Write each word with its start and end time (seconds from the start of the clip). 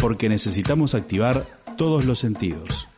porque 0.00 0.28
necesitamos 0.28 0.94
activar 0.94 1.44
todos 1.76 2.04
los 2.04 2.18
sentidos. 2.18 2.88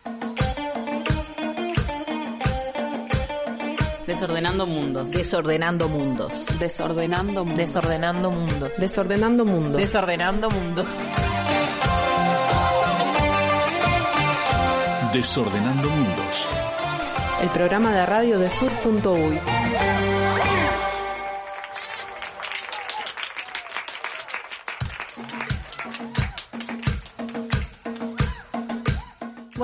Desordenando 4.06 4.67
mundos. 4.67 5.11
Desordenando 5.11 5.88
mundos. 5.88 6.33
Desordenando 6.58 7.45
mundos. 7.45 7.58
Desordenando 7.58 8.31
mundos. 8.31 8.71
Desordenando 8.79 9.45
mundos. 9.45 9.76
Desordenando 9.81 10.51
mundos. 10.51 10.87
Desordenando 15.12 15.90
mundos. 15.90 16.48
El 17.42 17.48
programa 17.51 17.92
de 17.92 18.06
radio 18.06 18.38
de 18.38 18.51
sur.uy. 18.51 19.58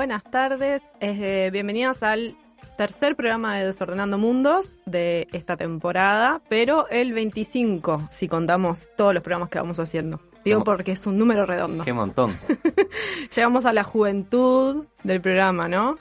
Buenas 0.04 0.24
tardes, 0.24 0.82
eh, 1.00 1.48
bienvenidos 1.50 2.02
al 2.02 2.36
tercer 2.76 3.16
programa 3.16 3.56
de 3.56 3.64
Desordenando 3.64 4.18
Mundos 4.18 4.74
de 4.84 5.26
esta 5.32 5.56
temporada, 5.56 6.42
pero 6.50 6.86
el 6.90 7.14
25, 7.14 8.09
si 8.10 8.28
contamos 8.28 8.90
todos 8.98 9.14
los 9.14 9.22
programas 9.22 9.48
que 9.48 9.59
vamos 9.59 9.80
haciendo. 9.80 10.20
Digo 10.45 10.62
porque 10.62 10.92
es 10.92 11.06
un 11.06 11.16
número 11.16 11.46
redondo. 11.46 11.84
Qué 11.84 11.95
montón. 11.95 12.38
Llegamos 13.34 13.64
a 13.64 13.72
la 13.72 13.82
juventud 13.82 14.84
del 15.04 15.22
programa, 15.22 15.68
¿no? 15.68 15.96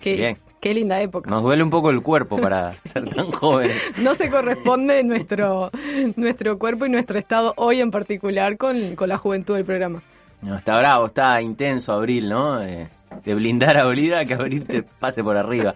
Qué, 0.00 0.14
Bien. 0.14 0.38
qué 0.60 0.74
linda 0.74 1.00
época. 1.00 1.30
Nos 1.30 1.44
duele 1.44 1.62
un 1.62 1.70
poco 1.70 1.90
el 1.90 2.02
cuerpo 2.02 2.38
para 2.38 2.72
ser 2.86 3.08
tan 3.08 3.30
jóvenes. 3.30 3.80
No 3.98 4.16
se 4.16 4.28
corresponde 4.28 5.04
nuestro, 5.04 5.70
nuestro 6.16 6.58
cuerpo 6.58 6.86
y 6.86 6.88
nuestro 6.88 7.20
estado 7.20 7.54
hoy 7.56 7.80
en 7.80 7.92
particular 7.92 8.56
con, 8.56 8.96
con 8.96 9.08
la 9.08 9.16
juventud 9.16 9.54
del 9.54 9.64
programa. 9.64 10.02
No, 10.42 10.56
está 10.56 10.78
bravo, 10.78 11.06
está 11.06 11.40
intenso 11.40 11.92
abril, 11.92 12.28
¿no? 12.28 12.62
Eh, 12.62 12.88
de 13.24 13.34
blindar 13.34 13.76
a 13.76 13.86
Olida 13.86 14.24
que 14.24 14.34
abril 14.34 14.64
te 14.64 14.82
pase 14.82 15.22
por 15.22 15.36
arriba. 15.36 15.74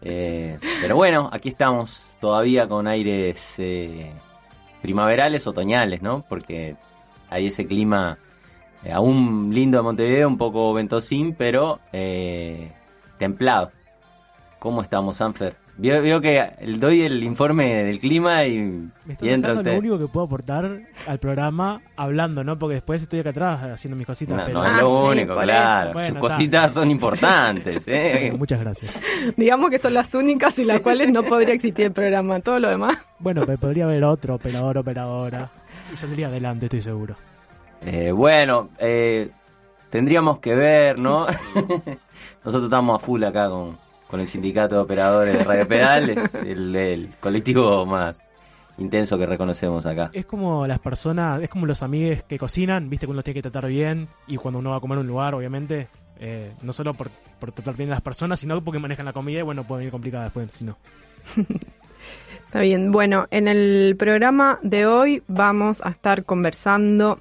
Eh, 0.00 0.58
pero 0.80 0.96
bueno, 0.96 1.28
aquí 1.32 1.48
estamos 1.48 2.16
todavía 2.20 2.68
con 2.68 2.86
aires 2.86 3.54
eh, 3.58 4.12
primaverales, 4.80 5.46
otoñales, 5.46 6.02
¿no? 6.02 6.24
Porque 6.28 6.76
hay 7.30 7.46
ese 7.46 7.66
clima 7.66 8.18
eh, 8.84 8.92
aún 8.92 9.50
lindo 9.52 9.78
de 9.78 9.82
Montevideo, 9.82 10.28
un 10.28 10.38
poco 10.38 10.72
ventosín, 10.72 11.34
pero 11.36 11.80
templado. 13.18 13.70
¿Cómo 14.58 14.82
estamos, 14.82 15.16
Sanfer? 15.16 15.56
Veo, 15.80 16.02
veo 16.02 16.20
que 16.20 16.42
el- 16.58 16.80
doy 16.80 17.02
el 17.02 17.22
informe 17.22 17.84
del 17.84 18.00
clima 18.00 18.44
y, 18.44 18.58
Me 19.06 19.12
estoy 19.12 19.28
y 19.28 19.32
entra 19.32 19.52
usted. 19.54 19.72
lo 19.74 19.78
único 19.78 19.98
que 19.98 20.08
puedo 20.08 20.26
aportar 20.26 20.80
al 21.06 21.18
programa 21.20 21.80
hablando, 21.96 22.42
¿no? 22.42 22.58
Porque 22.58 22.74
después 22.74 23.00
estoy 23.00 23.20
acá 23.20 23.30
atrás 23.30 23.62
haciendo 23.62 23.96
mis 23.96 24.06
cositas. 24.06 24.36
No, 24.38 24.44
pero... 24.44 24.58
no 24.58 24.66
es 24.66 24.72
Ah, 24.72 24.80
lo 24.82 24.86
sí, 24.86 25.08
único, 25.20 25.34
claro. 25.36 25.92
Bueno, 25.92 26.08
Sus 26.08 26.16
está. 26.16 26.20
cositas 26.20 26.72
son 26.72 26.90
importantes, 26.90 27.84
¿eh? 27.86 28.34
Muchas 28.36 28.58
gracias. 28.60 28.92
Digamos 29.36 29.70
que 29.70 29.78
son 29.78 29.94
las 29.94 30.12
únicas 30.16 30.54
sin 30.54 30.66
las 30.66 30.80
cuales 30.80 31.12
no 31.12 31.22
podría 31.22 31.54
existir 31.54 31.86
el 31.86 31.92
programa. 31.92 32.40
Todo 32.40 32.58
lo 32.58 32.68
demás. 32.70 32.96
Bueno, 33.20 33.42
pero 33.46 33.56
podría 33.58 33.84
haber 33.84 34.02
otro 34.02 34.34
operador, 34.34 34.78
operadora. 34.78 35.48
Y 35.92 35.96
saldría 35.96 36.26
adelante, 36.26 36.66
estoy 36.66 36.80
seguro. 36.80 37.14
Eh, 37.86 38.10
bueno, 38.10 38.70
eh, 38.80 39.30
tendríamos 39.90 40.40
que 40.40 40.56
ver, 40.56 40.98
¿no? 40.98 41.26
Nosotros 42.44 42.64
estamos 42.64 43.00
a 43.00 43.04
full 43.04 43.22
acá 43.22 43.48
con, 43.48 43.78
con 44.08 44.20
el 44.20 44.26
sindicato 44.26 44.76
de 44.76 44.80
operadores 44.80 45.38
de 45.38 45.44
Radio 45.44 45.68
Pedal, 45.68 46.10
es 46.10 46.34
el, 46.34 46.74
el 46.74 47.14
colectivo 47.20 47.84
más 47.86 48.20
intenso 48.78 49.18
que 49.18 49.26
reconocemos 49.26 49.84
acá. 49.86 50.10
Es 50.12 50.24
como 50.24 50.66
las 50.66 50.78
personas, 50.78 51.42
es 51.42 51.48
como 51.50 51.66
los 51.66 51.82
amigues 51.82 52.22
que 52.22 52.38
cocinan, 52.38 52.88
viste 52.88 53.06
que 53.06 53.12
uno 53.12 53.22
tiene 53.22 53.34
que 53.34 53.42
tratar 53.50 53.68
bien. 53.68 54.08
Y 54.26 54.36
cuando 54.36 54.60
uno 54.60 54.70
va 54.70 54.76
a 54.76 54.80
comer 54.80 54.98
a 54.98 55.00
un 55.02 55.06
lugar, 55.06 55.34
obviamente, 55.34 55.88
eh, 56.20 56.52
no 56.62 56.72
solo 56.72 56.94
por, 56.94 57.10
por 57.38 57.52
tratar 57.52 57.76
bien 57.76 57.90
a 57.90 57.94
las 57.94 58.02
personas, 58.02 58.40
sino 58.40 58.60
porque 58.62 58.78
manejan 58.78 59.04
la 59.04 59.12
comida 59.12 59.40
y 59.40 59.42
bueno, 59.42 59.64
puede 59.64 59.80
venir 59.80 59.92
complicada 59.92 60.24
después, 60.24 60.48
si 60.52 60.64
no. 60.64 60.76
Está 62.46 62.60
bien. 62.60 62.92
Bueno, 62.92 63.26
en 63.30 63.46
el 63.46 63.94
programa 63.98 64.58
de 64.62 64.86
hoy 64.86 65.22
vamos 65.28 65.82
a 65.84 65.90
estar 65.90 66.24
conversando 66.24 67.18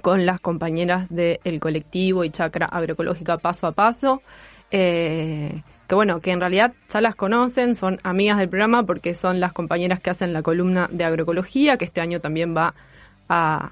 con 0.00 0.26
las 0.26 0.38
compañeras 0.40 1.08
del 1.08 1.58
colectivo 1.60 2.24
y 2.24 2.30
chacra 2.30 2.66
agroecológica 2.66 3.38
paso 3.38 3.66
a 3.66 3.72
paso. 3.72 4.22
eh, 4.70 5.62
bueno, 5.94 6.20
que 6.20 6.30
en 6.32 6.40
realidad 6.40 6.72
ya 6.88 7.00
las 7.00 7.14
conocen, 7.14 7.74
son 7.74 8.00
amigas 8.02 8.38
del 8.38 8.48
programa 8.48 8.84
porque 8.84 9.14
son 9.14 9.40
las 9.40 9.52
compañeras 9.52 10.00
que 10.00 10.10
hacen 10.10 10.32
la 10.32 10.42
columna 10.42 10.88
de 10.90 11.04
agroecología, 11.04 11.76
que 11.76 11.84
este 11.84 12.00
año 12.00 12.20
también 12.20 12.56
va 12.56 12.74
a, 13.28 13.70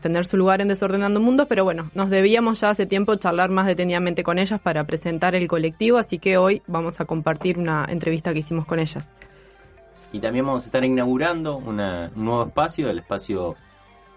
tener 0.00 0.24
su 0.24 0.36
lugar 0.36 0.60
en 0.60 0.68
Desordenando 0.68 1.20
Mundos, 1.20 1.46
pero 1.48 1.64
bueno, 1.64 1.90
nos 1.94 2.08
debíamos 2.08 2.60
ya 2.60 2.70
hace 2.70 2.86
tiempo 2.86 3.16
charlar 3.16 3.50
más 3.50 3.66
detenidamente 3.66 4.22
con 4.22 4.38
ellas 4.38 4.60
para 4.60 4.84
presentar 4.84 5.34
el 5.34 5.48
colectivo, 5.48 5.98
así 5.98 6.18
que 6.18 6.38
hoy 6.38 6.62
vamos 6.66 7.00
a 7.00 7.04
compartir 7.04 7.58
una 7.58 7.84
entrevista 7.88 8.32
que 8.32 8.38
hicimos 8.38 8.64
con 8.64 8.78
ellas. 8.78 9.08
Y 10.12 10.20
también 10.20 10.46
vamos 10.46 10.62
a 10.62 10.66
estar 10.66 10.84
inaugurando 10.84 11.56
un 11.56 11.76
nuevo 11.76 12.46
espacio, 12.46 12.88
el 12.88 13.00
espacio 13.00 13.56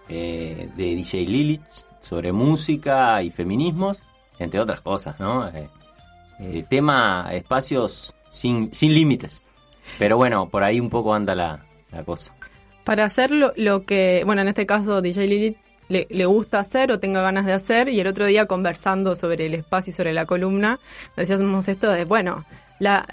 eh, 0.08 0.70
de 0.76 0.84
DJ 0.94 1.26
Lilich, 1.26 1.84
sobre 2.00 2.32
música 2.32 3.22
y 3.22 3.30
feminismos, 3.30 4.02
entre 4.38 4.60
otras 4.60 4.80
cosas, 4.80 5.18
¿no? 5.18 5.48
Eh, 5.48 5.68
eh, 6.40 6.64
tema, 6.68 7.28
espacios 7.32 8.14
sin, 8.30 8.72
sin 8.74 8.94
límites. 8.94 9.42
Pero 9.98 10.16
bueno, 10.16 10.48
por 10.48 10.62
ahí 10.62 10.80
un 10.80 10.90
poco 10.90 11.14
anda 11.14 11.34
la, 11.34 11.64
la 11.92 12.04
cosa. 12.04 12.34
Para 12.84 13.04
hacer 13.04 13.30
lo, 13.30 13.52
lo 13.56 13.84
que, 13.84 14.22
bueno, 14.26 14.42
en 14.42 14.48
este 14.48 14.66
caso 14.66 15.00
DJ 15.00 15.26
Lilith 15.26 15.56
le, 15.88 16.06
le 16.10 16.26
gusta 16.26 16.58
hacer 16.58 16.90
o 16.92 16.98
tenga 16.98 17.20
ganas 17.20 17.46
de 17.46 17.52
hacer, 17.52 17.88
y 17.88 18.00
el 18.00 18.06
otro 18.06 18.26
día 18.26 18.46
conversando 18.46 19.16
sobre 19.16 19.46
el 19.46 19.54
espacio 19.54 19.90
y 19.90 19.94
sobre 19.94 20.12
la 20.12 20.26
columna, 20.26 20.80
decíamos 21.16 21.68
esto 21.68 21.90
de, 21.90 22.04
bueno, 22.04 22.44
la, 22.78 23.06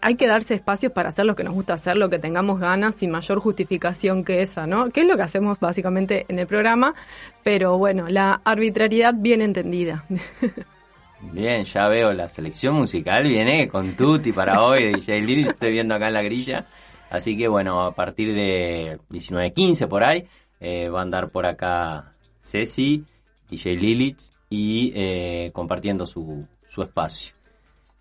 hay 0.00 0.14
que 0.14 0.26
darse 0.26 0.54
espacios 0.54 0.92
para 0.92 1.08
hacer 1.08 1.26
lo 1.26 1.34
que 1.34 1.44
nos 1.44 1.54
gusta 1.54 1.74
hacer, 1.74 1.96
lo 1.96 2.08
que 2.08 2.18
tengamos 2.18 2.60
ganas, 2.60 2.94
sin 2.94 3.10
mayor 3.10 3.40
justificación 3.40 4.24
que 4.24 4.42
esa, 4.42 4.66
¿no? 4.66 4.90
Que 4.90 5.00
es 5.00 5.06
lo 5.06 5.16
que 5.16 5.22
hacemos 5.22 5.58
básicamente 5.58 6.26
en 6.28 6.38
el 6.38 6.46
programa, 6.46 6.94
pero 7.42 7.76
bueno, 7.78 8.06
la 8.08 8.40
arbitrariedad 8.44 9.14
bien 9.16 9.42
entendida. 9.42 10.04
Bien, 11.20 11.64
ya 11.64 11.88
veo 11.88 12.12
la 12.12 12.28
selección 12.28 12.74
musical, 12.74 13.24
viene 13.24 13.68
con 13.68 13.96
Tutti 13.96 14.32
para 14.32 14.62
hoy 14.62 14.84
de 14.84 14.92
DJ 14.92 15.22
Lilich, 15.22 15.48
estoy 15.48 15.72
viendo 15.72 15.94
acá 15.94 16.08
en 16.08 16.14
la 16.14 16.22
grilla. 16.22 16.66
Así 17.10 17.36
que 17.36 17.48
bueno, 17.48 17.84
a 17.84 17.94
partir 17.94 18.34
de 18.34 18.98
19.15 19.10 19.88
por 19.88 20.04
ahí, 20.04 20.24
eh, 20.60 20.88
va 20.88 21.00
a 21.00 21.02
andar 21.02 21.30
por 21.30 21.46
acá 21.46 22.12
Ceci, 22.40 23.04
DJ 23.48 23.76
Lilich 23.76 24.30
y 24.50 24.92
eh, 24.94 25.50
compartiendo 25.52 26.06
su, 26.06 26.46
su 26.68 26.82
espacio. 26.82 27.32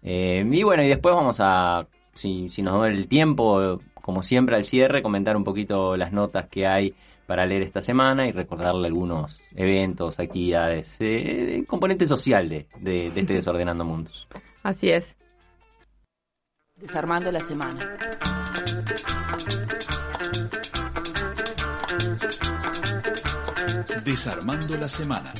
Eh, 0.04 0.46
y 0.50 0.64
bueno, 0.64 0.84
y 0.84 0.88
después 0.88 1.16
vamos 1.16 1.38
a, 1.40 1.88
si, 2.14 2.50
si 2.50 2.62
nos 2.62 2.80
da 2.80 2.88
el 2.88 3.08
tiempo, 3.08 3.80
como 4.02 4.24
siempre 4.24 4.56
al 4.56 4.66
cierre, 4.66 5.02
comentar 5.02 5.38
un 5.38 5.44
poquito 5.44 5.96
las 5.96 6.12
notas 6.12 6.48
que 6.50 6.68
hay 6.68 6.94
para 7.25 7.46
leer 7.46 7.63
esta 7.63 7.81
semana 7.81 8.28
y 8.28 8.31
recordarle 8.31 8.88
algunos 8.88 9.41
eventos, 9.56 10.19
actividades, 10.19 11.00
eh, 11.02 11.56
el 11.56 11.66
componente 11.66 12.06
social 12.06 12.47
de, 12.50 12.68
de, 12.80 13.12
de 13.12 13.22
este 13.22 13.34
Desordenando 13.34 13.84
Mundos. 13.86 14.28
Así 14.63 14.90
es. 14.90 15.18
Desarmando 16.75 17.31
la 17.31 17.40
semana. 17.40 17.97
Desarmando 24.03 24.78
la 24.78 24.90
semana. 24.90 25.34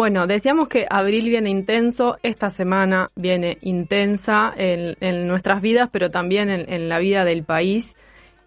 Bueno, 0.00 0.26
decíamos 0.26 0.66
que 0.68 0.86
abril 0.88 1.28
viene 1.28 1.50
intenso, 1.50 2.16
esta 2.22 2.48
semana 2.48 3.10
viene 3.16 3.58
intensa 3.60 4.50
en, 4.56 4.96
en 5.02 5.26
nuestras 5.26 5.60
vidas, 5.60 5.90
pero 5.92 6.08
también 6.08 6.48
en, 6.48 6.72
en 6.72 6.88
la 6.88 6.98
vida 6.98 7.26
del 7.26 7.44
país. 7.44 7.94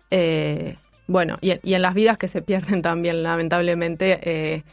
Eh, 0.10 0.78
bueno, 1.06 1.38
y, 1.42 1.52
en- 1.52 1.60
y 1.62 1.76
en 1.76 1.84
las 1.84 1.94
vidas 1.94 2.18
que 2.18 2.28
se 2.28 2.42
pierden 2.42 2.82
también, 2.90 3.22
lamentablemente, 3.22 4.20
eh, 4.24 4.64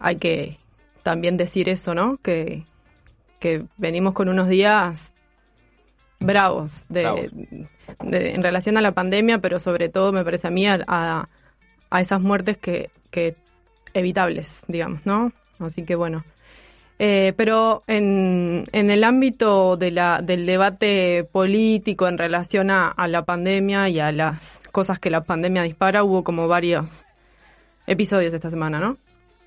hay 0.00 0.16
que 0.16 0.56
también 1.04 1.36
decir 1.36 1.68
eso, 1.68 1.94
¿no? 1.94 2.16
Que, 2.20 2.64
que 3.38 3.62
venimos 3.76 4.12
con 4.12 4.28
unos 4.28 4.48
días 4.48 5.14
bravos, 6.18 6.86
de, 6.88 7.02
Bravos. 7.02 7.22
de- 8.02 8.30
en 8.34 8.42
relación 8.42 8.76
a 8.76 8.80
la 8.80 8.90
pandemia, 8.90 9.38
pero 9.38 9.60
sobre 9.60 9.88
todo 9.88 10.10
me 10.10 10.24
parece 10.24 10.48
a 10.48 10.50
mí 10.50 10.66
a, 10.66 10.80
a- 10.88 11.28
a 11.90 12.00
esas 12.00 12.20
muertes 12.20 12.56
que, 12.56 12.90
que 13.12 13.36
evitables, 13.94 14.62
digamos, 14.66 15.06
¿no? 15.06 15.30
Así 15.58 15.84
que 15.84 15.94
bueno. 15.94 16.24
Eh, 17.00 17.32
pero 17.36 17.82
en, 17.86 18.64
en 18.72 18.90
el 18.90 19.04
ámbito 19.04 19.76
de 19.76 19.92
la, 19.92 20.20
del 20.20 20.46
debate 20.46 21.24
político 21.30 22.08
en 22.08 22.18
relación 22.18 22.70
a, 22.70 22.88
a 22.88 23.06
la 23.06 23.24
pandemia 23.24 23.88
y 23.88 24.00
a 24.00 24.10
las 24.10 24.60
cosas 24.72 24.98
que 24.98 25.10
la 25.10 25.22
pandemia 25.22 25.62
dispara, 25.62 26.02
hubo 26.02 26.24
como 26.24 26.48
varios 26.48 27.04
episodios 27.86 28.34
esta 28.34 28.50
semana, 28.50 28.80
¿no? 28.80 28.96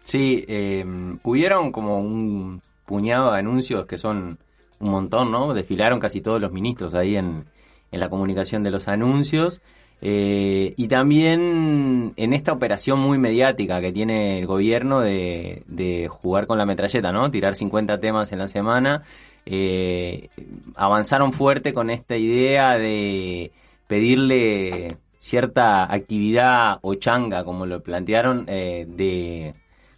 Sí, 0.03 0.45
eh, 0.47 0.85
hubieron 1.23 1.71
como 1.71 1.99
un 1.99 2.61
puñado 2.85 3.31
de 3.31 3.39
anuncios 3.39 3.85
que 3.85 3.97
son 3.97 4.39
un 4.79 4.89
montón, 4.89 5.31
¿no? 5.31 5.53
Desfilaron 5.53 5.99
casi 5.99 6.21
todos 6.21 6.41
los 6.41 6.51
ministros 6.51 6.93
ahí 6.93 7.15
en, 7.15 7.45
en 7.91 7.99
la 7.99 8.09
comunicación 8.09 8.63
de 8.63 8.71
los 8.71 8.87
anuncios. 8.87 9.61
Eh, 10.03 10.73
y 10.77 10.87
también 10.87 12.13
en 12.15 12.33
esta 12.33 12.51
operación 12.53 12.99
muy 12.99 13.19
mediática 13.19 13.79
que 13.79 13.93
tiene 13.93 14.39
el 14.39 14.47
gobierno 14.47 14.99
de, 15.01 16.07
jugar 16.09 16.47
con 16.47 16.57
la 16.57 16.65
metralleta, 16.65 17.11
¿no? 17.11 17.29
Tirar 17.29 17.55
50 17.55 17.99
temas 17.99 18.31
en 18.31 18.39
la 18.39 18.47
semana. 18.47 19.03
Eh, 19.45 20.29
avanzaron 20.75 21.33
fuerte 21.33 21.73
con 21.73 21.89
esta 21.91 22.17
idea 22.17 22.77
de 22.77 23.51
pedirle 23.87 24.97
cierta 25.19 25.91
actividad 25.91 26.79
o 26.81 26.95
changa, 26.95 27.43
como 27.43 27.65
lo 27.67 27.83
plantearon, 27.83 28.45
eh, 28.47 28.85
de 28.87 29.53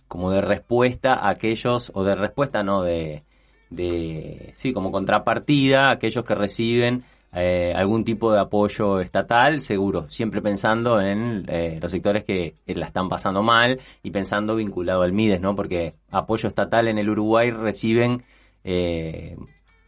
como 0.09 0.31
de 0.31 0.41
respuesta 0.41 1.13
a 1.13 1.29
aquellos, 1.29 1.91
o 1.94 2.03
de 2.03 2.15
respuesta 2.15 2.61
no, 2.61 2.83
de, 2.83 3.23
de 3.69 4.53
sí, 4.57 4.73
como 4.73 4.91
contrapartida 4.91 5.88
a 5.88 5.91
aquellos 5.91 6.25
que 6.25 6.35
reciben 6.35 7.03
eh, 7.35 7.74
algún 7.75 8.03
tipo 8.06 8.31
de 8.31 8.39
apoyo 8.39 9.00
estatal, 9.00 9.59
seguro, 9.59 10.07
siempre 10.07 10.39
pensando 10.39 11.01
en 11.01 11.45
eh, 11.47 11.80
los 11.81 11.91
sectores 11.91 12.24
que 12.25 12.53
la 12.68 12.85
están 12.85 13.09
pasando 13.09 13.41
mal 13.41 13.80
y 14.03 14.12
pensando 14.12 14.56
vinculado 14.56 15.01
al 15.01 15.13
MIDES, 15.13 15.41
¿no? 15.41 15.56
Porque 15.56 15.95
apoyo 16.12 16.47
estatal 16.47 16.88
en 16.89 17.00
el 17.00 17.09
Uruguay 17.09 17.50
reciben 17.50 18.24
eh, 18.63 19.35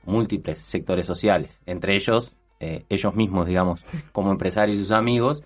múltiples 0.05 0.57
sectores 0.57 1.05
sociales, 1.05 1.59
entre 1.65 1.93
ellos 1.93 2.35
ellos 2.89 3.13
mismos, 3.13 3.45
digamos, 3.45 3.83
como 4.11 4.31
empresarios 4.31 4.79
y 4.79 4.81
sus 4.81 4.91
amigos. 4.91 5.43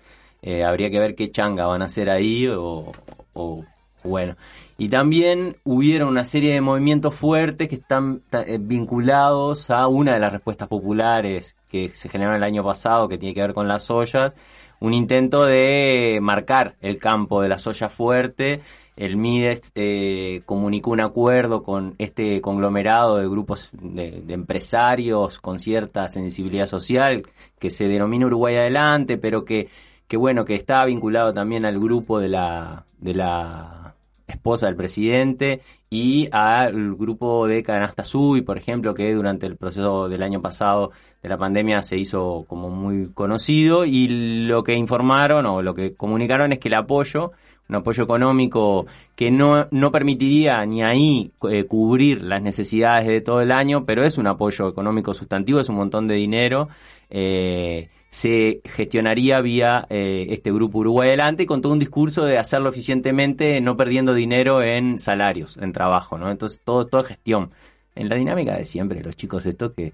habría 0.64 0.88
que 0.88 0.98
ver 0.98 1.14
qué 1.14 1.30
changa 1.30 1.66
van 1.66 1.82
a 1.82 1.84
hacer 1.84 2.08
ahí 2.08 2.46
o, 2.46 2.92
o 3.34 3.64
bueno. 4.04 4.36
Y 4.78 4.88
también 4.88 5.56
hubieron 5.64 6.08
una 6.08 6.24
serie 6.24 6.54
de 6.54 6.62
movimientos 6.62 7.14
fuertes 7.14 7.68
que 7.68 7.74
están 7.74 8.22
vinculados 8.60 9.70
a 9.70 9.86
una 9.86 10.14
de 10.14 10.20
las 10.20 10.32
respuestas 10.32 10.66
populares 10.66 11.56
que 11.70 11.90
se 11.90 12.08
generó 12.08 12.34
el 12.34 12.42
año 12.42 12.64
pasado, 12.64 13.08
que 13.08 13.18
tiene 13.18 13.34
que 13.34 13.42
ver 13.42 13.54
con 13.54 13.68
las 13.68 13.90
ollas, 13.90 14.34
un 14.80 14.94
intento 14.94 15.44
de 15.44 16.18
marcar 16.20 16.74
el 16.80 16.98
campo 16.98 17.42
de 17.42 17.48
las 17.48 17.66
ollas 17.66 17.92
fuerte. 17.92 18.60
El 18.96 19.16
MIDES 19.16 19.72
eh, 19.76 20.42
comunicó 20.44 20.90
un 20.90 21.00
acuerdo 21.00 21.62
con 21.62 21.94
este 21.98 22.40
conglomerado 22.40 23.16
de 23.16 23.28
grupos 23.28 23.70
de, 23.72 24.22
empresarios 24.28 25.38
con 25.38 25.58
cierta 25.58 26.08
sensibilidad 26.08 26.66
social 26.66 27.22
que 27.58 27.70
se 27.70 27.86
denomina 27.86 28.26
Uruguay 28.26 28.56
Adelante, 28.56 29.16
pero 29.16 29.44
que, 29.44 29.68
que 30.08 30.16
bueno, 30.16 30.44
que 30.44 30.54
está 30.54 30.84
vinculado 30.84 31.32
también 31.32 31.64
al 31.64 31.78
grupo 31.78 32.18
de 32.18 32.28
la, 32.28 32.84
de 32.98 33.14
la 33.14 33.79
esposa 34.30 34.66
del 34.66 34.76
presidente 34.76 35.60
y 35.90 36.28
al 36.30 36.94
grupo 36.94 37.46
de 37.46 37.62
Canasta 37.62 38.04
Sui, 38.04 38.42
por 38.42 38.56
ejemplo, 38.56 38.94
que 38.94 39.12
durante 39.12 39.46
el 39.46 39.56
proceso 39.56 40.08
del 40.08 40.22
año 40.22 40.40
pasado 40.40 40.92
de 41.22 41.28
la 41.28 41.36
pandemia 41.36 41.82
se 41.82 41.98
hizo 41.98 42.44
como 42.48 42.70
muy 42.70 43.10
conocido 43.12 43.84
y 43.84 44.08
lo 44.46 44.62
que 44.62 44.74
informaron 44.74 45.46
o 45.46 45.62
lo 45.62 45.74
que 45.74 45.94
comunicaron 45.94 46.52
es 46.52 46.58
que 46.58 46.68
el 46.68 46.74
apoyo, 46.74 47.32
un 47.68 47.74
apoyo 47.76 48.04
económico 48.04 48.86
que 49.16 49.30
no, 49.30 49.66
no 49.70 49.90
permitiría 49.90 50.64
ni 50.64 50.82
ahí 50.82 51.32
eh, 51.50 51.64
cubrir 51.64 52.22
las 52.22 52.40
necesidades 52.40 53.06
de 53.06 53.20
todo 53.20 53.40
el 53.40 53.52
año, 53.52 53.84
pero 53.84 54.04
es 54.04 54.16
un 54.16 54.28
apoyo 54.28 54.68
económico 54.68 55.12
sustantivo, 55.12 55.60
es 55.60 55.68
un 55.68 55.76
montón 55.76 56.06
de 56.08 56.14
dinero. 56.14 56.68
Eh, 57.10 57.88
se 58.10 58.60
gestionaría 58.64 59.40
vía 59.40 59.86
eh, 59.88 60.26
este 60.30 60.50
grupo 60.50 60.80
Uruguay 60.80 61.08
Adelante 61.08 61.46
con 61.46 61.62
todo 61.62 61.72
un 61.72 61.78
discurso 61.78 62.24
de 62.24 62.38
hacerlo 62.38 62.68
eficientemente, 62.68 63.60
no 63.60 63.76
perdiendo 63.76 64.14
dinero 64.14 64.62
en 64.62 64.98
salarios, 64.98 65.56
en 65.58 65.72
trabajo, 65.72 66.18
¿no? 66.18 66.28
Entonces, 66.28 66.60
todo, 66.64 66.86
toda 66.86 67.04
gestión. 67.04 67.52
En 67.94 68.08
la 68.08 68.16
dinámica 68.16 68.56
de 68.56 68.66
siempre, 68.66 69.02
los 69.02 69.14
chicos 69.14 69.46
esto 69.46 69.72
que, 69.74 69.92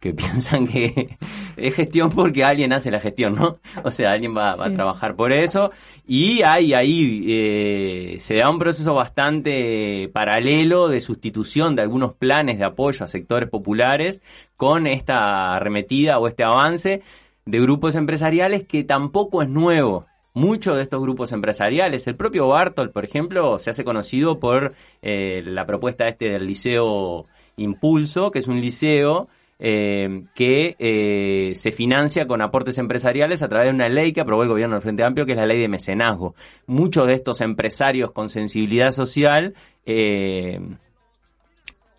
que 0.00 0.14
piensan 0.14 0.66
que 0.66 1.18
es 1.58 1.74
gestión 1.74 2.10
porque 2.10 2.42
alguien 2.42 2.72
hace 2.72 2.90
la 2.90 3.00
gestión, 3.00 3.34
¿no? 3.34 3.58
O 3.84 3.90
sea, 3.90 4.12
alguien 4.12 4.34
va, 4.34 4.52
a 4.52 4.72
trabajar 4.72 5.14
por 5.14 5.30
eso. 5.30 5.70
Y 6.06 6.40
hay 6.40 6.72
ahí, 6.72 7.22
eh, 7.28 8.16
se 8.20 8.36
da 8.36 8.48
un 8.48 8.58
proceso 8.58 8.94
bastante 8.94 10.08
paralelo 10.14 10.88
de 10.88 11.02
sustitución 11.02 11.76
de 11.76 11.82
algunos 11.82 12.14
planes 12.14 12.58
de 12.58 12.64
apoyo 12.64 13.04
a 13.04 13.08
sectores 13.08 13.50
populares 13.50 14.22
con 14.56 14.86
esta 14.86 15.54
arremetida 15.54 16.18
o 16.18 16.28
este 16.28 16.44
avance 16.44 17.02
de 17.48 17.60
grupos 17.60 17.94
empresariales 17.94 18.64
que 18.64 18.84
tampoco 18.84 19.40
es 19.40 19.48
nuevo. 19.48 20.04
Muchos 20.34 20.76
de 20.76 20.82
estos 20.82 21.00
grupos 21.00 21.32
empresariales, 21.32 22.06
el 22.06 22.14
propio 22.14 22.46
Bartol, 22.46 22.90
por 22.90 23.06
ejemplo, 23.06 23.58
se 23.58 23.70
hace 23.70 23.84
conocido 23.84 24.38
por 24.38 24.74
eh, 25.00 25.42
la 25.46 25.64
propuesta 25.64 26.06
este 26.06 26.26
del 26.26 26.46
Liceo 26.46 27.24
Impulso, 27.56 28.30
que 28.30 28.40
es 28.40 28.48
un 28.48 28.60
liceo 28.60 29.28
eh, 29.58 30.24
que 30.34 30.76
eh, 30.78 31.54
se 31.54 31.72
financia 31.72 32.26
con 32.26 32.42
aportes 32.42 32.76
empresariales 32.76 33.42
a 33.42 33.48
través 33.48 33.68
de 33.68 33.74
una 33.74 33.88
ley 33.88 34.12
que 34.12 34.20
aprobó 34.20 34.42
el 34.42 34.50
gobierno 34.50 34.74
del 34.74 34.82
Frente 34.82 35.02
Amplio, 35.02 35.24
que 35.24 35.32
es 35.32 35.38
la 35.38 35.46
ley 35.46 35.58
de 35.58 35.68
mecenazgo. 35.68 36.34
Muchos 36.66 37.06
de 37.06 37.14
estos 37.14 37.40
empresarios 37.40 38.12
con 38.12 38.28
sensibilidad 38.28 38.92
social 38.92 39.54
eh, 39.86 40.60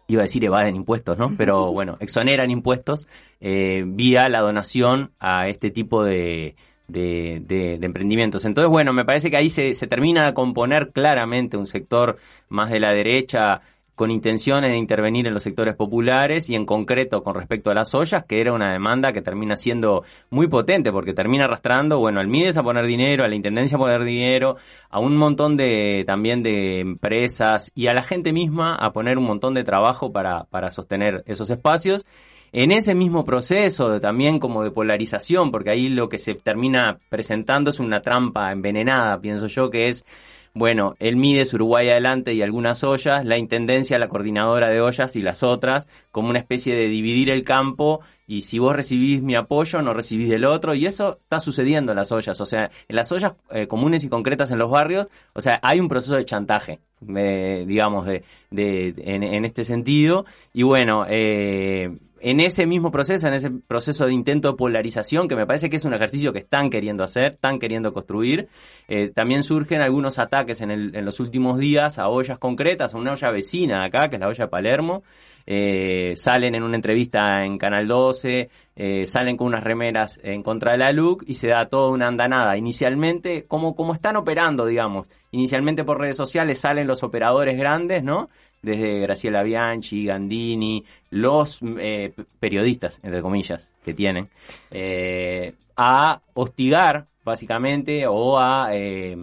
iba 0.10 0.22
a 0.22 0.24
decir 0.24 0.44
evaden 0.44 0.76
impuestos, 0.76 1.18
¿no? 1.18 1.34
Pero 1.38 1.72
bueno, 1.72 1.96
exoneran 2.02 2.52
impuestos 2.52 3.08
eh, 3.40 3.84
vía 3.86 4.28
la 4.28 4.42
donación 4.42 5.12
a 5.20 5.48
este 5.48 5.70
tipo 5.70 6.04
de, 6.04 6.56
de, 6.88 7.80
emprendimientos. 7.82 8.44
Entonces, 8.44 8.70
bueno, 8.70 8.92
me 8.92 9.06
parece 9.06 9.30
que 9.30 9.38
ahí 9.38 9.50
se, 9.50 9.76
se 9.76 9.88
termina 9.88 10.26
de 10.26 10.34
componer 10.34 10.90
claramente 10.92 11.58
un 11.58 11.68
sector 11.68 12.18
más 12.50 12.72
de 12.72 12.80
la 12.80 12.92
derecha 12.92 13.62
con 14.00 14.12
intenciones 14.12 14.72
de 14.72 14.78
intervenir 14.78 15.28
en 15.28 15.34
los 15.34 15.44
sectores 15.44 15.76
populares 15.76 16.50
y 16.50 16.56
en 16.56 16.66
concreto 16.66 17.22
con 17.22 17.36
respecto 17.36 17.70
a 17.70 17.74
las 17.74 17.94
ollas, 17.94 18.24
que 18.24 18.40
era 18.40 18.54
una 18.54 18.72
demanda 18.72 19.12
que 19.12 19.22
termina 19.22 19.58
siendo 19.58 20.06
muy 20.30 20.48
potente 20.48 20.90
porque 20.94 21.14
termina 21.14 21.44
arrastrando, 21.44 22.00
bueno, 22.00 22.22
al 22.22 22.30
MIDES 22.30 22.56
a 22.56 22.64
poner 22.64 22.86
dinero, 22.86 23.26
a 23.26 23.28
la 23.28 23.36
Intendencia 23.36 23.76
a 23.76 23.78
poner 23.78 24.06
dinero, 24.06 24.56
a 24.90 25.02
un 25.02 25.18
montón 25.18 25.58
de 25.58 26.06
también 26.08 26.42
de 26.44 26.80
empresas 26.80 27.74
y 27.76 27.88
a 27.88 27.94
la 27.94 28.02
gente 28.02 28.32
misma 28.32 28.74
a 28.74 28.94
poner 28.94 29.18
un 29.18 29.26
montón 29.26 29.54
de 29.54 29.66
trabajo 29.66 30.14
para, 30.14 30.46
para 30.46 30.72
sostener 30.72 31.22
esos 31.26 31.50
espacios. 31.50 32.06
En 32.54 32.72
ese 32.72 32.96
mismo 32.96 33.26
proceso 33.26 33.90
de, 33.90 34.00
también 34.00 34.40
como 34.40 34.64
de 34.64 34.72
polarización, 34.72 35.52
porque 35.52 35.72
ahí 35.72 35.90
lo 35.90 36.08
que 36.08 36.20
se 36.20 36.36
termina 36.36 37.00
presentando 37.10 37.70
es 37.70 37.82
una 37.82 38.00
trampa 38.00 38.54
envenenada, 38.54 39.20
pienso 39.20 39.48
yo, 39.48 39.70
que 39.70 39.90
es 39.90 40.06
bueno, 40.54 40.96
el 41.00 41.16
Mides, 41.16 41.54
Uruguay 41.54 41.90
Adelante 41.90 42.34
y 42.34 42.42
algunas 42.42 42.84
ollas, 42.84 43.26
la 43.26 43.38
Intendencia, 43.38 44.00
la 44.00 44.10
coordinadora 44.10 44.70
de 44.70 44.82
ollas 44.82 45.16
y 45.16 45.22
las 45.22 45.44
otras, 45.44 45.88
como 46.12 46.30
una 46.30 46.40
especie 46.40 46.76
de 46.76 46.88
dividir 46.88 47.30
el 47.30 47.44
campo 47.44 48.02
y 48.30 48.42
si 48.42 48.60
vos 48.60 48.76
recibís 48.76 49.24
mi 49.24 49.36
apoyo, 49.36 49.82
no 49.82 49.92
recibís 49.92 50.30
del 50.30 50.46
otro, 50.46 50.76
y 50.76 50.86
eso 50.86 51.18
está 51.20 51.40
sucediendo 51.40 51.94
en 51.94 51.96
las 51.96 52.12
ollas, 52.12 52.40
o 52.40 52.46
sea, 52.46 52.70
en 52.88 52.96
las 52.96 53.12
ollas 53.12 53.34
eh, 53.50 53.66
comunes 53.66 54.04
y 54.04 54.10
concretas 54.10 54.52
en 54.52 54.60
los 54.60 54.70
barrios, 54.70 55.10
o 55.34 55.42
sea, 55.42 55.60
hay 55.64 55.80
un 55.80 55.90
proceso 55.90 56.16
de 56.16 56.26
chantaje, 56.26 56.80
digamos, 57.02 58.06
de, 58.06 58.24
de 58.52 58.94
en, 58.98 59.24
en, 59.24 59.46
este 59.46 59.64
sentido, 59.64 60.26
y 60.54 60.62
bueno, 60.62 61.08
eh, 61.10 61.90
en 62.22 62.40
ese 62.40 62.66
mismo 62.66 62.92
proceso, 62.92 63.28
en 63.28 63.34
ese 63.34 63.52
proceso 63.52 64.06
de 64.06 64.14
intento 64.14 64.52
de 64.52 64.58
polarización, 64.58 65.28
que 65.28 65.36
me 65.36 65.46
parece 65.46 65.70
que 65.70 65.78
es 65.78 65.86
un 65.86 65.94
ejercicio 65.94 66.34
que 66.34 66.40
están 66.40 66.70
queriendo 66.70 67.04
hacer, 67.04 67.34
están 67.34 67.60
queriendo 67.60 67.94
construir, 67.94 68.48
eh, 68.88 69.10
también 69.10 69.44
surgen 69.44 69.82
algunos 69.82 70.20
ataques 70.20 70.62
en, 70.62 70.72
el, 70.72 70.96
en, 70.96 71.06
los 71.06 71.20
últimos 71.20 71.60
días 71.60 72.00
a 72.00 72.10
ollas 72.10 72.40
concretas, 72.40 72.94
a 72.94 72.98
una 72.98 73.14
olla 73.14 73.32
vecina 73.32 73.84
acá, 73.84 74.10
que 74.10 74.16
es 74.16 74.20
la 74.20 74.28
olla 74.28 74.46
de 74.46 74.50
Palermo, 74.50 75.04
eh, 75.52 76.14
salen 76.16 76.54
en 76.54 76.62
una 76.62 76.76
entrevista 76.76 77.44
en 77.44 77.58
Canal 77.58 77.88
12, 77.88 78.50
eh, 78.76 79.08
salen 79.08 79.36
con 79.36 79.48
unas 79.48 79.64
remeras 79.64 80.20
en 80.22 80.44
contra 80.44 80.74
de 80.74 80.78
la 80.78 80.92
LUC 80.92 81.24
y 81.26 81.34
se 81.34 81.48
da 81.48 81.68
toda 81.68 81.90
una 81.90 82.08
andanada. 82.08 82.56
Inicialmente, 82.56 83.46
como, 83.48 83.76
como 83.76 83.94
están 83.94 84.16
operando, 84.16 84.68
digamos, 84.68 85.08
inicialmente 85.32 85.84
por 85.84 86.00
redes 86.00 86.18
sociales 86.18 86.60
salen 86.60 86.86
los 86.86 87.02
operadores 87.02 87.58
grandes, 87.58 88.04
¿no? 88.04 88.30
Desde 88.62 89.00
Graciela 89.00 89.44
Bianchi, 89.44 90.06
Gandini, 90.06 90.84
los 91.12 91.62
eh, 91.64 92.14
periodistas, 92.40 93.00
entre 93.04 93.22
comillas, 93.22 93.72
que 93.84 93.94
tienen, 93.94 94.30
eh, 94.72 95.54
a 95.76 96.22
hostigar, 96.34 97.08
básicamente, 97.24 98.06
o 98.08 98.38
a 98.38 98.70
eh, 98.74 99.16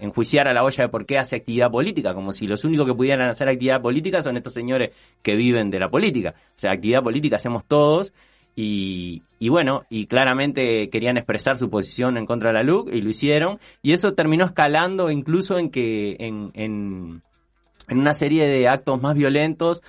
enjuiciar 0.00 0.48
a 0.48 0.52
la 0.52 0.64
olla 0.64 0.84
de 0.84 0.88
por 0.88 1.06
qué 1.06 1.18
hace 1.18 1.36
actividad 1.36 1.70
política, 1.70 2.14
como 2.14 2.32
si 2.32 2.46
los 2.46 2.64
únicos 2.64 2.86
que 2.86 2.94
pudieran 2.94 3.28
hacer 3.28 3.48
actividad 3.48 3.80
política 3.80 4.22
son 4.22 4.36
estos 4.36 4.52
señores 4.52 4.90
que 5.22 5.34
viven 5.34 5.70
de 5.70 5.78
la 5.80 5.88
política. 5.88 6.34
O 6.36 6.52
sea, 6.56 6.72
actividad 6.72 7.02
política 7.02 7.36
hacemos 7.36 7.64
todos. 7.64 8.12
Y, 8.54 9.22
y 9.38 9.50
bueno, 9.50 9.84
y 9.88 10.06
claramente 10.06 10.90
querían 10.90 11.16
expresar 11.16 11.56
su 11.56 11.70
posición 11.70 12.16
en 12.16 12.26
contra 12.26 12.50
de 12.50 12.54
la 12.54 12.64
LUC 12.64 12.92
y 12.92 13.00
lo 13.00 13.10
hicieron. 13.10 13.60
Y 13.82 13.92
eso 13.92 14.14
terminó 14.14 14.44
escalando 14.44 15.12
incluso 15.12 15.58
en 15.58 15.70
que 15.70 16.16
en, 16.18 16.50
en 16.54 17.22
en 17.88 17.98
una 17.98 18.14
serie 18.14 18.46
de 18.46 18.68
actos 18.68 19.00
más 19.00 19.14
violentos 19.14 19.82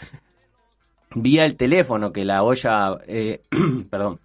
vía 1.15 1.45
el 1.45 1.55
teléfono 1.55 2.11
que 2.11 2.25
la 2.25 2.43
olla, 2.43 2.97
eh, 3.07 3.41
perdón, 3.89 4.19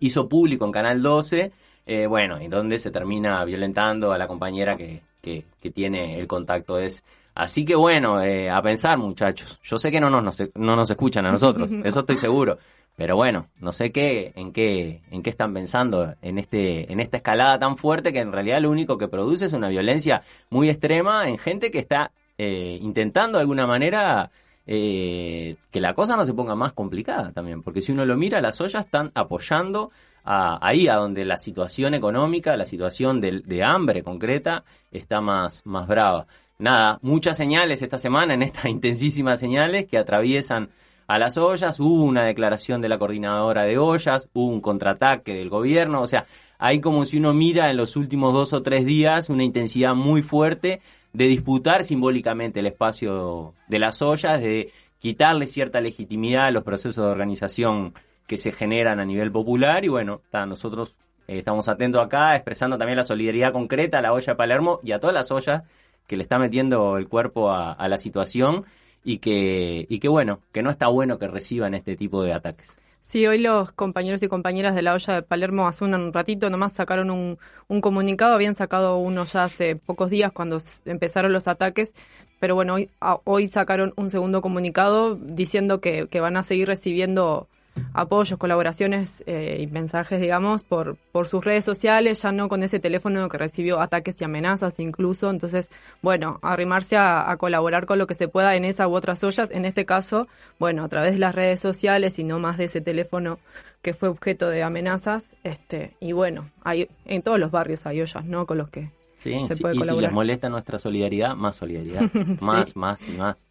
hizo 0.00 0.28
público 0.28 0.64
en 0.64 0.72
Canal 0.72 1.02
12, 1.02 1.52
eh, 1.86 2.06
bueno, 2.06 2.40
y 2.40 2.48
donde 2.48 2.78
se 2.78 2.90
termina 2.90 3.44
violentando 3.44 4.12
a 4.12 4.18
la 4.18 4.26
compañera 4.28 4.76
que, 4.76 5.02
que, 5.22 5.44
tiene 5.70 6.18
el 6.18 6.26
contacto. 6.26 6.78
Es 6.78 7.02
Así 7.34 7.64
que 7.64 7.74
bueno, 7.74 8.20
eh, 8.20 8.50
a 8.50 8.60
pensar 8.60 8.98
muchachos. 8.98 9.58
Yo 9.62 9.78
sé 9.78 9.90
que 9.90 10.00
no 10.00 10.10
nos, 10.10 10.22
nos- 10.22 10.50
no 10.56 10.76
nos 10.76 10.90
escuchan 10.90 11.26
a 11.26 11.32
nosotros, 11.32 11.70
eso 11.84 12.00
estoy 12.00 12.16
seguro. 12.16 12.58
Pero 12.96 13.16
bueno, 13.16 13.46
no 13.60 13.72
sé 13.72 13.92
qué, 13.92 14.32
en 14.34 14.52
qué, 14.52 15.00
en 15.10 15.22
qué 15.22 15.30
están 15.30 15.54
pensando 15.54 16.14
en 16.20 16.38
este, 16.38 16.92
en 16.92 17.00
esta 17.00 17.16
escalada 17.16 17.58
tan 17.58 17.78
fuerte 17.78 18.12
que 18.12 18.18
en 18.18 18.30
realidad 18.30 18.60
lo 18.60 18.70
único 18.70 18.98
que 18.98 19.08
produce 19.08 19.46
es 19.46 19.54
una 19.54 19.68
violencia 19.68 20.22
muy 20.50 20.68
extrema 20.68 21.26
en 21.28 21.38
gente 21.38 21.70
que 21.70 21.78
está 21.78 22.10
eh, 22.42 22.78
intentando 22.80 23.36
de 23.36 23.42
alguna 23.42 23.66
manera 23.66 24.30
eh, 24.66 25.56
que 25.70 25.80
la 25.80 25.94
cosa 25.94 26.16
no 26.16 26.24
se 26.24 26.32
ponga 26.32 26.54
más 26.54 26.72
complicada 26.72 27.32
también. 27.32 27.62
Porque 27.62 27.82
si 27.82 27.92
uno 27.92 28.04
lo 28.06 28.16
mira, 28.16 28.40
las 28.40 28.60
ollas 28.62 28.86
están 28.86 29.10
apoyando 29.14 29.90
a- 30.24 30.58
ahí 30.66 30.88
a 30.88 30.94
donde 30.94 31.24
la 31.26 31.36
situación 31.36 31.92
económica, 31.94 32.56
la 32.56 32.64
situación 32.64 33.20
de, 33.20 33.42
de 33.44 33.62
hambre 33.62 34.02
concreta 34.02 34.64
está 34.90 35.20
más, 35.20 35.60
más 35.66 35.86
brava. 35.86 36.26
Nada, 36.58 36.98
muchas 37.02 37.36
señales 37.36 37.82
esta 37.82 37.98
semana, 37.98 38.32
en 38.34 38.42
estas 38.42 38.64
intensísimas 38.76 39.38
señales 39.38 39.86
que 39.86 39.98
atraviesan 39.98 40.70
a 41.08 41.18
las 41.18 41.36
ollas, 41.36 41.78
hubo 41.80 42.04
una 42.04 42.24
declaración 42.24 42.80
de 42.80 42.88
la 42.88 42.98
coordinadora 42.98 43.64
de 43.64 43.76
ollas, 43.78 44.28
hubo 44.32 44.46
un 44.46 44.60
contraataque 44.60 45.34
del 45.34 45.48
gobierno, 45.50 46.00
o 46.00 46.06
sea, 46.06 46.24
hay 46.58 46.80
como 46.80 47.04
si 47.04 47.16
uno 47.18 47.32
mira 47.34 47.70
en 47.70 47.76
los 47.76 47.96
últimos 47.96 48.32
dos 48.32 48.52
o 48.52 48.62
tres 48.62 48.84
días 48.86 49.28
una 49.30 49.42
intensidad 49.42 49.94
muy 49.94 50.22
fuerte 50.22 50.80
de 51.12 51.24
disputar 51.26 51.82
simbólicamente 51.82 52.60
el 52.60 52.66
espacio 52.66 53.54
de 53.68 53.78
las 53.78 54.00
ollas, 54.02 54.40
de 54.40 54.72
quitarle 54.98 55.46
cierta 55.46 55.80
legitimidad 55.80 56.44
a 56.44 56.50
los 56.50 56.62
procesos 56.62 57.04
de 57.04 57.10
organización 57.10 57.94
que 58.26 58.36
se 58.36 58.52
generan 58.52 59.00
a 59.00 59.04
nivel 59.04 59.32
popular 59.32 59.84
y 59.84 59.88
bueno, 59.88 60.20
nosotros 60.32 60.94
eh, 61.26 61.38
estamos 61.38 61.68
atentos 61.68 62.04
acá, 62.04 62.36
expresando 62.36 62.78
también 62.78 62.96
la 62.96 63.04
solidaridad 63.04 63.52
concreta 63.52 63.98
a 63.98 64.02
la 64.02 64.12
olla 64.12 64.36
Palermo 64.36 64.78
y 64.82 64.92
a 64.92 65.00
todas 65.00 65.14
las 65.14 65.30
ollas 65.30 65.62
que 66.06 66.16
le 66.16 66.22
está 66.22 66.38
metiendo 66.38 66.96
el 66.96 67.08
cuerpo 67.08 67.50
a, 67.50 67.72
a 67.72 67.88
la 67.88 67.98
situación 67.98 68.64
y 69.04 69.18
que, 69.18 69.86
y 69.88 69.98
que 69.98 70.08
bueno, 70.08 70.40
que 70.52 70.62
no 70.62 70.70
está 70.70 70.88
bueno 70.88 71.18
que 71.18 71.26
reciban 71.26 71.74
este 71.74 71.96
tipo 71.96 72.22
de 72.22 72.32
ataques. 72.32 72.76
Sí, 73.10 73.26
hoy 73.26 73.38
los 73.38 73.72
compañeros 73.72 74.22
y 74.22 74.28
compañeras 74.28 74.72
de 74.76 74.82
la 74.82 74.94
olla 74.94 75.14
de 75.14 75.22
Palermo 75.22 75.66
hace 75.66 75.82
un 75.82 76.12
ratito 76.12 76.48
nomás 76.48 76.74
sacaron 76.74 77.10
un, 77.10 77.38
un 77.66 77.80
comunicado, 77.80 78.34
habían 78.34 78.54
sacado 78.54 78.98
uno 78.98 79.24
ya 79.24 79.42
hace 79.42 79.74
pocos 79.74 80.10
días 80.10 80.30
cuando 80.30 80.58
empezaron 80.84 81.32
los 81.32 81.48
ataques, 81.48 81.92
pero 82.38 82.54
bueno, 82.54 82.74
hoy, 82.74 82.88
hoy 83.24 83.48
sacaron 83.48 83.92
un 83.96 84.10
segundo 84.10 84.40
comunicado 84.42 85.16
diciendo 85.16 85.80
que 85.80 86.20
van 86.20 86.36
a 86.36 86.44
seguir 86.44 86.68
recibiendo 86.68 87.48
apoyos, 87.94 88.38
colaboraciones 88.38 89.22
eh, 89.26 89.58
y 89.60 89.66
mensajes, 89.66 90.20
digamos, 90.20 90.64
por, 90.64 90.96
por 91.12 91.26
sus 91.26 91.44
redes 91.44 91.64
sociales, 91.64 92.22
ya 92.22 92.32
no 92.32 92.48
con 92.48 92.62
ese 92.62 92.78
teléfono 92.80 93.28
que 93.28 93.38
recibió 93.38 93.80
ataques 93.80 94.20
y 94.20 94.24
amenazas 94.24 94.78
incluso. 94.80 95.30
Entonces, 95.30 95.70
bueno, 96.02 96.38
arrimarse 96.42 96.96
a, 96.96 97.30
a 97.30 97.36
colaborar 97.36 97.86
con 97.86 97.98
lo 97.98 98.06
que 98.06 98.14
se 98.14 98.28
pueda 98.28 98.54
en 98.56 98.64
esa 98.64 98.88
u 98.88 98.94
otras 98.94 99.22
ollas. 99.24 99.50
En 99.50 99.64
este 99.64 99.84
caso, 99.86 100.28
bueno, 100.58 100.84
a 100.84 100.88
través 100.88 101.12
de 101.12 101.18
las 101.18 101.34
redes 101.34 101.60
sociales 101.60 102.18
y 102.18 102.24
no 102.24 102.38
más 102.38 102.56
de 102.58 102.64
ese 102.64 102.80
teléfono 102.80 103.38
que 103.82 103.94
fue 103.94 104.08
objeto 104.08 104.48
de 104.48 104.62
amenazas. 104.62 105.30
este 105.42 105.96
Y 106.00 106.12
bueno, 106.12 106.50
hay, 106.64 106.88
en 107.06 107.22
todos 107.22 107.38
los 107.38 107.50
barrios 107.50 107.86
hay 107.86 108.00
ollas, 108.02 108.24
¿no? 108.24 108.46
Con 108.46 108.58
los 108.58 108.68
que 108.70 108.90
Sí, 109.18 109.44
se 109.46 109.54
sí, 109.54 109.62
puede 109.62 109.74
y 109.74 109.76
si 109.76 109.80
colaborar. 109.80 110.10
les 110.10 110.12
molesta 110.12 110.48
nuestra 110.48 110.78
solidaridad, 110.78 111.34
más 111.36 111.56
solidaridad, 111.56 112.10
más, 112.40 112.74
más 112.76 113.06
y 113.08 113.12
más. 113.12 113.46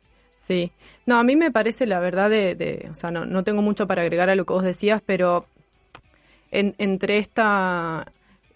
Sí, 0.50 0.72
no, 1.06 1.18
a 1.20 1.24
mí 1.24 1.36
me 1.38 1.52
parece 1.52 1.86
la 1.86 2.00
verdad 2.00 2.30
de, 2.30 2.56
de- 2.56 2.88
o 2.90 2.94
sea, 2.96 3.12
no, 3.12 3.24
no 3.26 3.44
tengo 3.46 3.62
mucho 3.62 3.88
para 3.88 4.02
agregar 4.02 4.30
a 4.30 4.36
lo 4.36 4.46
que 4.46 4.54
vos 4.54 4.64
decías, 4.64 5.02
pero 5.06 5.46
en- 6.52 6.76
entre 6.78 7.18
esta 7.18 8.12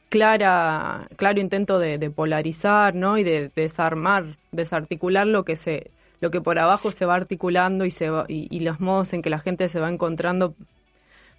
clara, 0.10 1.08
claro 1.16 1.40
intento 1.40 1.80
de, 1.80 1.98
de 1.98 2.10
polarizar, 2.12 2.96
¿no? 2.96 3.18
Y 3.18 3.24
de 3.24 3.52
desarmar, 3.56 4.38
desarticular 4.52 5.28
lo 5.28 5.46
que 5.46 5.56
se, 5.56 5.92
lo 6.22 6.32
que 6.32 6.42
por 6.42 6.60
abajo 6.60 6.92
se 6.92 7.06
va 7.06 7.16
articulando 7.16 7.86
y 7.86 7.92
se 7.92 8.10
va- 8.10 8.26
y, 8.28 8.48
y 8.56 8.62
los 8.62 8.80
modos 8.80 9.14
en 9.14 9.22
que 9.22 9.30
la 9.30 9.40
gente 9.40 9.70
se 9.70 9.80
va 9.80 9.90
encontrando 9.90 10.56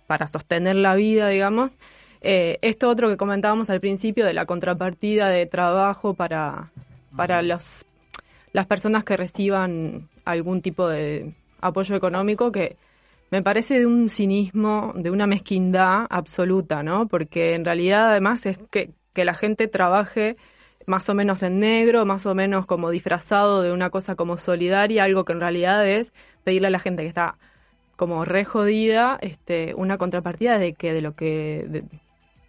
para 0.06 0.28
sostener 0.28 0.76
la 0.76 0.94
vida, 0.94 1.28
digamos. 1.28 1.78
Eh, 2.20 2.58
esto 2.62 2.88
otro 2.88 3.08
que 3.08 3.16
comentábamos 3.16 3.70
al 3.70 3.80
principio 3.80 4.24
de 4.26 4.34
la 4.34 4.46
contrapartida 4.46 5.28
de 5.28 5.46
trabajo 5.46 6.14
para, 6.14 6.70
para 7.16 7.42
los, 7.42 7.84
las 8.52 8.66
personas 8.66 9.04
que 9.04 9.16
reciban 9.16 10.08
algún 10.24 10.62
tipo 10.62 10.88
de 10.88 11.34
apoyo 11.60 11.96
económico 11.96 12.52
que 12.52 12.76
me 13.30 13.42
parece 13.42 13.78
de 13.78 13.86
un 13.86 14.10
cinismo, 14.10 14.92
de 14.96 15.10
una 15.10 15.26
mezquindad 15.26 16.06
absoluta, 16.10 16.82
¿no? 16.82 17.08
Porque 17.08 17.54
en 17.54 17.64
realidad 17.64 18.10
además 18.10 18.46
es 18.46 18.58
que, 18.70 18.90
que 19.12 19.24
la 19.24 19.34
gente 19.34 19.66
trabaje 19.66 20.36
más 20.86 21.08
o 21.08 21.14
menos 21.14 21.42
en 21.42 21.58
negro, 21.58 22.04
más 22.04 22.26
o 22.26 22.34
menos 22.34 22.66
como 22.66 22.90
disfrazado 22.90 23.62
de 23.62 23.72
una 23.72 23.90
cosa 23.90 24.14
como 24.14 24.36
solidaria, 24.36 25.04
algo 25.04 25.24
que 25.24 25.32
en 25.32 25.40
realidad 25.40 25.86
es 25.86 26.12
pedirle 26.44 26.68
a 26.68 26.70
la 26.70 26.78
gente 26.78 27.02
que 27.02 27.08
está 27.08 27.38
como 27.96 28.24
re 28.24 28.44
jodida, 28.44 29.18
este, 29.22 29.74
una 29.76 29.98
contrapartida 29.98 30.58
de 30.58 30.74
que 30.74 30.92
de 30.92 31.00
lo 31.00 31.14
que 31.14 31.84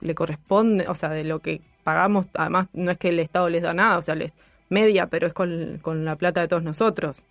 le 0.01 0.15
corresponde, 0.15 0.87
o 0.87 0.95
sea, 0.95 1.09
de 1.09 1.23
lo 1.23 1.39
que 1.39 1.61
pagamos, 1.83 2.27
además 2.33 2.67
no 2.73 2.91
es 2.91 2.97
que 2.97 3.09
el 3.09 3.19
Estado 3.19 3.49
les 3.49 3.61
da 3.61 3.73
nada, 3.73 3.97
o 3.97 4.01
sea, 4.01 4.15
les 4.15 4.33
media, 4.69 5.07
pero 5.07 5.27
es 5.27 5.33
con, 5.33 5.79
con 5.81 6.03
la 6.05 6.15
plata 6.15 6.41
de 6.41 6.47
todos 6.47 6.63
nosotros. 6.63 7.23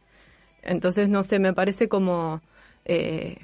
Entonces, 0.64 1.08
no 1.08 1.22
sé, 1.22 1.38
me 1.38 1.52
parece 1.54 1.88
como... 1.88 2.42
eh, 2.84 3.38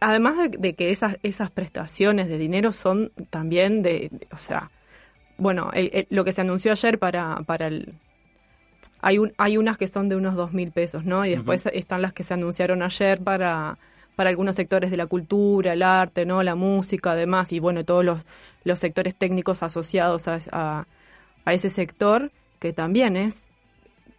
además 0.00 0.36
de, 0.38 0.48
de 0.58 0.74
que 0.74 0.90
esas, 0.90 1.18
esas 1.22 1.50
prestaciones 1.50 2.28
de 2.28 2.38
dinero 2.38 2.72
son 2.72 3.12
también 3.30 3.82
de, 3.82 4.10
de- 4.12 4.28
o 4.32 4.38
sea, 4.38 4.70
bueno, 5.38 5.70
el- 5.74 5.90
el- 5.94 6.06
lo 6.10 6.24
que 6.24 6.32
se 6.32 6.42
anunció 6.42 6.72
ayer 6.72 6.98
para, 6.98 7.36
para 7.46 7.68
el... 7.68 7.94
Hay, 9.00 9.18
un, 9.18 9.32
hay 9.38 9.56
unas 9.58 9.76
que 9.78 9.88
son 9.88 10.08
de 10.08 10.16
unos 10.16 10.34
dos 10.34 10.52
mil 10.52 10.70
pesos, 10.72 11.04
¿no? 11.04 11.24
Y 11.26 11.30
después 11.30 11.66
están 11.72 12.02
las 12.02 12.12
que 12.12 12.22
se 12.22 12.34
anunciaron 12.34 12.82
ayer 12.82 13.22
para, 13.22 13.78
para 14.16 14.30
algunos 14.30 14.56
sectores 14.56 14.90
de 14.90 14.96
la 14.96 15.06
cultura, 15.06 15.72
el 15.74 15.82
arte, 15.82 16.24
¿no? 16.26 16.42
La 16.42 16.54
música, 16.54 17.12
además, 17.12 17.52
y 17.52 17.60
bueno, 17.60 17.84
todos 17.84 18.04
los, 18.04 18.24
los 18.64 18.78
sectores 18.78 19.14
técnicos 19.14 19.62
asociados 19.62 20.28
a, 20.28 20.38
a, 20.52 20.86
a 21.44 21.54
ese 21.54 21.70
sector, 21.70 22.32
que 22.60 22.72
también 22.72 23.16
es 23.16 23.50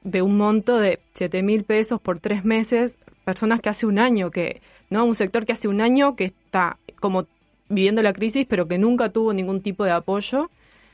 de 0.05 0.21
un 0.21 0.37
monto 0.37 0.77
de 0.77 0.99
7 1.15 1.41
mil 1.43 1.63
pesos 1.63 1.99
por 1.99 2.19
tres 2.19 2.45
meses, 2.45 2.97
personas 3.25 3.59
que 3.59 3.69
hace 3.69 3.87
un 3.87 3.99
año 3.99 4.31
que, 4.31 4.61
¿no? 4.89 5.03
Un 5.03 5.15
sector 5.15 5.45
que 5.45 5.51
hace 5.51 5.67
un 5.67 5.81
año 5.81 6.15
que 6.15 6.25
está 6.25 6.77
como 6.99 7.25
viviendo 7.67 8.03
la 8.03 8.13
crisis, 8.13 8.45
pero 8.47 8.67
que 8.67 8.77
nunca 8.77 9.09
tuvo 9.09 9.33
ningún 9.33 9.61
tipo 9.61 9.83
de 9.83 9.91
apoyo. 9.91 10.49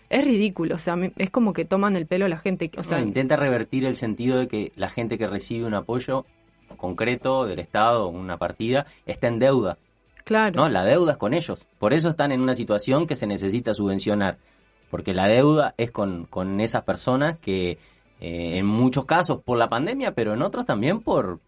Es 0.10 0.24
ridículo, 0.24 0.75
o 0.75 0.77
sea, 0.77 0.98
es 1.18 1.30
como 1.30 1.53
que 1.53 1.65
toman 1.65 1.96
el 1.96 2.06
pelo 2.06 2.25
a 2.25 2.30
la 2.30 2.38
gente. 2.38 2.72
O 2.77 2.84
sea, 2.84 3.01
intenta 3.01 3.36
revertir 3.36 3.86
el 3.86 3.96
sentido 3.96 4.39
de 4.39 4.48
que 4.48 4.72
la 4.75 4.89
gente 4.89 5.18
que 5.18 5.27
recibe 5.27 5.65
un 5.65 5.74
apoyo 5.74 6.25
concreto 6.77 7.46
del 7.46 7.60
Estado, 7.60 8.08
una 8.08 8.38
partida, 8.38 8.86
está 9.06 9.27
en 9.27 9.39
deuda. 9.39 9.77
claro. 10.24 10.56
No, 10.56 10.70
la 10.70 10.86
deuda 10.86 11.13
es 11.13 11.18
con 11.18 11.34
ellos. 11.34 11.65
Por 11.80 11.94
eso 11.94 12.10
están 12.10 12.32
en 12.32 12.41
una 12.41 12.56
situación 12.56 13.08
que 13.08 13.18
se 13.18 13.27
necesita 13.27 13.74
subvencionar. 13.74 14.38
Porque 14.89 15.13
la 15.13 15.27
deuda 15.27 15.74
es 15.77 15.91
con, 15.91 16.25
con 16.25 16.60
esas 16.60 16.84
personas 16.84 17.38
que, 17.39 17.77
eh, 18.22 18.58
en 18.60 18.68
muchos 18.68 19.06
casos 19.06 19.42
por 19.44 19.58
la 19.58 19.68
pandemia, 19.68 20.13
pero 20.13 20.36
en 20.36 20.44
otros 20.44 20.68
también 20.68 21.01
por 21.01 21.40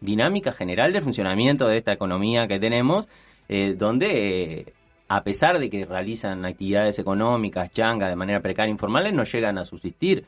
dinámica 0.00 0.50
general 0.50 0.90
de 0.92 1.02
funcionamiento 1.02 1.68
de 1.68 1.76
esta 1.76 1.92
economía 1.92 2.48
que 2.48 2.58
tenemos, 2.58 3.06
eh, 3.50 3.74
donde, 3.74 4.60
eh, 4.60 4.72
a 5.08 5.22
pesar 5.22 5.58
de 5.58 5.68
que 5.68 5.84
realizan 5.84 6.46
actividades 6.46 6.98
económicas, 6.98 7.70
changas, 7.70 8.08
de 8.08 8.16
manera 8.16 8.40
precaria, 8.40 8.70
informales, 8.70 9.12
no 9.12 9.24
llegan 9.24 9.58
a 9.58 9.64
subsistir. 9.64 10.24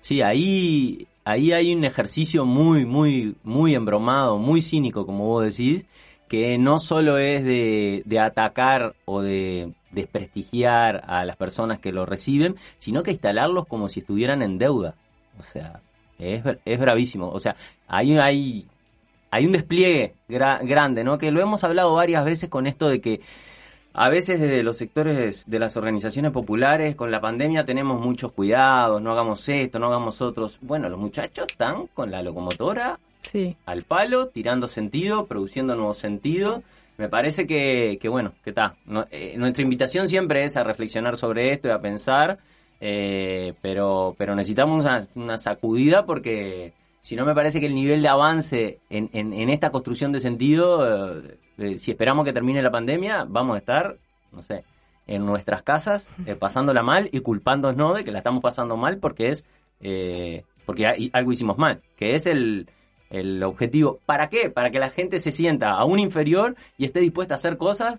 Sí, 0.00 0.22
ahí, 0.22 1.06
ahí 1.24 1.52
hay 1.52 1.74
un 1.74 1.84
ejercicio 1.84 2.46
muy, 2.46 2.86
muy, 2.86 3.36
muy 3.42 3.74
embromado, 3.74 4.38
muy 4.38 4.62
cínico, 4.62 5.04
como 5.04 5.26
vos 5.26 5.44
decís, 5.44 5.84
que 6.28 6.56
no 6.56 6.78
solo 6.78 7.18
es 7.18 7.44
de, 7.44 8.02
de 8.06 8.18
atacar 8.18 8.94
o 9.04 9.20
de 9.20 9.72
desprestigiar 9.94 11.02
a 11.06 11.24
las 11.24 11.36
personas 11.36 11.78
que 11.78 11.92
lo 11.92 12.06
reciben, 12.06 12.56
sino 12.78 13.02
que 13.02 13.12
instalarlos 13.12 13.66
como 13.66 13.88
si 13.88 14.00
estuvieran 14.00 14.42
en 14.42 14.58
deuda. 14.58 14.94
O 15.38 15.42
sea, 15.42 15.80
es, 16.18 16.42
es 16.64 16.78
bravísimo. 16.80 17.28
O 17.30 17.40
sea, 17.40 17.56
hay, 17.88 18.16
hay, 18.18 18.66
hay 19.30 19.46
un 19.46 19.52
despliegue 19.52 20.14
gra- 20.28 20.60
grande, 20.66 21.04
¿no? 21.04 21.18
Que 21.18 21.30
lo 21.30 21.40
hemos 21.40 21.64
hablado 21.64 21.94
varias 21.94 22.24
veces 22.24 22.48
con 22.48 22.66
esto 22.66 22.88
de 22.88 23.00
que 23.00 23.20
a 23.96 24.08
veces 24.08 24.40
desde 24.40 24.62
los 24.64 24.76
sectores 24.76 25.44
de 25.46 25.58
las 25.60 25.76
organizaciones 25.76 26.32
populares 26.32 26.96
con 26.96 27.10
la 27.12 27.20
pandemia 27.20 27.64
tenemos 27.64 28.00
muchos 28.04 28.32
cuidados, 28.32 29.00
no 29.00 29.12
hagamos 29.12 29.48
esto, 29.48 29.78
no 29.78 29.86
hagamos 29.86 30.20
otros. 30.20 30.58
Bueno, 30.60 30.88
los 30.88 30.98
muchachos 30.98 31.46
están 31.50 31.86
con 31.94 32.10
la 32.10 32.20
locomotora 32.22 32.98
Sí, 33.20 33.56
al 33.64 33.84
palo, 33.84 34.26
tirando 34.28 34.68
sentido, 34.68 35.26
produciendo 35.26 35.74
nuevos 35.76 35.96
sentidos. 35.96 36.60
Me 36.96 37.08
parece 37.08 37.46
que, 37.46 37.98
que 38.00 38.08
bueno, 38.08 38.34
que 38.44 38.50
está. 38.50 38.76
No- 38.86 39.06
eh, 39.10 39.34
nuestra 39.36 39.62
invitación 39.62 40.06
siempre 40.06 40.44
es 40.44 40.56
a 40.56 40.62
reflexionar 40.64 41.16
sobre 41.16 41.52
esto 41.52 41.68
y 41.68 41.72
a 41.72 41.80
pensar, 41.80 42.38
eh, 42.80 43.54
pero, 43.60 44.14
pero 44.16 44.34
necesitamos 44.36 44.84
una, 44.84 45.00
una 45.14 45.38
sacudida 45.38 46.06
porque 46.06 46.72
si 47.00 47.16
no 47.16 47.24
me 47.26 47.34
parece 47.34 47.60
que 47.60 47.66
el 47.66 47.74
nivel 47.74 48.00
de 48.00 48.08
avance 48.08 48.78
en, 48.90 49.10
en, 49.12 49.50
esta 49.50 49.70
construcción 49.70 50.12
de 50.12 50.20
sentido, 50.20 51.18
eh, 51.18 51.38
eh, 51.58 51.78
si 51.78 51.90
esperamos 51.90 52.24
que 52.24 52.32
termine 52.32 52.62
la 52.62 52.70
pandemia, 52.70 53.24
vamos 53.28 53.56
a 53.56 53.58
estar, 53.58 53.96
no 54.32 54.42
sé, 54.42 54.64
en 55.06 55.26
nuestras 55.26 55.62
casas 55.62 56.10
eh, 56.26 56.34
pasándola 56.34 56.82
mal 56.82 57.08
y 57.12 57.20
culpándonos 57.20 57.96
de 57.96 58.04
que 58.04 58.12
la 58.12 58.18
estamos 58.18 58.42
pasando 58.42 58.76
mal 58.76 58.98
porque 58.98 59.28
es 59.30 59.44
porque 60.64 61.10
algo 61.12 61.32
hicimos 61.32 61.58
mal, 61.58 61.82
que 61.96 62.14
es 62.14 62.24
el, 62.24 62.66
el 63.14 63.42
objetivo. 63.42 64.00
¿Para 64.06 64.28
qué? 64.28 64.50
Para 64.50 64.70
que 64.70 64.78
la 64.78 64.90
gente 64.90 65.18
se 65.18 65.30
sienta 65.30 65.70
aún 65.70 65.98
inferior 65.98 66.56
y 66.76 66.84
esté 66.84 67.00
dispuesta 67.00 67.34
a 67.34 67.36
hacer 67.36 67.56
cosas 67.56 67.98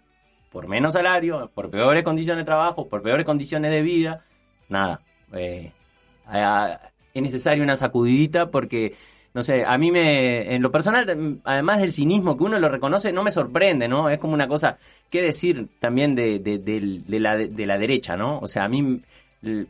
por 0.52 0.68
menos 0.68 0.94
salario, 0.94 1.52
por 1.54 1.70
peores 1.70 2.04
condiciones 2.04 2.42
de 2.42 2.46
trabajo, 2.46 2.88
por 2.88 3.02
peores 3.02 3.26
condiciones 3.26 3.72
de 3.72 3.82
vida. 3.82 4.24
Nada. 4.70 5.02
eh, 5.34 5.72
es 7.14 7.22
necesaria 7.22 7.64
una 7.64 7.76
sacudidita 7.76 8.52
porque, 8.52 8.96
no 9.34 9.42
sé, 9.44 9.64
a 9.66 9.78
mí 9.78 9.92
me, 9.92 10.54
en 10.54 10.62
lo 10.62 10.72
personal, 10.72 11.40
además 11.44 11.80
del 11.80 11.92
cinismo 11.92 12.38
que 12.38 12.44
uno 12.44 12.60
lo 12.60 12.68
reconoce, 12.68 13.14
no 13.14 13.24
me 13.24 13.32
sorprende, 13.32 13.88
¿no? 13.88 14.10
Es 14.10 14.20
como 14.20 14.34
una 14.34 14.48
cosa, 14.48 14.78
¿qué 15.10 15.22
decir 15.22 15.70
también 15.80 16.14
de, 16.16 16.40
de, 16.40 17.20
la, 17.20 17.38
de 17.38 17.66
la 17.66 17.78
derecha, 17.78 18.18
¿no? 18.18 18.40
O 18.40 18.48
sea, 18.48 18.66
a 18.66 18.70
mí 18.70 19.02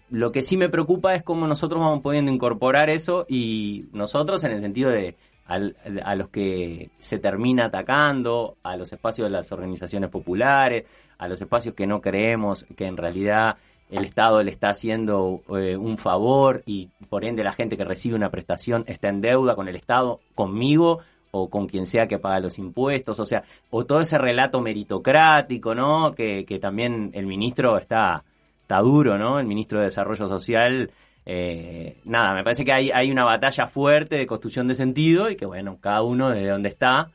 lo 0.10 0.32
que 0.32 0.42
sí 0.42 0.58
me 0.58 0.70
preocupa 0.70 1.14
es 1.16 1.24
cómo 1.24 1.48
nosotros 1.48 1.82
vamos 1.82 2.02
pudiendo 2.02 2.32
incorporar 2.32 2.90
eso 2.90 3.26
y 3.28 3.86
nosotros 3.92 4.44
en 4.44 4.54
el 4.54 4.60
sentido 4.60 4.90
de 4.90 5.16
al- 5.46 5.76
a 6.04 6.16
los 6.16 6.30
que 6.30 6.90
se 7.00 7.20
termina 7.20 7.66
atacando, 7.66 8.58
a 8.64 8.76
los 8.78 8.92
espacios 8.92 9.28
de 9.28 9.32
las 9.32 9.52
organizaciones 9.52 10.10
populares, 10.10 10.86
a 11.18 11.28
los 11.28 11.40
espacios 11.42 11.74
que 11.76 11.88
no 11.88 12.02
creemos 12.02 12.66
que 12.76 12.86
en 12.88 12.98
realidad 12.98 13.58
el 13.92 14.04
Estado 14.06 14.42
le 14.42 14.50
está 14.52 14.70
haciendo 14.70 15.42
eh, 15.56 15.78
un 15.78 15.98
favor 16.00 16.64
y 16.66 16.90
por 17.10 17.24
ende 17.24 17.44
la 17.44 17.52
gente 17.54 17.78
que 17.78 17.86
recibe 17.86 18.16
una 18.16 18.32
prestación 18.32 18.84
está 18.88 19.10
en 19.10 19.22
deuda 19.22 19.56
con 19.56 19.68
el 19.68 19.76
Estado, 19.76 20.20
conmigo 20.34 21.00
o 21.32 21.50
con 21.50 21.68
quien 21.68 21.86
sea 21.86 22.08
que 22.08 22.18
paga 22.18 22.40
los 22.40 22.58
impuestos, 22.58 23.20
o 23.20 23.26
sea, 23.26 23.44
o 23.70 23.86
todo 23.86 24.00
ese 24.00 24.18
relato 24.18 24.60
meritocrático, 24.62 25.76
¿no? 25.76 26.16
Que, 26.16 26.46
que 26.46 26.60
también 26.60 27.12
el 27.14 27.28
ministro 27.28 27.78
está, 27.78 28.24
está 28.62 28.80
duro, 28.80 29.18
¿no? 29.18 29.40
El 29.40 29.46
ministro 29.46 29.80
de 29.80 29.86
Desarrollo 29.86 30.28
Social, 30.28 30.90
eh, 31.26 32.02
nada, 32.06 32.34
me 32.34 32.44
parece 32.44 32.64
que 32.64 32.72
hay, 32.72 32.92
hay 32.92 33.12
una 33.12 33.24
batalla 33.24 33.66
fuerte 33.66 34.16
de 34.16 34.28
construcción 34.28 34.68
de 34.68 34.76
sentido 34.76 35.30
y 35.30 35.36
que, 35.36 35.46
bueno, 35.46 35.80
cada 35.82 36.04
uno 36.04 36.30
de 36.30 36.48
donde 36.48 36.70
está, 36.70 37.10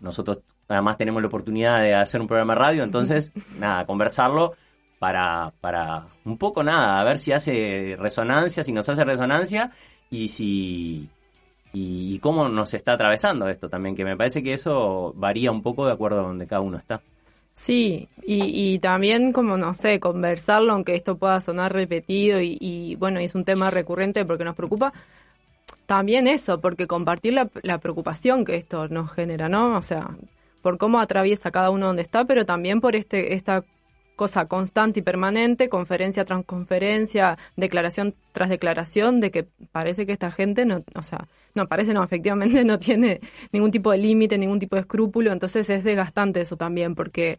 nosotros 0.00 0.40
además 0.68 0.96
tenemos 0.96 1.22
la 1.22 1.28
oportunidad 1.28 1.80
de 1.80 1.94
hacer 1.94 2.20
un 2.20 2.26
programa 2.26 2.54
de 2.54 2.60
radio, 2.60 2.82
entonces, 2.82 3.32
nada, 3.58 3.86
conversarlo 3.86 4.54
para, 4.98 5.52
para 5.60 6.06
un 6.24 6.38
poco 6.38 6.62
nada, 6.62 7.00
a 7.00 7.04
ver 7.04 7.18
si 7.18 7.32
hace 7.32 7.96
resonancia, 7.98 8.62
si 8.62 8.72
nos 8.72 8.88
hace 8.88 9.04
resonancia 9.04 9.70
y 10.10 10.28
si 10.28 11.08
y, 11.72 12.14
y 12.14 12.18
cómo 12.18 12.48
nos 12.48 12.74
está 12.74 12.92
atravesando 12.92 13.48
esto 13.48 13.68
también, 13.68 13.94
que 13.94 14.04
me 14.04 14.16
parece 14.16 14.42
que 14.42 14.52
eso 14.52 15.12
varía 15.16 15.50
un 15.50 15.62
poco 15.62 15.86
de 15.86 15.92
acuerdo 15.92 16.20
a 16.20 16.24
donde 16.24 16.46
cada 16.46 16.60
uno 16.60 16.78
está. 16.78 17.00
Sí, 17.54 18.08
y, 18.22 18.74
y 18.74 18.78
también 18.78 19.32
como, 19.32 19.58
no 19.58 19.74
sé, 19.74 20.00
conversarlo, 20.00 20.72
aunque 20.72 20.94
esto 20.94 21.18
pueda 21.18 21.40
sonar 21.40 21.72
repetido 21.72 22.40
y, 22.40 22.56
y, 22.60 22.96
bueno, 22.96 23.20
es 23.20 23.34
un 23.34 23.44
tema 23.44 23.70
recurrente 23.70 24.24
porque 24.24 24.44
nos 24.44 24.56
preocupa, 24.56 24.92
también 25.86 26.26
eso, 26.28 26.60
porque 26.60 26.86
compartir 26.86 27.34
la, 27.34 27.50
la 27.62 27.78
preocupación 27.78 28.44
que 28.44 28.56
esto 28.56 28.88
nos 28.88 29.12
genera, 29.12 29.48
¿no? 29.48 29.76
O 29.76 29.82
sea, 29.82 30.16
por 30.62 30.78
cómo 30.78 31.00
atraviesa 31.00 31.50
cada 31.50 31.70
uno 31.70 31.86
donde 31.88 32.02
está, 32.02 32.24
pero 32.24 32.46
también 32.46 32.80
por 32.80 32.96
este 32.96 33.34
esta 33.34 33.64
cosa 34.16 34.46
constante 34.46 35.00
y 35.00 35.02
permanente, 35.02 35.68
conferencia 35.68 36.24
tras 36.24 36.44
conferencia, 36.44 37.38
declaración 37.56 38.14
tras 38.32 38.48
declaración, 38.48 39.20
de 39.20 39.30
que 39.30 39.46
parece 39.72 40.06
que 40.06 40.12
esta 40.12 40.30
gente 40.30 40.64
no, 40.64 40.82
o 40.94 41.02
sea, 41.02 41.26
no 41.54 41.66
parece, 41.68 41.92
no, 41.94 42.02
efectivamente 42.04 42.64
no 42.64 42.78
tiene 42.78 43.20
ningún 43.52 43.70
tipo 43.70 43.90
de 43.90 43.98
límite, 43.98 44.38
ningún 44.38 44.58
tipo 44.58 44.76
de 44.76 44.82
escrúpulo, 44.82 45.32
entonces 45.32 45.68
es 45.70 45.82
desgastante 45.84 46.40
eso 46.40 46.56
también, 46.56 46.94
porque 46.94 47.38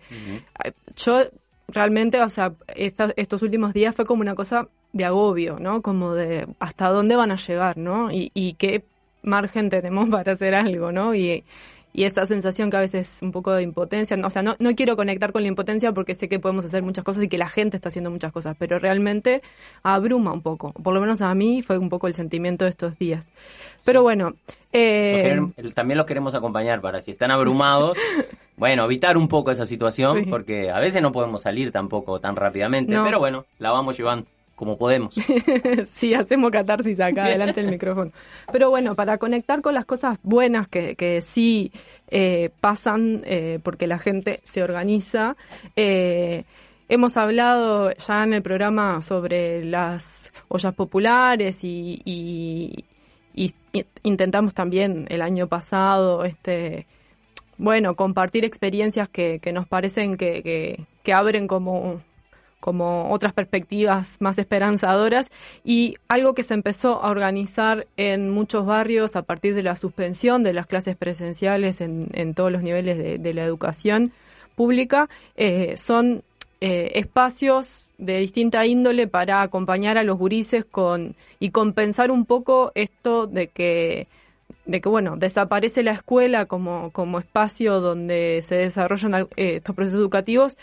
eh, 0.63 0.72
yo 0.96 1.22
realmente, 1.68 2.22
o 2.22 2.30
sea, 2.30 2.53
esta- 2.75 3.13
estos 3.15 3.42
últimos 3.42 3.74
días 3.74 3.96
fue 3.96 4.06
como 4.06 4.22
una 4.22 4.36
cosa 4.36 4.68
de 4.92 5.06
agobio, 5.06 5.58
¿no? 5.60 5.82
Como 5.82 6.13
de 6.13 6.48
hasta 6.60 6.89
dónde 6.89 7.15
van 7.15 7.32
a 7.32 7.36
llegar, 7.38 7.77
¿no? 7.77 8.12
Y, 8.12 8.32
y 8.34 8.53
qué 8.53 8.84
margen 9.24 9.70
tenemos 9.70 10.10
para 10.12 10.34
hacer 10.34 10.53
algo, 10.53 10.92
¿no? 10.92 11.15
Y, 11.15 11.44
y 11.94 12.06
esa 12.06 12.26
sensación 12.26 12.70
que 12.72 12.78
a 12.78 12.82
veces 12.82 13.18
es 13.18 13.22
un 13.22 13.32
poco 13.32 13.52
de 13.52 13.62
impotencia, 13.64 14.18
no, 14.18 14.28
o 14.28 14.30
sea, 14.30 14.42
no, 14.42 14.56
no 14.60 14.76
quiero 14.76 14.96
conectar 14.96 15.32
con 15.32 15.44
la 15.44 15.48
impotencia 15.48 15.92
porque 15.94 16.16
sé 16.16 16.28
que 16.28 16.40
podemos 16.40 16.66
hacer 16.66 16.82
muchas 16.84 17.04
cosas 17.06 17.24
y 17.24 17.28
que 17.30 17.38
la 17.38 17.48
gente 17.50 17.78
está 17.78 17.90
haciendo 17.90 18.10
muchas 18.12 18.32
cosas, 18.32 18.56
pero 18.58 18.80
realmente 18.80 19.41
abruma 19.84 20.34
un 20.34 20.41
poco, 20.41 20.72
por 20.74 20.94
lo 20.94 21.00
menos 21.02 21.22
a 21.22 21.34
mí 21.36 21.62
fue 21.62 21.78
un 21.78 21.89
poco 21.89 22.08
el 22.08 22.13
sentimiento 22.13 22.65
de 22.65 22.72
estos 22.72 22.98
días. 22.98 23.24
Pero 23.86 24.02
bueno, 24.02 24.34
eh, 24.72 25.36
querem- 25.36 25.54
el- 25.58 25.74
también 25.74 25.98
los 25.98 26.06
queremos 26.08 26.34
acompañar 26.34 26.82
para 26.82 27.02
si 27.02 27.12
están 27.12 27.32
abrumados, 27.32 27.98
bueno, 28.58 28.86
evitar 28.86 29.17
un 29.17 29.28
poco 29.28 29.52
esa 29.52 29.65
situación, 29.65 30.24
Sí. 30.24 30.30
porque 30.30 30.72
a 30.72 30.80
veces 30.80 31.02
no 31.02 31.12
podemos 31.12 31.41
salir 31.41 31.72
tampoco 31.72 32.20
tan 32.20 32.36
rápidamente, 32.36 32.94
No. 32.94 33.04
pero 33.04 33.20
bueno, 33.20 33.46
la 33.60 33.72
vamos 33.72 33.98
llevando 33.98 34.26
como 34.56 34.78
podemos. 34.78 35.16
sí, 35.88 36.13
hacemos 36.13 36.52
catarsis 36.52 37.00
acá 37.00 37.26
delante 37.28 37.62
del 37.62 37.72
micrófono. 37.72 38.12
Pero 38.52 38.70
bueno, 38.70 38.96
para 38.96 39.18
conectar 39.18 39.62
con 39.62 39.74
las 39.74 39.86
cosas 39.86 40.18
buenas 40.24 40.68
que, 40.68 40.96
que 40.96 41.22
sí 41.22 41.72
eh, 42.10 42.50
pasan 42.62 43.24
eh, 43.26 43.60
porque 43.63 43.88
la 43.88 44.00
gente 44.00 44.39
se 44.44 44.63
organiza, 44.63 45.36
eh, 45.76 46.44
hemos 46.89 47.18
hablado 47.18 47.92
ya 47.96 48.24
en 48.24 48.34
el 48.34 48.42
programa 48.44 49.02
sobre 49.02 49.66
las 49.66 50.32
ollas 50.50 50.74
populares 50.76 51.63
y, 51.63 52.02
y- 52.06 52.86
y 53.36 53.52
intentamos 54.04 54.54
también 54.54 55.08
el 55.10 55.24
año 55.24 55.48
pasado 55.48 56.24
este 56.24 56.86
bueno 57.58 57.96
compartir 57.96 58.46
experiencias 58.46 59.10
que, 59.10 59.39
que 59.39 59.52
nos 59.52 59.68
parecen 59.68 60.18
que, 60.18 60.44
que, 60.44 60.86
que 61.02 61.13
abren 61.13 61.48
como 61.48 62.02
como 62.63 63.12
otras 63.12 63.34
perspectivas 63.34 64.21
más 64.21 64.38
esperanzadoras. 64.38 65.30
Y 65.65 65.97
algo 66.08 66.34
que 66.34 66.43
se 66.43 66.54
empezó 66.54 67.04
a 67.04 67.12
organizar 67.12 67.88
en 67.97 68.30
muchos 68.30 68.65
barrios 68.65 69.17
a 69.17 69.23
partir 69.23 69.54
de 69.54 69.63
la 69.63 69.76
suspensión 69.76 70.43
de 70.43 70.54
las 70.54 70.65
clases 70.65 70.95
presenciales 70.95 71.82
en, 71.82 72.08
en 72.13 72.34
todos 72.34 72.54
los 72.54 72.63
niveles 72.63 72.97
de, 72.97 73.17
de 73.17 73.34
la 73.34 73.43
educación 73.43 74.13
pública 74.56 75.10
eh, 75.36 75.76
son 75.76 76.23
eh, 76.62 76.91
espacios 76.95 77.88
de 77.97 78.19
distinta 78.19 78.65
índole 78.65 79.08
para 79.08 79.41
acompañar 79.41 79.97
a 79.97 80.04
los 80.04 80.17
gurises 80.17 80.63
con 80.63 81.15
y 81.41 81.49
compensar 81.49 82.12
un 82.12 82.26
poco 82.26 82.71
esto 82.76 83.28
de 83.28 83.47
que 83.47 84.08
de 84.65 84.80
que 84.80 84.88
bueno 84.88 85.17
desaparece 85.17 85.84
la 85.84 85.91
escuela 85.91 86.45
como 86.45 86.91
como 86.91 87.19
espacio 87.19 87.82
donde 87.82 88.39
se 88.43 88.56
desarrollan 88.56 89.28
eh, 89.36 89.56
estos 89.58 89.76
procesos 89.76 89.99
educativos 89.99 90.58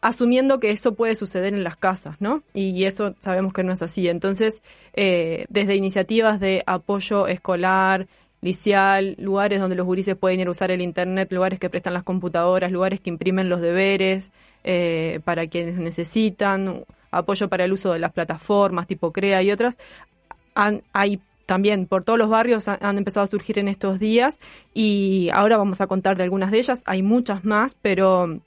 asumiendo 0.00 0.60
que 0.60 0.70
eso 0.70 0.94
puede 0.94 1.14
suceder 1.14 1.54
en 1.54 1.64
las 1.64 1.76
casas, 1.76 2.16
¿no? 2.20 2.42
Y 2.54 2.84
eso 2.84 3.14
sabemos 3.20 3.52
que 3.52 3.62
no 3.62 3.72
es 3.72 3.82
así. 3.82 4.08
Entonces, 4.08 4.62
eh, 4.94 5.46
desde 5.48 5.76
iniciativas 5.76 6.40
de 6.40 6.62
apoyo 6.66 7.26
escolar, 7.26 8.06
licial, 8.40 9.16
lugares 9.18 9.60
donde 9.60 9.76
los 9.76 9.84
gurises 9.84 10.16
pueden 10.16 10.40
ir 10.40 10.48
a 10.48 10.50
usar 10.50 10.70
el 10.70 10.80
internet, 10.80 11.30
lugares 11.32 11.58
que 11.58 11.68
prestan 11.68 11.92
las 11.92 12.04
computadoras, 12.04 12.72
lugares 12.72 13.00
que 13.00 13.10
imprimen 13.10 13.50
los 13.50 13.60
deberes 13.60 14.32
eh, 14.64 15.20
para 15.24 15.46
quienes 15.46 15.76
necesitan, 15.76 16.84
apoyo 17.10 17.48
para 17.48 17.64
el 17.64 17.72
uso 17.72 17.92
de 17.92 17.98
las 17.98 18.12
plataformas 18.12 18.86
tipo 18.86 19.12
CREA 19.12 19.42
y 19.42 19.52
otras, 19.52 19.76
han, 20.54 20.82
hay 20.92 21.20
también 21.44 21.86
por 21.86 22.04
todos 22.04 22.18
los 22.18 22.30
barrios 22.30 22.68
han, 22.68 22.96
empezado 22.96 23.24
a 23.24 23.26
surgir 23.26 23.58
en 23.58 23.68
estos 23.68 23.98
días 23.98 24.38
y 24.72 25.28
ahora 25.32 25.56
vamos 25.56 25.80
a 25.80 25.88
contar 25.88 26.16
de 26.16 26.22
algunas 26.22 26.50
de 26.50 26.58
ellas, 26.58 26.82
hay 26.86 27.02
muchas 27.02 27.44
más, 27.44 27.76
pero 27.82 28.40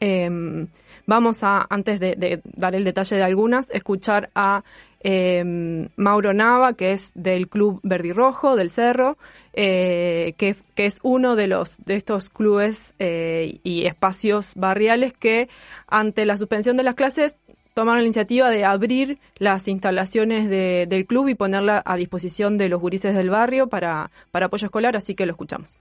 eh, 0.00 0.66
vamos 1.08 1.42
a, 1.42 1.66
antes 1.70 1.98
de, 1.98 2.42
dar 2.44 2.74
el 2.74 2.84
detalle 2.84 3.16
de 3.16 3.22
algunas, 3.24 3.70
escuchar 3.70 4.30
a 4.34 4.62
eh, 5.00 5.88
Mauro 5.96 6.34
Nava, 6.34 6.74
que 6.74 6.92
es 6.92 7.10
del 7.14 7.48
Club 7.48 7.80
Verde 7.82 8.08
y 8.08 8.12
Rojo 8.12 8.56
del 8.56 8.70
Cerro, 8.70 9.16
eh, 9.54 10.34
que, 10.36 10.54
es 10.76 11.00
uno 11.02 11.34
de 11.34 11.46
los 11.46 11.78
de 11.84 11.96
estos 11.96 12.28
clubes 12.28 12.94
eh, 12.98 13.58
y 13.64 13.86
espacios 13.86 14.54
barriales 14.54 15.14
que 15.14 15.48
ante 15.86 16.26
la 16.26 16.36
suspensión 16.36 16.76
de 16.76 16.82
las 16.82 16.94
clases 16.94 17.38
tomaron 17.72 18.02
la 18.02 18.06
iniciativa 18.06 18.50
de 18.50 18.66
abrir 18.66 19.18
las 19.38 19.66
instalaciones 19.66 20.50
de, 20.50 20.86
del 20.88 21.06
club 21.06 21.28
y 21.28 21.34
ponerla 21.34 21.82
a 21.86 21.96
disposición 21.96 22.58
de 22.58 22.68
los 22.68 22.80
gurises 22.80 23.14
del 23.14 23.30
barrio 23.30 23.68
para, 23.68 24.10
para 24.30 24.46
apoyo 24.46 24.66
escolar, 24.66 24.94
así 24.94 25.14
que 25.14 25.24
lo 25.24 25.32
escuchamos. 25.32 25.74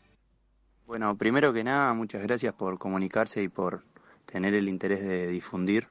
Bueno, 0.85 1.17
primero 1.17 1.51
que 1.51 1.65
nada, 1.65 1.93
muchas 1.93 2.21
gracias 2.21 2.53
por 2.53 2.77
comunicarse 2.77 3.43
y 3.43 3.49
por 3.49 3.83
tener 4.27 4.53
el 4.53 4.69
interés 4.69 5.01
de 5.01 5.27
difundir. 5.27 5.87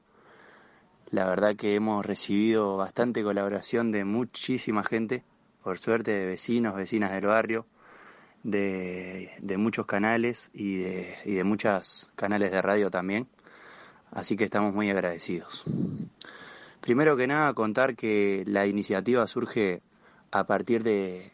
La 1.09 1.25
verdad 1.25 1.55
que 1.55 1.75
hemos 1.75 2.05
recibido 2.05 2.77
bastante 2.77 3.23
colaboración 3.23 3.91
de 3.91 4.05
muchísima 4.05 4.83
gente, 4.83 5.23
por 5.63 5.77
suerte 5.77 6.11
de 6.11 6.25
vecinos, 6.25 6.75
vecinas 6.75 7.11
del 7.11 7.25
barrio, 7.25 7.65
de, 8.43 9.31
de 9.39 9.57
muchos 9.57 9.85
canales 9.85 10.49
y 10.53 10.77
de, 10.77 11.15
y 11.25 11.33
de 11.35 11.43
muchos 11.43 12.11
canales 12.15 12.51
de 12.51 12.61
radio 12.61 12.89
también. 12.89 13.27
Así 14.11 14.37
que 14.37 14.45
estamos 14.45 14.73
muy 14.73 14.89
agradecidos. 14.89 15.65
Primero 16.81 17.17
que 17.17 17.27
nada, 17.27 17.53
contar 17.53 17.95
que 17.95 18.43
la 18.45 18.67
iniciativa 18.67 19.27
surge 19.27 19.81
a 20.31 20.45
partir 20.45 20.83
de, 20.83 21.31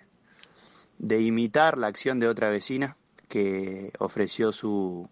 de 0.98 1.22
imitar 1.22 1.78
la 1.78 1.88
acción 1.88 2.20
de 2.20 2.28
otra 2.28 2.50
vecina 2.50 2.96
que 3.28 3.92
ofreció 4.00 4.52
su, 4.52 5.10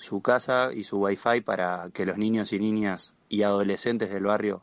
su 0.00 0.22
casa 0.22 0.72
y 0.74 0.84
su 0.84 0.98
wifi 0.98 1.42
para 1.42 1.90
que 1.92 2.06
los 2.06 2.16
niños 2.16 2.54
y 2.54 2.58
niñas 2.58 3.14
y 3.28 3.42
adolescentes 3.42 4.10
del 4.10 4.24
barrio 4.24 4.62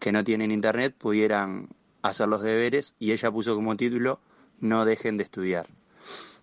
que 0.00 0.10
no 0.10 0.24
tienen 0.24 0.50
internet 0.50 0.94
pudieran 0.98 1.68
hacer 2.02 2.28
los 2.28 2.42
deberes 2.42 2.94
y 2.98 3.12
ella 3.12 3.30
puso 3.30 3.54
como 3.54 3.76
título 3.76 4.18
No 4.58 4.84
dejen 4.84 5.16
de 5.16 5.22
estudiar. 5.24 5.68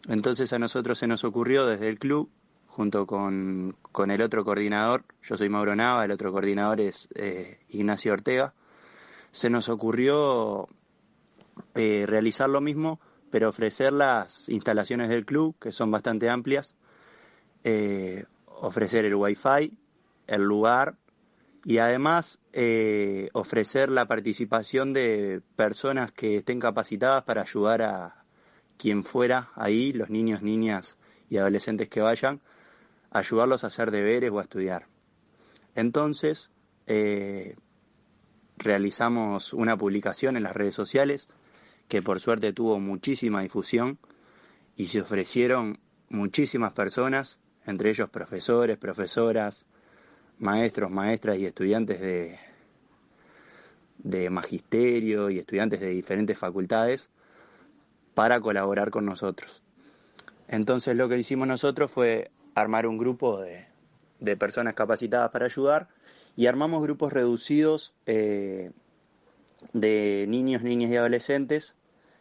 Entonces 0.08 0.54
a 0.54 0.60
nosotros 0.60 1.00
se 1.00 1.08
nos 1.08 1.26
ocurrió 1.26 1.66
desde 1.66 1.90
el 1.90 2.00
club, 2.00 2.30
junto 2.66 3.06
con, 3.06 3.76
con 3.92 4.10
el 4.10 4.22
otro 4.22 4.46
coordinador, 4.46 5.04
yo 5.22 5.36
soy 5.36 5.50
Mauro 5.50 5.76
Nava, 5.76 6.06
el 6.06 6.12
otro 6.12 6.32
coordinador 6.32 6.80
es 6.80 7.10
eh, 7.16 7.60
Ignacio 7.68 8.14
Ortega, 8.14 8.54
se 9.32 9.50
nos 9.50 9.68
ocurrió 9.68 10.68
eh, 11.76 12.06
realizar 12.08 12.50
lo 12.50 12.62
mismo, 12.62 13.02
pero 13.30 13.50
ofrecer 13.50 13.92
las 13.92 14.48
instalaciones 14.48 15.10
del 15.10 15.26
club, 15.26 15.56
que 15.60 15.74
son 15.74 15.92
bastante 15.92 16.30
amplias, 16.30 16.74
eh, 17.64 18.26
ofrecer 18.46 19.06
el 19.06 19.16
wifi, 19.16 19.78
el 20.28 20.44
lugar 20.44 20.96
y 21.64 21.78
además 21.78 22.40
eh, 22.54 23.30
ofrecer 23.34 23.90
la 23.90 24.08
participación 24.08 24.94
de 24.94 25.42
personas 25.56 26.12
que 26.12 26.38
estén 26.38 26.60
capacitadas 26.60 27.24
para 27.24 27.44
ayudar 27.44 27.82
a 27.82 28.26
quien 28.78 29.04
fuera 29.04 29.52
ahí, 29.56 29.94
los 29.94 30.10
niños, 30.10 30.42
niñas 30.42 30.98
y 31.30 31.38
adolescentes 31.38 31.88
que 31.90 32.02
vayan, 32.02 32.42
ayudarlos 33.12 33.64
a 33.64 33.68
hacer 33.68 33.92
deberes 33.92 34.32
o 34.32 34.40
a 34.40 34.44
estudiar. 34.44 34.88
Entonces, 35.76 36.50
eh, 36.88 37.56
realizamos 38.58 39.54
una 39.54 39.78
publicación 39.78 40.38
en 40.38 40.44
las 40.44 40.56
redes 40.56 40.76
sociales 40.76 41.30
que 41.88 42.02
por 42.02 42.20
suerte 42.20 42.54
tuvo 42.54 42.80
muchísima 42.80 43.42
difusión 43.42 44.00
y 44.76 44.88
se 44.88 45.02
ofrecieron 45.02 45.80
muchísimas 46.10 46.74
personas, 46.74 47.40
entre 47.66 47.90
ellos 47.90 48.10
profesores, 48.10 48.78
profesoras, 48.78 49.66
maestros, 50.40 50.90
maestras 50.90 51.38
y 51.38 51.46
estudiantes 51.46 52.00
de, 52.02 52.40
de 54.00 54.30
magisterio 54.30 55.30
y 55.30 55.40
estudiantes 55.40 55.80
de 55.80 55.90
diferentes 55.90 56.38
facultades 56.38 57.10
para 58.14 58.40
colaborar 58.42 58.90
con 58.90 59.06
nosotros. 59.06 59.62
Entonces 60.48 60.96
lo 60.96 61.08
que 61.08 61.18
hicimos 61.18 61.48
nosotros 61.48 61.92
fue 61.92 62.32
armar 62.56 62.88
un 62.88 62.98
grupo 62.98 63.40
de, 63.40 63.68
de 64.20 64.38
personas 64.38 64.74
capacitadas 64.74 65.32
para 65.32 65.46
ayudar 65.46 65.90
y 66.36 66.48
armamos 66.48 66.82
grupos 66.82 67.14
reducidos 67.14 67.94
eh, 68.06 68.72
de 69.74 70.26
niños, 70.28 70.64
niñas 70.64 70.92
y 70.92 70.96
adolescentes 70.96 71.76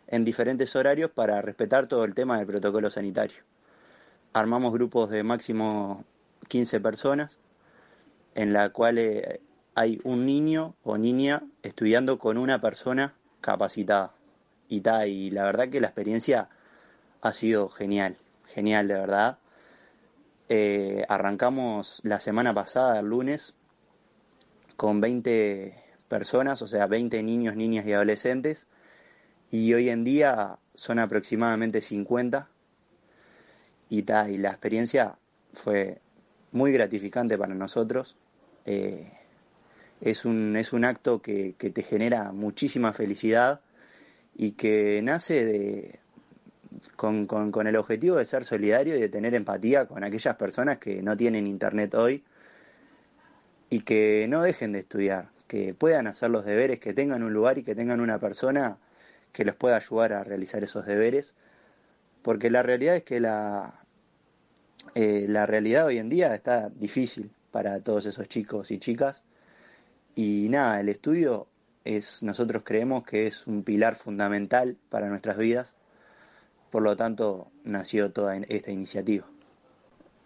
en 0.06 0.24
diferentes 0.24 0.74
horarios 0.76 1.10
para 1.10 1.40
respetar 1.40 1.86
todo 1.86 2.04
el 2.04 2.14
tema 2.14 2.38
del 2.38 2.46
protocolo 2.46 2.90
sanitario. 2.90 3.42
Armamos 4.32 4.72
grupos 4.72 5.10
de 5.10 5.22
máximo 5.22 6.04
15 6.48 6.80
personas 6.80 7.38
en 8.34 8.52
la 8.52 8.70
cual 8.70 8.98
eh, 8.98 9.40
hay 9.74 10.00
un 10.04 10.26
niño 10.26 10.74
o 10.82 10.98
niña 10.98 11.42
estudiando 11.62 12.18
con 12.18 12.38
una 12.38 12.60
persona 12.60 13.14
capacitada. 13.40 14.12
Y, 14.68 14.82
ta, 14.82 15.06
y 15.06 15.30
la 15.30 15.44
verdad 15.44 15.68
que 15.68 15.80
la 15.80 15.88
experiencia 15.88 16.48
ha 17.22 17.32
sido 17.32 17.68
genial, 17.68 18.16
genial 18.46 18.88
de 18.88 18.94
verdad. 18.94 19.38
Eh, 20.48 21.04
arrancamos 21.08 22.00
la 22.04 22.20
semana 22.20 22.54
pasada, 22.54 23.00
el 23.00 23.06
lunes, 23.06 23.54
con 24.76 25.00
20 25.00 25.74
personas, 26.08 26.62
o 26.62 26.66
sea, 26.66 26.86
20 26.86 27.22
niños, 27.22 27.56
niñas 27.56 27.86
y 27.86 27.92
adolescentes, 27.92 28.66
y 29.50 29.74
hoy 29.74 29.90
en 29.90 30.04
día 30.04 30.58
son 30.74 30.98
aproximadamente 30.98 31.80
50. 31.80 32.48
Y, 33.90 34.02
ta, 34.04 34.30
y 34.30 34.38
la 34.38 34.50
experiencia 34.50 35.16
fue 35.52 35.98
muy 36.52 36.72
gratificante 36.72 37.36
para 37.36 37.54
nosotros. 37.54 38.16
Eh, 38.64 39.12
es, 40.00 40.24
un, 40.24 40.56
es 40.56 40.72
un 40.72 40.84
acto 40.84 41.20
que, 41.20 41.54
que, 41.58 41.70
te 41.70 41.82
genera 41.82 42.32
muchísima 42.32 42.92
felicidad 42.92 43.60
y 44.34 44.52
que 44.52 45.00
nace 45.02 45.44
de, 45.44 45.98
con, 46.96 47.26
con, 47.26 47.50
con, 47.50 47.66
el 47.66 47.76
objetivo 47.76 48.16
de 48.16 48.26
ser 48.26 48.44
solidario 48.44 48.96
y 48.96 49.00
de 49.00 49.08
tener 49.08 49.34
empatía 49.34 49.86
con 49.86 50.04
aquellas 50.04 50.36
personas 50.36 50.78
que 50.78 51.02
no 51.02 51.16
tienen 51.16 51.46
internet 51.46 51.94
hoy 51.94 52.24
y 53.70 53.80
que 53.80 54.26
no 54.28 54.42
dejen 54.42 54.72
de 54.72 54.80
estudiar, 54.80 55.28
que 55.46 55.74
puedan 55.74 56.06
hacer 56.06 56.30
los 56.30 56.44
deberes, 56.44 56.80
que 56.80 56.92
tengan 56.92 57.22
un 57.22 57.32
lugar 57.32 57.58
y 57.58 57.62
que 57.62 57.74
tengan 57.74 58.00
una 58.00 58.18
persona 58.18 58.78
que 59.32 59.44
los 59.44 59.54
pueda 59.54 59.76
ayudar 59.76 60.12
a 60.12 60.24
realizar 60.24 60.64
esos 60.64 60.86
deberes, 60.86 61.34
porque 62.22 62.50
la 62.50 62.62
realidad 62.62 62.96
es 62.96 63.04
que 63.04 63.20
la, 63.20 63.79
eh, 64.94 65.26
la 65.28 65.46
realidad 65.46 65.86
hoy 65.86 65.98
en 65.98 66.08
día 66.08 66.34
está 66.34 66.70
difícil 66.70 67.30
para 67.50 67.80
todos 67.80 68.06
esos 68.06 68.28
chicos 68.28 68.70
y 68.70 68.78
chicas. 68.78 69.22
Y 70.14 70.48
nada, 70.48 70.80
el 70.80 70.88
estudio 70.88 71.46
es, 71.84 72.22
nosotros 72.22 72.62
creemos 72.64 73.04
que 73.04 73.26
es 73.26 73.46
un 73.46 73.62
pilar 73.62 73.96
fundamental 73.96 74.76
para 74.88 75.08
nuestras 75.08 75.38
vidas. 75.38 75.72
Por 76.70 76.82
lo 76.82 76.96
tanto, 76.96 77.50
nació 77.64 78.12
toda 78.12 78.36
esta 78.36 78.70
iniciativa. 78.70 79.26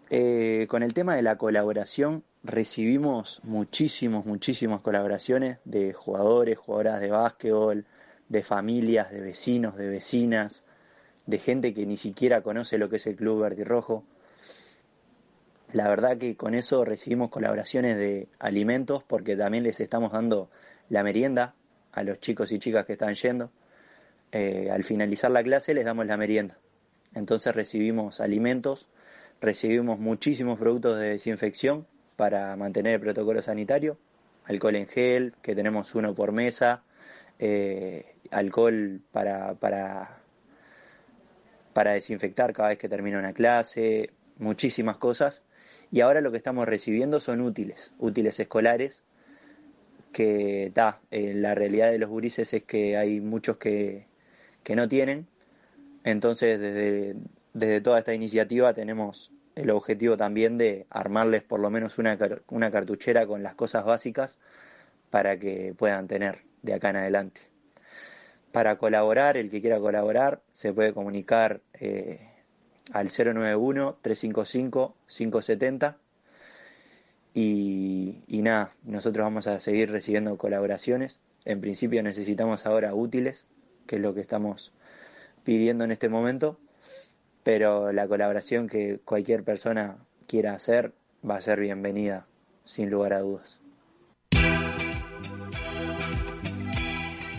Eh, 0.09 0.67
con 0.69 0.83
el 0.83 0.93
tema 0.93 1.15
de 1.15 1.23
la 1.23 1.37
colaboración, 1.37 2.23
recibimos 2.43 3.41
muchísimos, 3.43 4.25
muchísimas 4.25 4.81
colaboraciones 4.81 5.57
de 5.65 5.93
jugadores, 5.93 6.59
jugadoras 6.59 7.01
de 7.01 7.09
básquetbol, 7.09 7.85
de 8.29 8.43
familias, 8.43 9.11
de 9.11 9.21
vecinos, 9.21 9.75
de 9.75 9.87
vecinas, 9.87 10.63
de 11.25 11.39
gente 11.39 11.73
que 11.73 11.87
ni 11.87 11.97
siquiera 11.97 12.41
conoce 12.41 12.77
lo 12.77 12.89
que 12.89 12.97
es 12.97 13.07
el 13.07 13.15
Club 13.15 13.41
Verde 13.41 13.61
y 13.61 13.65
Rojo 13.65 14.03
la 15.75 15.89
verdad 15.89 16.17
que 16.17 16.37
con 16.37 16.55
eso 16.55 16.85
recibimos 16.85 17.29
colaboraciones 17.29 17.97
de 17.97 18.29
alimentos 18.39 19.03
porque 19.03 19.35
también 19.35 19.65
les 19.65 19.81
estamos 19.81 20.13
dando 20.13 20.49
la 20.87 21.03
merienda 21.03 21.53
a 21.91 22.01
los 22.01 22.21
chicos 22.21 22.53
y 22.53 22.59
chicas 22.59 22.85
que 22.85 22.93
están 22.93 23.13
yendo. 23.13 23.51
Eh, 24.31 24.69
al 24.71 24.85
finalizar 24.85 25.31
la 25.31 25.43
clase 25.43 25.73
les 25.73 25.83
damos 25.83 26.05
la 26.05 26.15
merienda. 26.15 26.57
Entonces 27.13 27.53
recibimos 27.53 28.21
alimentos, 28.21 28.87
recibimos 29.41 29.99
muchísimos 29.99 30.57
productos 30.57 30.97
de 30.97 31.09
desinfección 31.09 31.85
para 32.15 32.55
mantener 32.55 32.93
el 32.93 33.01
protocolo 33.01 33.41
sanitario, 33.41 33.97
alcohol 34.45 34.77
en 34.77 34.87
gel, 34.87 35.33
que 35.41 35.55
tenemos 35.55 35.93
uno 35.93 36.15
por 36.15 36.31
mesa, 36.31 36.83
eh, 37.37 38.15
alcohol 38.31 39.01
para, 39.11 39.55
para, 39.55 40.19
para 41.73 41.91
desinfectar 41.91 42.53
cada 42.53 42.69
vez 42.69 42.77
que 42.77 42.87
termina 42.87 43.19
una 43.19 43.33
clase, 43.33 44.11
muchísimas 44.37 44.95
cosas 44.95 45.43
y 45.95 46.01
ahora 46.01 46.19
lo 46.19 46.29
que 46.29 46.37
estamos 46.37 46.67
recibiendo 46.67 47.21
son 47.21 47.39
útiles, 47.39 47.93
útiles 47.99 48.37
escolares, 48.37 49.01
que 50.11 50.69
da, 50.75 50.99
la 51.09 51.55
realidad 51.55 51.89
de 51.89 51.99
los 51.99 52.09
gurises 52.09 52.53
es 52.53 52.63
que 52.63 52.97
hay 52.97 53.21
muchos 53.21 53.55
que, 53.55 54.05
que 54.63 54.75
no 54.75 54.89
tienen, 54.89 55.25
entonces 56.03 56.59
desde, 56.59 57.15
desde 57.53 57.79
toda 57.79 57.99
esta 57.99 58.13
iniciativa 58.13 58.73
tenemos 58.73 59.31
el 59.55 59.69
objetivo 59.69 60.17
también 60.17 60.57
de 60.57 60.85
armarles 60.89 61.43
por 61.43 61.61
lo 61.61 61.69
menos 61.69 61.97
una, 61.97 62.17
una 62.49 62.71
cartuchera 62.71 63.25
con 63.25 63.41
las 63.41 63.55
cosas 63.55 63.85
básicas 63.85 64.37
para 65.11 65.39
que 65.39 65.73
puedan 65.77 66.09
tener 66.09 66.41
de 66.61 66.73
acá 66.73 66.89
en 66.89 66.97
adelante. 66.97 67.39
Para 68.51 68.77
colaborar, 68.77 69.37
el 69.37 69.49
que 69.49 69.61
quiera 69.61 69.79
colaborar, 69.79 70.41
se 70.55 70.73
puede 70.73 70.93
comunicar 70.93 71.61
eh, 71.73 72.34
al 72.91 73.09
091-355-570. 73.09 75.95
Y, 77.33 78.23
y 78.27 78.41
nada, 78.41 78.71
nosotros 78.83 79.23
vamos 79.23 79.47
a 79.47 79.59
seguir 79.59 79.91
recibiendo 79.91 80.37
colaboraciones. 80.37 81.19
En 81.43 81.61
principio 81.61 82.01
necesitamos 82.01 82.65
ahora 82.65 82.93
útiles, 82.93 83.45
que 83.87 83.97
es 83.97 84.01
lo 84.01 84.13
que 84.13 84.21
estamos 84.21 84.71
pidiendo 85.43 85.83
en 85.83 85.91
este 85.91 86.09
momento, 86.09 86.57
pero 87.43 87.91
la 87.91 88.07
colaboración 88.07 88.67
que 88.67 88.99
cualquier 89.05 89.43
persona 89.43 89.97
quiera 90.27 90.53
hacer 90.53 90.93
va 91.27 91.37
a 91.37 91.41
ser 91.41 91.59
bienvenida, 91.59 92.25
sin 92.65 92.89
lugar 92.89 93.13
a 93.13 93.19
dudas. 93.19 93.59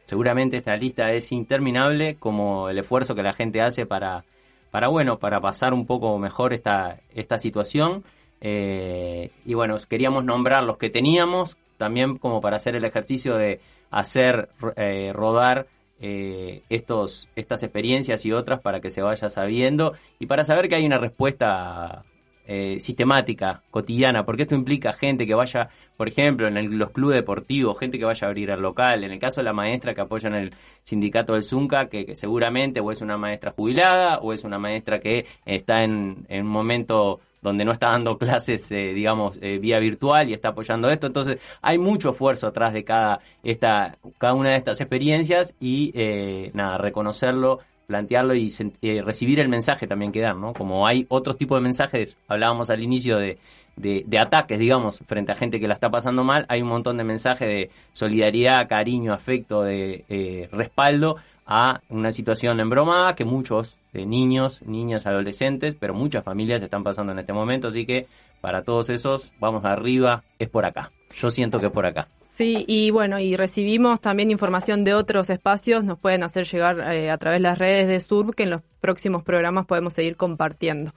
Seguramente 0.10 0.58
esta 0.58 0.76
lista 0.76 1.12
es 1.12 1.32
interminable, 1.32 2.15
como 2.15 2.67
el 2.67 2.80
esfuerzo 2.80 3.13
que 3.13 3.22
la 3.22 3.32
gente 3.32 3.62
hace 3.62 3.86
para, 3.86 4.24
para 4.72 4.88
bueno, 4.88 5.19
para 5.19 5.39
pasar 5.39 5.72
un 5.72 5.86
poco 5.86 6.17
mejor 6.17 6.52
esta, 6.52 7.00
esta 7.13 7.38
situación. 7.38 8.04
Eh, 8.41 9.30
y 9.45 9.54
bueno, 9.54 9.78
queríamos 9.88 10.26
nombrar 10.26 10.63
los 10.63 10.78
que 10.78 10.89
teníamos, 10.89 11.58
también 11.78 12.17
como 12.17 12.41
para 12.41 12.56
hacer 12.56 12.76
el 12.76 12.86
ejercicio 12.86 13.36
de 13.36 13.60
hacer 13.91 14.50
eh, 14.78 15.12
rodar 15.13 15.67
eh, 16.00 16.63
estos, 16.69 17.30
estas 17.36 17.62
experiencias 17.62 18.26
y 18.26 18.32
otras 18.32 18.62
para 18.62 18.80
que 18.80 18.89
se 18.89 19.04
vaya 19.04 19.30
sabiendo 19.30 19.93
y 20.17 20.26
para 20.26 20.43
saber 20.43 20.69
que 20.69 20.76
hay 20.76 20.88
una 20.88 20.98
respuesta 20.98 22.04
eh, 22.52 22.80
sistemática, 22.80 23.62
cotidiana, 23.70 24.26
porque 24.26 24.44
esto 24.44 24.56
implica 24.56 24.92
gente 24.92 25.28
que 25.28 25.36
vaya, 25.36 25.70
por 25.96 26.08
ejemplo, 26.08 26.48
en 26.48 26.80
los 26.80 26.90
clubes 26.90 27.18
deportivos, 27.18 27.78
gente 27.78 28.00
que 28.00 28.06
vaya 28.06 28.26
a 28.26 28.30
abrir 28.30 28.50
el 28.50 28.60
local, 28.60 29.04
en 29.04 29.12
el 29.12 29.20
caso 29.20 29.42
de 29.42 29.46
la 29.46 29.54
maestra 29.54 29.94
que 29.94 30.02
apoya 30.02 30.30
en 30.30 30.36
el 30.36 30.54
sindicato 30.84 31.34
del 31.34 31.44
Zunca, 31.44 31.86
que, 31.86 32.16
seguramente 32.16 32.80
o 32.80 32.90
es 32.90 33.02
una 33.02 33.18
maestra 33.18 33.52
jubilada 33.52 34.18
o 34.18 34.34
es 34.34 34.44
una 34.44 34.58
maestra 34.58 35.00
que 35.00 35.28
está 35.46 35.84
en, 35.84 36.26
en 36.28 36.48
un 36.48 36.52
momento 36.52 37.20
donde 37.42 37.64
no 37.66 37.72
está 37.72 37.92
dando 37.92 38.18
clases, 38.18 38.72
eh, 38.72 38.94
digamos, 38.94 39.38
eh, 39.42 39.60
vía 39.60 39.78
virtual 39.78 40.28
y 40.30 40.34
está 40.34 40.50
apoyando 40.50 40.90
esto. 40.90 41.06
Entonces, 41.06 41.38
hay 41.62 41.78
mucho 41.78 42.10
esfuerzo 42.10 42.48
atrás 42.48 42.74
de 42.74 42.84
cada, 42.84 43.20
esta, 43.44 43.96
cada 44.18 44.34
una 44.34 44.50
de 44.50 44.56
estas 44.56 44.82
experiencias 44.82 45.54
y, 45.60 45.92
eh, 45.94 46.50
nada, 46.56 46.80
reconocerlo 46.80 47.60
plantearlo 47.89 48.36
y 48.36 48.54
eh, 48.84 49.02
recibir 49.02 49.39
el 49.39 49.49
mensaje 49.49 49.88
también 49.88 50.12
que 50.12 50.21
dan, 50.21 50.39
¿no? 50.39 50.54
Como 50.54 50.88
hay 50.88 51.08
otros 51.10 51.38
tipos 51.38 51.58
de 51.58 51.63
mensajes, 51.63 52.19
hablábamos 52.28 52.69
al 52.69 52.84
inicio 52.84 53.17
de, 53.17 53.39
de, 53.75 54.19
ataques, 54.19 54.60
digamos, 54.60 54.99
frente 55.08 55.32
a 55.32 55.36
gente 55.36 55.60
que 55.60 55.67
la 55.67 55.73
está 55.73 55.89
pasando 55.89 56.23
mal, 56.23 56.45
hay 56.49 56.62
un 56.62 56.67
montón 56.67 56.97
de 56.97 57.04
mensajes 57.04 57.47
de 57.47 57.71
solidaridad, 57.91 58.67
cariño, 58.69 59.12
afecto, 59.12 59.63
de 59.63 60.06
eh, 60.08 60.47
respaldo 60.52 61.15
a 61.47 61.82
una 61.89 62.12
situación 62.12 62.60
embromada 62.60 63.15
que 63.15 63.25
muchos 63.25 63.80
eh, 63.93 64.06
niños, 64.06 64.62
niñas, 64.67 65.08
adolescentes, 65.08 65.73
pero 65.73 65.95
muchas 65.95 66.23
familias 66.23 66.62
están 66.62 66.84
pasando 66.84 67.12
en 67.12 67.17
este 67.17 67.34
momento, 67.34 67.69
así 67.69 67.88
que 67.88 68.06
para 68.39 68.62
todos 68.62 68.91
esos, 68.91 69.34
vamos 69.39 69.65
arriba, 69.65 70.23
es 70.38 70.47
por 70.47 70.63
acá. 70.63 70.91
Yo 71.15 71.32
siento 71.32 71.60
que 71.60 71.65
es 71.65 71.71
por 71.71 71.88
acá. 71.88 72.08
Sí, 72.39 72.63
y 72.69 72.89
bueno, 72.91 73.19
y 73.19 73.36
recibimos 73.36 73.99
también 73.99 74.32
información 74.32 74.86
de 74.86 74.93
otros 74.93 75.30
espacios, 75.30 75.84
nos 75.84 75.99
pueden 75.99 76.23
hacer 76.23 76.45
llegar 76.45 76.80
eh, 76.80 77.12
a 77.12 77.17
través 77.17 77.39
de 77.39 77.43
las 77.43 77.58
redes 77.58 77.89
de 77.89 77.99
SURB, 77.99 78.34
que 78.34 78.43
en 78.43 78.52
los 78.52 78.62
próximos 78.80 79.23
programas 79.23 79.65
podemos 79.65 79.91
seguir 79.91 80.15
compartiendo. 80.15 80.93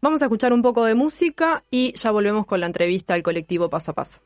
Vamos 0.00 0.20
a 0.20 0.24
escuchar 0.24 0.52
un 0.52 0.62
poco 0.62 0.84
de 0.84 0.96
música 0.96 1.62
y 1.70 1.92
ya 1.92 2.10
volvemos 2.10 2.44
con 2.44 2.58
la 2.58 2.66
entrevista 2.66 3.14
al 3.14 3.22
colectivo 3.22 3.70
Paso 3.70 3.92
a 3.92 3.94
Paso. 3.94 4.20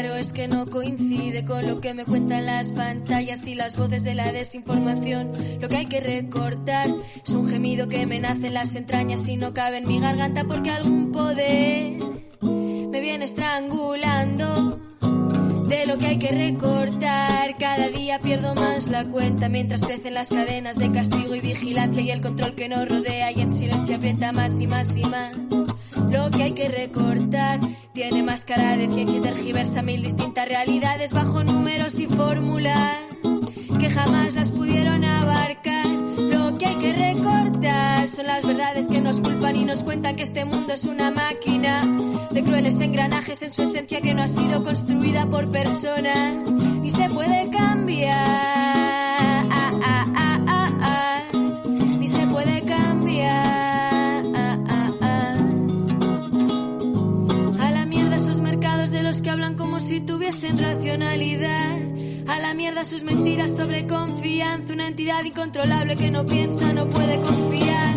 Claro 0.00 0.16
es 0.16 0.32
que 0.32 0.48
no 0.48 0.66
coincide 0.66 1.44
con 1.44 1.68
lo 1.68 1.80
que 1.80 1.94
me 1.94 2.04
cuentan 2.04 2.46
las 2.46 2.72
pantallas 2.72 3.46
y 3.46 3.54
las 3.54 3.76
voces 3.76 4.02
de 4.02 4.16
la 4.16 4.32
desinformación. 4.32 5.30
Lo 5.60 5.68
que 5.68 5.76
hay 5.76 5.86
que 5.86 6.00
recortar 6.00 6.88
es 7.24 7.30
un 7.30 7.48
gemido 7.48 7.86
que 7.88 8.04
me 8.04 8.18
nace 8.18 8.48
en 8.48 8.54
las 8.54 8.74
entrañas 8.74 9.28
y 9.28 9.36
no 9.36 9.54
cabe 9.54 9.76
en 9.76 9.86
mi 9.86 10.00
garganta 10.00 10.42
porque 10.42 10.70
algún 10.70 11.12
poder 11.12 12.02
me 12.40 13.00
viene 13.00 13.24
estrangulando 13.24 14.80
de 15.68 15.86
lo 15.86 15.96
que 15.96 16.06
hay 16.06 16.18
que 16.18 16.32
recortar. 16.32 17.56
Cada 17.56 17.88
día 17.88 18.18
pierdo 18.18 18.56
más 18.56 18.88
la 18.88 19.04
cuenta 19.04 19.48
mientras 19.48 19.82
crecen 19.82 20.14
las 20.14 20.28
cadenas 20.28 20.76
de 20.76 20.90
castigo 20.90 21.36
y 21.36 21.40
vigilancia 21.40 22.02
y 22.02 22.10
el 22.10 22.20
control 22.20 22.56
que 22.56 22.68
nos 22.68 22.88
rodea 22.88 23.30
y 23.30 23.42
en 23.42 23.50
silencio 23.50 23.94
aprieta 23.94 24.32
más 24.32 24.60
y 24.60 24.66
más 24.66 24.88
y 24.96 25.04
más. 25.04 25.36
Lo 26.10 26.30
que 26.30 26.42
hay 26.42 26.52
que 26.52 26.68
recortar 26.68 27.60
tiene 27.92 28.22
más 28.22 28.44
cara 28.44 28.76
de 28.76 28.88
ciencia 28.88 29.18
y 29.18 29.20
tergiversa 29.20 29.82
mil 29.82 30.02
distintas 30.02 30.48
realidades 30.48 31.12
bajo 31.12 31.44
números 31.44 31.98
y 31.98 32.06
fórmulas 32.06 32.98
que 33.78 33.90
jamás 33.90 34.34
las 34.34 34.50
pudieron 34.50 35.04
abarcar. 35.04 35.86
Lo 35.86 36.56
que 36.58 36.66
hay 36.66 36.76
que 36.76 36.92
recortar 36.92 38.08
son 38.08 38.26
las 38.26 38.46
verdades 38.46 38.86
que 38.86 39.00
nos 39.00 39.20
culpan 39.20 39.56
y 39.56 39.64
nos 39.64 39.82
cuentan 39.82 40.16
que 40.16 40.22
este 40.22 40.44
mundo 40.44 40.72
es 40.72 40.84
una 40.84 41.10
máquina 41.10 41.82
de 42.30 42.42
crueles 42.42 42.80
engranajes 42.80 43.42
en 43.42 43.52
su 43.52 43.62
esencia 43.62 44.00
que 44.00 44.14
no 44.14 44.22
ha 44.22 44.28
sido 44.28 44.64
construida 44.64 45.26
por 45.26 45.50
personas 45.50 46.50
ni 46.80 46.90
se 46.90 47.08
puede 47.08 47.50
cambiar. 47.50 48.53
Tuviesen 60.06 60.58
racionalidad. 60.58 61.78
A 62.26 62.38
la 62.38 62.54
mierda 62.54 62.84
sus 62.84 63.02
mentiras 63.02 63.50
sobre 63.50 63.86
confianza, 63.86 64.72
una 64.72 64.88
entidad 64.88 65.24
incontrolable 65.24 65.96
que 65.96 66.10
no 66.10 66.24
piensa, 66.24 66.72
no 66.72 66.88
puede 66.88 67.20
confiar. 67.20 67.94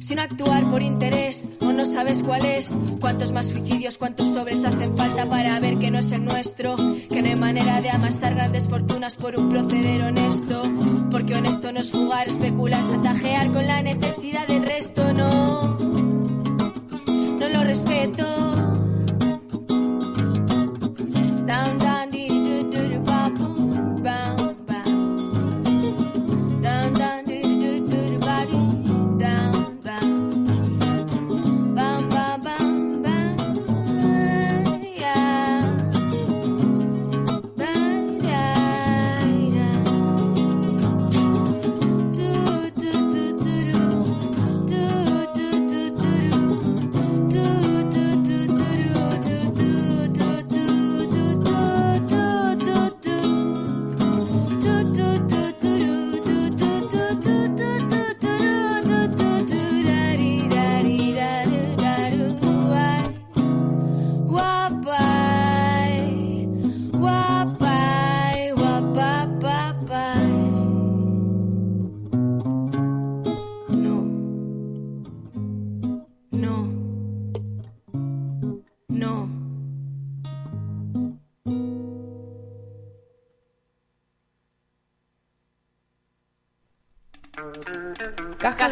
Sin 0.00 0.20
actuar 0.20 0.70
por 0.70 0.82
interés 0.82 1.48
o 1.60 1.72
no 1.72 1.84
sabes 1.84 2.22
cuál 2.22 2.44
es. 2.46 2.70
Cuántos 3.00 3.32
más 3.32 3.48
suicidios, 3.48 3.98
cuántos 3.98 4.32
sobres 4.32 4.64
hacen 4.64 4.96
falta 4.96 5.28
para 5.28 5.60
ver 5.60 5.78
que 5.78 5.90
no 5.90 5.98
es 5.98 6.10
el 6.12 6.24
nuestro. 6.24 6.76
Que 7.10 7.20
no 7.20 7.28
hay 7.28 7.36
manera 7.36 7.80
de 7.80 7.90
amasar 7.90 8.34
grandes 8.34 8.68
fortunas 8.68 9.16
por 9.16 9.36
un 9.36 9.50
proceder 9.50 10.02
honesto. 10.02 10.62
Porque 11.10 11.34
honesto 11.34 11.72
no 11.72 11.80
es 11.80 11.90
jugar, 11.90 12.28
especular, 12.28 12.88
chantajear 12.88 13.52
con 13.52 13.66
la 13.66 13.82
necesidad 13.82 14.46
del 14.46 14.62
resto, 14.62 15.12
no. 15.12 15.78
No 17.38 17.48
lo 17.48 17.64
respeto. 17.64 18.47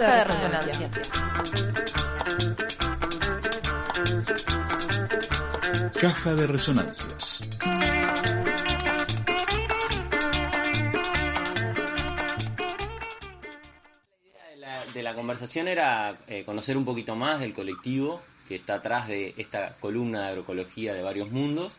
Caja 0.06 0.18
de 0.18 0.24
resonancia. 0.24 0.90
Caja 6.00 6.34
de 6.34 6.46
resonancias. 6.46 7.40
de 14.48 14.56
la, 14.58 14.84
de 14.94 15.02
la 15.02 15.14
conversación 15.16 15.66
era 15.66 16.16
eh, 16.28 16.44
conocer 16.44 16.76
un 16.76 16.84
poquito 16.84 17.16
más 17.16 17.40
del 17.40 17.52
colectivo 17.52 18.22
que 18.48 18.54
está 18.54 18.74
atrás 18.74 19.08
de 19.08 19.34
esta 19.36 19.74
columna 19.80 20.20
de 20.20 20.28
agroecología 20.28 20.94
de 20.94 21.02
varios 21.02 21.32
mundos. 21.32 21.76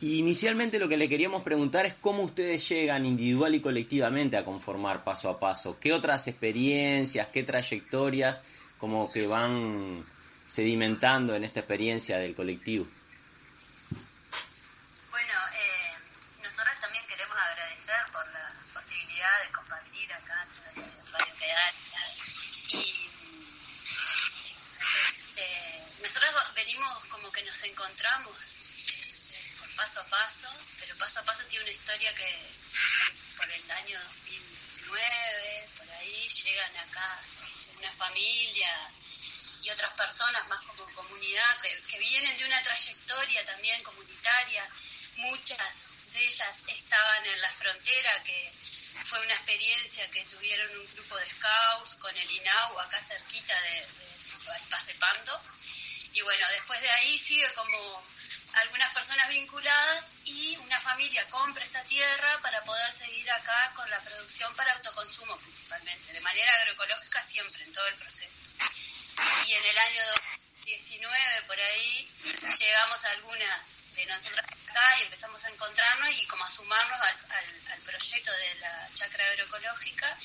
Inicialmente 0.00 0.78
lo 0.78 0.88
que 0.88 0.96
le 0.96 1.08
queríamos 1.08 1.42
preguntar 1.42 1.84
es 1.84 1.94
cómo 2.00 2.22
ustedes 2.22 2.68
llegan 2.68 3.04
individual 3.04 3.52
y 3.56 3.60
colectivamente 3.60 4.36
a 4.36 4.44
conformar 4.44 5.02
paso 5.02 5.28
a 5.28 5.40
paso. 5.40 5.76
¿Qué 5.80 5.92
otras 5.92 6.28
experiencias, 6.28 7.26
qué 7.32 7.42
trayectorias 7.42 8.42
como 8.78 9.10
que 9.10 9.26
van 9.26 10.06
sedimentando 10.46 11.34
en 11.34 11.42
esta 11.42 11.60
experiencia 11.60 12.18
del 12.18 12.36
colectivo? 12.36 12.86
Bueno, 15.10 15.34
eh, 15.52 15.92
nosotros 16.44 16.80
también 16.80 17.02
queremos 17.08 17.36
agradecer 17.36 17.96
por 18.12 18.24
la 18.28 18.54
posibilidad 18.72 19.44
de 19.44 19.52
compartir 19.52 20.12
acá 20.12 20.46
través 20.54 20.76
de 20.76 21.10
Radio 21.10 21.34
Pedal. 21.40 21.74
Y 22.70 23.10
este, 25.28 26.02
nosotros 26.02 26.54
venimos 26.54 27.04
como 27.06 27.32
que 27.32 27.42
nos 27.42 27.64
encontramos 27.64 28.67
paso 29.78 30.00
a 30.00 30.04
paso, 30.06 30.48
pero 30.80 30.96
paso 30.96 31.20
a 31.20 31.22
paso 31.22 31.44
tiene 31.46 31.62
una 31.62 31.72
historia 31.72 32.12
que 32.12 32.28
por 33.36 33.48
el 33.48 33.70
año 33.70 33.96
2009, 34.02 35.68
por 35.78 35.88
ahí, 35.92 36.28
llegan 36.28 36.76
acá 36.78 37.20
una 37.78 37.92
familia 37.92 38.90
y 39.62 39.70
otras 39.70 39.92
personas 39.92 40.48
más 40.48 40.66
como 40.66 40.84
comunidad 40.94 41.60
que, 41.60 41.98
vienen 41.98 42.36
de 42.38 42.44
una 42.46 42.60
trayectoria 42.62 43.44
también 43.44 43.80
comunitaria. 43.84 44.68
Muchas 45.16 46.12
de 46.12 46.26
ellas 46.26 46.54
estaban 46.66 47.26
en 47.26 47.40
la 47.40 47.52
frontera, 47.52 48.22
que 48.24 48.52
fue 49.04 49.20
una 49.20 49.34
experiencia 49.34 50.10
que 50.10 50.24
tuvieron 50.24 50.76
un 50.76 50.94
grupo 50.94 51.16
de 51.18 51.26
scouts 51.26 51.94
con 51.96 52.16
el 52.16 52.30
INAU 52.30 52.80
acá 52.80 53.00
cerquita 53.00 53.54
de, 53.60 53.80
de 53.80 54.66
Paz 54.70 54.86
de 54.86 54.94
Pando. 54.96 55.40
Y 56.14 56.20
bueno, 56.22 56.46
después 56.50 56.80
de 56.80 56.90
ahí 56.90 57.16
sigue 57.16 57.52
como 57.54 58.04
algunas 58.54 58.92
personas 58.94 59.28
vinculadas 59.28 60.12
y 60.24 60.56
una 60.58 60.80
familia 60.80 61.24
compra 61.30 61.62
esta 61.62 61.82
tierra 61.84 62.40
para 62.42 62.62
poder 62.64 62.92
seguir 62.92 63.30
acá 63.30 63.72
con 63.74 63.88
la 63.90 64.00
producción 64.00 64.54
para 64.54 64.72
autoconsumo 64.72 65.36
principalmente, 65.38 66.12
de 66.12 66.20
manera 66.20 66.52
agroecológica 66.54 67.22
siempre, 67.22 67.62
en 67.64 67.72
todo 67.72 67.86
el 67.86 67.94
proceso. 67.96 68.50
Y 69.46 69.52
en 69.52 69.64
el 69.64 69.78
año 69.78 70.02
2019, 70.64 71.42
por 71.46 71.60
ahí, 71.60 72.10
llegamos 72.58 73.04
algunas 73.04 73.94
de 73.94 74.06
nosotras 74.06 74.46
acá 74.68 74.98
y 74.98 75.02
empezamos 75.02 75.44
a 75.44 75.48
encontrarnos 75.48 76.18
y 76.18 76.26
como 76.26 76.44
a 76.44 76.48
sumarnos 76.48 77.00
al, 77.00 77.82
proyecto 77.82 78.32
de 78.32 78.54
la 78.56 78.88
chacra 78.94 79.24
agroecológica 79.30 80.16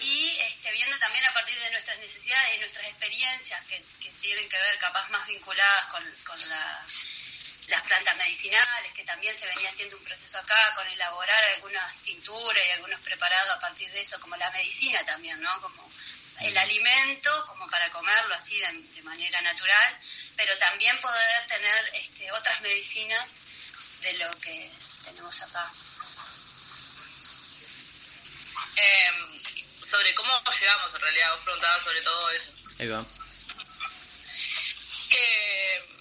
y 0.00 0.36
este, 0.40 0.72
viendo 0.72 0.98
también 0.98 1.24
a 1.26 1.32
partir 1.32 1.58
de 1.58 1.70
nuestras 1.72 1.98
necesidades 1.98 2.56
y 2.56 2.60
nuestras 2.60 2.86
experiencias 2.86 3.62
que, 3.64 3.84
que 4.00 4.10
tienen 4.20 4.48
que 4.48 4.56
ver 4.56 4.78
capaz 4.78 5.08
más 5.10 5.26
vinculadas 5.26 5.86
con, 5.86 6.02
con 6.24 6.48
la, 6.48 6.86
las 7.72 7.82
plantas 7.84 8.16
medicinales, 8.18 8.92
que 8.92 9.02
también 9.02 9.36
se 9.36 9.46
venía 9.48 9.68
haciendo 9.70 9.96
un 9.96 10.04
proceso 10.04 10.38
acá 10.38 10.74
con 10.74 10.86
elaborar 10.88 11.42
algunas 11.54 11.96
tinturas 12.02 12.62
y 12.68 12.70
algunos 12.72 13.00
preparados 13.00 13.56
a 13.56 13.60
partir 13.60 13.90
de 13.90 14.00
eso, 14.00 14.20
como 14.20 14.36
la 14.36 14.50
medicina 14.50 15.02
también, 15.06 15.40
¿no? 15.40 15.60
Como 15.62 15.82
el 16.40 16.58
alimento, 16.58 17.46
como 17.46 17.66
para 17.70 17.90
comerlo 17.90 18.34
así 18.34 18.58
de, 18.58 18.72
de 18.72 19.02
manera 19.02 19.40
natural, 19.40 19.96
pero 20.36 20.56
también 20.58 21.00
poder 21.00 21.46
tener 21.46 21.90
este, 21.94 22.30
otras 22.32 22.60
medicinas 22.60 23.30
de 24.02 24.12
lo 24.18 24.30
que 24.40 24.70
tenemos 25.04 25.42
acá. 25.42 25.72
Eh, 28.76 29.40
sobre 29.82 30.14
cómo 30.14 30.42
llegamos 30.60 30.94
en 30.94 31.00
realidad, 31.00 31.30
vos 31.32 31.44
preguntabas 31.44 31.82
sobre 31.82 32.02
todo 32.02 32.30
eso. 32.32 32.52
Ahí 32.78 32.88
va. 32.88 33.04
Eh, 35.10 35.91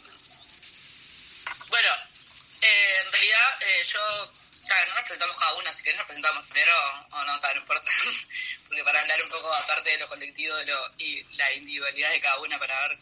yo, 3.84 4.32
claro, 4.66 4.90
no 4.90 4.96
nos 4.96 5.04
presentamos 5.04 5.38
cada 5.38 5.54
una, 5.56 5.74
si 5.74 5.84
querés 5.84 5.98
nos 5.98 6.08
presentamos 6.08 6.46
primero 6.48 6.72
o 7.12 7.24
no, 7.26 7.40
claro, 7.40 7.56
no 7.56 7.62
importa. 7.62 7.88
Porque 8.68 8.84
para 8.84 9.02
hablar 9.02 9.22
un 9.24 9.30
poco 9.30 9.54
aparte 9.54 9.90
de 9.90 9.98
lo 9.98 10.08
colectivo 10.08 10.56
de 10.56 10.66
lo, 10.66 10.94
y 10.98 11.24
la 11.36 11.52
individualidad 11.54 12.12
de 12.12 12.20
cada 12.22 12.40
una 12.40 12.60
para 12.60 12.88
ver. 12.88 13.00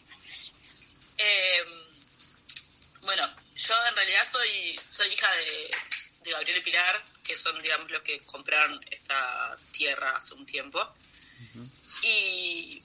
Eh, 1.18 1.64
bueno, 3.02 3.36
yo 3.54 3.86
en 3.86 3.96
realidad 3.96 4.26
soy, 4.30 4.80
soy 4.88 5.08
hija 5.08 5.30
de, 5.36 5.70
de 6.22 6.30
Gabriel 6.32 6.58
y 6.58 6.62
Pilar, 6.62 7.02
que 7.24 7.36
son, 7.36 7.60
digamos, 7.60 7.90
los 7.90 8.02
que 8.02 8.20
compraron 8.20 8.80
esta 8.90 9.56
tierra 9.72 10.16
hace 10.16 10.34
un 10.34 10.46
tiempo. 10.46 10.92
Y, 12.02 12.82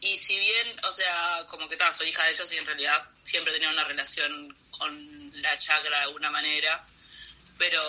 y 0.00 0.16
si 0.16 0.38
bien, 0.38 0.80
o 0.84 0.92
sea, 0.92 1.44
como 1.48 1.68
que 1.68 1.76
tal, 1.76 1.92
soy 1.92 2.08
hija 2.08 2.24
de 2.24 2.32
ellos 2.32 2.52
y 2.52 2.56
en 2.56 2.66
realidad 2.66 3.08
siempre 3.22 3.52
tenía 3.52 3.70
una 3.70 3.84
relación 3.84 4.54
con 4.70 5.42
la 5.42 5.58
chacra 5.58 5.98
de 5.98 6.04
alguna 6.04 6.30
manera, 6.30 6.84
pero 7.58 7.80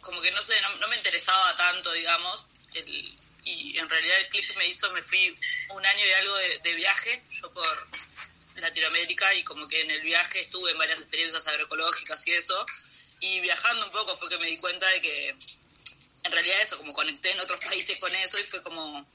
como 0.00 0.20
que 0.20 0.30
no 0.30 0.42
sé, 0.42 0.60
no, 0.60 0.74
no 0.76 0.88
me 0.88 0.96
interesaba 0.96 1.56
tanto, 1.56 1.92
digamos, 1.92 2.46
el, 2.74 3.18
y 3.44 3.78
en 3.78 3.88
realidad 3.88 4.18
el 4.20 4.28
clip 4.28 4.56
me 4.56 4.66
hizo, 4.68 4.90
me 4.92 5.02
fui 5.02 5.34
un 5.70 5.84
año 5.84 6.06
y 6.06 6.12
algo 6.12 6.36
de, 6.36 6.58
de 6.58 6.74
viaje, 6.74 7.22
yo 7.30 7.52
por 7.52 7.88
Latinoamérica, 8.56 9.34
y 9.34 9.44
como 9.44 9.66
que 9.68 9.80
en 9.80 9.90
el 9.90 10.02
viaje 10.02 10.40
estuve 10.40 10.70
en 10.70 10.78
varias 10.78 11.00
experiencias 11.00 11.46
agroecológicas 11.46 12.26
y 12.26 12.32
eso, 12.32 12.64
y 13.20 13.40
viajando 13.40 13.86
un 13.86 13.92
poco 13.92 14.14
fue 14.16 14.28
que 14.28 14.38
me 14.38 14.46
di 14.46 14.58
cuenta 14.58 14.86
de 14.88 15.00
que 15.00 15.28
en 15.30 16.32
realidad 16.32 16.60
eso, 16.60 16.76
como 16.76 16.92
conecté 16.92 17.30
en 17.32 17.40
otros 17.40 17.60
países 17.60 17.98
con 17.98 18.14
eso 18.14 18.38
y 18.38 18.44
fue 18.44 18.60
como 18.60 19.06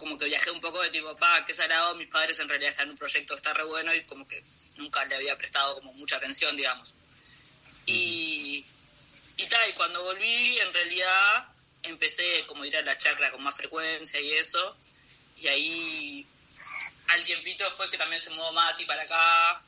como 0.00 0.18
que 0.18 0.24
viajé 0.24 0.50
un 0.50 0.60
poco 0.60 0.82
de 0.82 0.90
tipo, 0.90 1.14
pa, 1.16 1.44
qué 1.44 1.54
salado, 1.54 1.94
mis 1.94 2.08
padres 2.08 2.38
en 2.40 2.48
realidad 2.48 2.70
están 2.70 2.86
en 2.86 2.92
un 2.92 2.98
proyecto, 2.98 3.34
está 3.34 3.52
re 3.54 3.64
bueno 3.64 3.94
y 3.94 4.04
como 4.04 4.26
que 4.26 4.42
nunca 4.76 5.04
le 5.04 5.14
había 5.14 5.36
prestado 5.36 5.76
como 5.76 5.92
mucha 5.92 6.16
atención, 6.16 6.56
digamos. 6.56 6.94
Y, 7.86 8.64
y 9.36 9.46
tal, 9.46 9.68
y 9.68 9.72
cuando 9.74 10.02
volví 10.02 10.58
en 10.58 10.72
realidad 10.72 11.48
empecé 11.82 12.44
como 12.46 12.62
a 12.62 12.66
ir 12.66 12.76
a 12.76 12.82
la 12.82 12.96
chacra 12.98 13.30
con 13.30 13.42
más 13.42 13.56
frecuencia 13.56 14.20
y 14.20 14.32
eso, 14.32 14.76
y 15.36 15.46
ahí 15.48 16.26
al 17.08 17.24
tiempito 17.24 17.70
fue 17.70 17.90
que 17.90 17.98
también 17.98 18.20
se 18.20 18.30
mudó 18.30 18.52
Mati 18.52 18.84
para 18.86 19.02
acá, 19.02 19.62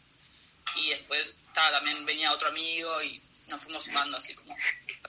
y 0.77 0.91
después 0.91 1.39
también 1.55 2.05
venía 2.07 2.33
otro 2.33 2.49
amigo 2.49 3.03
y 3.03 3.21
nos 3.49 3.63
fuimos 3.63 3.85
sumando 3.85 4.17
así 4.17 4.35
como 4.35 4.57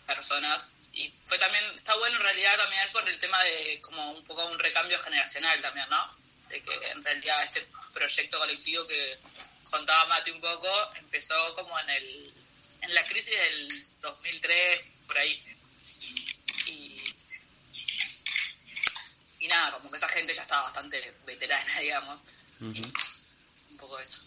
personas 0.05 0.71
y 0.93 1.11
fue 1.25 1.39
también, 1.39 1.63
está 1.73 1.95
bueno 1.97 2.17
en 2.17 2.23
realidad 2.23 2.55
también 2.57 2.91
por 2.91 3.07
el 3.09 3.17
tema 3.17 3.41
de 3.43 3.81
como 3.81 4.11
un 4.11 4.23
poco 4.23 4.45
un 4.45 4.59
recambio 4.59 4.99
generacional 4.99 5.59
también, 5.59 5.89
¿no? 5.89 6.17
De 6.49 6.61
que 6.61 6.73
en 6.91 7.03
realidad 7.03 7.43
este 7.43 7.65
proyecto 7.93 8.37
colectivo 8.37 8.85
que 8.85 9.17
contaba 9.71 10.05
Mati 10.05 10.29
un 10.29 10.41
poco 10.41 10.93
empezó 10.95 11.53
como 11.55 11.79
en 11.79 11.89
el 11.89 12.33
en 12.81 12.93
la 12.93 13.03
crisis 13.05 13.33
del 13.33 13.85
2003, 14.01 14.87
por 15.07 15.17
ahí. 15.17 15.41
Y, 16.67 17.01
y 19.39 19.47
nada, 19.47 19.71
como 19.71 19.89
que 19.89 19.97
esa 19.97 20.09
gente 20.09 20.33
ya 20.33 20.41
estaba 20.41 20.63
bastante 20.63 21.13
veterana, 21.25 21.79
digamos. 21.79 22.21
Un 22.59 23.77
poco 23.79 23.99
eso. 23.99 24.21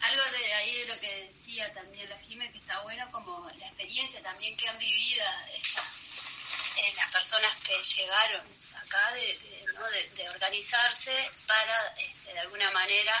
Algo 0.00 0.22
de 0.32 0.54
ahí 0.54 0.74
de 0.80 0.86
lo 0.86 1.00
que 1.00 1.32
decía 1.54 1.72
también 1.72 2.10
la 2.10 2.18
Jime, 2.18 2.50
que 2.50 2.58
está 2.58 2.76
bueno 2.80 3.08
como 3.12 3.48
la 3.58 3.66
experiencia 3.68 4.20
también 4.22 4.56
que 4.56 4.68
han 4.68 4.76
vivido 4.76 5.24
esta- 5.54 6.80
eh, 6.80 6.92
las 6.96 7.12
personas 7.12 7.54
que 7.62 7.80
llegaron 7.80 8.44
acá 8.74 9.12
de, 9.12 9.20
de, 9.38 9.64
¿no? 9.74 9.88
de- 9.88 10.10
de 10.10 10.28
organizarse 10.30 11.30
para 11.46 11.94
este, 11.98 12.32
de 12.32 12.40
alguna 12.40 12.68
manera 12.72 13.14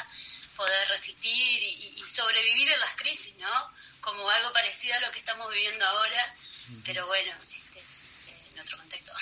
poder 0.56 0.88
resistir 0.88 1.62
y, 1.62 1.94
y 1.96 2.02
sobrevivir 2.08 2.72
en 2.72 2.80
las 2.80 2.94
crisis, 2.96 3.36
¿no? 3.36 3.70
Como 4.00 4.28
algo 4.28 4.52
parecido 4.52 4.96
a 4.96 5.00
lo 5.00 5.12
que 5.12 5.20
estamos 5.20 5.48
viviendo 5.52 5.86
ahora, 5.86 6.34
pero 6.84 7.06
bueno, 7.06 7.32
este, 7.54 7.80
en 8.52 8.58
otro 8.60 8.78
contexto. 8.78 9.12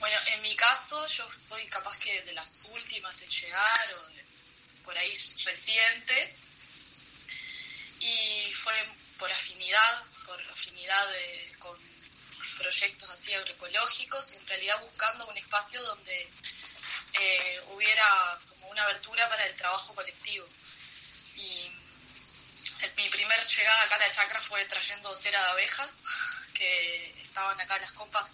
Bueno, 0.00 0.18
en 0.26 0.42
mi 0.42 0.56
caso, 0.56 1.06
yo 1.06 1.30
soy 1.30 1.64
capaz 1.68 1.96
que 2.00 2.20
de 2.22 2.32
las 2.32 2.64
últimas 2.70 3.22
en 3.22 3.28
llegar 3.30 3.94
o 3.94 4.82
por 4.82 4.98
ahí 4.98 5.12
reciente. 5.44 6.36
Fue 8.62 8.74
por 9.18 9.32
afinidad, 9.32 10.04
por 10.26 10.40
afinidad 10.40 11.08
de- 11.10 11.56
con 11.58 11.78
proyectos 12.58 13.10
así 13.10 13.34
agroecológicos, 13.34 14.32
en 14.32 14.46
realidad 14.46 14.80
buscando 14.80 15.26
un 15.26 15.36
espacio 15.36 15.82
donde 15.82 16.30
eh, 17.14 17.60
hubiera 17.68 18.40
como 18.48 18.68
una 18.68 18.82
abertura 18.84 19.28
para 19.28 19.44
el 19.46 19.56
trabajo 19.56 19.94
colectivo. 19.94 20.48
Y 21.36 21.70
mi 22.96 23.08
primer 23.10 23.44
llegada 23.46 23.82
acá 23.82 23.96
a 23.96 23.98
la 23.98 24.10
chacra 24.10 24.40
fue 24.40 24.64
trayendo 24.66 25.14
cera 25.14 25.42
de 25.42 25.50
abejas, 25.50 25.98
que 26.54 27.20
estaban 27.22 27.60
acá 27.60 27.76
en 27.76 27.82
las 27.82 27.92
compas 27.92 28.30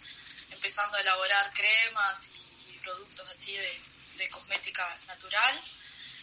empezando 0.50 0.96
a 0.96 1.00
elaborar 1.00 1.52
cremas 1.54 2.30
y, 2.34 2.78
productos 2.78 3.28
así 3.28 3.52
de 3.52 4.30
cosmética 4.30 4.98
natural. 5.06 5.60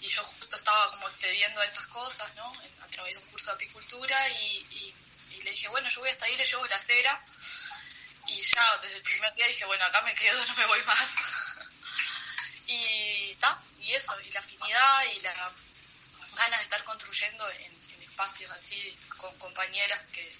Y 0.01 0.07
yo 0.07 0.23
justo 0.23 0.55
estaba 0.55 0.89
como 0.91 1.07
accediendo 1.07 1.61
a 1.61 1.65
esas 1.65 1.87
cosas, 1.87 2.35
¿no? 2.35 2.51
A 2.81 2.87
través 2.87 3.13
de 3.13 3.19
un 3.19 3.29
curso 3.31 3.47
de 3.47 3.55
apicultura 3.55 4.29
y, 4.29 4.93
le 5.43 5.51
dije, 5.51 5.67
bueno, 5.67 5.87
yo 5.89 5.99
voy 5.99 6.09
hasta 6.09 6.25
ahí, 6.25 6.35
le 6.37 6.43
llevo 6.43 6.65
la 6.65 6.79
cera. 6.79 7.23
Y 8.27 8.35
ya 8.35 8.77
desde 8.81 8.97
el 8.97 9.03
primer 9.03 9.33
día 9.35 9.47
dije, 9.47 9.65
bueno, 9.65 9.85
acá 9.85 10.01
me 10.01 10.15
quedo, 10.15 10.45
no 10.47 10.53
me 10.55 10.65
voy 10.65 10.83
más. 10.83 11.59
y 12.67 13.31
está, 13.31 13.61
y 13.79 13.93
eso, 13.93 14.19
y 14.21 14.31
la 14.31 14.39
afinidad 14.39 15.03
y 15.15 15.19
la 15.19 15.53
ganas 16.35 16.59
de 16.59 16.63
estar 16.63 16.83
construyendo 16.83 17.49
en, 17.49 17.91
en 17.93 18.03
espacios 18.03 18.51
así 18.51 18.97
con 19.17 19.37
compañeras 19.37 19.99
que, 20.11 20.35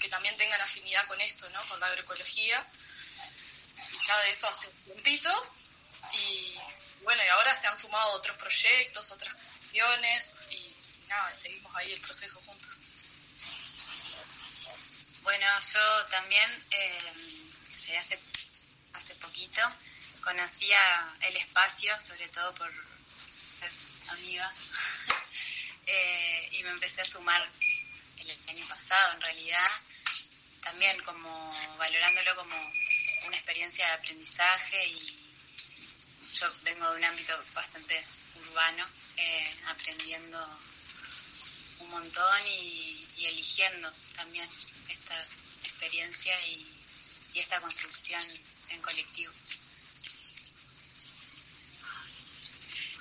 que 0.00 0.08
también 0.08 0.36
tengan 0.36 0.60
afinidad 0.60 1.06
con 1.06 1.20
esto, 1.20 1.48
¿no? 1.50 1.64
Con 1.68 1.80
la 1.80 1.86
agroecología. 1.86 2.64
Y 3.92 4.06
ya 4.06 4.18
de 4.20 4.30
eso 4.30 4.48
hace 4.48 4.68
un 4.68 4.84
tiempito. 4.84 5.55
Bueno, 7.06 7.22
y 7.24 7.28
ahora 7.28 7.54
se 7.54 7.68
han 7.68 7.78
sumado 7.78 8.10
otros 8.14 8.36
proyectos, 8.36 9.12
otras 9.12 9.32
cuestiones 9.32 10.40
y, 10.50 10.74
nada, 11.06 11.32
seguimos 11.32 11.72
ahí 11.76 11.92
el 11.92 12.00
proceso 12.00 12.40
juntos. 12.40 12.82
Bueno, 15.22 15.46
yo 15.72 16.04
también 16.06 16.66
eh, 16.72 17.12
llegué 17.76 17.98
hace, 17.98 18.18
hace 18.94 19.14
poquito, 19.14 19.62
conocía 20.20 20.80
el 21.20 21.36
espacio, 21.36 21.96
sobre 22.00 22.26
todo 22.30 22.52
por 22.54 22.72
ser 23.30 23.70
amiga, 24.08 24.52
eh, 25.86 26.48
y 26.54 26.62
me 26.64 26.70
empecé 26.70 27.02
a 27.02 27.06
sumar 27.06 27.48
el 28.16 28.48
año 28.48 28.66
pasado, 28.66 29.12
en 29.12 29.20
realidad, 29.20 29.70
también 30.64 31.00
como 31.04 31.76
valorándolo 31.78 32.34
como 32.34 32.56
una 33.28 33.36
experiencia 33.36 33.86
de 33.86 33.92
aprendizaje 33.92 34.88
y 34.88 35.15
yo 36.38 36.52
vengo 36.62 36.90
de 36.90 36.96
un 36.96 37.04
ámbito 37.04 37.32
bastante 37.54 38.04
urbano, 38.34 38.86
eh, 39.16 39.56
aprendiendo 39.68 40.60
un 41.78 41.90
montón 41.90 42.46
y, 42.46 43.08
eligiendo 43.26 43.92
también 44.14 44.46
esta 44.88 45.20
experiencia 45.64 46.38
y, 46.46 46.66
y 47.32 47.38
esta 47.38 47.60
construcción 47.60 48.22
en 48.68 48.80
colectivo. 48.82 49.32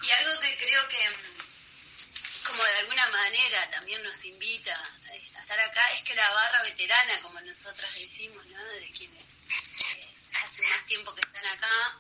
Y 0.02 0.12
algo 0.12 0.40
que 0.40 0.58
creo 0.58 0.88
que 0.88 1.10
mm, 1.10 2.46
como 2.46 2.64
de 2.64 2.78
alguna 2.78 3.08
manera 3.08 3.70
también 3.72 4.02
nos 4.04 4.26
invita 4.26 4.74
a 4.74 5.16
estar 5.16 5.60
acá 5.60 5.92
es 5.92 6.04
que 6.04 6.16
la 6.16 6.30
barra 6.30 6.64
veterana, 6.64 7.22
como 7.22 7.40
nosotras 7.42 7.94
decimos, 7.96 8.46
¿no? 8.46 8.64
de 8.64 8.92
quienes 8.92 9.24
eh, 9.24 10.16
hace 10.36 10.62
más 10.68 10.86
tiempo 10.86 11.14
que 11.14 11.22
están 11.22 11.46
acá, 11.46 12.00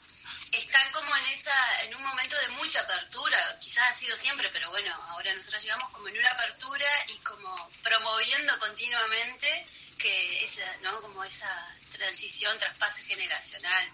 están 0.51 0.91
como 0.91 1.15
en 1.17 1.25
esa 1.27 1.81
en 1.83 1.95
un 1.95 2.03
momento 2.03 2.37
de 2.39 2.47
mucha 2.49 2.79
apertura, 2.81 3.57
quizás 3.59 3.89
ha 3.89 3.93
sido 3.93 4.15
siempre, 4.15 4.49
pero 4.49 4.69
bueno, 4.69 4.93
ahora 5.09 5.33
nosotros 5.33 5.63
llegamos 5.63 5.89
como 5.91 6.07
en 6.07 6.17
una 6.17 6.31
apertura 6.31 6.87
y 7.09 7.17
como 7.19 7.69
promoviendo 7.83 8.57
continuamente 8.59 9.65
que 9.97 10.43
esa, 10.43 10.65
¿no? 10.81 11.01
Como 11.01 11.23
esa 11.23 11.75
transición, 11.91 12.57
traspase 12.59 13.03
generacional, 13.03 13.87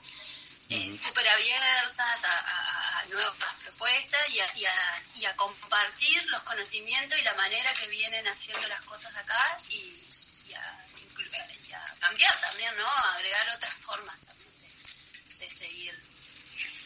eh, 0.69 0.99
súper 1.03 1.27
abiertas 1.27 2.23
a, 2.23 2.33
a- 2.33 2.99
a 2.99 3.05
nuevas 3.05 3.55
propuestas 3.63 4.29
y 4.29 4.39
a, 4.39 4.57
y, 4.57 4.65
a, 4.65 5.03
y 5.15 5.25
a 5.25 5.35
compartir 5.35 6.23
los 6.27 6.41
conocimientos 6.43 7.19
y 7.19 7.23
la 7.23 7.33
manera 7.35 7.73
que 7.73 7.87
vienen 7.87 8.27
haciendo 8.27 8.67
las 8.67 8.81
cosas 8.81 9.15
acá 9.17 9.57
y, 9.69 10.05
y 10.47 10.53
a, 10.53 10.85
inclu- 10.95 11.67
y 11.67 11.73
a 11.73 11.83
cambiar 11.99 12.39
también, 12.41 12.75
¿no? 12.77 12.87
A 12.87 13.15
agregar 13.15 13.49
otras 13.49 13.73
formas 13.75 14.19
también 14.21 14.53
de, 14.61 15.35
de 15.45 15.49
seguir 15.49 15.93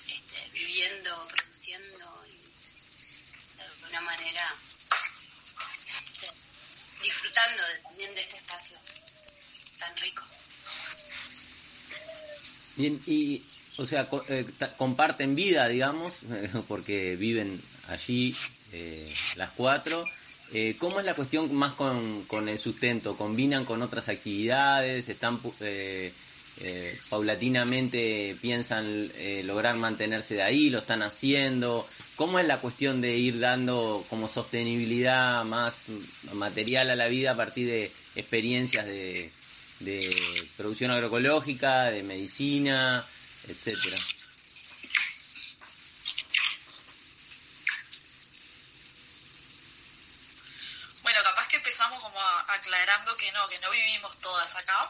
este, 0.08 0.50
viviendo, 0.76 1.28
produciendo 1.28 2.06
y 2.28 3.56
de 3.58 3.64
alguna 3.64 4.02
manera 4.02 4.42
este, 5.88 6.28
disfrutando 7.02 7.64
de- 7.64 7.80
también 7.80 8.14
de 8.14 8.22
este 8.22 8.36
espacio 8.38 8.78
tan 9.80 9.96
rico. 9.98 10.24
Bien, 12.76 13.02
y, 13.08 13.42
o 13.78 13.86
sea, 13.88 14.10
co- 14.10 14.26
eh, 14.28 14.46
comparten 14.78 15.34
vida, 15.36 15.68
digamos, 15.70 16.16
porque 16.68 17.16
viven 17.16 17.62
allí 17.88 18.36
eh, 18.74 19.16
las 19.38 19.52
cuatro. 19.52 20.06
Eh, 20.52 20.76
¿Cómo 20.78 21.00
es 21.00 21.06
la 21.06 21.16
cuestión 21.16 21.54
más 21.56 21.74
con, 21.76 22.24
con, 22.26 22.50
el 22.50 22.60
sustento? 22.60 23.18
¿Combinan 23.18 23.64
con 23.66 23.82
otras 23.82 24.10
actividades? 24.10 25.08
¿Están 25.08 25.40
eh, 26.62 26.92
eh, 26.94 27.00
paulatinamente 27.10 28.36
piensan 28.42 29.12
lograr 29.44 29.76
mantenerse 29.76 30.36
de 30.36 30.44
ahí? 30.44 30.70
¿Lo 30.70 30.80
están 30.80 31.02
haciendo? 31.02 31.88
¿Cómo 32.16 32.40
es 32.40 32.48
la 32.48 32.60
cuestión 32.60 33.02
de 33.02 33.16
ir 33.18 33.40
dando 33.40 34.06
como 34.10 34.30
sostenibilidad 34.30 35.44
más 35.44 35.86
material 36.34 36.90
a 36.90 36.96
la 36.96 37.08
vida 37.08 37.32
a 37.32 37.36
partir 37.36 37.68
de 37.68 37.92
experiencias 38.16 38.86
de, 38.86 39.30
de 39.82 40.48
producción 40.56 40.92
agroecológica, 40.92 41.92
de 41.92 42.04
medicina, 42.04 43.06
etcétera? 43.48 43.98
aclarando 52.56 53.16
que 53.16 53.32
no, 53.32 53.48
que 53.48 53.60
no 53.60 53.70
vivimos 53.72 54.20
todas 54.20 54.56
acá. 54.56 54.90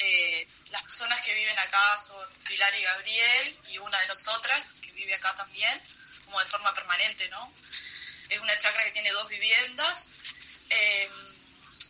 Eh, 0.00 0.46
las 0.70 0.82
personas 0.82 1.20
que 1.22 1.34
viven 1.34 1.58
acá 1.58 1.98
son 1.98 2.26
Pilar 2.48 2.74
y 2.74 2.82
Gabriel 2.82 3.58
y 3.68 3.78
una 3.78 3.98
de 4.00 4.08
nosotras 4.08 4.74
que 4.82 4.92
vive 4.92 5.14
acá 5.14 5.34
también, 5.34 5.80
como 6.24 6.40
de 6.40 6.46
forma 6.46 6.74
permanente, 6.74 7.28
¿no? 7.28 7.52
Es 8.28 8.40
una 8.40 8.56
chacra 8.58 8.84
que 8.84 8.92
tiene 8.92 9.10
dos 9.10 9.28
viviendas 9.28 10.06
eh, 10.70 11.10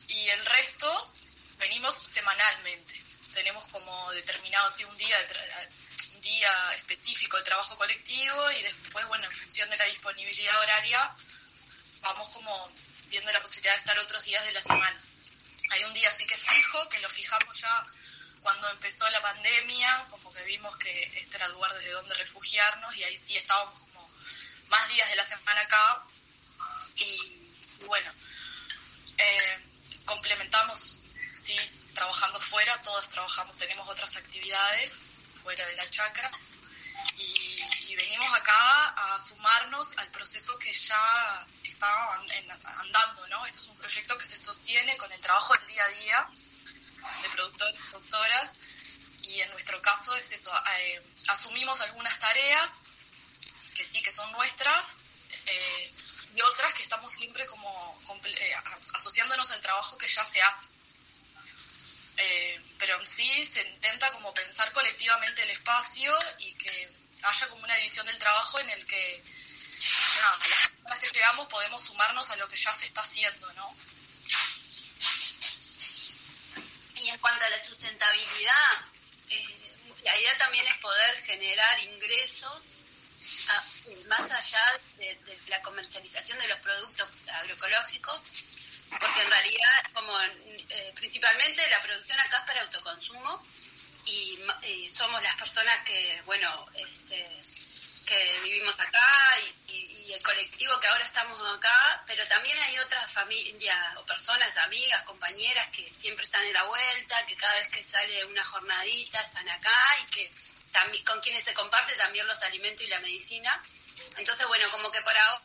y 0.09 0.29
el 0.29 0.47
resto 0.47 1.13
venimos 1.59 1.95
semanalmente. 1.95 2.95
Tenemos 3.35 3.65
como 3.69 4.13
determinado 4.13 4.67
así 4.67 4.85
un 4.85 4.97
día, 4.97 5.17
un 6.15 6.21
día 6.21 6.75
específico 6.77 7.37
de 7.37 7.45
trabajo 7.45 7.77
colectivo 7.77 8.51
y 8.53 8.63
después, 8.63 9.07
bueno, 9.07 9.25
en 9.25 9.33
función 9.33 9.71
de 9.71 9.77
la 9.77 9.85
disponibilidad 9.87 10.59
horaria, 10.61 11.17
vamos 12.03 12.29
como 12.35 12.73
viendo 13.07 13.33
la 13.33 13.41
posibilidad 13.41 13.75
de 13.75 13.79
estar 13.79 13.99
otros 14.01 14.25
días 14.25 14.45
de 14.45 14.53
la 14.53 14.61
semana. 14.61 15.01
Hay 15.73 15.85
un 15.85 15.93
día 15.95 16.09
así 16.09 16.27
que 16.27 16.37
fijo, 16.37 16.87
que 16.91 17.01
lo 17.01 17.09
fijamos 17.09 17.59
ya 17.59 17.83
cuando 18.43 18.69
empezó 18.71 19.09
la 19.09 19.23
pandemia, 19.23 20.07
como 20.11 20.31
que 20.31 20.43
vimos 20.43 20.77
que 20.77 21.03
este 21.15 21.37
era 21.37 21.47
el 21.47 21.53
lugar 21.53 21.73
desde 21.73 21.93
donde 21.93 22.15
refugiarnos 22.15 22.95
y 22.95 23.05
ahí 23.05 23.17
sí 23.17 23.37
estábamos 23.39 23.81
como 23.81 24.11
más 24.69 24.89
días 24.89 25.09
de 25.09 25.17
la 25.17 25.25
semana 25.25 25.61
acá. 25.63 26.05
Y, 26.97 27.87
bueno, 27.87 28.13
eh, 29.17 29.61
complementamos, 30.05 31.07
sí, 31.33 31.57
trabajando 31.95 32.39
fuera, 32.39 32.77
todas 32.83 33.09
trabajamos, 33.09 33.57
tenemos 33.57 33.89
otras 33.89 34.17
actividades 34.17 34.93
fuera 35.43 35.65
de 35.65 35.77
la 35.77 35.89
chacra. 35.89 36.31
Y, 37.17 37.63
y 37.89 37.97
venimos 37.97 38.35
acá 38.35 38.89
a 38.89 39.21
sumarnos 39.21 39.97
al 39.97 40.11
proceso 40.11 40.59
que 40.59 40.73
ya 40.73 41.47
está 41.83 42.81
andando, 42.81 43.29
¿no? 43.29 43.47
Esto 43.47 43.59
es 43.59 43.67
un 43.69 43.77
proyecto 43.77 44.17
que 44.17 44.25
se 44.25 44.43
sostiene 44.43 44.97
con 44.97 45.11
el 45.13 45.21
trabajo 45.21 45.55
del 45.55 45.67
día 45.67 45.85
a 45.85 45.89
día 45.89 46.29
de 47.23 47.29
productores 47.31 47.75
y 47.75 47.91
productoras 47.91 48.53
y 49.23 49.41
en 49.41 49.51
nuestro 49.51 49.81
caso 49.83 50.15
es 50.15 50.31
eso, 50.33 50.53
eh, 50.79 51.03
asumimos 51.29 51.81
algunas 51.81 52.19
tareas 52.19 52.83
que 53.75 53.85
sí 53.85 54.03
que 54.03 54.11
son 54.11 54.31
nuestras 54.33 54.99
eh, 55.47 55.93
y 56.37 56.41
otras 56.43 56.75
que 56.75 56.83
estamos 56.83 57.11
siempre 57.11 57.47
como 57.47 58.01
eh, 58.25 58.55
asociándonos 58.95 59.51
al 59.51 59.61
trabajo 59.61 59.99
que 59.99 60.07
ya 60.07 60.25
se 60.25 60.43
hace. 60.43 60.69
pero 62.79 62.99
en 62.99 63.07
sí 63.07 63.47
se 63.47 63.63
intenta 63.69 64.11
como 64.13 64.33
pensar 64.35 64.71
colectivamente 64.73 65.43
el 65.43 65.51
espacio 65.51 66.13
y 66.39 66.55
que 66.55 66.91
haya 67.23 67.49
como 67.49 67.65
una 67.65 67.77
división 67.77 68.07
del 68.07 68.19
trabajo 68.19 68.61
en 68.61 68.71
el 68.71 68.87
que 68.87 69.25
nada, 70.17 70.39
las 70.49 70.69
personas 70.69 70.99
que 71.01 71.11
llegamos 71.11 71.49
podemos 71.49 71.83
sumarnos 71.83 72.31
a 72.31 72.37
lo 72.37 72.49
que 72.49 72.57
ya 72.57 72.73
se 72.73 72.87
está 72.87 73.01
haciendo, 73.01 73.53
¿no? 73.55 73.77
Y 76.97 77.09
en 77.09 77.19
cuanto 77.19 77.45
a 77.45 77.51
la 77.51 77.65
sustentabilidad, 77.65 78.85
eh, 79.31 79.75
la 80.05 80.19
idea 80.19 80.39
también 80.39 80.67
es 80.69 80.77
poder 80.79 81.23
generar 81.23 81.79
ingresos 81.81 82.73
más 84.07 84.31
allá 84.31 84.81
de, 84.97 85.19
la 85.49 85.61
comercialización 85.63 86.39
de 86.39 86.49
los 86.49 86.59
productos 86.61 87.09
agroecológicos, 87.35 88.23
porque 89.01 89.23
en 89.23 89.31
realidad, 89.31 89.85
como 89.95 90.19
eh, 90.21 90.93
principalmente 90.95 91.69
la 91.71 91.81
producción 91.81 92.19
acá 92.21 92.39
es 92.39 92.47
para 92.47 92.63
autoconsumo 92.63 93.43
y, 94.07 94.39
y 94.65 94.89
somos 94.89 95.23
las 95.23 95.35
personas 95.37 95.79
que, 95.85 96.23
bueno, 96.27 96.53
este, 96.75 97.25
que 98.13 98.41
vivimos 98.45 98.79
acá 98.79 99.39
y, 99.69 100.13
el 100.13 100.23
colectivo 100.23 100.79
que 100.79 100.87
ahora 100.89 101.05
estamos 101.07 101.41
acá, 101.57 102.05
pero 102.07 102.27
también 102.29 102.59
hay 102.61 102.79
otras 102.81 103.11
familias 103.11 103.97
o 103.97 104.05
personas, 104.05 104.55
amigas, 104.59 105.01
compañeras 105.03 105.71
que 105.71 105.89
siempre 105.91 106.25
están 106.25 106.45
en 106.45 106.53
la 106.53 106.65
vuelta, 106.65 107.25
que 107.25 107.35
cada 107.35 107.55
vez 107.55 107.69
que 107.69 107.83
sale 107.83 108.23
una 108.27 108.45
jornadita 108.45 109.21
están 109.23 109.49
acá 109.49 109.97
y 110.03 110.11
que 110.11 110.31
también, 110.71 111.03
con 111.05 111.19
quienes 111.21 111.43
se 111.43 111.55
comparte 111.55 111.95
también 111.97 112.27
los 112.27 112.43
alimentos 112.43 112.85
y 112.85 112.89
la 112.89 113.01
medicina. 113.01 113.59
Entonces, 114.19 114.47
bueno, 114.49 114.71
como 114.71 114.91
que 114.91 115.01
por 115.01 115.17
ahora 115.17 115.43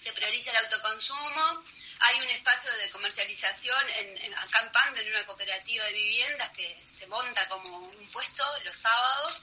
se, 0.00 0.12
prioriza 0.12 0.50
el 0.50 0.64
autoconsumo, 0.64 1.64
hay 2.00 2.20
un 2.22 2.28
espacio 2.30 2.72
de 2.72 2.90
comercialización 2.90 3.88
en, 3.98 4.34
acá 4.34 4.90
en 4.96 5.10
una 5.10 5.24
cooperativa 5.26 5.84
de 5.84 5.92
viviendas 5.92 6.50
que 6.50 6.82
se 6.84 7.06
monta 7.06 7.48
como 7.48 7.78
un 7.78 8.08
puesto 8.08 8.44
los 8.64 8.74
sábados 8.74 9.42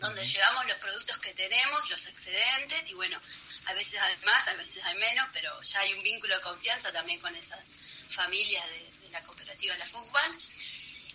donde 0.00 0.26
llevamos 0.26 0.66
los 0.66 0.80
productos 0.80 1.18
que 1.18 1.34
tenemos, 1.34 1.90
los 1.90 2.06
excedentes, 2.06 2.90
y 2.90 2.94
bueno, 2.94 3.20
a 3.66 3.72
veces 3.72 4.00
hay 4.00 4.16
más, 4.24 4.48
a 4.48 4.54
veces 4.54 4.84
hay 4.84 4.96
menos, 4.96 5.28
pero 5.32 5.60
ya 5.62 5.80
hay 5.80 5.92
un 5.94 6.02
vínculo 6.02 6.34
de 6.36 6.42
confianza 6.42 6.92
también 6.92 7.20
con 7.20 7.34
esas 7.34 7.66
familias 8.10 8.64
de, 8.66 9.10
la 9.10 9.20
cooperativa 9.22 9.74
La 9.76 9.86
FUCBAN. 9.86 10.38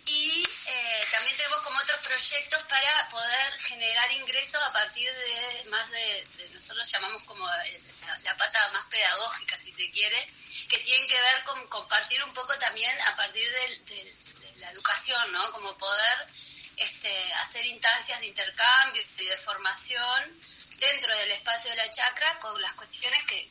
Y 0.06 0.42
eh, 0.66 1.06
también 1.12 1.36
tenemos 1.36 1.62
como 1.62 1.78
otros 1.78 2.00
proyectos 2.00 2.60
para 2.68 3.08
poder 3.10 3.52
generar 3.60 4.10
ingresos 4.12 4.60
a 4.60 4.72
partir 4.72 5.08
de 5.12 5.64
más 5.70 5.88
de, 5.90 6.50
nosotros 6.54 6.90
llamamos 6.90 7.22
como 7.22 7.46
la, 7.46 8.36
pata 8.36 8.68
más 8.72 8.84
pedagógica, 8.86 9.56
si 9.58 9.70
se 9.70 9.90
quiere, 9.92 10.28
que 10.68 10.78
tienen 10.78 11.06
que 11.06 11.20
ver 11.20 11.44
con 11.44 11.66
compartir 11.68 12.22
un 12.24 12.34
poco 12.34 12.58
también 12.58 13.00
a 13.02 13.16
partir 13.16 13.48
de, 13.48 13.78
de 13.78 14.56
la 14.56 14.70
educación, 14.72 15.32
¿no? 15.32 15.52
Como 15.52 15.76
poder 15.78 16.28
este, 16.76 17.32
hacer 17.34 17.64
instancias 17.66 18.20
de 18.20 18.26
intercambio 18.26 19.02
y 19.18 19.24
de 19.24 19.36
formación 19.36 20.40
dentro 20.78 21.16
del 21.16 21.30
espacio 21.30 21.70
de 21.70 21.76
la 21.76 21.90
chacra 21.90 22.38
con 22.40 22.60
las 22.60 22.72
cuestiones 22.74 23.22
que, 23.24 23.48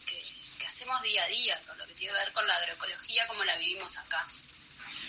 hacemos 0.68 1.02
día 1.02 1.24
a 1.24 1.28
día, 1.28 1.62
con 1.68 1.78
lo 1.78 1.86
que 1.86 1.94
tiene 1.94 2.14
que 2.14 2.20
ver 2.20 2.34
con 2.34 2.48
la 2.48 2.56
agroecología 2.56 3.28
como 3.28 3.44
la 3.44 3.56
vivimos 3.58 3.98
acá. 3.98 4.26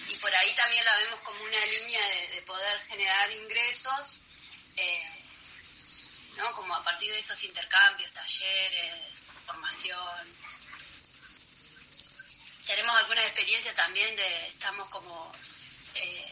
Y 0.08 0.16
por 0.18 0.34
ahí 0.34 0.54
también 0.54 0.84
la 0.84 0.96
vemos 0.98 1.20
como 1.20 1.42
una 1.42 1.64
línea 1.66 2.06
de, 2.30 2.42
poder 2.42 2.80
generar 2.88 3.30
ingresos, 3.30 4.20
eh, 4.76 5.24
¿no? 6.36 6.52
como 6.52 6.74
a 6.74 6.84
partir 6.84 7.10
de 7.10 7.18
esos 7.18 7.42
intercambios, 7.44 8.12
talleres, 8.12 8.92
formación. 9.46 10.36
Tenemos 12.66 12.96
algunas 12.96 13.24
experiencias 13.24 13.74
también 13.74 14.14
de, 14.14 14.46
estamos 14.48 14.88
como 14.90 15.32
eh, 15.94 16.31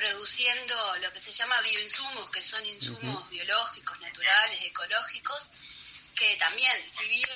produciendo 0.00 0.96
lo 1.02 1.12
que 1.12 1.20
se 1.20 1.30
llama 1.30 1.60
bioinsumos, 1.60 2.30
que 2.30 2.42
son 2.42 2.64
insumos 2.64 3.28
biológicos, 3.28 4.00
naturales, 4.00 4.58
ecológicos, 4.62 5.50
que 6.16 6.36
también, 6.38 6.74
si 6.90 7.06
bien 7.08 7.28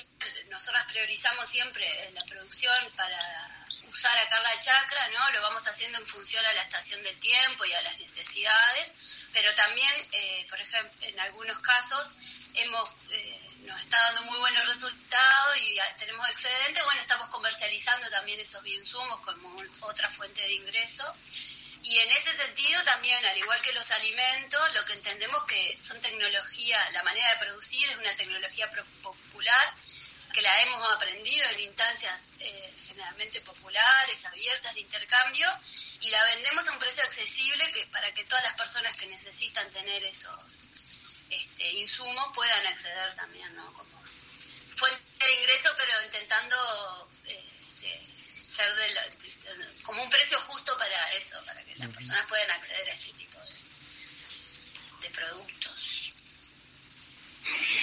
nosotros 0.49 0.81
priorizamos 0.87 1.47
siempre 1.47 1.85
la 2.13 2.21
producción 2.21 2.91
para 2.95 3.67
usar 3.87 4.17
acá 4.17 4.39
la 4.41 4.59
chacra, 4.59 5.09
¿no? 5.09 5.31
Lo 5.33 5.43
vamos 5.43 5.67
haciendo 5.67 5.99
en 5.99 6.05
función 6.07 6.43
a 6.43 6.53
la 6.53 6.61
estación 6.63 7.03
del 7.03 7.19
tiempo 7.19 7.65
y 7.65 7.73
a 7.73 7.81
las 7.83 7.99
necesidades, 7.99 9.27
pero 9.31 9.53
también, 9.53 10.07
eh, 10.13 10.47
por 10.49 10.59
ejemplo, 10.59 11.07
en 11.07 11.19
algunos 11.19 11.59
casos 11.59 12.15
hemos 12.55 12.89
eh, 13.11 13.41
nos 13.65 13.79
está 13.79 13.99
dando 13.99 14.23
muy 14.23 14.39
buenos 14.39 14.65
resultados 14.67 15.57
y 15.57 15.77
tenemos 15.97 16.27
excedentes, 16.29 16.83
bueno, 16.83 16.99
estamos 16.99 17.29
comercializando 17.29 18.09
también 18.09 18.39
esos 18.39 18.61
bioinsumos 18.63 19.19
como 19.21 19.63
otra 19.81 20.09
fuente 20.09 20.41
de 20.41 20.53
ingreso 20.53 21.15
y 21.87 21.99
en 21.99 22.11
ese 22.11 22.33
sentido 22.33 22.83
también, 22.83 23.23
al 23.25 23.37
igual 23.37 23.61
que 23.61 23.71
los 23.73 23.91
alimentos, 23.91 24.73
lo 24.73 24.83
que 24.85 24.93
entendemos 24.93 25.43
que 25.43 25.77
son 25.79 26.01
tecnología, 26.01 26.79
la 26.91 27.03
manera 27.03 27.29
de 27.29 27.45
producir 27.45 27.87
es 27.87 27.97
una 27.97 28.15
tecnología 28.15 28.67
popular 29.03 29.73
que 30.33 30.41
la 30.41 30.61
hemos 30.63 30.93
aprendido 30.93 31.47
en 31.51 31.59
instancias 31.59 32.29
eh, 32.39 32.73
generalmente 32.87 33.39
populares, 33.41 34.25
abiertas 34.25 34.73
de 34.73 34.81
intercambio, 34.81 35.47
y 36.01 36.09
la 36.09 36.23
vendemos 36.25 36.67
a 36.67 36.71
un 36.71 36.79
precio 36.79 37.03
accesible 37.03 37.71
que 37.71 37.85
para 37.87 38.11
que 38.15 38.25
todas 38.25 38.43
las 38.43 38.55
personas 38.55 38.97
que 38.97 39.05
necesitan 39.05 39.69
tener 39.69 40.03
esos 40.05 40.69
este, 41.29 41.71
insumos 41.71 42.27
puedan 42.33 42.65
acceder 42.65 43.13
también, 43.13 43.55
¿no? 43.55 43.73
Como 43.73 44.01
fuente 44.75 45.25
de 45.25 45.33
ingreso, 45.33 45.69
pero 45.77 46.03
intentando 46.03 47.07
ser 48.55 48.73
de 48.75 49.83
como 49.83 50.01
un 50.01 50.09
precio 50.09 50.37
justo 50.47 50.77
para 50.77 51.13
eso, 51.13 51.37
para 51.45 51.61
que 51.63 51.75
las 51.75 51.89
personas 51.89 52.25
puedan 52.27 52.49
acceder 52.51 52.89
a 52.89 52.91
este 52.91 53.13
tipo 53.17 53.37
de, 55.01 55.09
productos. 55.09 56.09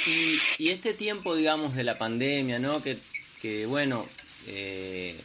Y 0.07 0.11
Y, 0.11 0.41
y 0.59 0.71
este 0.71 0.95
tiempo, 0.95 1.37
digamos, 1.37 1.75
de 1.77 1.85
la 1.85 1.99
pandemia, 1.99 2.59
¿no? 2.59 2.83
Que, 2.83 2.99
que 3.41 3.67
bueno, 3.67 4.09
eh, 4.47 5.21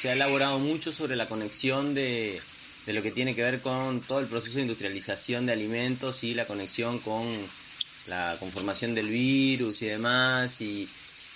se 0.00 0.10
ha 0.10 0.12
elaborado 0.12 0.58
mucho 0.58 0.92
sobre 0.92 1.16
la 1.16 1.26
conexión 1.26 1.94
de, 1.94 2.40
de 2.86 2.92
lo 2.92 3.02
que 3.02 3.10
tiene 3.10 3.34
que 3.34 3.42
ver 3.42 3.60
con 3.60 4.00
todo 4.02 4.20
el 4.20 4.26
proceso 4.26 4.56
de 4.56 4.62
industrialización 4.62 5.46
de 5.46 5.52
alimentos 5.52 6.22
y 6.24 6.34
la 6.34 6.46
conexión 6.46 6.98
con 6.98 7.26
la 8.06 8.36
conformación 8.38 8.94
del 8.94 9.06
virus 9.06 9.80
y 9.82 9.86
demás, 9.86 10.60
y, 10.60 10.88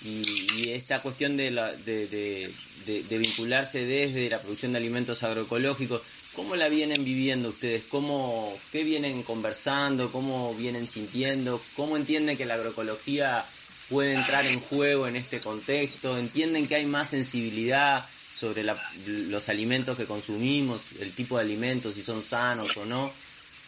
y, 0.03 0.69
esta 0.69 1.01
cuestión 1.01 1.37
de, 1.37 1.51
la, 1.51 1.73
de, 1.73 2.07
de, 2.07 3.03
de, 3.03 3.17
vincularse 3.17 3.85
desde 3.85 4.29
la 4.29 4.39
producción 4.39 4.73
de 4.73 4.77
alimentos 4.77 5.23
agroecológicos, 5.23 6.01
¿cómo 6.33 6.55
la 6.55 6.69
vienen 6.69 7.03
viviendo 7.03 7.49
ustedes? 7.49 7.83
¿Cómo, 7.89 8.55
¿Qué 8.71 8.83
vienen 8.83 9.23
conversando? 9.23 10.11
¿Cómo 10.11 10.53
vienen 10.55 10.87
sintiendo? 10.87 11.61
¿Cómo 11.75 11.97
entienden 11.97 12.37
que 12.37 12.45
la 12.45 12.53
agroecología 12.55 13.43
puede 13.89 14.13
entrar 14.13 14.45
en 14.45 14.59
juego 14.59 15.07
en 15.07 15.15
este 15.15 15.39
contexto? 15.39 16.17
¿Entienden 16.17 16.67
que 16.67 16.75
hay 16.75 16.85
más 16.85 17.09
sensibilidad 17.09 18.05
sobre 18.39 18.63
la, 18.63 18.77
los 19.07 19.49
alimentos 19.49 19.97
que 19.97 20.05
consumimos, 20.05 20.81
el 20.99 21.11
tipo 21.13 21.37
de 21.37 21.43
alimentos, 21.43 21.95
si 21.95 22.03
son 22.03 22.23
sanos 22.23 22.77
o 22.77 22.85
no? 22.85 23.11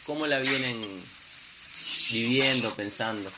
¿Cómo 0.06 0.28
la 0.28 0.40
vienen 0.40 0.80
viviendo, 2.12 2.74
pensando? 2.76 3.32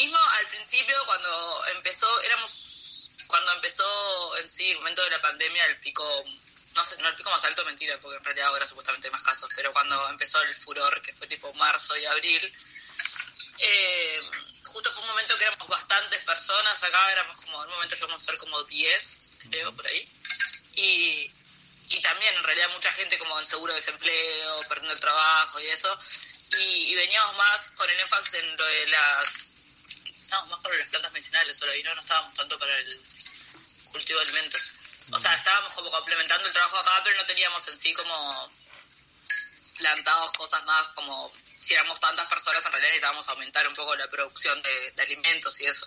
Mismo 0.00 0.18
al 0.38 0.46
principio, 0.46 0.96
cuando 1.04 1.66
empezó, 1.76 2.20
éramos, 2.22 3.12
cuando 3.26 3.52
empezó 3.52 4.36
en 4.38 4.48
sí 4.48 4.70
el 4.70 4.78
momento 4.78 5.04
de 5.04 5.10
la 5.10 5.20
pandemia, 5.20 5.66
el 5.66 5.78
pico, 5.78 6.24
no 6.74 6.82
sé, 6.82 6.96
no 7.02 7.08
el 7.08 7.16
pico 7.16 7.28
más 7.28 7.44
alto, 7.44 7.66
mentira, 7.66 7.98
porque 7.98 8.16
en 8.16 8.24
realidad 8.24 8.48
ahora 8.48 8.64
supuestamente 8.64 9.08
hay 9.08 9.12
más 9.12 9.22
casos, 9.22 9.50
pero 9.54 9.74
cuando 9.74 10.08
empezó 10.08 10.40
el 10.40 10.54
furor, 10.54 11.02
que 11.02 11.12
fue 11.12 11.26
tipo 11.26 11.52
marzo 11.52 11.94
y 11.98 12.06
abril, 12.06 12.58
eh, 13.58 14.20
justo 14.64 14.90
fue 14.90 15.02
un 15.02 15.08
momento 15.08 15.36
que 15.36 15.44
éramos 15.44 15.68
bastantes 15.68 16.24
personas, 16.24 16.82
acá 16.82 17.12
éramos 17.12 17.36
como, 17.36 17.62
en 17.62 17.68
un 17.68 17.74
momento 17.74 17.94
llegamos 17.94 18.22
a 18.22 18.24
ser 18.24 18.38
como 18.38 18.64
10, 18.64 19.38
creo, 19.50 19.76
por 19.76 19.86
ahí, 19.86 20.08
y, 20.76 21.30
y 21.90 22.00
también 22.00 22.34
en 22.36 22.44
realidad 22.44 22.70
mucha 22.70 22.90
gente 22.92 23.18
como 23.18 23.38
en 23.38 23.44
seguro 23.44 23.74
de 23.74 23.80
desempleo, 23.80 24.60
perdiendo 24.66 24.94
el 24.94 25.00
trabajo 25.00 25.60
y 25.60 25.66
eso, 25.66 25.94
y, 26.58 26.94
veníamos 26.94 27.36
más 27.36 27.70
con 27.76 27.88
el 27.88 28.00
énfasis 28.00 28.34
en 28.34 28.56
lo 28.56 28.64
de 28.64 28.86
las 28.88 29.49
no, 30.30 30.46
más 30.46 30.60
con 30.60 30.78
las 30.78 30.88
plantas 30.88 31.12
medicinales 31.12 31.58
solo 31.58 31.74
y 31.74 31.82
no, 31.82 31.94
no 31.94 32.00
estábamos 32.00 32.34
tanto 32.34 32.58
para 32.58 32.76
el 32.78 33.00
cultivo 33.90 34.18
de 34.20 34.24
alimentos. 34.26 34.74
O 35.12 35.18
sea, 35.18 35.34
estábamos 35.34 35.72
como 35.74 35.90
complementando 35.90 36.46
el 36.46 36.52
trabajo 36.52 36.78
acá, 36.78 37.00
pero 37.02 37.16
no 37.16 37.26
teníamos 37.26 37.66
en 37.68 37.76
sí 37.76 37.92
como 37.92 38.52
plantados 39.78 40.32
cosas 40.32 40.64
más 40.66 40.88
como 40.90 41.32
si 41.58 41.74
éramos 41.74 41.98
tantas 42.00 42.26
personas 42.28 42.64
en 42.64 42.72
realidad 42.72 42.90
necesitábamos 42.90 43.28
aumentar 43.28 43.66
un 43.68 43.74
poco 43.74 43.94
la 43.96 44.08
producción 44.08 44.60
de, 44.62 45.02
alimentos 45.02 45.60
y 45.60 45.66
eso. 45.66 45.86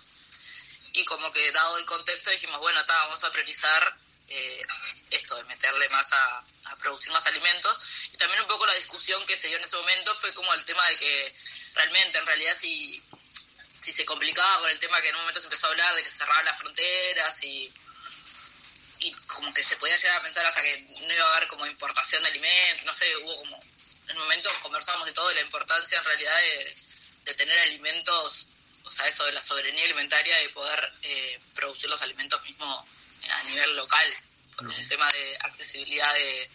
Y 0.92 1.04
como 1.04 1.32
que 1.32 1.50
dado 1.50 1.78
el 1.78 1.84
contexto 1.84 2.30
dijimos, 2.30 2.60
bueno, 2.60 2.80
está, 2.80 2.94
vamos 3.06 3.22
a 3.24 3.30
priorizar 3.32 3.96
eh, 4.28 4.62
esto 5.10 5.34
de 5.36 5.44
meterle 5.44 5.88
más 5.88 6.12
a, 6.12 6.44
a, 6.66 6.76
producir 6.76 7.12
más 7.12 7.26
alimentos. 7.26 8.08
Y 8.12 8.16
también 8.16 8.42
un 8.42 8.46
poco 8.46 8.66
la 8.66 8.74
discusión 8.74 9.24
que 9.26 9.36
se 9.36 9.48
dio 9.48 9.56
en 9.56 9.64
ese 9.64 9.76
momento 9.76 10.14
fue 10.14 10.32
como 10.34 10.54
el 10.54 10.64
tema 10.64 10.86
de 10.88 10.96
que 10.96 11.36
realmente, 11.74 12.18
en 12.18 12.26
realidad, 12.26 12.56
si, 12.56 13.02
si 13.84 13.92
se 13.92 14.06
complicaba 14.06 14.60
con 14.60 14.70
el 14.70 14.78
tema 14.78 14.98
que 15.02 15.10
en 15.10 15.14
un 15.14 15.20
momento 15.20 15.40
se 15.40 15.46
empezó 15.46 15.66
a 15.66 15.70
hablar 15.70 15.94
de 15.94 16.02
que 16.02 16.08
se 16.08 16.16
cerraban 16.16 16.46
las 16.46 16.56
fronteras 16.56 17.44
y, 17.44 17.70
y 19.00 19.12
como 19.26 19.52
que 19.52 19.62
se 19.62 19.76
podía 19.76 19.94
llegar 19.94 20.16
a 20.16 20.22
pensar 20.22 20.46
hasta 20.46 20.62
que 20.62 20.78
no 20.78 21.12
iba 21.12 21.22
a 21.22 21.36
haber 21.36 21.48
como 21.48 21.66
importación 21.66 22.22
de 22.22 22.30
alimentos, 22.30 22.86
no 22.86 22.94
sé, 22.94 23.14
hubo 23.18 23.36
como, 23.36 23.60
en 24.08 24.16
un 24.16 24.22
momento 24.22 24.50
conversábamos 24.62 25.04
de 25.04 25.12
todo 25.12 25.28
de 25.28 25.34
la 25.34 25.42
importancia 25.42 25.98
en 25.98 26.04
realidad 26.04 26.34
de, 26.34 26.76
de 27.24 27.34
tener 27.34 27.58
alimentos, 27.58 28.46
o 28.84 28.90
sea, 28.90 29.06
eso 29.06 29.26
de 29.26 29.32
la 29.32 29.40
soberanía 29.42 29.84
alimentaria, 29.84 30.34
de 30.38 30.48
poder 30.48 30.92
eh, 31.02 31.38
producir 31.54 31.90
los 31.90 32.00
alimentos 32.00 32.42
mismos 32.44 32.88
a 33.28 33.42
nivel 33.42 33.76
local, 33.76 34.16
por 34.56 34.66
un 34.66 34.88
tema 34.88 35.12
de 35.12 35.36
accesibilidad 35.42 36.10
de, 36.14 36.50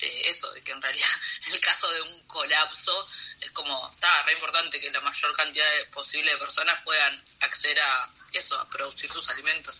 eso, 0.00 0.50
de 0.52 0.62
que 0.62 0.72
en 0.72 0.82
realidad 0.82 1.08
en 1.46 1.54
el 1.54 1.60
caso 1.60 1.90
de 1.90 2.02
un 2.02 2.22
colapso 2.26 3.06
es 3.40 3.50
como, 3.52 3.90
está 3.92 4.22
re 4.22 4.32
importante 4.32 4.80
que 4.80 4.90
la 4.90 5.00
mayor 5.00 5.34
cantidad 5.36 5.70
de, 5.76 5.84
posible 5.86 6.30
de 6.30 6.38
personas 6.38 6.82
puedan 6.84 7.24
acceder 7.40 7.80
a 7.80 8.10
eso, 8.32 8.58
a 8.58 8.68
producir 8.68 9.10
sus 9.10 9.28
alimentos. 9.30 9.74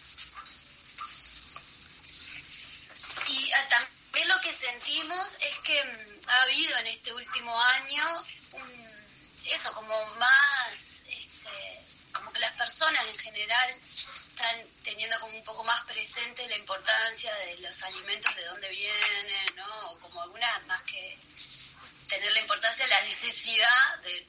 Y 3.27 3.53
ah, 3.53 3.69
también 3.69 4.29
lo 4.29 4.41
que 4.41 4.55
sentimos 4.55 5.35
es 5.41 5.59
que 5.61 5.85
mm, 5.85 6.29
ha 6.29 6.43
habido 6.43 6.79
en 6.79 6.87
este 6.87 7.12
último 7.12 7.61
año 7.61 8.25
eso, 9.47 9.73
como 9.75 10.07
más, 10.17 11.03
este, 11.07 11.85
como 12.12 12.33
que 12.33 12.41
las 12.41 12.57
personas 12.57 13.07
en 13.07 13.19
general 13.19 13.75
están 14.35 14.66
teniendo 14.82 15.18
como 15.20 15.37
un 15.37 15.45
poco 15.45 15.62
más 15.62 15.85
presente 15.85 16.49
la 16.49 16.57
importancia 16.57 17.32
de 17.37 17.59
los 17.59 17.82
alimentos, 17.85 18.35
de 18.35 18.45
dónde 18.47 18.68
vienen, 18.68 19.47
¿no? 19.55 19.91
O 19.93 19.99
como 20.01 20.20
algunas 20.22 20.66
más 20.66 20.82
que 20.82 21.16
tener 22.09 22.32
la 22.32 22.41
importancia, 22.41 22.87
la 22.89 23.01
necesidad 23.03 23.99
de, 24.03 24.20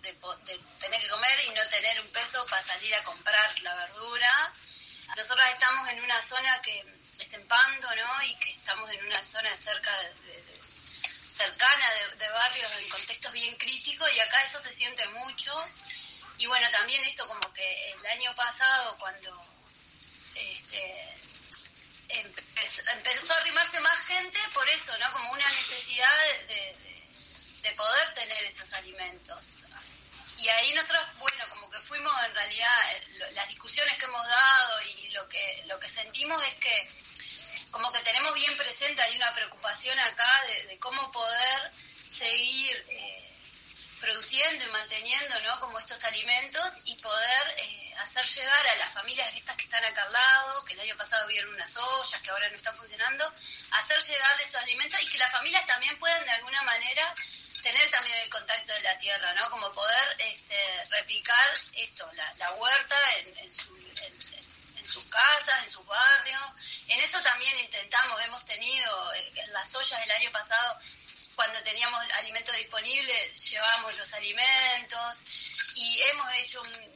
tener 0.79 1.01
que 1.01 1.09
comer 1.09 1.39
y 1.47 1.49
no 1.49 1.67
tener 1.69 1.99
un 2.01 2.11
peso 2.11 2.45
para 2.45 2.61
salir 2.61 2.93
a 2.93 3.03
comprar 3.03 3.61
la 3.61 3.73
verdura. 3.73 4.53
Nosotros 5.17 5.45
estamos 5.51 5.89
en 5.89 6.03
una 6.03 6.21
zona 6.21 6.61
que 6.61 6.85
es 7.19 7.33
en 7.33 7.47
Pando, 7.47 7.95
¿no? 7.95 8.23
Y 8.23 8.35
que 8.35 8.51
estamos 8.51 8.89
en 8.91 9.05
una 9.07 9.23
zona 9.23 9.55
cerca 9.55 9.91
de, 10.01 10.43
cercana 11.31 11.89
de, 12.19 12.29
barrios 12.29 12.71
en 12.77 12.89
contextos 12.89 13.31
bien 13.31 13.55
críticos 13.55 14.09
y 14.15 14.19
acá 14.19 14.43
eso 14.43 14.59
se 14.59 14.69
siente 14.69 15.07
mucho. 15.09 15.65
Y 16.37 16.45
bueno, 16.45 16.69
también 16.69 17.03
esto 17.03 17.27
como 17.27 17.53
que 17.53 17.91
el 17.91 18.05
año 18.05 18.35
pasado 18.35 18.97
cuando 18.99 19.54
empezó, 22.93 23.33
a 23.33 23.37
arrimarse 23.37 23.79
más 23.81 23.99
gente 24.05 24.39
por 24.53 24.67
eso, 24.69 24.97
¿no? 24.97 25.11
Como 25.13 25.31
una 25.31 25.47
necesidad 25.47 26.15
de, 26.47 26.75
poder 27.75 28.13
tener 28.13 28.41
esos 28.45 28.73
alimentos. 28.75 29.57
Y 30.37 30.47
ahí 30.47 30.73
nosotros, 30.73 31.03
bueno, 31.17 31.43
como 31.49 31.69
que 31.69 31.79
fuimos 31.79 32.13
en 32.23 32.33
realidad, 32.33 32.91
eh, 32.93 33.31
las 33.33 33.49
discusiones 33.49 33.97
que 33.97 34.05
hemos 34.05 34.25
dado 34.25 34.81
y 34.83 35.09
lo 35.09 35.27
que, 35.27 35.63
lo 35.65 35.77
que 35.77 35.89
sentimos 35.89 36.41
es 36.47 36.55
que 36.55 36.89
como 37.71 37.91
que 37.91 37.99
tenemos 37.99 38.33
bien 38.33 38.55
presente, 38.55 39.01
hay 39.01 39.17
una 39.17 39.33
preocupación 39.33 39.99
acá 39.99 40.41
de, 40.69 40.77
cómo 40.79 41.11
poder 41.11 41.71
seguir 42.07 42.85
eh, 42.87 43.29
produciendo 43.99 44.63
y 44.63 44.67
manteniendo, 44.69 45.39
¿no? 45.41 45.59
Como 45.59 45.79
estos 45.79 46.01
alimentos 46.05 46.81
y 46.85 46.95
poder... 46.95 47.55
Eh, 47.57 47.84
hacer 47.99 48.25
llegar 48.25 48.67
a 48.67 48.75
las 48.75 48.93
familias 48.93 49.35
estas 49.35 49.55
que 49.55 49.63
están 49.63 49.83
acá 49.85 50.03
al 50.03 50.13
lado, 50.13 50.65
que 50.65 50.73
el 50.73 50.79
año 50.81 50.95
pasado 50.97 51.27
vieron 51.27 51.53
unas 51.53 51.75
ollas 51.77 52.21
que 52.21 52.29
ahora 52.29 52.49
no 52.49 52.55
están 52.55 52.75
funcionando, 52.75 53.33
hacer 53.71 54.01
llegar 54.03 54.39
esos 54.39 54.55
alimentos 54.55 55.01
y 55.01 55.07
que 55.07 55.17
las 55.17 55.31
familias 55.31 55.65
también 55.65 55.97
puedan 55.97 56.23
de 56.25 56.31
alguna 56.31 56.61
manera 56.63 57.13
tener 57.61 57.89
también 57.89 58.17
el 58.19 58.29
contacto 58.29 58.73
de 58.73 58.81
la 58.81 58.97
tierra, 58.97 59.33
¿no? 59.33 59.49
Como 59.49 59.71
poder 59.71 60.15
este, 60.19 60.85
replicar 60.91 61.53
esto, 61.73 62.07
la, 62.37 62.51
huerta 62.51 62.97
en, 63.17 63.37
en, 63.39 63.53
sus 63.53 65.05
casas, 65.05 65.63
en 65.63 65.71
sus 65.71 65.85
barrios. 65.87 66.41
En 66.87 66.99
eso 66.99 67.19
también 67.21 67.57
intentamos, 67.57 68.23
hemos 68.23 68.45
tenido 68.45 69.13
eh, 69.15 69.31
en 69.35 69.53
las 69.53 69.73
ollas 69.73 69.99
del 69.99 70.11
año 70.11 70.31
pasado, 70.31 70.79
cuando 71.35 71.61
teníamos 71.63 72.05
alimentos 72.13 72.55
disponibles, 72.55 73.49
llevamos 73.49 73.97
los 73.97 74.13
alimentos 74.13 75.23
y 75.75 76.01
hemos 76.03 76.33
hecho 76.35 76.61
un, 76.61 76.94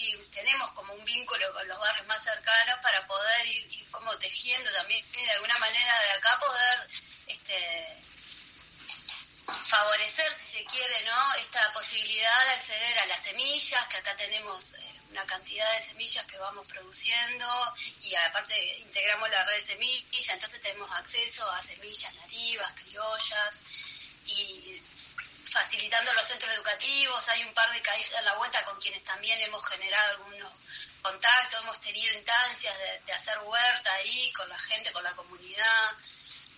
así 0.00 0.16
tenemos 0.30 0.70
como 0.72 0.94
un 0.94 1.04
vínculo 1.04 1.52
con 1.52 1.66
los 1.68 1.78
barrios 1.78 2.06
más 2.06 2.22
cercanos 2.22 2.78
para 2.82 3.06
poder 3.06 3.46
ir, 3.46 3.90
como 3.90 4.16
tejiendo 4.18 4.72
también 4.72 5.04
y 5.12 5.24
de 5.24 5.30
alguna 5.32 5.58
manera 5.58 6.00
de 6.00 6.10
acá 6.12 6.38
poder 6.38 6.90
este 7.26 7.96
favorecer 9.46 10.32
si 10.32 10.58
se 10.58 10.64
quiere 10.64 11.04
no 11.04 11.34
esta 11.34 11.72
posibilidad 11.72 12.46
de 12.46 12.52
acceder 12.52 12.98
a 13.00 13.06
las 13.06 13.20
semillas 13.20 13.86
que 13.88 13.96
acá 13.98 14.16
tenemos 14.16 14.72
eh, 14.74 15.00
una 15.10 15.26
cantidad 15.26 15.70
de 15.72 15.82
semillas 15.82 16.24
que 16.26 16.38
vamos 16.38 16.66
produciendo 16.66 17.74
y 18.00 18.14
aparte 18.14 18.54
integramos 18.78 19.28
la 19.28 19.44
red 19.44 19.56
de 19.56 19.62
semillas 19.62 20.34
entonces 20.34 20.60
tenemos 20.60 20.90
acceso 20.92 21.50
a 21.50 21.60
semillas 21.60 22.14
nativas 22.14 22.72
criollas 22.74 23.60
y 24.26 24.82
facilitando 25.50 26.12
los 26.14 26.26
centros 26.26 26.54
educativos, 26.54 27.28
hay 27.28 27.42
un 27.42 27.52
par 27.52 27.72
de 27.72 27.82
caídas 27.82 28.14
a 28.14 28.22
la 28.22 28.34
vuelta 28.34 28.64
con 28.64 28.78
quienes 28.80 29.02
también 29.02 29.40
hemos 29.40 29.66
generado 29.68 30.10
algunos 30.10 30.52
contactos, 31.02 31.60
hemos 31.62 31.80
tenido 31.80 32.14
instancias 32.14 32.76
de, 33.04 33.12
hacer 33.12 33.38
huerta 33.40 33.92
ahí 33.94 34.32
con 34.32 34.48
la 34.48 34.58
gente, 34.58 34.92
con 34.92 35.02
la 35.02 35.12
comunidad, 35.12 35.90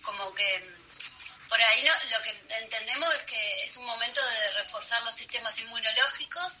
como 0.03 0.33
que 0.33 0.59
mm, 0.59 1.49
por 1.49 1.61
ahí 1.61 1.83
no, 1.83 1.91
lo 2.11 2.21
que 2.21 2.29
entendemos 2.61 3.13
es 3.15 3.23
que 3.23 3.63
es 3.63 3.77
un 3.77 3.85
momento 3.85 4.23
de 4.25 4.51
reforzar 4.51 5.01
los 5.03 5.15
sistemas 5.15 5.59
inmunológicos 5.59 6.51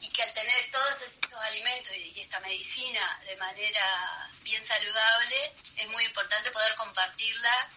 y 0.00 0.08
que 0.10 0.22
al 0.22 0.32
tener 0.32 0.70
todos 0.70 1.02
estos 1.02 1.40
alimentos 1.40 1.94
y 1.96 2.20
esta 2.20 2.40
medicina 2.40 3.20
de 3.26 3.36
manera 3.36 4.30
bien 4.42 4.62
saludable, 4.64 5.52
es 5.76 5.88
muy 5.88 6.04
importante 6.04 6.50
poder 6.50 6.74
compartirla 6.74 7.70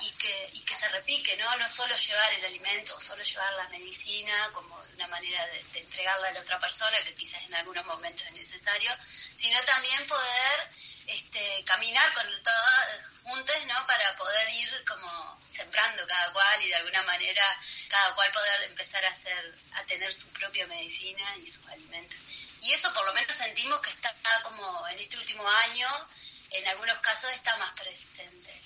y 0.00 0.10
que, 0.12 0.50
y 0.52 0.60
que 0.62 0.74
se 0.74 0.88
repique, 0.88 1.36
¿no? 1.36 1.56
No 1.56 1.68
solo 1.68 1.94
llevar 1.96 2.32
el 2.34 2.44
alimento, 2.46 3.00
solo 3.00 3.22
llevar 3.22 3.52
la 3.54 3.68
medicina 3.68 4.50
como 4.52 4.76
una 4.94 5.06
manera 5.08 5.44
de, 5.46 5.80
entregarla 5.80 6.28
a 6.28 6.32
la 6.32 6.40
otra 6.40 6.58
persona, 6.58 7.02
que 7.04 7.14
quizás 7.14 7.42
en 7.42 7.54
algunos 7.54 7.84
momentos 7.86 8.26
es 8.26 8.32
necesario, 8.32 8.90
sino 9.00 9.60
también 9.64 10.06
poder 10.06 10.70
este, 11.06 11.64
caminar 11.64 12.12
con 12.12 12.26
todas 12.42 13.00
juntos, 13.22 13.56
¿no? 13.66 13.86
Para 13.86 14.14
poder 14.16 14.48
ir 14.50 14.84
como 14.84 15.38
sembrando 15.48 16.06
cada 16.06 16.32
cual 16.32 16.62
y 16.62 16.68
de 16.68 16.76
alguna 16.76 17.02
manera 17.04 17.58
cada 17.88 18.14
cual 18.14 18.30
poder 18.32 18.62
empezar 18.64 19.04
a 19.04 19.10
hacer, 19.10 19.54
a 19.74 19.84
tener 19.84 20.12
su 20.12 20.28
propia 20.32 20.66
medicina 20.66 21.36
y 21.36 21.46
sus 21.46 21.66
alimentos. 21.68 22.18
Y 22.60 22.72
eso 22.72 22.92
por 22.94 23.04
lo 23.04 23.12
menos 23.12 23.34
sentimos 23.34 23.80
que 23.80 23.90
está 23.90 24.14
como 24.42 24.88
en 24.88 24.98
este 24.98 25.16
último 25.16 25.48
año, 25.48 25.88
en 26.50 26.66
algunos 26.68 26.98
casos 26.98 27.30
está 27.30 27.56
más 27.58 27.72
presente. 27.72 28.63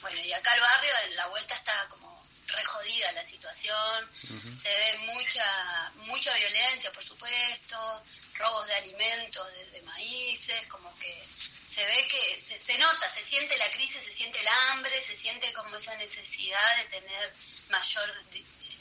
Bueno, 0.00 0.20
y 0.20 0.32
acá 0.32 0.54
el 0.54 0.60
barrio, 0.60 0.92
en 1.04 1.16
la 1.16 1.26
vuelta 1.28 1.54
está 1.54 1.88
como 1.88 2.10
re 2.46 2.64
jodida 2.64 3.12
la 3.12 3.24
situación, 3.24 4.10
se 4.56 4.68
ve 4.68 4.98
mucha 4.98 5.92
mucha 6.06 6.34
violencia, 6.34 6.90
por 6.92 7.04
supuesto, 7.04 8.04
robos 8.34 8.66
de 8.66 8.74
alimentos, 8.74 9.46
de, 9.52 9.70
de 9.70 9.82
maíces, 9.82 10.66
como 10.66 10.92
que 10.96 11.24
se 11.70 11.84
ve 11.84 12.08
que 12.08 12.40
se, 12.40 12.58
se, 12.58 12.76
nota, 12.78 13.08
se 13.08 13.22
siente 13.22 13.56
la 13.58 13.70
crisis, 13.70 14.02
se 14.02 14.12
siente 14.12 14.40
el 14.40 14.48
hambre, 14.48 15.00
se 15.00 15.16
siente 15.16 15.52
como 15.52 15.76
esa 15.76 15.94
necesidad 15.96 16.76
de 16.78 16.84
tener 17.00 17.32
mayor 17.68 18.10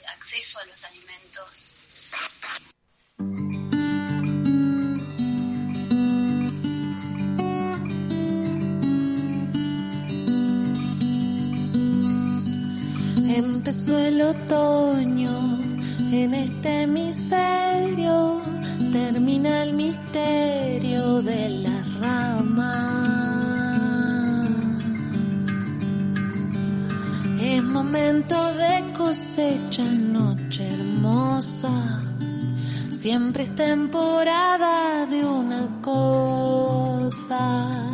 acceso 0.07 0.59
a 0.59 0.65
los 0.65 0.83
alimentos. 0.85 1.75
Empezó 13.39 13.97
el 13.97 14.21
otoño 14.21 15.57
en 16.11 16.33
este 16.33 16.81
hemisferio, 16.81 18.41
termina 18.91 19.63
el 19.63 19.75
misterio 19.75 21.21
de 21.21 21.49
las 21.63 21.99
ramas. 22.01 22.99
Es 27.39 27.63
momento 27.63 28.35
de 28.55 28.83
cosecha, 28.91 29.85
noche 29.85 30.73
hermosa. 30.73 32.03
Siempre 32.91 33.43
es 33.43 33.55
temporada 33.55 35.05
de 35.05 35.25
una 35.25 35.79
cosa. 35.81 37.88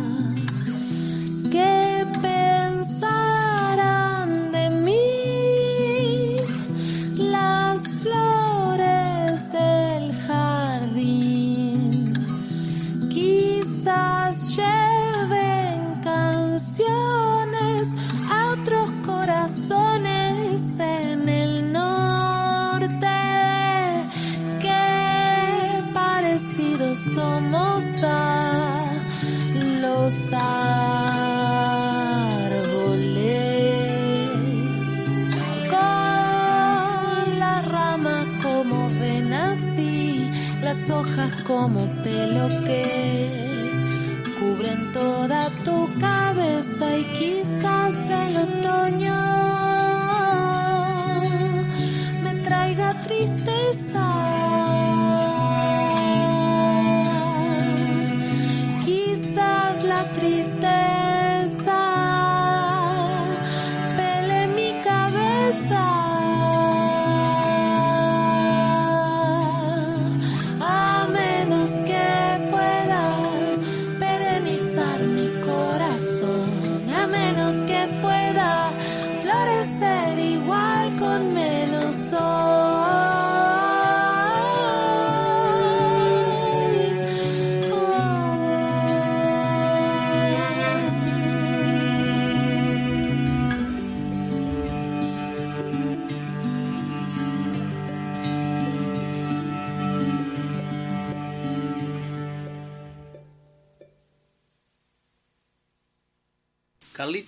Como 41.46 41.88
pelo 42.04 42.48
que 42.66 42.95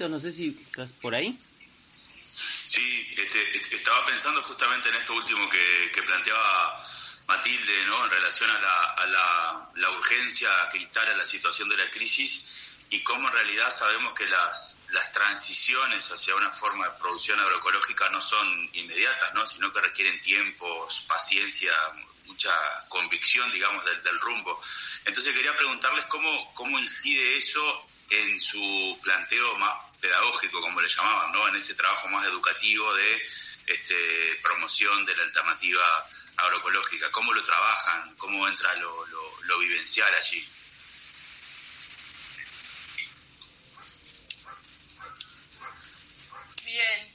No 0.10 0.20
sé 0.20 0.32
si 0.32 0.51
por 1.01 1.14
ahí. 1.14 1.38
Sí, 2.34 3.08
este, 3.18 3.58
este, 3.58 3.76
estaba 3.78 4.05
pensando 4.05 4.41
justamente 4.43 4.89
en 4.89 4.95
esto 4.95 5.14
último 5.14 5.49
que, 5.49 6.01
planteaba 6.01 6.86
Matilde, 7.28 7.86
¿no? 7.88 8.05
En 8.05 8.12
relación 8.12 8.49
a 8.49 8.60
la, 8.62 8.84
a 8.91 9.05
la, 9.08 9.70
la 9.76 9.91
urgencia 9.91 10.49
que 10.72 10.78
instala 10.78 11.18
la 11.18 11.26
situación 11.26 11.68
de 11.70 11.78
la 11.78 11.89
crisis 11.89 12.53
y 12.89 13.03
cómo 13.03 13.28
en 13.28 13.34
realidad 13.34 13.70
sabemos 13.76 14.14
que 14.14 14.26
las, 14.28 14.78
las 14.91 15.12
transiciones 15.12 16.10
hacia 16.10 16.36
una 16.36 16.51
forma 16.51 16.88
de 16.88 16.99
producción 16.99 17.39
agroecológica 17.39 18.10
no 18.10 18.22
son 18.22 18.70
inmediatas, 18.74 19.34
¿no? 19.34 19.45
Sino 19.45 19.74
que 19.74 19.82
requieren 19.82 20.22
tiempos, 20.22 21.01
paciencia, 21.08 21.74
mucha 22.26 22.51
convicción, 22.88 23.51
digamos, 23.51 23.84
del, 23.84 24.01
del 24.03 24.20
rumbo. 24.22 24.62
Entonces 25.05 25.34
quería 25.34 25.55
preguntarles 25.58 26.05
cómo, 26.05 26.53
cómo 26.53 26.80
incide 26.80 27.38
eso 27.38 27.89
en 28.10 28.39
su 28.39 28.99
planteo 29.03 29.55
más 29.55 29.87
pedagógico, 30.08 30.62
como 30.62 30.80
le 30.80 30.88
llamaban, 30.88 31.32
¿no? 31.34 31.47
En 31.49 31.55
ese 31.55 31.74
trabajo 31.76 32.08
más 32.08 32.26
educativo 32.28 32.93
de 32.93 33.30
este, 33.68 34.39
promoción 34.41 35.05
de 35.05 35.16
la 35.18 35.24
alternativa 35.24 36.10
agroecológica. 36.38 37.12
¿Cómo 37.12 37.34
lo 37.34 37.43
trabajan? 37.43 38.16
¿Cómo 38.16 38.47
entra 38.47 38.74
lo, 38.76 39.60
vivencial 39.60 40.14
allí? 40.14 40.47
Bien, 46.64 47.14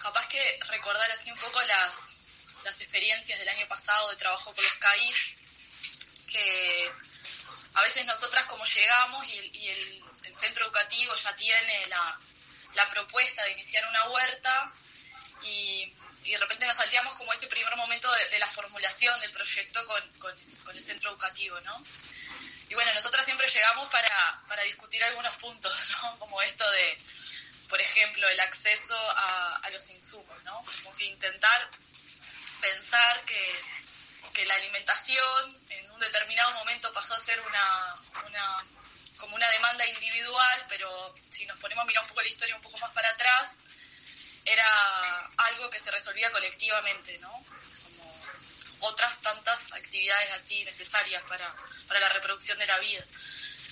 capaz 0.00 0.28
que 0.28 0.58
recordar 0.70 1.10
así 1.10 1.30
un 1.30 1.38
poco 1.38 1.60
las, 1.62 2.54
las 2.64 2.80
experiencias 2.80 3.38
del 3.38 3.48
año 3.48 3.68
pasado 3.68 4.10
de 4.10 4.16
trabajo 4.16 4.52
con 4.54 4.64
los 4.64 4.74
CAIs, 4.74 5.36
que 6.28 6.92
a 7.74 7.82
veces 7.82 8.06
nosotras 8.06 8.44
como 8.46 8.64
llegamos 8.64 9.24
y, 9.26 9.68
el, 9.68 10.04
centro 10.32 10.64
educativo 10.64 11.14
ya 11.14 11.36
tiene 11.36 11.86
la, 11.86 12.18
la, 12.74 12.88
propuesta 12.88 13.44
de 13.44 13.52
iniciar 13.52 13.86
una 13.88 14.04
huerta 14.08 14.72
y, 15.42 15.92
y, 16.24 16.30
de 16.30 16.38
repente 16.38 16.66
nos 16.66 16.76
salteamos 16.76 17.14
como 17.14 17.32
ese 17.32 17.46
primer 17.48 17.74
momento 17.76 18.10
de, 18.30 18.38
la 18.38 18.46
formulación 18.46 19.18
del 19.20 19.32
proyecto 19.32 19.84
con, 19.86 20.02
con, 20.18 20.76
el 20.76 20.82
centro 20.82 21.10
educativo, 21.10 21.60
¿no? 21.60 21.84
Y 22.68 22.74
bueno, 22.74 22.92
nosotras 22.94 23.24
siempre 23.24 23.46
llegamos 23.46 23.88
para, 23.90 24.42
para 24.48 24.62
discutir 24.62 25.02
algunos 25.04 25.36
puntos, 25.36 25.90
¿no? 26.02 26.18
Como 26.18 26.40
esto 26.42 26.68
de, 26.70 26.98
por 27.68 27.80
ejemplo, 27.80 28.28
el 28.28 28.40
acceso 28.40 28.96
a, 29.16 29.56
a 29.56 29.70
los 29.70 29.88
insumos, 29.90 30.42
¿no? 30.44 30.62
Como 30.82 30.96
que 30.96 31.04
intentar 31.06 31.70
pensar 32.60 33.20
que, 33.22 33.62
que 34.32 34.46
la 34.46 34.54
alimentación 34.54 35.62
en 35.68 35.90
un 35.92 36.00
determinado 36.00 36.52
momento 36.52 36.92
pasó 36.92 37.14
a 37.14 37.18
ser 37.18 37.40
una, 37.40 37.96
como 39.18 39.36
una 39.36 39.48
demanda 39.50 39.86
individual, 39.86 40.66
pero 40.68 41.14
si 41.30 41.46
nos 41.46 41.58
ponemos 41.58 41.82
a 41.82 41.86
mirar 41.86 42.02
un 42.02 42.08
poco 42.08 42.22
la 42.22 42.28
historia 42.28 42.56
un 42.56 42.62
poco 42.62 42.78
más 42.78 42.90
para 42.92 43.08
atrás, 43.10 43.58
era 44.44 44.68
algo 45.36 45.70
que 45.70 45.78
se 45.78 45.90
resolvía 45.90 46.30
colectivamente, 46.30 47.18
¿no? 47.18 47.30
Como 47.82 48.20
otras 48.80 49.20
tantas 49.20 49.72
actividades 49.72 50.32
así 50.32 50.64
necesarias 50.64 51.22
para, 51.24 51.54
para 51.88 52.00
la 52.00 52.08
reproducción 52.10 52.58
de 52.58 52.66
la 52.66 52.78
vida. 52.78 53.04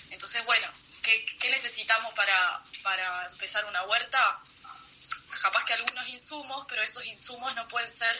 Entonces, 0.09 0.43
bueno, 0.45 0.67
¿qué, 1.01 1.49
necesitamos 1.49 2.13
para, 2.13 2.63
para 2.81 3.25
empezar 3.25 3.65
una 3.65 3.83
huerta? 3.83 4.43
capaz 5.41 5.65
que 5.65 5.73
algunos 5.73 6.07
insumos, 6.07 6.65
pero 6.69 6.81
esos 6.83 7.03
insumos 7.05 7.53
no 7.55 7.67
pueden 7.67 7.91
ser 7.91 8.17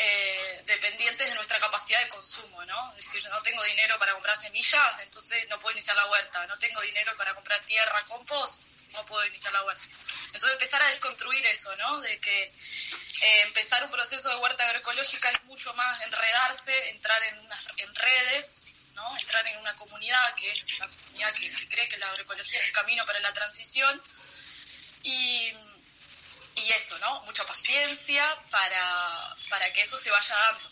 eh, 0.00 0.62
dependientes 0.66 1.28
de 1.28 1.34
nuestra 1.34 1.58
capacidad 1.58 2.00
de 2.00 2.08
consumo, 2.08 2.64
¿no? 2.66 2.94
Es 2.96 3.04
decir, 3.04 3.28
no 3.28 3.42
tengo 3.42 3.62
dinero 3.64 3.98
para 3.98 4.12
comprar 4.12 4.36
semillas, 4.36 5.00
entonces 5.00 5.48
no 5.48 5.58
puedo 5.58 5.72
iniciar 5.72 5.96
la 5.96 6.06
huerta. 6.06 6.46
No 6.46 6.56
tengo 6.58 6.80
dinero 6.82 7.12
para 7.16 7.34
comprar 7.34 7.60
tierra, 7.64 8.04
compost, 8.04 8.62
no 8.92 9.04
puedo 9.06 9.26
iniciar 9.26 9.52
la 9.52 9.64
huerta. 9.64 9.84
Entonces 10.26 10.52
empezar 10.52 10.80
a 10.82 10.88
desconstruir 10.88 11.44
eso, 11.46 11.74
¿no? 11.76 12.00
De 12.00 12.18
que 12.20 12.42
eh, 12.44 13.40
empezar 13.42 13.84
un 13.84 13.90
proceso 13.90 14.28
de 14.28 14.36
huerta 14.36 14.64
agroecológica 14.66 15.30
es 15.30 15.42
mucho 15.44 15.74
más 15.74 16.00
enredarse, 16.02 16.90
entrar 16.90 17.20
en, 17.24 17.38
unas, 17.40 17.64
en 17.78 17.94
redes, 17.94 18.74
¿no? 18.94 19.16
Entrar 19.18 19.46
en 19.48 19.58
una 19.58 19.74
comunidad 19.76 20.34
que 20.36 20.52
es 20.52 20.74
una 20.74 20.86
comunidad 20.86 21.32
que, 21.32 21.50
que 21.50 21.68
cree 21.68 21.88
que 21.88 21.98
la 21.98 22.08
agroecología 22.10 22.60
es 22.60 22.66
el 22.66 22.72
camino 22.72 23.04
para 23.04 23.18
la 23.18 23.32
transición 23.32 24.00
y 25.02 25.52
y 26.58 26.72
eso, 26.72 26.98
¿no? 26.98 27.20
Mucha 27.22 27.44
paciencia 27.46 28.24
para, 28.50 29.36
para 29.48 29.72
que 29.72 29.82
eso 29.82 29.96
se 29.96 30.10
vaya 30.10 30.34
dando. 30.34 30.70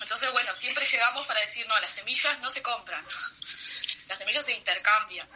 Entonces, 0.00 0.32
bueno, 0.32 0.52
siempre 0.52 0.84
llegamos 0.84 1.26
para 1.26 1.40
decir, 1.40 1.66
no, 1.68 1.78
las 1.80 1.94
semillas 1.94 2.38
no 2.40 2.50
se 2.50 2.62
compran, 2.62 3.04
las 4.08 4.18
semillas 4.18 4.44
se 4.44 4.52
intercambian. 4.52 5.28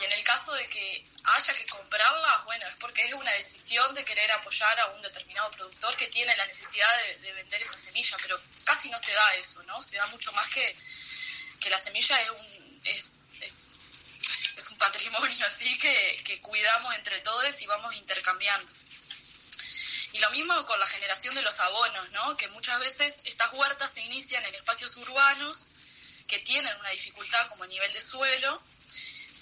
Y 0.00 0.04
en 0.04 0.12
el 0.12 0.24
caso 0.24 0.52
de 0.54 0.66
que 0.66 1.04
haya 1.24 1.54
que 1.54 1.66
comprarlas, 1.66 2.44
bueno, 2.44 2.66
es 2.66 2.74
porque 2.76 3.02
es 3.02 3.12
una 3.12 3.30
decisión 3.32 3.94
de 3.94 4.04
querer 4.04 4.32
apoyar 4.32 4.80
a 4.80 4.86
un 4.86 5.02
determinado 5.02 5.50
productor 5.50 5.94
que 5.96 6.06
tiene 6.06 6.34
la 6.36 6.46
necesidad 6.46 6.88
de, 7.20 7.32
vender 7.32 7.62
esa 7.62 7.76
semilla, 7.76 8.16
pero 8.22 8.40
casi 8.64 8.88
no 8.88 8.98
se 8.98 9.12
da 9.12 9.34
eso, 9.34 9.62
¿no? 9.64 9.80
Se 9.82 9.96
da 9.96 10.06
mucho 10.06 10.32
más 10.32 10.48
que, 10.48 10.76
que 11.60 11.70
la 11.70 11.78
semilla 11.78 12.20
es 12.22 12.30
un, 12.30 12.80
es, 12.84 13.42
es, 13.42 13.78
es 14.56 14.70
un 14.70 14.78
patrimonio 14.78 15.46
así 15.46 15.76
que, 15.78 16.22
que 16.24 16.40
cuidamos 16.40 16.94
entre 16.94 17.20
todos 17.20 17.60
y 17.60 17.66
vamos 17.66 17.94
intercambiando. 17.94 18.79
Y 20.12 20.18
lo 20.18 20.30
mismo 20.30 20.66
con 20.66 20.78
la 20.80 20.86
generación 20.86 21.34
de 21.34 21.42
los 21.42 21.58
abonos, 21.60 22.10
¿no? 22.10 22.36
Que 22.36 22.48
muchas 22.48 22.78
veces 22.80 23.18
estas 23.24 23.52
huertas 23.52 23.92
se 23.92 24.00
inician 24.00 24.44
en 24.44 24.54
espacios 24.54 24.96
urbanos 24.96 25.68
que 26.26 26.38
tienen 26.40 26.76
una 26.78 26.90
dificultad 26.90 27.48
como 27.48 27.64
a 27.64 27.68
nivel 27.68 27.92
de 27.92 28.00
suelo. 28.00 28.62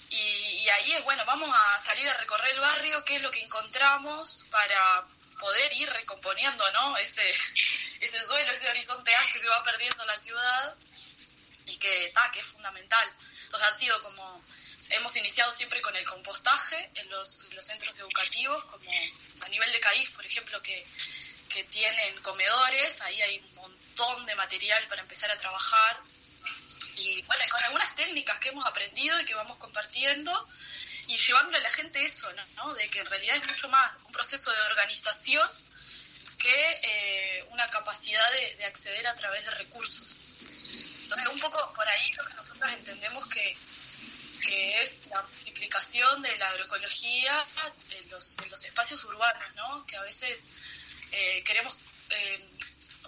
Y, 0.09 0.69
ahí 0.69 0.93
es, 0.93 1.03
bueno, 1.03 1.23
vamos 1.25 1.49
a 1.53 1.79
salir 1.79 2.07
a 2.09 2.17
recorrer 2.17 2.53
el 2.53 2.59
barrio, 2.59 3.05
qué 3.05 3.15
es 3.15 3.21
lo 3.21 3.31
que 3.31 3.41
encontramos 3.41 4.45
para 4.49 5.05
poder 5.39 5.73
ir 5.73 5.89
recomponiendo, 5.91 6.71
¿no? 6.71 6.97
Ese, 6.97 7.29
ese 8.01 8.21
suelo, 8.25 8.51
ese 8.51 8.69
horizonte 8.69 9.15
A 9.15 9.25
que 9.31 9.39
se 9.39 9.47
va 9.47 9.63
perdiendo 9.63 10.01
en 10.01 10.07
la 10.07 10.17
ciudad 10.17 10.77
y 11.65 11.77
que, 11.77 12.11
ta, 12.13 12.31
que 12.31 12.39
es 12.39 12.45
fundamental. 12.45 13.13
Entonces 13.43 13.69
ha 13.69 13.77
sido 13.77 14.01
como 14.03 14.43
hemos 14.91 15.15
iniciado 15.15 15.51
siempre 15.51 15.81
con 15.81 15.95
el 15.95 16.05
compostaje 16.05 16.91
en 16.95 17.09
los, 17.09 17.47
centros 17.61 17.97
educativos, 17.99 18.65
como 18.65 18.89
a 19.41 19.49
nivel 19.49 19.71
de 19.71 19.79
CAIF, 19.79 20.11
por 20.11 20.25
ejemplo, 20.25 20.61
que, 20.61 20.85
que 21.49 21.63
tienen 21.65 22.21
comedores, 22.21 23.01
ahí 23.01 23.21
hay 23.21 23.39
un 23.39 23.55
montón 23.55 24.25
de 24.25 24.35
material 24.35 24.85
para 24.87 25.01
empezar 25.01 25.31
a 25.31 25.37
trabajar. 25.37 25.99
Y 26.95 27.21
bueno, 27.23 27.43
con 27.49 27.63
algunas 27.63 27.95
técnicas 27.95 28.39
que 28.39 28.49
hemos 28.49 28.65
aprendido 28.65 29.19
y 29.19 29.25
que 29.25 29.35
vamos 29.35 29.57
compartiendo 29.57 30.49
y 31.07 31.17
llevándole 31.17 31.57
a 31.57 31.61
la 31.61 31.71
gente 31.71 32.03
eso, 32.03 32.31
¿no? 32.55 32.73
De 32.75 32.89
que 32.89 32.99
en 32.99 33.05
realidad 33.07 33.37
es 33.37 33.47
mucho 33.47 33.69
más 33.69 33.91
un 34.05 34.11
proceso 34.11 34.51
de 34.51 34.61
organización 34.61 35.47
que 36.37 36.79
eh, 36.83 37.45
una 37.49 37.69
capacidad 37.69 38.31
de, 38.31 38.55
de 38.55 38.65
acceder 38.65 39.07
a 39.07 39.15
través 39.15 39.43
de 39.45 39.51
recursos. 39.51 40.15
Entonces, 41.03 41.27
un 41.29 41.39
poco 41.39 41.73
por 41.73 41.87
ahí 41.87 42.11
lo 42.13 42.25
que 42.25 42.33
nosotros 42.35 42.71
entendemos 42.71 43.27
que, 43.27 43.57
que 44.49 44.81
es 44.81 45.05
la 45.11 45.21
multiplicación 45.21 46.23
de 46.23 46.37
la 46.39 46.49
agroecología 46.49 47.45
en 47.91 48.09
los, 48.09 48.35
espacios 48.65 49.03
urbanos, 49.05 49.55
¿no? 49.55 49.85
Que 49.85 49.95
a 49.95 50.01
veces 50.01 50.45
eh, 51.11 51.43
queremos 51.43 51.77
eh, 52.09 52.49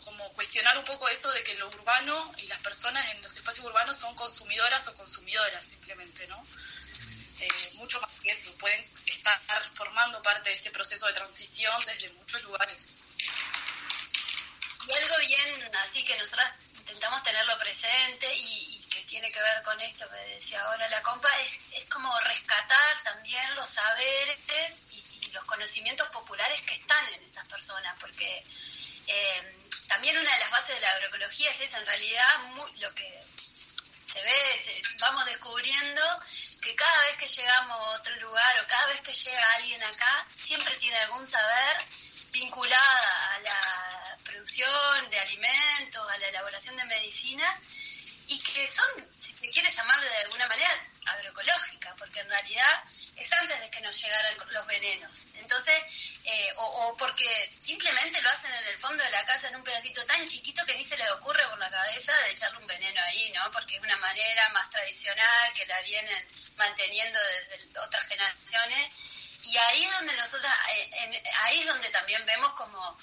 como 0.06 0.32
cuestionar 0.34 0.78
un 0.78 0.86
poco 0.86 1.10
eso 1.10 1.32
de 1.32 1.44
que 1.44 1.56
lo 1.56 1.68
urbano 1.70 2.32
y 2.38 2.46
las 2.46 2.60
personas 2.60 3.04
en 3.16 3.24
los 3.24 3.36
espacios 3.36 3.66
urbanos 3.66 3.98
son 3.98 4.14
consumidoras 4.14 4.88
o 4.90 4.96
consumidoras 4.96 5.66
simplemente, 5.66 6.28
¿no? 6.28 6.46
Eh, 7.40 7.72
mucho 7.74 8.00
más 8.02 8.12
que 8.22 8.30
eso, 8.30 8.56
pueden 8.60 8.86
estar 9.08 9.40
formando 9.72 10.22
parte 10.22 10.50
de 10.50 10.56
este 10.56 10.70
proceso 10.70 11.08
de 11.08 11.14
transición 11.14 11.86
desde 11.88 12.14
muchos 12.14 12.44
lugares. 12.44 12.88
Y 14.88 14.92
algo 14.92 15.16
bien 15.26 15.76
así 15.78 16.04
que 16.04 16.18
nosotros 16.20 16.48
intentamos 16.78 17.24
tenerlo 17.24 17.58
presente 17.58 18.28
y, 18.36 18.71
tiene 19.12 19.30
que 19.30 19.42
ver 19.42 19.62
con 19.64 19.80
esto 19.82 20.10
que 20.10 20.36
decía 20.36 20.64
ahora 20.64 20.88
la 20.88 21.02
compa, 21.02 21.28
es, 21.42 21.60
es 21.74 21.86
como 21.90 22.18
rescatar 22.22 23.04
también 23.04 23.56
los 23.56 23.68
saberes 23.68 24.86
y, 24.92 25.28
los 25.34 25.44
conocimientos 25.46 26.10
populares 26.10 26.62
que 26.64 26.74
están 26.74 27.08
en 27.08 27.24
esas 27.24 27.48
personas, 27.48 27.98
porque 28.02 28.44
eh, 29.08 29.70
también 29.88 30.18
una 30.18 30.34
de 30.34 30.40
las 30.40 30.52
bases 30.52 30.76
de 30.76 30.82
la 30.82 30.92
agroecología 30.92 31.50
es 31.52 31.62
eso, 31.62 31.78
en 31.78 31.86
realidad 31.86 32.28
lo 32.80 32.94
que 32.94 33.24
se 34.06 34.22
ve, 34.22 34.82
vamos 35.00 35.26
descubriendo 35.26 36.02
que 36.62 36.76
cada 36.76 37.02
vez 37.04 37.16
que 37.16 37.28
llegamos 37.28 37.80
a 37.80 37.92
otro 37.92 38.16
lugar 38.18 38.60
o 38.60 38.68
cada 38.68 38.88
vez 38.88 39.00
que 39.00 39.14
llega 39.14 39.54
alguien 39.54 39.82
acá, 39.84 40.26
siempre 40.36 40.76
tiene 40.76 40.98
algún 41.00 41.26
saber 41.26 41.78
vinculada 42.32 43.36
a 43.36 43.40
la 43.40 44.18
producción 44.24 45.10
de 45.10 45.20
alimentos, 45.20 46.12
a 46.12 46.18
la 46.18 46.28
elaboración 46.28 46.76
de 46.76 46.86
medicinas, 46.86 47.62
y 48.32 48.40
que 48.40 48.66
son, 48.66 48.88
si 49.20 49.34
te 49.34 49.50
quieres 49.50 49.76
llamarlo 49.76 50.10
de 50.10 50.18
alguna 50.20 50.48
manera, 50.48 50.72
agroecológica, 51.06 51.94
porque 51.98 52.22
en 52.22 52.30
realidad 52.30 52.84
es 53.18 53.34
antes 53.34 53.60
de 53.60 53.70
que 53.70 53.82
nos 53.82 54.02
llegaran 54.02 54.38
los 54.38 54.68
venenos. 54.68 55.28
Entonces, 55.34 55.76
eh, 56.24 56.54
o, 56.56 56.96
porque 56.98 57.54
simplemente 57.60 58.22
lo 58.22 58.30
hacen 58.30 58.54
en 58.54 58.68
el 58.68 58.78
fondo 58.78 59.04
de 59.04 59.10
la 59.10 59.26
casa 59.26 59.50
en 59.50 59.58
un 59.58 59.64
pedacito 59.66 60.06
tan 60.06 60.26
chiquito 60.26 60.66
que 60.66 60.76
ni 60.76 60.86
se 60.86 60.96
les 60.96 61.12
ocurre 61.12 61.46
por 61.50 61.60
la 61.60 61.70
cabeza 61.70 62.14
de 62.20 62.32
echarle 62.32 62.60
un 62.60 62.68
veneno 62.68 63.02
ahí, 63.02 63.34
¿no? 63.34 63.52
Porque 63.52 63.76
es 63.76 63.82
una 63.82 63.98
manera 63.98 64.48
más 64.50 64.70
tradicional 64.70 65.54
que 65.54 65.66
la 65.66 65.82
vienen 65.82 66.28
manteniendo 66.56 67.20
desde 67.20 67.80
otras 67.80 68.08
generaciones. 68.08 68.92
Y 69.44 69.58
ahí 69.58 69.84
es 69.84 69.92
donde 69.92 70.16
nosotros, 70.16 70.54
eh, 70.70 71.24
ahí 71.40 71.60
es 71.60 71.68
donde 71.68 71.90
también 71.90 72.26
vemos 72.26 72.54
como 72.54 72.98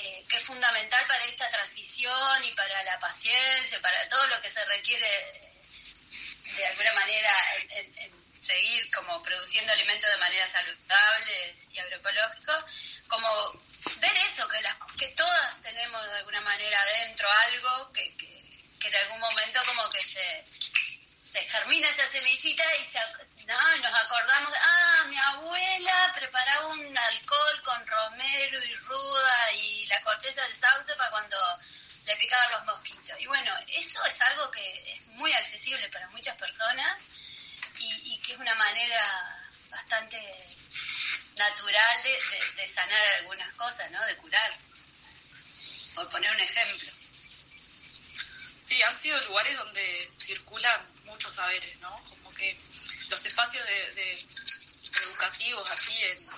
eh, 0.00 0.24
que 0.28 0.36
es 0.36 0.42
fundamental 0.44 1.04
para 1.06 1.24
esta 1.24 1.48
transición 1.50 2.44
y 2.44 2.52
para 2.52 2.82
la 2.84 2.98
paciencia, 2.98 3.80
para 3.80 4.08
todo 4.08 4.26
lo 4.28 4.40
que 4.40 4.48
se 4.48 4.64
requiere 4.66 5.52
de 6.56 6.66
alguna 6.66 6.92
manera 6.92 7.30
en, 7.70 8.18
seguir 8.40 8.90
como 8.92 9.20
produciendo 9.22 9.72
alimentos 9.72 10.08
de 10.08 10.16
manera 10.18 10.46
saludable 10.46 11.54
y 11.72 11.78
agroecológicos, 11.80 12.64
como 13.08 13.28
ver 14.00 14.16
eso, 14.18 14.48
que, 14.48 14.62
las, 14.62 14.76
que 14.96 15.08
todas 15.08 15.60
tenemos 15.60 16.04
de 16.06 16.18
alguna 16.18 16.40
manera 16.42 16.80
adentro 16.80 17.28
algo 17.30 17.92
que, 17.92 18.16
que 18.16 18.88
en 18.88 18.96
algún 18.96 19.18
momento 19.18 19.60
como 19.66 19.90
que 19.90 20.02
se 20.02 20.44
se 21.30 21.40
germina 21.40 21.88
esa 21.88 22.06
semillita 22.06 22.64
y 22.76 22.84
se, 22.84 22.98
no, 23.46 23.76
nos 23.78 23.94
acordamos, 23.94 24.54
ah, 24.56 25.04
mi 25.08 25.18
abuela 25.18 26.12
preparaba 26.14 26.68
un 26.68 26.98
alcohol 26.98 27.62
con 27.62 27.86
romero 27.86 28.64
y 28.64 28.74
ruda 28.74 29.52
y 29.52 29.86
la 29.86 30.00
corteza 30.02 30.42
del 30.42 30.54
sauce 30.54 30.94
para 30.94 31.10
cuando 31.10 31.36
le 32.06 32.16
picaban 32.16 32.52
los 32.52 32.64
mosquitos. 32.64 33.20
Y 33.20 33.26
bueno, 33.26 33.52
eso 33.68 34.02
es 34.06 34.20
algo 34.22 34.50
que 34.50 34.92
es 34.92 35.06
muy 35.08 35.30
accesible 35.34 35.86
para 35.90 36.08
muchas 36.08 36.34
personas 36.36 36.96
y, 37.78 38.18
que 38.20 38.32
es 38.32 38.38
una 38.38 38.54
manera 38.54 39.42
bastante 39.68 40.18
natural 41.36 42.02
de, 42.04 42.52
de 42.56 42.68
sanar 42.68 43.06
algunas 43.18 43.52
cosas, 43.54 43.90
¿no? 43.90 44.04
De 44.06 44.16
curar, 44.16 44.52
por 45.94 46.08
poner 46.08 46.30
un 46.30 46.40
ejemplo. 46.40 46.90
Sí, 48.60 48.82
han 48.82 48.96
sido 48.96 49.20
lugares 49.22 49.56
donde 49.58 50.10
circulan 50.12 50.97
muchos 51.08 51.34
saberes, 51.34 51.78
¿no? 51.80 51.90
Como 52.08 52.32
que 52.34 52.56
los 53.08 53.24
espacios 53.24 53.64
de, 53.66 54.26
educativos 55.02 55.70
aquí 55.70 56.02
en, 56.02 56.28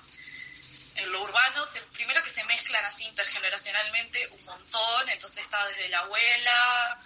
lo 1.11 1.23
urbano, 1.23 1.65
primero 1.93 2.21
que 2.21 2.29
se 2.29 2.43
mezclan 2.43 2.83
así 2.85 3.05
intergeneracionalmente 3.05 4.27
un 4.27 4.45
montón, 4.45 5.09
entonces 5.09 5.39
está 5.39 5.65
desde 5.69 5.89
la 5.89 5.99
abuela, 5.99 7.01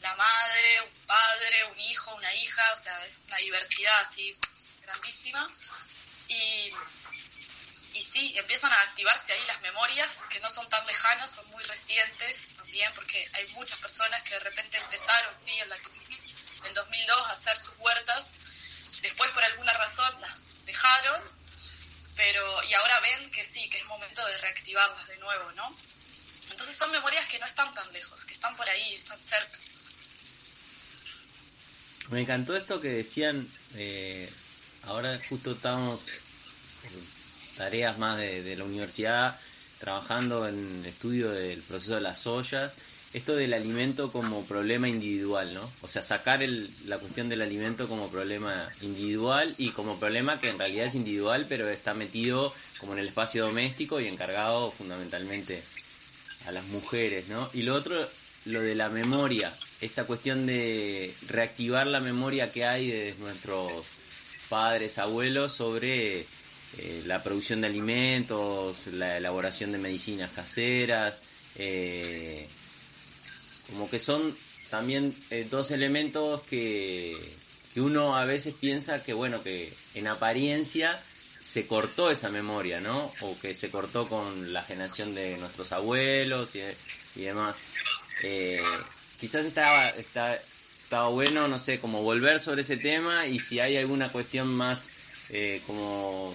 la 0.00 0.14
madre, 0.16 0.82
un 0.82 1.06
padre, 1.06 1.64
un 1.66 1.80
hijo, 1.80 2.14
una 2.14 2.34
hija, 2.34 2.72
o 2.74 2.76
sea, 2.76 3.06
es 3.06 3.22
una 3.26 3.36
diversidad 3.38 4.00
así 4.02 4.34
grandísima. 4.82 5.46
Y 6.28 6.72
y 7.98 8.00
sí, 8.00 8.32
empiezan 8.38 8.70
a 8.70 8.80
activarse 8.82 9.32
ahí 9.32 9.44
las 9.46 9.60
memorias 9.60 10.26
que 10.30 10.38
no 10.38 10.48
son 10.48 10.68
tan 10.68 10.86
lejanas, 10.86 11.30
son 11.30 11.48
muy 11.48 11.64
recientes 11.64 12.48
también, 12.56 12.92
porque 12.94 13.28
hay 13.34 13.46
muchas 13.54 13.78
personas 13.78 14.22
que 14.22 14.34
de 14.34 14.40
repente 14.40 14.76
empezaron, 14.78 15.34
sí, 15.40 15.58
en 15.58 15.68
la 15.68 15.78
en 16.66 16.74
2002 16.74 17.26
a 17.26 17.32
hacer 17.32 17.56
sus 17.56 17.74
huertas, 17.78 18.34
después 19.02 19.30
por 19.30 19.44
alguna 19.44 19.72
razón 19.74 20.20
las 20.20 20.64
dejaron, 20.64 21.22
pero 22.16 22.62
y 22.64 22.74
ahora 22.74 23.00
ven 23.00 23.30
que 23.30 23.44
sí, 23.44 23.68
que 23.70 23.78
es 23.78 23.84
momento 23.86 24.24
de 24.26 24.38
reactivarlas 24.38 25.08
de 25.08 25.18
nuevo, 25.18 25.52
¿no? 25.52 25.68
Entonces 26.50 26.76
son 26.76 26.90
memorias 26.90 27.26
que 27.26 27.38
no 27.38 27.46
están 27.46 27.72
tan 27.74 27.92
lejos, 27.92 28.24
que 28.24 28.34
están 28.34 28.56
por 28.56 28.68
ahí, 28.68 28.94
están 28.94 29.22
cerca. 29.22 29.58
Me 32.10 32.22
encantó 32.22 32.56
esto 32.56 32.80
que 32.80 32.88
decían, 32.88 33.46
eh, 33.74 34.32
ahora 34.84 35.20
justo 35.28 35.52
estábamos 35.52 36.00
tareas 37.56 37.98
más 37.98 38.16
de, 38.18 38.42
de 38.42 38.56
la 38.56 38.64
universidad, 38.64 39.38
trabajando 39.78 40.48
en 40.48 40.84
estudio 40.84 41.30
del 41.30 41.62
proceso 41.62 41.96
de 41.96 42.00
las 42.00 42.26
ollas, 42.26 42.72
esto 43.14 43.34
del 43.34 43.54
alimento 43.54 44.12
como 44.12 44.44
problema 44.44 44.88
individual, 44.88 45.54
¿no? 45.54 45.70
O 45.80 45.88
sea, 45.88 46.02
sacar 46.02 46.42
el, 46.42 46.70
la 46.86 46.98
cuestión 46.98 47.28
del 47.28 47.40
alimento 47.40 47.88
como 47.88 48.10
problema 48.10 48.68
individual 48.82 49.54
y 49.56 49.70
como 49.70 49.98
problema 49.98 50.38
que 50.40 50.50
en 50.50 50.58
realidad 50.58 50.86
es 50.86 50.94
individual, 50.94 51.46
pero 51.48 51.68
está 51.68 51.94
metido 51.94 52.52
como 52.78 52.92
en 52.92 52.98
el 52.98 53.08
espacio 53.08 53.46
doméstico 53.46 54.00
y 54.00 54.06
encargado 54.06 54.70
fundamentalmente 54.70 55.62
a 56.46 56.52
las 56.52 56.66
mujeres, 56.66 57.28
¿no? 57.28 57.48
Y 57.54 57.62
lo 57.62 57.74
otro, 57.74 57.96
lo 58.44 58.60
de 58.60 58.74
la 58.74 58.90
memoria, 58.90 59.52
esta 59.80 60.04
cuestión 60.04 60.46
de 60.46 61.14
reactivar 61.28 61.86
la 61.86 62.00
memoria 62.00 62.52
que 62.52 62.66
hay 62.66 62.90
de 62.90 63.14
nuestros 63.20 63.86
padres, 64.50 64.98
abuelos 64.98 65.52
sobre 65.54 66.20
eh, 66.20 67.02
la 67.06 67.22
producción 67.22 67.62
de 67.62 67.68
alimentos, 67.68 68.86
la 68.92 69.16
elaboración 69.16 69.72
de 69.72 69.78
medicinas 69.78 70.30
caseras, 70.30 71.22
eh, 71.56 72.46
como 73.70 73.88
que 73.88 73.98
son 73.98 74.34
también 74.70 75.14
eh, 75.30 75.46
dos 75.50 75.70
elementos 75.70 76.42
que, 76.42 77.16
uno 77.76 78.16
a 78.16 78.24
veces 78.24 78.56
piensa 78.58 79.04
que, 79.04 79.12
bueno, 79.12 79.40
que 79.40 79.72
en 79.94 80.08
apariencia 80.08 81.00
se 81.40 81.64
cortó 81.64 82.10
esa 82.10 82.28
memoria, 82.28 82.80
¿no? 82.80 83.12
O 83.20 83.38
que 83.38 83.54
se 83.54 83.70
cortó 83.70 84.08
con 84.08 84.52
la 84.52 84.64
generación 84.64 85.14
de 85.14 85.36
nuestros 85.38 85.70
abuelos 85.70 86.56
y, 86.56 86.62
y 87.20 87.24
demás. 87.24 87.54
Eh, 88.24 88.60
quizás 89.20 89.46
estaba, 89.46 89.90
está, 89.90 90.34
estaba 90.82 91.08
bueno, 91.10 91.46
no 91.46 91.60
sé, 91.60 91.78
como 91.78 92.02
volver 92.02 92.40
sobre 92.40 92.62
ese 92.62 92.78
tema 92.78 93.28
y 93.28 93.38
si 93.38 93.60
hay 93.60 93.76
alguna 93.76 94.08
cuestión 94.08 94.48
más 94.48 94.88
eh, 95.30 95.62
como 95.64 96.34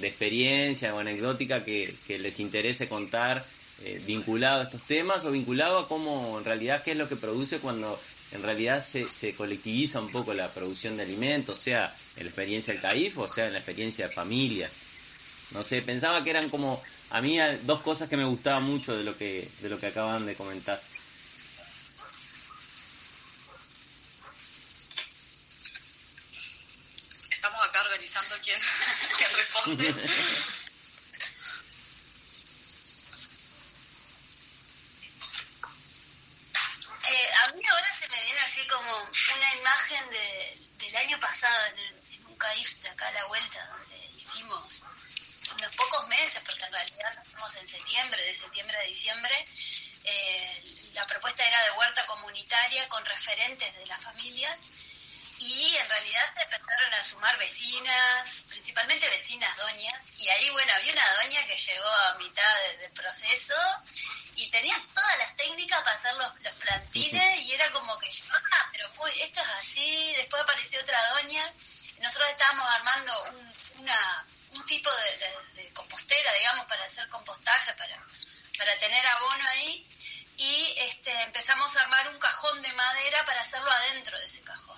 de 0.00 0.08
experiencia 0.08 0.92
o 0.92 0.98
anecdótica 0.98 1.64
que 1.64 1.94
les 2.08 2.40
interese 2.40 2.88
contar 2.88 3.44
eh, 3.84 4.00
vinculado 4.04 4.60
a 4.60 4.64
estos 4.64 4.82
temas 4.84 5.24
o 5.24 5.30
vinculado 5.30 5.78
a 5.78 5.88
cómo 5.88 6.38
en 6.38 6.44
realidad 6.44 6.82
qué 6.82 6.92
es 6.92 6.96
lo 6.96 7.08
que 7.08 7.16
produce 7.16 7.58
cuando 7.58 8.00
en 8.32 8.42
realidad 8.42 8.84
se, 8.84 9.04
se 9.06 9.34
colectiviza 9.34 10.00
un 10.00 10.10
poco 10.10 10.34
la 10.34 10.48
producción 10.48 10.96
de 10.96 11.02
alimentos, 11.04 11.58
sea 11.58 11.94
en 12.16 12.24
la 12.24 12.30
experiencia 12.30 12.72
del 12.72 12.82
CAIF 12.82 13.18
o 13.18 13.32
sea 13.32 13.46
en 13.46 13.52
la 13.52 13.58
experiencia 13.58 14.08
de 14.08 14.14
familia. 14.14 14.70
No 15.52 15.62
sé, 15.62 15.80
pensaba 15.82 16.24
que 16.24 16.30
eran 16.30 16.48
como 16.50 16.82
a 17.10 17.20
mí 17.20 17.38
dos 17.62 17.80
cosas 17.82 18.08
que 18.08 18.16
me 18.16 18.24
gustaban 18.24 18.64
mucho 18.64 18.96
de 18.96 19.04
lo 19.04 19.16
que 19.16 19.48
de 19.60 19.68
lo 19.68 19.78
que 19.78 19.86
acaban 19.86 20.26
de 20.26 20.34
comentar. 20.34 20.80
Estamos 27.30 27.60
acá 27.68 27.80
organizando 27.82 28.34
quién, 28.44 28.58
quién 29.16 29.30
responde. 29.36 29.94
Eh, 37.08 37.28
a 37.44 37.52
mí 37.52 37.62
ahora 37.68 37.88
se 37.98 38.08
me 38.08 38.20
viene 38.24 38.40
así 38.40 38.66
como 38.66 38.90
una 39.36 39.54
imagen 39.54 40.10
de, 40.10 40.58
del 40.78 40.96
año 40.96 41.20
pasado 41.20 41.66
en, 41.66 41.78
el- 41.78 42.02
en 42.14 42.26
un 42.26 42.36
CAIF 42.36 42.82
de 42.82 42.88
acá 42.90 43.06
a 43.08 43.12
la 43.12 43.24
vuelta, 43.26 43.64
donde 43.66 43.96
hicimos 44.16 44.82
unos 45.54 45.70
pocos 45.76 46.08
meses, 46.08 46.42
porque 46.44 46.64
en 46.64 46.72
realidad 46.72 47.12
estamos 47.24 47.54
en 47.56 47.68
septiembre, 47.68 48.22
de 48.24 48.34
septiembre 48.34 48.76
a 48.76 48.82
diciembre, 48.82 49.48
eh, 50.04 50.90
la 50.94 51.04
propuesta 51.06 51.46
era 51.46 51.62
de 51.64 51.70
huerta 51.78 52.04
comunitaria 52.06 52.88
con 52.88 53.04
referentes 53.04 53.76
de 53.76 53.86
las 53.86 54.02
familias 54.02 54.58
y 55.38 55.76
en 55.76 55.88
realidad 55.88 56.24
se 56.34 56.46
vecinas, 57.38 58.46
principalmente 58.48 59.08
vecinas 59.08 59.56
doñas, 59.56 60.12
y 60.18 60.28
ahí, 60.28 60.50
bueno, 60.50 60.72
había 60.74 60.92
una 60.92 61.14
doña 61.22 61.46
que 61.46 61.56
llegó 61.56 61.88
a 61.88 62.14
mitad 62.14 62.54
de- 62.62 62.76
del 62.78 62.92
proceso 62.92 63.54
y 64.36 64.50
tenía 64.50 64.76
todas 64.94 65.18
las 65.18 65.36
técnicas 65.36 65.78
para 65.82 65.92
hacer 65.96 66.14
los, 66.16 66.40
los 66.42 66.54
plantines 66.54 67.40
y 67.42 67.52
era 67.54 67.70
como 67.72 67.98
que 67.98 68.10
yo, 68.10 68.24
ah, 68.32 68.68
pero 68.72 68.90
uy, 68.98 69.12
esto 69.22 69.40
es 69.40 69.48
así, 69.60 70.12
después 70.16 70.42
apareció 70.42 70.80
otra 70.80 71.00
doña, 71.10 71.52
nosotros 72.00 72.30
estábamos 72.30 72.66
armando 72.74 73.22
un, 73.30 73.54
una, 73.80 74.26
un 74.52 74.66
tipo 74.66 74.90
de, 74.94 75.18
de- 75.18 75.62
de 75.62 75.70
compostera, 75.74 76.32
digamos, 76.34 76.66
para 76.66 76.84
hacer 76.84 77.08
compostaje, 77.08 77.72
para, 77.74 77.98
para 78.58 78.76
tener 78.78 79.06
abono 79.06 79.48
ahí, 79.48 79.82
y 80.38 80.74
este, 80.78 81.10
empezamos 81.22 81.74
a 81.76 81.80
armar 81.82 82.08
un 82.08 82.18
cajón 82.18 82.60
de 82.60 82.72
madera 82.72 83.24
para 83.24 83.40
hacerlo 83.40 83.70
adentro 83.70 84.18
de 84.18 84.26
ese 84.26 84.42
cajón 84.42 84.76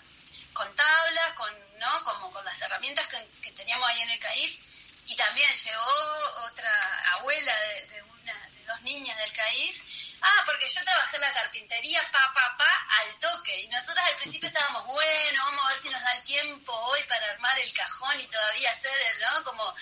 con 0.59 0.75
tablas, 0.75 1.33
con, 1.35 1.79
¿no? 1.79 2.03
Como 2.05 2.33
con 2.33 2.45
las 2.45 2.61
herramientas 2.63 3.07
que, 3.07 3.25
que 3.43 3.53
teníamos 3.53 3.89
ahí 3.89 4.01
en 4.03 4.11
el 4.11 4.19
CAIF. 4.19 4.59
Y 5.07 5.15
también 5.17 5.49
llegó 5.55 6.45
otra 6.47 7.13
abuela 7.15 7.55
de, 7.61 7.87
de 7.87 8.03
una, 8.03 8.35
de 8.51 8.65
dos 8.65 8.81
niñas 8.83 9.17
del 9.19 9.33
CAIF. 9.33 9.83
Ah, 10.21 10.43
porque 10.45 10.69
yo 10.69 10.83
trabajé 10.85 11.15
en 11.17 11.23
la 11.23 11.33
carpintería, 11.33 12.03
pa, 12.11 12.33
pa, 12.35 12.57
pa, 12.59 12.87
al 12.99 13.19
toque. 13.21 13.57
Y 13.63 13.69
nosotros 13.69 14.05
al 14.05 14.17
principio 14.17 14.49
estábamos, 14.53 14.85
bueno, 14.87 15.45
vamos 15.45 15.65
a 15.65 15.69
ver 15.73 15.81
si 15.83 15.91
nos 15.91 16.03
da 16.03 16.13
el 16.15 16.23
tiempo 16.25 16.73
hoy 16.73 17.03
para 17.05 17.31
armar 17.31 17.57
el 17.61 17.73
cajón 17.73 18.21
y 18.21 18.27
todavía 18.27 18.71
hacer, 18.73 19.17
¿no? 19.21 19.45
Como 19.45 19.75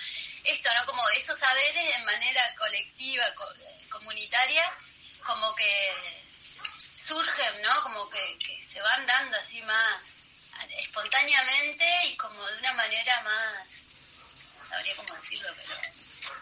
esto, 0.44 0.72
¿no? 0.74 0.84
Como 0.86 1.08
esos 1.10 1.38
saberes 1.38 1.94
en 1.96 2.04
manera 2.04 2.54
colectiva, 2.56 3.24
co- 3.34 3.52
comunitaria, 3.90 4.70
como 5.24 5.54
que 5.56 5.94
surgen, 6.94 7.62
¿no? 7.62 7.82
Como 7.82 8.08
que, 8.10 8.38
que 8.38 8.62
se 8.62 8.80
van 8.82 9.06
dando 9.06 9.36
así 9.38 9.62
más 9.62 10.25
espontáneamente 10.78 11.86
y 12.06 12.16
como 12.16 12.44
de 12.46 12.58
una 12.58 12.72
manera 12.74 13.20
más, 13.22 13.88
no 14.58 14.66
sabría 14.66 14.96
cómo 14.96 15.14
decirlo, 15.14 15.48
pero 15.56 15.76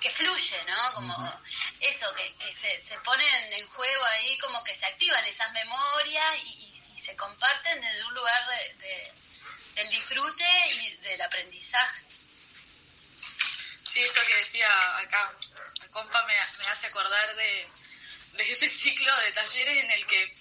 que 0.00 0.10
fluye, 0.10 0.64
¿no? 0.66 0.94
Como 0.94 1.42
eso, 1.80 2.14
que, 2.14 2.34
que 2.36 2.52
se, 2.52 2.80
se 2.80 2.98
ponen 3.00 3.52
en 3.52 3.66
juego 3.68 4.04
ahí, 4.06 4.38
como 4.38 4.62
que 4.64 4.74
se 4.74 4.86
activan 4.86 5.24
esas 5.26 5.52
memorias 5.52 6.36
y, 6.44 6.48
y- 6.48 6.92
y 6.92 7.00
se 7.00 7.16
comparten 7.16 7.80
desde 7.80 8.04
un 8.04 8.14
lugar 8.14 8.46
de, 8.48 8.74
de- 8.86 9.12
del 9.74 9.90
disfrute 9.90 10.46
y 10.70 10.96
del 10.96 11.20
aprendizaje. 11.22 12.04
Sí, 13.92 14.00
esto 14.00 14.20
que 14.26 14.36
decía 14.36 14.98
acá, 14.98 15.32
la 15.80 15.88
compa 15.88 16.22
me, 16.24 16.34
me 16.34 16.68
hace 16.68 16.86
acordar 16.88 17.34
de, 17.36 17.68
de 18.32 18.42
ese 18.52 18.68
ciclo 18.82 19.14
de 19.20 19.32
talleres 19.32 19.76
en 19.84 19.90
el 19.90 20.06
que 20.06 20.34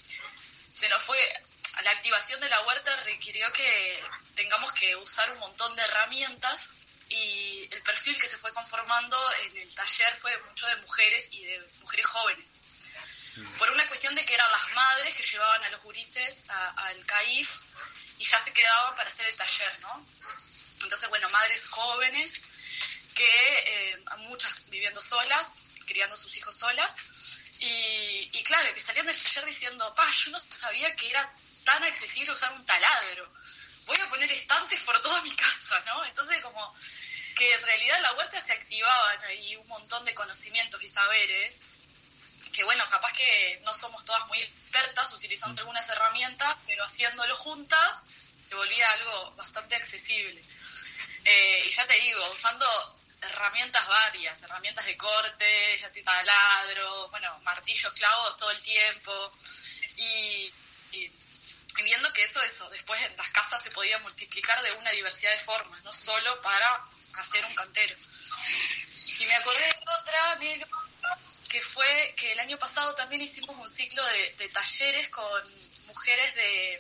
se 0.74 0.90
nos 0.90 1.04
fue, 1.04 1.43
la 1.82 1.92
activación 1.92 2.40
de 2.40 2.50
la 2.50 2.62
huerta 2.62 2.96
requirió 3.04 3.52
que 3.52 4.04
tengamos 4.36 4.72
que 4.74 4.96
usar 4.96 5.32
un 5.32 5.40
montón 5.40 5.76
de 5.76 5.82
herramientas 5.84 6.70
y 7.10 7.68
el 7.72 7.82
perfil 7.84 8.18
que 8.20 8.28
se 8.28 8.38
fue 8.38 8.52
conformando 8.54 9.18
en 9.42 9.58
el 9.58 9.76
taller 9.76 10.18
fue 10.18 10.38
mucho 10.44 10.66
de 10.68 10.76
mujeres 10.78 11.30
y 11.32 11.44
de 11.46 11.68
mujeres 11.82 12.08
jóvenes. 12.08 12.62
Por 13.58 13.72
una 13.72 13.88
cuestión 13.88 14.14
de 14.16 14.24
que 14.26 14.34
eran 14.36 14.52
las 14.52 14.72
madres 14.74 15.16
que 15.16 15.24
llevaban 15.24 15.64
a 15.64 15.70
los 15.72 15.82
gurises 15.82 16.46
a- 16.50 16.70
al 16.88 17.06
CAIF 17.06 17.50
y 18.20 18.24
ya 18.26 18.40
se 18.40 18.54
quedaban 18.54 18.96
para 18.96 19.10
hacer 19.10 19.26
el 19.28 19.36
taller, 19.36 19.80
¿no? 19.82 20.06
Entonces, 20.84 21.10
bueno, 21.10 21.28
madres 21.30 21.68
jóvenes 21.70 22.42
que 23.16 23.26
eh, 23.66 24.04
muchas 24.20 24.70
viviendo 24.70 25.02
solas, 25.02 25.66
criando 25.88 26.16
sus 26.16 26.36
hijos 26.38 26.56
solas, 26.56 26.96
y, 27.60 28.30
y 28.34 28.44
claro, 28.44 28.74
que 28.74 28.82
salían 28.82 29.06
del 29.06 29.20
taller 29.22 29.46
diciendo, 29.46 29.94
pa, 29.96 30.10
yo 30.12 30.32
no 30.32 30.40
sabía 30.50 30.96
que 30.96 31.10
era 31.10 31.34
tan 31.64 31.84
accesible 31.84 32.32
usar 32.32 32.52
un 32.54 32.66
taladro, 32.66 33.32
voy 33.86 34.00
a 34.00 34.10
poner 34.10 34.32
estantes 34.32 34.80
por 34.82 35.00
toda 35.02 35.22
mi 35.22 35.32
casa, 35.36 35.80
¿no? 35.88 36.06
Entonces 36.06 36.42
como 36.42 36.76
que 37.36 37.54
en 37.54 37.62
realidad 37.64 37.98
en 37.98 38.04
la 38.04 38.14
huerta 38.14 38.40
se 38.40 38.54
activaban 38.54 39.24
ahí 39.26 39.56
un 39.56 39.68
montón 39.68 40.06
de 40.06 40.14
conocimientos 40.14 40.82
y 40.84 40.88
saberes, 40.90 41.62
que 42.54 42.64
bueno, 42.64 42.88
capaz 42.90 43.12
que 43.14 43.60
no 43.66 43.74
somos 43.74 44.06
todas 44.06 44.28
muy 44.28 44.40
expertas 44.40 45.12
utilizando 45.14 45.62
algunas 45.62 45.88
herramientas, 45.90 46.56
pero 46.68 46.86
haciéndolo 46.86 47.36
juntas 47.36 48.04
se 48.36 48.56
volvía 48.56 48.90
algo 48.92 49.32
bastante 49.32 49.76
accesible. 49.76 50.44
Eh, 51.26 51.64
y 51.66 51.70
ya 51.72 51.86
te 51.88 52.00
digo, 52.00 52.30
usando 52.32 52.66
herramientas 53.22 53.88
varias, 53.88 54.42
herramientas 54.44 54.86
de 54.86 54.98
corte, 54.98 55.80
ya 55.80 55.92
te 55.92 56.04
taladro, 56.04 57.10
bueno, 57.10 57.40
martillos, 57.44 57.94
clavos 57.94 58.38
todo 58.38 58.52
el 58.52 58.62
tiempo. 58.62 59.32
Y- 59.98 60.54
y 60.92 61.12
viendo 61.82 62.14
que 62.14 62.24
eso, 62.24 62.42
eso, 62.44 62.70
después 62.70 63.02
en 63.02 63.18
las 63.18 63.30
casas 63.30 63.64
se 63.64 63.72
podía 63.72 63.98
multiplicar 64.00 64.62
de 64.62 64.72
una 64.74 64.92
diversidad 64.92 65.32
de 65.32 65.40
formas, 65.40 65.84
no 65.84 65.92
solo 65.92 66.42
para 66.42 66.86
hacer 67.16 67.44
un 67.46 67.56
cantero. 67.56 67.96
Y 69.20 69.26
me 69.26 69.36
acordé 69.36 69.60
de 69.60 69.76
otra 70.00 70.38
que 71.50 71.62
fue 71.62 72.14
que 72.18 72.32
el 72.32 72.40
año 72.40 72.58
pasado 72.58 72.94
también 72.96 73.22
hicimos 73.22 73.56
un 73.58 73.70
ciclo 73.70 74.04
de, 74.06 74.36
de 74.38 74.50
talleres 74.50 75.10
con 75.10 75.44
mujeres 75.88 76.36
de, 76.36 76.74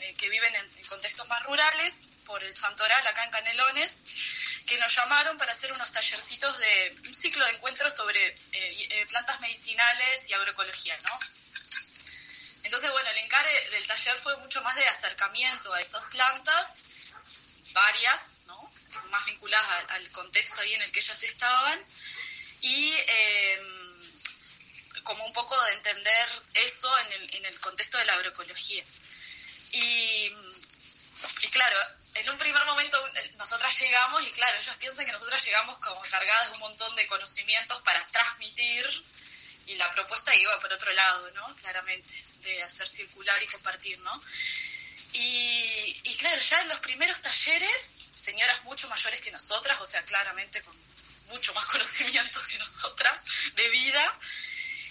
eh, 0.00 0.14
que 0.14 0.28
viven 0.28 0.54
en, 0.54 0.78
en 0.78 0.86
contextos 0.86 1.28
más 1.28 1.42
rurales 1.44 2.08
por 2.26 2.42
el 2.42 2.56
Santoral 2.56 3.06
acá 3.06 3.24
en 3.24 3.30
Canelones 3.30 4.04
que 4.66 4.78
nos 4.78 4.94
llamaron 4.94 5.36
para 5.36 5.52
hacer 5.52 5.72
unos 5.72 5.90
tallercitos 5.90 6.58
de 6.58 6.96
un 7.08 7.14
ciclo 7.14 7.44
de 7.44 7.52
encuentros 7.52 7.92
sobre 7.92 8.24
eh, 8.24 8.34
eh, 8.52 9.06
plantas 9.08 9.40
medicinales 9.40 10.28
y 10.28 10.34
agroecología, 10.34 10.96
¿no? 11.08 11.18
Entonces, 12.70 12.92
bueno, 12.92 13.10
el 13.10 13.18
encare 13.18 13.70
del 13.70 13.84
taller 13.84 14.16
fue 14.16 14.36
mucho 14.36 14.62
más 14.62 14.76
de 14.76 14.86
acercamiento 14.86 15.74
a 15.74 15.80
esas 15.80 16.04
plantas, 16.04 16.76
varias, 17.72 18.42
¿no? 18.46 18.72
más 19.10 19.26
vinculadas 19.26 19.86
al, 19.88 20.08
contexto 20.10 20.60
ahí 20.60 20.74
en 20.74 20.82
el 20.82 20.92
que 20.92 21.00
ellas 21.00 21.20
estaban 21.24 21.84
y 22.60 22.94
em, 23.08 25.02
como 25.02 25.26
un 25.26 25.32
poco 25.32 25.60
de 25.64 25.72
entender 25.72 26.28
eso 26.54 26.98
en 27.00 27.12
el, 27.14 27.34
en 27.34 27.46
el 27.46 27.58
contexto 27.58 27.98
de 27.98 28.04
la 28.04 28.12
agroecología. 28.12 28.84
Y, 29.72 30.32
y 31.42 31.48
claro, 31.50 31.76
en 32.14 32.30
un 32.30 32.38
primer 32.38 32.64
momento 32.66 33.04
eh, 33.16 33.32
nosotras 33.36 33.80
llegamos 33.80 34.24
y 34.24 34.30
claro, 34.30 34.56
ellos 34.58 34.76
piensan 34.76 35.06
que 35.06 35.12
nosotras 35.12 35.44
llegamos 35.44 35.76
como 35.78 36.00
cargadas 36.02 36.46
de 36.46 36.52
un 36.52 36.60
montón 36.60 36.94
de 36.94 37.08
conocimientos 37.08 37.80
para 37.80 38.06
transmitir 38.12 38.86
y 39.70 39.76
la 39.76 39.90
propuesta 39.90 40.34
iba 40.34 40.58
por 40.58 40.72
otro 40.72 40.92
lado, 40.92 41.30
¿no? 41.32 41.54
Claramente, 41.56 42.12
de 42.40 42.62
hacer 42.62 42.88
circular 42.88 43.40
y 43.40 43.46
compartir, 43.46 43.98
¿no? 44.00 44.22
Y, 45.12 46.00
y 46.04 46.16
claro, 46.16 46.40
ya 46.40 46.60
en 46.62 46.68
los 46.68 46.80
primeros 46.80 47.22
talleres, 47.22 48.00
señoras 48.16 48.64
mucho 48.64 48.88
mayores 48.88 49.20
que 49.20 49.30
nosotras, 49.30 49.80
o 49.80 49.86
sea, 49.86 50.02
claramente 50.04 50.60
con 50.62 50.76
mucho 51.28 51.54
más 51.54 51.64
conocimientos 51.74 52.46
que 52.48 52.58
nosotras 52.58 53.16
de 53.54 53.68
vida, 53.68 54.18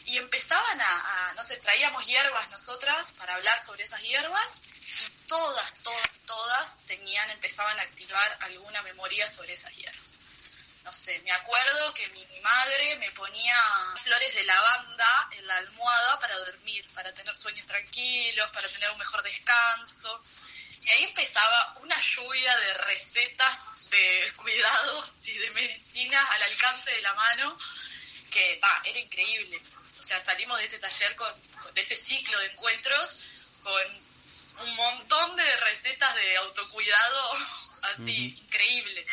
y 0.06 0.18
empezaban 0.18 0.82
a, 0.82 1.30
a, 1.30 1.34
no 1.34 1.44
sé, 1.44 1.58
traíamos 1.58 2.08
hierbas 2.08 2.50
nosotras 2.50 3.14
para 3.14 3.36
hablar 3.36 3.60
sobre 3.60 3.84
esas 3.84 4.02
hierbas, 4.02 4.62
y 5.02 5.10
todas, 5.28 5.74
todas, 5.84 6.10
todas 6.26 6.78
tenían, 6.88 7.30
empezaban 7.32 7.78
a 7.80 7.84
activar 7.84 8.38
alguna 8.42 8.82
memoria 8.84 9.28
sobre 9.28 9.54
esas 9.54 9.76
hierbas. 9.76 10.09
No 10.90 10.94
sé, 10.94 11.22
me 11.24 11.32
acuerdo 11.32 11.94
que 11.94 12.08
mi, 12.08 12.26
madre 12.42 12.98
me 12.98 13.12
ponía 13.12 13.56
flores 14.02 14.34
de 14.34 14.44
lavanda 14.44 15.30
en 15.34 15.46
la 15.46 15.58
almohada 15.58 16.20
para 16.20 16.36
dormir, 16.40 16.84
para 16.96 17.14
tener 17.14 17.36
sueños 17.36 17.68
tranquilos, 17.68 18.50
para 18.50 18.68
tener 18.68 18.90
un 18.90 18.98
mejor 18.98 19.22
descanso. 19.22 20.20
Y 20.82 20.90
ahí 20.90 21.04
empezaba 21.04 21.78
una 21.82 22.00
lluvia 22.00 22.58
de 22.58 22.74
recetas 22.86 23.88
de 23.92 24.34
cuidados 24.38 25.28
y 25.28 25.38
de 25.38 25.52
medicinas 25.52 26.28
al 26.32 26.42
alcance 26.42 26.90
de 26.90 27.02
la 27.04 27.14
mano 27.14 27.56
que 28.32 28.58
bah, 28.60 28.82
era 28.86 28.98
increíble. 28.98 29.62
O 30.00 30.02
sea, 30.02 30.20
salimos 30.20 30.58
de 30.58 30.64
este 30.64 30.80
taller 30.80 31.16
con, 31.18 31.42
con, 31.62 31.72
de 31.72 31.82
ese 31.82 31.96
ciclo 31.96 32.40
de 32.40 32.48
encuentros 32.48 33.60
con 33.62 34.66
un 34.66 34.76
montón 34.76 35.36
de 35.36 35.56
recetas 35.58 36.16
de 36.16 36.38
autocuidado 36.38 37.32
así 37.94 38.02
uh 38.02 38.08
-huh. 38.08 38.44
increíble 38.44 39.06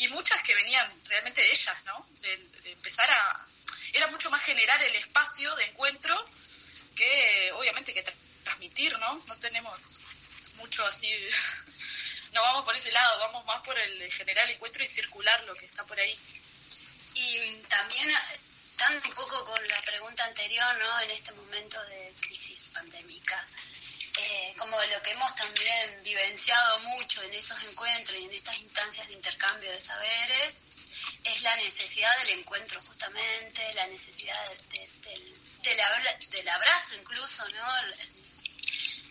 y 0.00 0.08
muchas 0.08 0.42
que 0.42 0.54
venían 0.54 0.86
realmente 1.08 1.42
de 1.42 1.52
ellas, 1.52 1.84
¿no? 1.84 2.06
De, 2.22 2.32
empezar 2.72 3.10
a 3.10 3.46
era 3.92 4.06
mucho 4.08 4.30
más 4.30 4.40
generar 4.42 4.80
el 4.82 4.94
espacio 4.94 5.54
de 5.56 5.64
encuentro 5.64 6.14
que 6.96 7.52
obviamente 7.52 7.92
que 7.92 8.02
tra 8.02 8.14
transmitir, 8.44 8.98
¿no? 8.98 9.22
No 9.26 9.36
tenemos 9.38 10.00
mucho 10.56 10.84
así 10.86 11.12
no 12.32 12.42
vamos 12.42 12.64
por 12.64 12.74
ese 12.76 12.90
lado, 12.92 13.18
vamos 13.18 13.44
más 13.44 13.60
por 13.60 13.78
el 13.78 14.10
generar 14.10 14.46
el 14.46 14.54
encuentro 14.54 14.82
y 14.82 14.86
circular 14.86 15.42
lo 15.44 15.54
que 15.54 15.66
está 15.66 15.84
por 15.84 16.00
ahí. 16.00 16.18
Y 17.14 17.62
también 17.68 18.10
dando 18.78 19.06
un 19.06 19.14
poco 19.14 19.44
con 19.44 19.68
la 19.68 19.82
pregunta 19.82 20.24
anterior, 20.24 20.78
¿no? 20.78 21.00
En 21.00 21.10
este 21.10 21.32
momento 21.32 21.82
de 21.86 22.14
crisis 22.20 22.70
pandémica, 22.72 23.46
eh, 24.18 24.54
como 24.58 24.80
lo 24.82 25.02
que 25.02 25.12
hemos 25.12 25.34
también 25.34 26.02
vivenciado 26.02 26.80
mucho 26.80 27.22
en 27.22 27.34
esos 27.34 27.62
encuentros 27.64 28.18
y 28.18 28.24
en 28.24 28.32
estas 28.34 28.58
instancias 28.58 29.08
de 29.08 29.14
intercambio 29.14 29.70
de 29.70 29.80
saberes, 29.80 30.56
es 31.24 31.42
la 31.42 31.56
necesidad 31.56 32.18
del 32.20 32.40
encuentro 32.40 32.80
justamente, 32.82 33.74
la 33.74 33.86
necesidad 33.86 34.38
de, 34.48 34.78
de, 34.78 34.88
del, 35.10 35.40
del, 35.62 36.30
del, 36.30 36.48
abrazo 36.48 36.96
incluso, 36.96 37.48
¿no? 37.50 37.66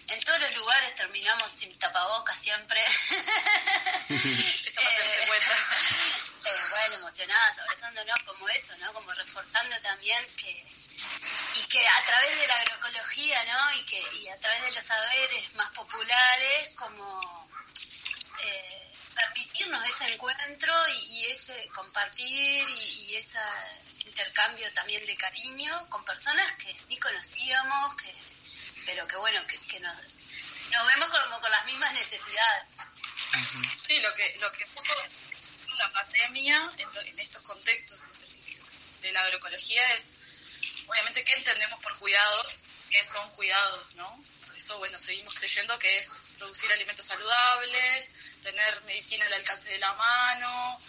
En 0.08 0.24
todos 0.24 0.41
los 0.41 0.56
lugares 0.56 0.95
terminamos 0.95 1.52
sin 1.52 1.78
tapabocas 1.78 2.38
siempre. 2.38 2.82
Eh, 4.80 5.26
cuenta. 5.28 5.52
Eh, 6.45 6.62
bueno, 6.72 6.95
emocionadas, 6.95 7.60
abrazándonos 7.60 8.24
como 8.24 8.47
eso, 8.47 8.78
¿no? 8.78 8.93
Como 8.93 9.12
reforzando 9.12 9.76
también 9.82 10.26
que 10.38 10.66
que 11.70 11.88
a 11.88 12.03
través 12.03 12.39
de 12.39 12.47
la 12.47 12.59
agroecología, 12.61 13.43
¿no? 13.43 13.74
Y 13.76 13.86
que 13.86 14.03
y 14.22 14.28
a 14.28 14.39
través 14.39 14.61
de 14.63 14.72
los 14.72 14.84
saberes 14.84 15.53
más 15.55 15.70
populares, 15.72 16.72
como 16.76 17.49
eh, 18.41 18.93
permitirnos 19.15 19.88
ese 19.88 20.13
encuentro 20.13 20.74
y, 20.89 20.97
y 20.97 21.26
ese 21.28 21.67
compartir 21.70 22.70
y, 22.70 23.05
y, 23.05 23.15
ese 23.15 23.39
intercambio 24.05 24.72
también 24.74 25.05
de 25.05 25.15
cariño 25.15 25.89
con 25.89 26.03
personas 26.05 26.51
que 26.53 26.76
ni 26.88 26.97
conocíamos, 26.97 27.95
que 27.95 28.15
pero 28.86 29.07
que 29.07 29.17
bueno, 29.17 29.45
que, 29.45 29.57
que 29.59 29.80
nos, 29.82 29.95
nos 30.72 30.88
vemos 30.88 31.09
como 31.09 31.39
con 31.39 31.51
las 31.51 31.65
mismas 31.65 31.93
necesidades. 31.93 32.65
Sí, 33.78 33.99
lo 33.99 34.13
que, 34.15 34.38
lo 34.39 34.51
que 34.51 34.65
puso 34.67 34.93
la 35.78 35.91
pandemia 35.91 36.72
en, 36.78 36.93
lo, 36.93 37.01
en 37.01 37.20
estos 37.20 37.43
contextos 37.43 37.99
de 39.01 39.11
la 39.11 39.22
agroecología 39.22 39.88
es, 39.93 40.13
obviamente, 40.90 41.24
¿qué 41.24 41.34
entendemos 41.36 41.80
por 41.82 41.98
cuidados? 42.00 42.66
¿Qué 42.90 43.04
son 43.04 43.30
cuidados, 43.32 43.96
no? 43.96 44.24
Por 44.48 44.56
eso, 44.56 44.78
bueno, 44.80 44.98
seguimos 44.98 45.36
creyendo 45.36 45.78
que 45.78 45.98
es 45.98 46.10
producir 46.38 46.72
alimentos 46.74 47.06
saludables, 47.06 48.12
tener 48.42 48.82
medicina 48.84 49.26
al 49.26 49.34
alcance 49.34 49.70
de 49.70 49.78
la 49.80 49.94
mano, 49.94 50.82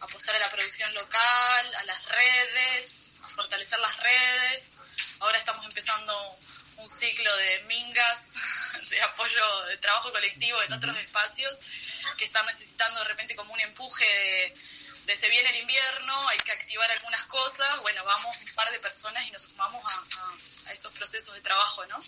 apostar 0.00 0.36
a 0.36 0.40
la 0.40 0.50
producción 0.50 0.92
local, 0.94 1.74
a 1.74 1.84
las 1.84 2.04
redes, 2.06 3.14
a 3.22 3.28
fortalecer 3.28 3.78
las 3.80 3.96
redes. 3.96 4.72
Ahora 5.20 5.38
estamos 5.38 5.64
empezando 5.64 6.38
un 6.76 6.88
ciclo 6.88 7.34
de 7.36 7.60
mingas, 7.64 8.34
de 8.90 9.00
apoyo, 9.00 9.64
de 9.64 9.78
trabajo 9.78 10.12
colectivo 10.12 10.62
en 10.62 10.72
otros 10.74 10.96
espacios 10.98 11.56
que 12.16 12.24
están 12.24 12.46
necesitando 12.46 13.00
de 13.00 13.06
repente 13.06 13.36
como 13.36 13.52
un 13.52 13.60
empuje 13.60 14.04
de, 14.04 14.54
de 15.08 15.16
se 15.16 15.30
viene 15.30 15.48
el 15.48 15.56
invierno, 15.56 16.28
hay 16.28 16.36
que 16.38 16.52
activar 16.52 16.90
algunas 16.90 17.24
cosas, 17.24 17.80
bueno, 17.80 18.04
vamos 18.04 18.36
un 18.46 18.54
par 18.54 18.70
de 18.70 18.78
personas 18.78 19.26
y 19.26 19.30
nos 19.30 19.42
sumamos 19.42 19.82
a, 19.82 19.88
a, 19.88 20.68
a 20.68 20.72
esos 20.72 20.92
procesos 20.92 21.34
de 21.34 21.40
trabajo, 21.40 21.86
¿no? 21.86 21.98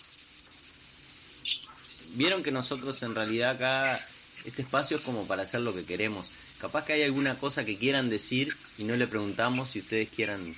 Vieron 2.11 2.43
que 2.43 2.51
nosotros 2.51 3.01
en 3.01 3.15
realidad 3.15 3.55
acá, 3.55 4.07
este 4.45 4.61
espacio 4.61 4.97
es 4.97 5.03
como 5.03 5.27
para 5.27 5.41
hacer 5.41 5.61
lo 5.61 5.73
que 5.73 5.83
queremos. 5.83 6.27
Capaz 6.59 6.85
que 6.85 6.93
hay 6.93 7.03
alguna 7.03 7.35
cosa 7.39 7.65
que 7.65 7.75
quieran 7.75 8.11
decir 8.11 8.55
y 8.77 8.83
no 8.83 8.95
le 8.95 9.07
preguntamos 9.07 9.71
si 9.71 9.79
ustedes 9.79 10.11
quieran 10.11 10.55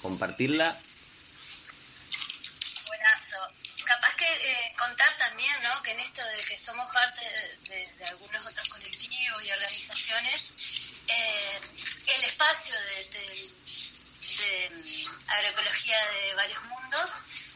compartirla 0.00 0.74
capaz 3.92 4.16
que 4.16 4.24
eh, 4.24 4.74
contar 4.78 5.14
también, 5.16 5.52
¿no? 5.62 5.82
Que 5.82 5.92
en 5.92 6.00
esto 6.00 6.22
de 6.24 6.42
que 6.44 6.56
somos 6.56 6.90
parte 6.92 7.20
de, 7.20 7.74
de, 7.74 7.92
de 7.98 8.04
algunos 8.06 8.46
otros 8.46 8.68
colectivos 8.68 9.44
y 9.44 9.50
organizaciones, 9.50 10.54
eh, 11.12 11.60
el 12.16 12.24
espacio 12.24 12.74
de, 12.80 13.04
de, 14.38 14.70
mm, 14.70 15.30
agroecología 15.30 15.98
de 16.12 16.34
varios 16.34 16.62
mundos 16.64 17.10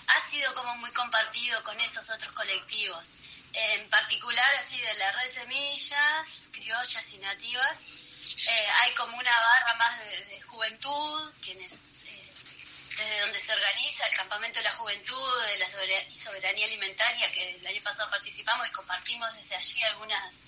ha 0.08 0.20
sido 0.20 0.54
como 0.54 0.76
muy 0.76 0.90
compartido 0.92 1.62
con 1.64 1.78
esos 1.80 2.08
otros 2.10 2.32
colectivos. 2.34 3.18
En 3.52 3.88
particular, 3.88 4.54
así 4.56 4.80
de 4.80 4.94
la 4.94 5.10
red 5.12 5.28
Semillas, 5.28 6.50
criollas 6.52 7.14
y 7.14 7.18
nativas, 7.18 8.06
eh, 8.46 8.68
hay 8.80 8.94
como 8.94 9.16
una 9.16 9.40
barra 9.40 9.74
más 9.74 9.98
de, 9.98 10.40
juventud, 10.42 11.32
quienes 11.42 11.96
desde 12.96 13.20
donde 13.20 13.38
se 13.38 13.52
organiza 13.52 14.06
el 14.06 14.16
Campamento 14.16 14.58
de 14.58 14.64
la 14.64 14.72
Juventud 14.72 15.44
de 15.46 15.58
la 15.58 15.68
Soberanía 15.68 16.64
Alimentaria, 16.64 17.30
que 17.30 17.56
el 17.56 17.66
año 17.66 17.82
pasado 17.82 18.10
participamos 18.10 18.66
y 18.66 18.70
compartimos 18.70 19.34
desde 19.34 19.54
allí 19.54 19.82
algunas 19.82 20.44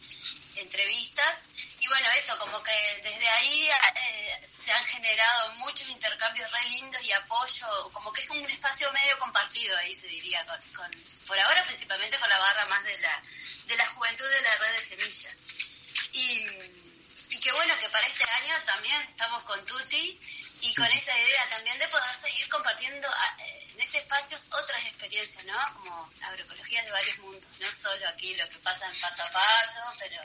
entrevistas. 0.60 1.42
Y 1.80 1.86
bueno, 1.86 2.08
eso, 2.16 2.38
como 2.38 2.62
que 2.62 3.00
desde 3.02 3.28
ahí 3.28 3.68
eh, 3.68 4.40
se 4.46 4.72
han 4.72 4.84
generado 4.86 5.52
muchos 5.54 5.88
intercambios 5.88 6.50
re 6.50 6.62
lindos 6.70 7.02
y 7.02 7.12
apoyo, 7.12 7.90
como 7.92 8.12
que 8.12 8.22
es 8.22 8.30
un 8.30 8.44
espacio 8.44 8.92
medio 8.92 9.18
compartido 9.18 9.76
ahí, 9.78 9.94
se 9.94 10.06
diría, 10.08 10.44
con, 10.46 10.60
con 10.74 11.18
por 11.26 11.38
ahora 11.38 11.64
principalmente 11.66 12.18
con 12.18 12.28
la 12.28 12.38
barra 12.38 12.64
más 12.66 12.84
de 12.84 12.98
la, 12.98 13.22
de 13.66 13.76
la 13.76 13.86
juventud 13.86 14.28
de 14.30 14.42
la 14.42 14.56
red 14.56 14.72
de 14.72 14.80
semillas. 14.80 15.36
Y, 16.12 16.46
y 17.30 17.40
que 17.40 17.52
bueno, 17.52 17.78
que 17.78 17.88
para 17.90 18.06
este 18.06 18.24
año 18.30 18.54
también 18.64 19.00
estamos 19.02 19.44
con 19.44 19.64
Tuti 19.66 20.18
y 20.60 20.74
con 20.74 20.86
esa 20.86 21.16
idea 21.16 21.48
también 21.50 21.78
de 21.78 21.86
poder 21.88 22.14
seguir 22.14 22.48
compartiendo 22.48 23.08
ah, 23.10 23.36
eh, 23.40 23.70
en 23.74 23.80
ese 23.80 23.98
espacio 23.98 24.36
otras 24.50 24.84
experiencias, 24.86 25.44
¿no? 25.44 25.74
Como 25.74 26.10
agroecología 26.22 26.82
de 26.82 26.90
varios 26.90 27.18
mundos, 27.18 27.58
no 27.60 27.68
solo 27.70 28.08
aquí 28.08 28.34
lo 28.34 28.48
que 28.48 28.58
pasa 28.58 28.86
en 28.86 29.00
paso 29.00 29.22
a 29.22 29.30
paso, 29.30 29.80
pero 29.98 30.20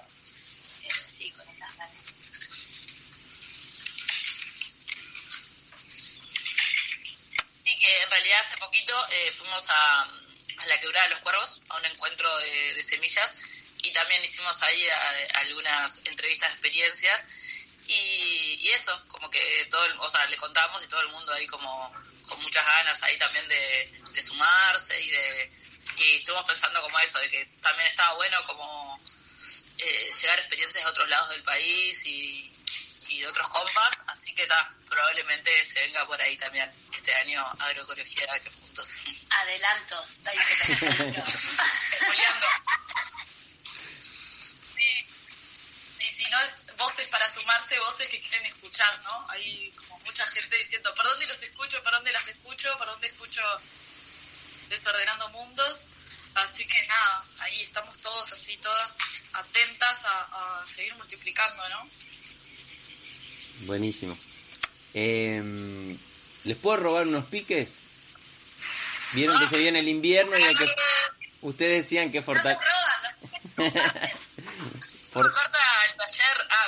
sí, 7.63 7.77
que 7.79 8.01
en 8.01 8.09
realidad 8.09 8.39
hace 8.39 8.57
poquito 8.57 8.93
eh, 9.11 9.31
fuimos 9.31 9.69
a, 9.69 10.07
la 10.65 10.79
quebrada 10.79 11.07
de 11.07 11.09
los 11.11 11.19
cuervos, 11.19 11.59
a 11.69 11.77
un 11.77 11.85
encuentro 11.85 12.37
de, 12.37 12.81
semillas, 12.81 13.35
y 13.81 13.91
también 13.91 14.23
hicimos 14.23 14.61
ahí 14.63 14.87
a, 14.87 15.37
a 15.37 15.39
algunas 15.41 16.05
entrevistas 16.05 16.53
experiencias 16.53 17.25
y, 17.87 18.69
eso, 18.69 19.03
como 19.07 19.29
que 19.29 19.67
todo, 19.69 19.85
o 19.99 20.09
sea, 20.09 20.25
le 20.27 20.37
contamos 20.37 20.83
y 20.83 20.87
todo 20.87 21.01
el 21.01 21.09
mundo 21.09 21.33
ahí 21.33 21.45
como 21.47 21.93
con 22.27 22.41
muchas 22.41 22.65
ganas 22.65 23.03
ahí 23.03 23.17
también 23.17 23.47
de, 23.47 23.93
de 24.13 24.21
sumarse 24.21 24.99
y 24.99 25.09
de 25.09 25.51
y 25.97 26.15
estuvimos 26.15 26.45
pensando 26.45 26.81
como 26.81 26.97
eso, 26.99 27.19
de 27.19 27.29
que 27.29 27.45
también 27.61 27.87
estaba 27.87 28.15
bueno 28.15 28.41
como 28.43 28.82
eh, 29.85 30.09
llegar 30.21 30.39
experiencias 30.39 30.83
de 30.83 30.89
otros 30.89 31.09
lados 31.09 31.29
del 31.29 31.43
país 31.43 32.05
y, 32.05 32.55
y 33.09 33.19
de 33.19 33.27
otros 33.27 33.47
compas, 33.49 33.97
así 34.07 34.33
que 34.33 34.47
ta, 34.47 34.73
probablemente 34.87 35.51
se 35.65 35.81
venga 35.81 36.05
por 36.07 36.21
ahí 36.21 36.37
también 36.37 36.71
este 36.93 37.13
año 37.15 37.45
agroecología 37.59 38.39
que 38.39 38.49
juntos. 38.49 38.87
Adelantos, 39.29 40.23
20 40.23 40.55
Spoileando. 41.95 42.47
Sí. 44.75 45.05
Y 45.99 46.05
si 46.05 46.29
no 46.29 46.39
es 46.41 46.75
voces 46.77 47.07
para 47.09 47.29
sumarse, 47.29 47.77
voces 47.79 48.09
que 48.09 48.19
quieren 48.19 48.45
escuchar, 48.45 49.01
¿no? 49.03 49.25
Hay 49.29 49.71
como 49.71 49.99
mucha 49.99 50.25
gente 50.27 50.57
diciendo, 50.57 50.93
¿por 50.95 51.05
dónde 51.05 51.27
los 51.27 51.41
escucho? 51.43 51.81
¿Por 51.83 51.91
dónde 51.91 52.11
las 52.11 52.27
escucho? 52.27 52.75
¿Por 52.77 52.87
dónde 52.87 53.07
escucho 53.07 53.41
Desordenando 54.69 55.29
Mundos? 55.29 55.87
Así 56.35 56.65
que 56.65 56.87
nada, 56.87 57.25
ahí 57.41 57.61
estamos 57.61 57.99
todos 57.99 58.31
así, 58.31 58.57
todas 58.57 58.97
atentas 59.33 60.05
a, 60.05 60.61
a 60.61 60.65
seguir 60.65 60.95
multiplicando, 60.95 61.63
¿no? 61.69 61.89
Buenísimo. 63.65 64.17
Eh, 64.93 65.97
¿Les 66.43 66.57
puedo 66.57 66.77
robar 66.77 67.07
unos 67.07 67.25
piques? 67.25 67.69
Vieron 69.13 69.39
que 69.39 69.47
se 69.47 69.59
viene 69.59 69.79
el 69.79 69.87
invierno 69.87 70.37
y 70.37 70.55
que... 70.55 70.65
Ustedes 71.41 71.83
decían 71.83 72.11
que 72.11 72.21
fortalecer... 72.21 72.61
Por... 75.13 75.31
Corta 75.31 75.59
el 75.89 75.95
taller, 75.97 76.47
ah. 76.49 76.65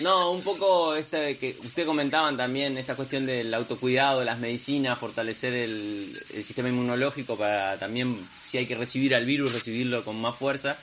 No, 0.00 0.30
un 0.30 0.44
poco 0.44 0.94
esta 0.94 1.18
de 1.18 1.36
que 1.38 1.56
usted 1.60 1.86
comentaban 1.86 2.36
también 2.36 2.78
esta 2.78 2.94
cuestión 2.94 3.26
del 3.26 3.52
autocuidado, 3.52 4.22
las 4.22 4.38
medicinas, 4.38 4.98
fortalecer 4.98 5.52
el, 5.54 6.16
el, 6.34 6.44
sistema 6.44 6.68
inmunológico 6.68 7.36
para 7.36 7.78
también, 7.78 8.28
si 8.46 8.58
hay 8.58 8.66
que 8.66 8.76
recibir 8.76 9.14
al 9.14 9.24
virus, 9.24 9.54
recibirlo 9.54 10.04
con 10.04 10.20
más 10.20 10.36
fuerza. 10.36 10.76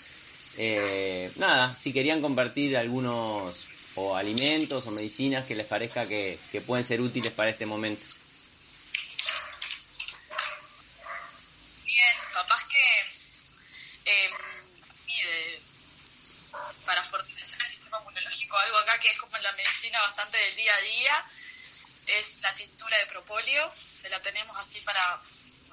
Eh, 0.57 1.31
nada, 1.35 1.75
si 1.75 1.91
querían 1.91 2.21
compartir 2.21 2.77
algunos 2.77 3.53
o 3.95 4.15
alimentos 4.15 4.85
o 4.87 4.91
medicinas 4.91 5.45
que 5.45 5.55
les 5.55 5.65
parezca 5.65 6.07
que, 6.07 6.37
que 6.51 6.61
pueden 6.61 6.85
ser 6.85 7.01
útiles 7.01 7.31
para 7.31 7.49
este 7.49 7.65
momento. 7.65 8.05
Bien, 11.85 12.15
capaz 12.33 12.67
que 12.67 14.11
eh, 14.11 14.29
para 16.85 17.03
fortalecer 17.03 17.59
el 17.59 17.67
sistema 17.67 17.99
inmunológico, 17.99 18.57
algo 18.57 18.77
acá 18.77 18.99
que 18.99 19.09
es 19.09 19.17
como 19.17 19.37
la 19.37 19.51
medicina 19.53 20.01
bastante 20.01 20.37
del 20.37 20.55
día 20.55 20.73
a 20.73 20.81
día, 20.81 21.25
es 22.07 22.41
la 22.41 22.53
tintura 22.53 22.97
de 22.97 23.05
propóleo, 23.07 23.73
que 24.01 24.09
la 24.09 24.21
tenemos 24.21 24.55
así 24.57 24.79
para 24.81 25.19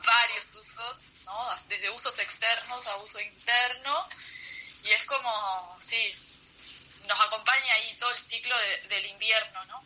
varios 0.04 0.54
usos, 0.54 1.02
¿no? 1.26 1.48
desde 1.68 1.90
usos 1.90 2.18
externos 2.18 2.86
a 2.86 2.96
uso 2.96 3.20
interno, 3.20 4.08
y 4.84 4.90
es 4.90 5.04
como, 5.04 5.78
sí, 5.80 6.14
nos 7.06 7.20
acompaña 7.20 7.74
ahí 7.74 7.96
todo 7.98 8.10
el 8.12 8.18
ciclo 8.18 8.56
de, 8.58 8.88
del 8.88 9.06
invierno, 9.06 9.64
¿no? 9.66 9.84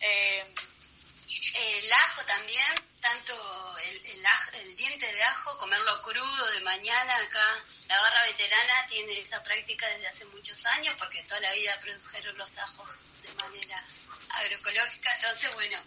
Eh, 0.00 0.54
el 1.54 1.92
ajo 1.92 2.24
también, 2.24 2.74
tanto 3.00 3.78
el, 3.78 4.06
el, 4.06 4.26
ajo, 4.26 4.50
el, 4.54 4.76
diente 4.76 5.12
de 5.12 5.22
ajo, 5.22 5.58
comerlo 5.58 6.02
crudo 6.02 6.50
de 6.52 6.60
mañana 6.60 7.16
acá. 7.16 7.64
La 7.88 8.00
barra 8.00 8.24
veterana 8.24 8.86
tiene 8.88 9.18
esa 9.20 9.42
práctica 9.42 9.86
desde 9.88 10.08
hace 10.08 10.24
muchos 10.26 10.64
años 10.66 10.94
porque 10.98 11.22
toda 11.24 11.40
la 11.40 11.52
vida 11.52 11.78
produjeron 11.78 12.38
los 12.38 12.58
ajos 12.58 13.22
de 13.22 13.32
manera 13.34 13.84
agroecológica. 14.30 15.14
Entonces, 15.14 15.54
bueno, 15.54 15.78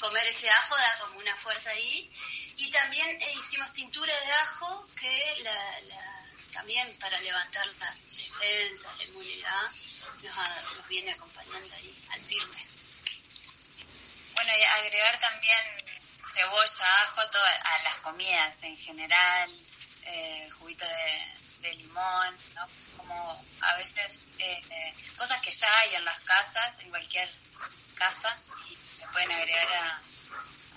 comer 0.00 0.26
ese 0.26 0.50
ajo 0.50 0.76
da 0.76 0.98
como 1.00 1.18
una 1.18 1.34
fuerza 1.36 1.70
ahí. 1.70 2.10
Y 2.56 2.70
también 2.70 3.08
eh, 3.08 3.32
hicimos 3.36 3.72
tintura 3.72 4.14
de 4.20 4.32
ajo 4.32 4.88
que 4.94 5.34
la, 5.42 5.80
la, 5.82 6.07
también 6.58 6.92
para 6.98 7.20
levantar 7.20 7.66
las 7.78 8.16
defensas, 8.16 8.98
la 8.98 9.04
inmunidad, 9.04 9.62
nos, 10.24 10.76
nos 10.76 10.88
viene 10.88 11.12
acompañando 11.12 11.74
ahí 11.76 12.06
al 12.10 12.20
firme. 12.20 12.66
Bueno, 14.34 14.52
y 14.58 14.62
agregar 14.64 15.20
también 15.20 16.00
cebolla, 16.26 17.02
ajo 17.04 17.30
todo, 17.30 17.44
a 17.44 17.82
las 17.84 17.94
comidas 17.98 18.60
en 18.64 18.76
general, 18.76 19.50
eh, 20.02 20.50
juguito 20.58 20.84
de, 21.60 21.74
limón, 21.76 22.36
¿no? 22.54 22.68
Como 22.96 23.46
a 23.60 23.76
veces 23.76 24.32
eh, 24.38 24.94
cosas 25.16 25.40
que 25.40 25.52
ya 25.52 25.78
hay 25.78 25.94
en 25.94 26.04
las 26.04 26.18
casas, 26.20 26.80
en 26.80 26.90
cualquier 26.90 27.30
casa, 27.94 28.36
y 28.68 28.76
se 28.98 29.06
pueden 29.12 29.30
agregar 29.30 29.68
a, 29.74 30.02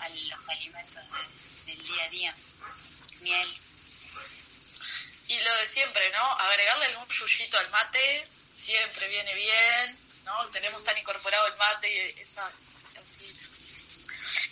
a 0.02 0.10
los 0.10 0.50
alimentos 0.50 1.04
de, 1.12 1.72
del 1.74 1.88
día 1.88 2.04
a 2.04 2.10
día. 2.10 2.36
Miel. 3.22 3.61
Y 5.32 5.40
lo 5.40 5.56
de 5.56 5.66
siempre, 5.66 6.10
¿no? 6.12 6.24
Agregarle 6.40 6.98
un 6.98 7.08
yuyito 7.08 7.58
al 7.58 7.70
mate 7.70 8.28
siempre 8.46 9.08
viene 9.08 9.34
bien, 9.34 9.98
¿no? 10.26 10.46
Tenemos 10.50 10.84
tan 10.84 10.98
incorporado 10.98 11.48
el 11.48 11.56
mate 11.56 11.90
y 11.90 12.00
esa 12.20 12.52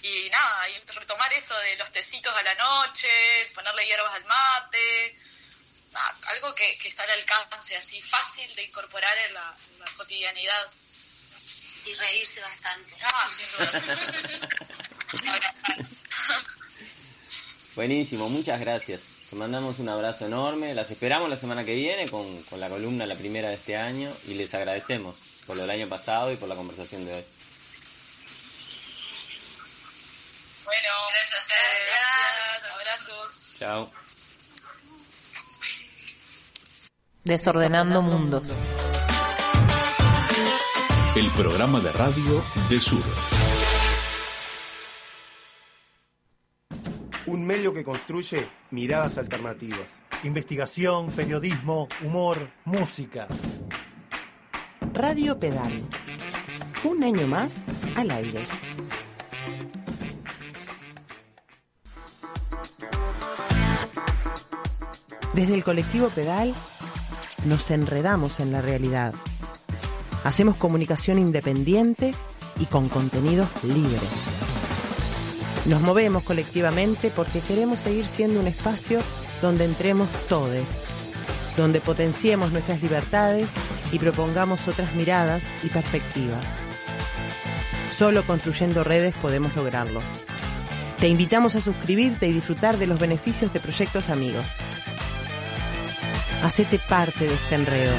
y 0.02 0.30
nada, 0.30 0.70
y 0.70 0.80
retomar 0.80 1.32
eso 1.34 1.54
de 1.60 1.76
los 1.76 1.92
tecitos 1.92 2.34
a 2.34 2.44
la 2.44 2.56
noche, 2.56 3.10
ponerle 3.54 3.86
hierbas 3.86 4.14
al 4.14 4.24
mate, 4.24 5.18
nada, 5.92 6.18
algo 6.30 6.56
que, 6.56 6.78
que, 6.78 6.88
está 6.88 7.04
al 7.04 7.12
alcance, 7.12 7.76
así 7.76 8.02
fácil 8.02 8.56
de 8.56 8.64
incorporar 8.64 9.18
en 9.28 9.34
la, 9.34 9.56
en 9.74 9.80
la 9.80 9.86
cotidianidad. 9.98 10.72
Y 11.86 11.94
reírse 11.94 12.42
bastante. 12.42 12.92
Ah, 13.04 13.30
sin 13.30 13.48
duda. 13.58 15.46
Buenísimo, 17.76 18.30
muchas 18.30 18.60
gracias. 18.60 19.02
Te 19.30 19.36
mandamos 19.36 19.78
un 19.78 19.90
abrazo 19.90 20.26
enorme. 20.26 20.74
Las 20.74 20.90
esperamos 20.90 21.30
la 21.30 21.38
semana 21.38 21.64
que 21.64 21.76
viene 21.76 22.08
con, 22.10 22.26
con 22.44 22.60
la 22.60 22.68
columna, 22.68 23.06
la 23.06 23.16
primera 23.16 23.50
de 23.50 23.56
este 23.56 23.78
año, 23.78 24.10
y 24.28 24.34
les 24.34 24.54
agradecemos 24.56 25.16
por 25.46 25.56
lo 25.56 25.62
del 25.64 25.72
año 25.72 25.88
pasado 25.88 26.32
y 26.32 26.36
por 26.36 26.50
la 26.50 26.56
conversación 26.56 27.06
de 27.06 27.12
hoy. 27.12 27.24
Bueno, 30.66 30.90
gracias, 31.14 31.48
gracias, 31.48 32.72
abrazos. 32.74 33.56
Chao. 33.60 33.92
Desordenando 37.24 38.02
mundos. 38.02 38.48
El 41.16 41.30
programa 41.32 41.80
de 41.82 41.92
radio 41.92 42.44
de 42.70 42.80
Sur. 42.80 43.04
Un 47.30 47.46
medio 47.46 47.72
que 47.72 47.84
construye 47.84 48.48
miradas 48.72 49.20
alternativas. 49.20 50.02
Investigación, 50.24 51.12
periodismo, 51.12 51.88
humor, 52.04 52.50
música. 52.66 53.28
Radio 54.94 55.40
Pedal. 55.40 55.84
Un 56.84 57.04
año 57.04 57.28
más 57.28 57.66
al 57.96 58.10
aire. 58.10 58.40
Desde 65.36 65.54
el 65.54 65.64
colectivo 65.64 66.10
Pedal 66.10 66.56
nos 67.46 67.70
enredamos 67.70 68.40
en 68.40 68.52
la 68.52 68.62
realidad. 68.62 69.14
Hacemos 70.24 70.58
comunicación 70.58 71.20
independiente 71.20 72.16
y 72.60 72.66
con 72.66 72.90
contenidos 72.90 73.50
libres. 73.64 74.49
Nos 75.66 75.82
movemos 75.82 76.24
colectivamente 76.24 77.12
porque 77.16 77.42
queremos 77.42 77.82
seguir 77.82 78.08
siendo 78.08 78.40
un 78.40 78.48
espacio 78.48 79.02
donde 79.42 79.66
entremos 79.66 80.10
todos, 80.28 80.86
donde 81.58 81.82
potenciemos 81.82 82.52
nuestras 82.52 82.82
libertades 82.82 83.52
y 83.92 84.00
propongamos 84.00 84.68
otras 84.68 84.94
miradas 84.96 85.48
y 85.64 85.70
perspectivas. 85.70 86.46
Solo 87.92 88.26
construyendo 88.26 88.84
redes 88.84 89.14
podemos 89.22 89.56
lograrlo. 89.56 90.00
Te 91.00 91.08
invitamos 91.08 91.56
a 91.56 91.62
suscribirte 91.62 92.28
y 92.28 92.34
disfrutar 92.34 92.78
de 92.78 92.88
los 92.88 93.00
beneficios 93.00 93.52
de 93.54 93.60
proyectos 93.60 94.10
amigos. 94.10 94.46
Hacete 96.42 96.80
parte 96.80 97.26
de 97.28 97.34
este 97.34 97.56
enredo. 97.56 97.94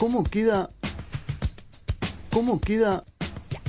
¿Cómo 0.00 0.24
queda 0.24 0.70
cómo 2.30 2.58
queda 2.58 3.04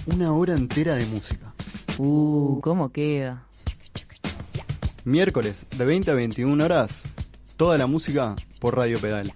una 0.06 0.32
hora 0.32 0.54
entera 0.54 0.96
de 0.96 1.06
música? 1.06 1.54
Uh, 1.98 2.62
¿cómo 2.62 2.90
queda? 2.90 3.44
Miércoles 5.04 5.66
de 5.78 5.84
20 5.84 6.10
a 6.10 6.14
21 6.14 6.64
horas, 6.64 7.02
toda 7.58 7.78
la 7.78 7.86
música 7.86 8.38
por 8.62 8.78
Radio 8.78 9.02
Pedal. 9.02 9.34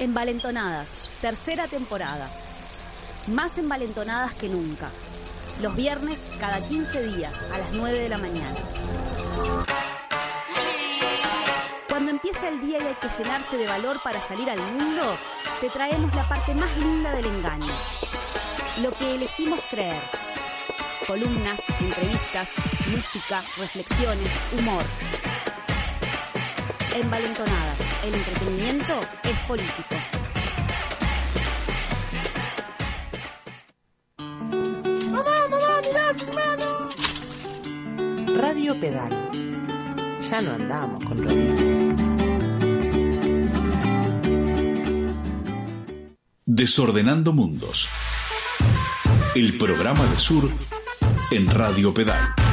Envalentonadas, 0.00 1.10
tercera 1.20 1.68
temporada. 1.68 2.30
Más 3.26 3.58
envalentonadas 3.58 4.32
que 4.36 4.48
nunca. 4.48 4.88
Los 5.60 5.74
viernes 5.74 6.18
cada 6.38 6.60
15 6.60 7.02
días 7.08 7.34
a 7.52 7.58
las 7.58 7.72
9 7.72 7.98
de 7.98 8.08
la 8.08 8.18
mañana. 8.18 8.56
empieza 12.16 12.48
el 12.48 12.60
día 12.60 12.78
y 12.78 12.86
hay 12.86 12.94
que 12.94 13.08
llenarse 13.08 13.56
de 13.56 13.66
valor 13.66 14.00
para 14.02 14.20
salir 14.26 14.48
al 14.48 14.58
mundo, 14.58 15.18
te 15.60 15.68
traemos 15.68 16.14
la 16.14 16.26
parte 16.28 16.54
más 16.54 16.74
linda 16.78 17.14
del 17.14 17.26
engaño. 17.26 17.72
Lo 18.82 18.90
que 18.92 19.14
elegimos 19.14 19.60
creer. 19.70 20.02
Columnas, 21.06 21.60
entrevistas, 21.78 22.50
música, 22.90 23.42
reflexiones, 23.58 24.30
humor. 24.58 24.82
Envalentonadas, 26.94 27.78
el 28.04 28.14
entretenimiento 28.14 28.94
es 29.22 29.38
político. 29.40 30.15
Radio 38.56 38.80
Pedal. 38.80 39.10
Ya 40.30 40.40
no 40.40 40.52
andamos 40.54 41.04
con 41.04 41.22
rodillas. 41.22 41.60
Desordenando 46.46 47.34
Mundos. 47.34 47.86
El 49.34 49.58
programa 49.58 50.06
de 50.06 50.16
Sur 50.16 50.50
en 51.32 51.50
Radio 51.50 51.92
Pedal. 51.92 52.45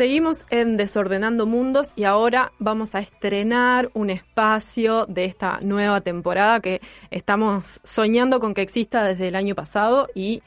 Seguimos 0.00 0.46
en 0.48 0.78
Desordenando 0.78 1.44
Mundos 1.44 1.88
y 1.94 2.04
ahora 2.04 2.52
vamos 2.58 2.94
a 2.94 3.00
estrenar 3.00 3.90
un 3.92 4.08
espacio 4.08 5.04
de 5.04 5.26
esta 5.26 5.58
nueva 5.60 6.00
temporada 6.00 6.60
que 6.60 6.80
estamos 7.10 7.82
soñando 7.84 8.40
con 8.40 8.54
que 8.54 8.62
exista 8.62 9.04
desde 9.04 9.28
el 9.28 9.34
año 9.34 9.54
pasado 9.54 10.08
y 10.14 10.42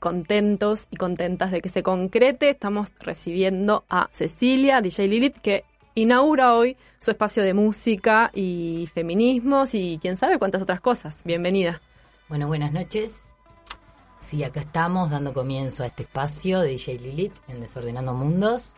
contentos 0.00 0.88
y 0.90 0.96
contentas 0.96 1.52
de 1.52 1.60
que 1.60 1.68
se 1.68 1.84
concrete. 1.84 2.50
Estamos 2.50 2.92
recibiendo 2.98 3.84
a 3.88 4.08
Cecilia, 4.10 4.80
DJ 4.80 5.06
Lilith, 5.06 5.38
que 5.38 5.62
inaugura 5.94 6.56
hoy 6.56 6.76
su 6.98 7.12
espacio 7.12 7.44
de 7.44 7.54
música 7.54 8.32
y 8.34 8.88
feminismos 8.92 9.72
y 9.74 10.00
quién 10.02 10.16
sabe 10.16 10.40
cuántas 10.40 10.62
otras 10.62 10.80
cosas. 10.80 11.22
Bienvenida. 11.22 11.80
Bueno, 12.28 12.48
buenas 12.48 12.72
noches. 12.72 13.32
Sí, 14.18 14.42
acá 14.42 14.60
estamos 14.60 15.10
dando 15.10 15.32
comienzo 15.32 15.84
a 15.84 15.86
este 15.86 16.02
espacio 16.02 16.58
de 16.58 16.70
DJ 16.70 16.98
Lilith 16.98 17.36
en 17.46 17.60
Desordenando 17.60 18.14
Mundos. 18.14 18.74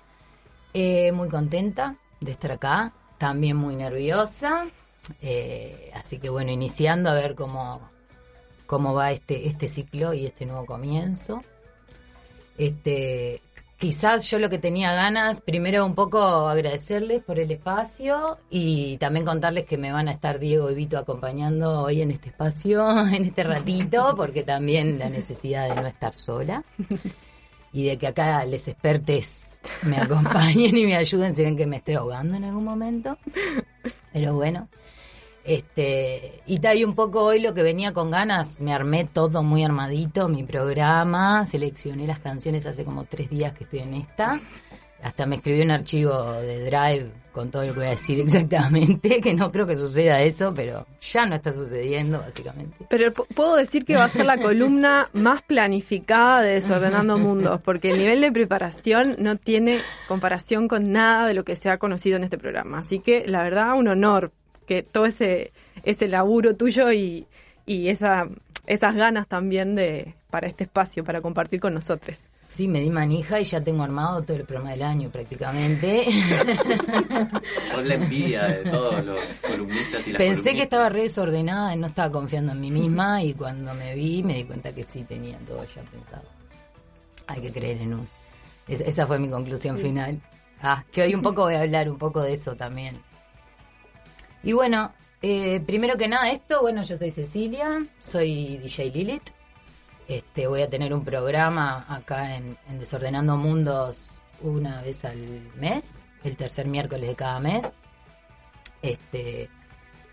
Eh, 0.74 1.12
muy 1.12 1.28
contenta 1.28 1.96
de 2.20 2.32
estar 2.32 2.52
acá, 2.52 2.92
también 3.18 3.56
muy 3.56 3.76
nerviosa. 3.76 4.66
Eh, 5.20 5.90
así 5.94 6.18
que 6.18 6.28
bueno, 6.28 6.50
iniciando 6.50 7.10
a 7.10 7.14
ver 7.14 7.34
cómo, 7.34 7.80
cómo 8.66 8.94
va 8.94 9.10
este, 9.10 9.48
este 9.48 9.68
ciclo 9.68 10.14
y 10.14 10.26
este 10.26 10.46
nuevo 10.46 10.64
comienzo. 10.64 11.42
Este, 12.56 13.42
quizás 13.76 14.30
yo 14.30 14.38
lo 14.38 14.48
que 14.48 14.58
tenía 14.58 14.94
ganas, 14.94 15.40
primero 15.40 15.84
un 15.84 15.94
poco 15.94 16.20
agradecerles 16.20 17.22
por 17.22 17.38
el 17.38 17.50
espacio 17.50 18.38
y 18.48 18.96
también 18.98 19.26
contarles 19.26 19.64
que 19.64 19.76
me 19.76 19.92
van 19.92 20.08
a 20.08 20.12
estar 20.12 20.38
Diego 20.38 20.70
y 20.70 20.74
Vito 20.74 20.96
acompañando 20.96 21.82
hoy 21.82 22.00
en 22.00 22.12
este 22.12 22.28
espacio, 22.28 22.88
en 23.08 23.24
este 23.24 23.42
ratito, 23.42 24.14
porque 24.16 24.42
también 24.42 24.98
la 24.98 25.10
necesidad 25.10 25.68
de 25.68 25.82
no 25.82 25.88
estar 25.88 26.14
sola 26.14 26.64
y 27.72 27.84
de 27.84 27.98
que 27.98 28.06
acá 28.06 28.44
les 28.44 28.68
expertes 28.68 29.60
me 29.82 29.96
acompañen 29.96 30.76
y 30.76 30.86
me 30.86 30.96
ayuden 30.96 31.34
si 31.34 31.42
ven 31.42 31.56
que 31.56 31.66
me 31.66 31.76
estoy 31.76 31.94
ahogando 31.94 32.34
en 32.34 32.44
algún 32.44 32.64
momento. 32.64 33.16
Pero 34.12 34.34
bueno, 34.34 34.68
este, 35.44 36.42
y 36.46 36.58
tal 36.58 36.78
y 36.78 36.84
un 36.84 36.94
poco 36.94 37.24
hoy 37.24 37.40
lo 37.40 37.54
que 37.54 37.62
venía 37.62 37.92
con 37.92 38.10
ganas, 38.10 38.60
me 38.60 38.72
armé 38.72 39.04
todo 39.04 39.42
muy 39.42 39.64
armadito, 39.64 40.28
mi 40.28 40.44
programa, 40.44 41.46
seleccioné 41.46 42.06
las 42.06 42.20
canciones 42.20 42.66
hace 42.66 42.84
como 42.84 43.04
tres 43.04 43.30
días 43.30 43.52
que 43.52 43.64
estoy 43.64 43.80
en 43.80 43.94
esta. 43.94 44.40
Hasta 45.02 45.26
me 45.26 45.36
escribí 45.36 45.62
un 45.62 45.70
archivo 45.70 46.32
de 46.34 46.64
Drive 46.64 47.22
con 47.32 47.50
todo 47.50 47.64
lo 47.64 47.72
que 47.72 47.78
voy 47.78 47.86
a 47.86 47.90
decir 47.90 48.20
exactamente, 48.20 49.20
que 49.20 49.34
no 49.34 49.50
creo 49.50 49.66
que 49.66 49.76
suceda 49.76 50.20
eso, 50.20 50.52
pero 50.54 50.86
ya 51.00 51.24
no 51.24 51.34
está 51.34 51.52
sucediendo, 51.52 52.20
básicamente. 52.20 52.76
Pero 52.88 53.12
puedo 53.12 53.56
decir 53.56 53.84
que 53.84 53.96
va 53.96 54.04
a 54.04 54.08
ser 54.08 54.26
la 54.26 54.38
columna 54.38 55.08
más 55.12 55.42
planificada 55.42 56.42
de 56.42 56.54
Desordenando 56.54 57.18
Mundos, 57.18 57.60
porque 57.62 57.90
el 57.90 57.98
nivel 57.98 58.20
de 58.20 58.30
preparación 58.30 59.16
no 59.18 59.36
tiene 59.36 59.80
comparación 60.06 60.68
con 60.68 60.92
nada 60.92 61.26
de 61.26 61.34
lo 61.34 61.44
que 61.44 61.56
se 61.56 61.70
ha 61.70 61.78
conocido 61.78 62.16
en 62.16 62.24
este 62.24 62.38
programa. 62.38 62.78
Así 62.78 63.00
que, 63.00 63.26
la 63.26 63.42
verdad, 63.42 63.74
un 63.76 63.88
honor 63.88 64.30
que 64.66 64.82
todo 64.82 65.06
ese, 65.06 65.52
ese 65.82 66.06
laburo 66.06 66.54
tuyo 66.54 66.92
y, 66.92 67.26
y 67.66 67.88
esa, 67.88 68.28
esas 68.66 68.94
ganas 68.94 69.26
también 69.26 69.74
de 69.74 70.14
para 70.30 70.46
este 70.46 70.64
espacio, 70.64 71.04
para 71.04 71.20
compartir 71.20 71.60
con 71.60 71.74
nosotros. 71.74 72.18
Sí, 72.54 72.68
me 72.68 72.80
di 72.80 72.90
manija 72.90 73.40
y 73.40 73.44
ya 73.44 73.62
tengo 73.62 73.82
armado 73.82 74.22
todo 74.22 74.36
el 74.36 74.44
programa 74.44 74.72
del 74.72 74.82
año 74.82 75.08
prácticamente. 75.10 76.04
Sos 77.70 77.86
la 77.86 77.94
envidia 77.94 78.42
de 78.44 78.64
todos 78.70 79.04
los 79.06 79.20
columnistas 79.40 80.06
y 80.06 80.12
las 80.12 80.18
Pensé 80.18 80.54
que 80.54 80.62
estaba 80.64 80.90
re 80.90 81.02
desordenada 81.02 81.74
y 81.74 81.78
no 81.78 81.86
estaba 81.86 82.10
confiando 82.12 82.52
en 82.52 82.60
mí 82.60 82.70
misma 82.70 83.22
y 83.22 83.32
cuando 83.32 83.72
me 83.74 83.94
vi 83.94 84.22
me 84.22 84.34
di 84.34 84.44
cuenta 84.44 84.74
que 84.74 84.84
sí 84.84 85.02
tenía 85.04 85.38
todo 85.46 85.64
ya 85.64 85.80
pensado. 85.82 86.24
Hay 87.26 87.40
que 87.40 87.52
creer 87.52 87.80
en 87.80 87.94
un. 87.94 88.08
Es- 88.68 88.80
esa 88.82 89.06
fue 89.06 89.18
mi 89.18 89.30
conclusión 89.30 89.76
Sí. 89.78 89.84
final. 89.84 90.20
Ah, 90.60 90.84
que 90.92 91.02
hoy 91.02 91.14
un 91.14 91.22
poco 91.22 91.42
voy 91.44 91.54
a 91.54 91.62
hablar 91.62 91.88
un 91.88 91.96
poco 91.98 92.20
de 92.20 92.34
eso 92.34 92.54
también. 92.54 93.00
Y 94.44 94.52
bueno, 94.52 94.92
eh, 95.22 95.60
primero 95.66 95.96
que 95.96 96.06
nada 96.06 96.30
esto, 96.30 96.60
bueno, 96.60 96.82
yo 96.82 96.96
soy 96.96 97.10
Cecilia, 97.10 97.86
soy 98.00 98.58
DJ 98.58 98.90
Lilith. 98.90 99.30
Este, 100.12 100.46
voy 100.46 100.60
a 100.60 100.68
tener 100.68 100.92
un 100.92 101.06
programa 101.06 101.86
acá 101.88 102.36
en, 102.36 102.58
en 102.68 102.78
Desordenando 102.78 103.34
Mundos 103.38 104.10
una 104.42 104.82
vez 104.82 105.06
al 105.06 105.50
mes, 105.56 106.04
el 106.22 106.36
tercer 106.36 106.66
miércoles 106.66 107.08
de 107.08 107.14
cada 107.14 107.40
mes. 107.40 107.72
Este, 108.82 109.48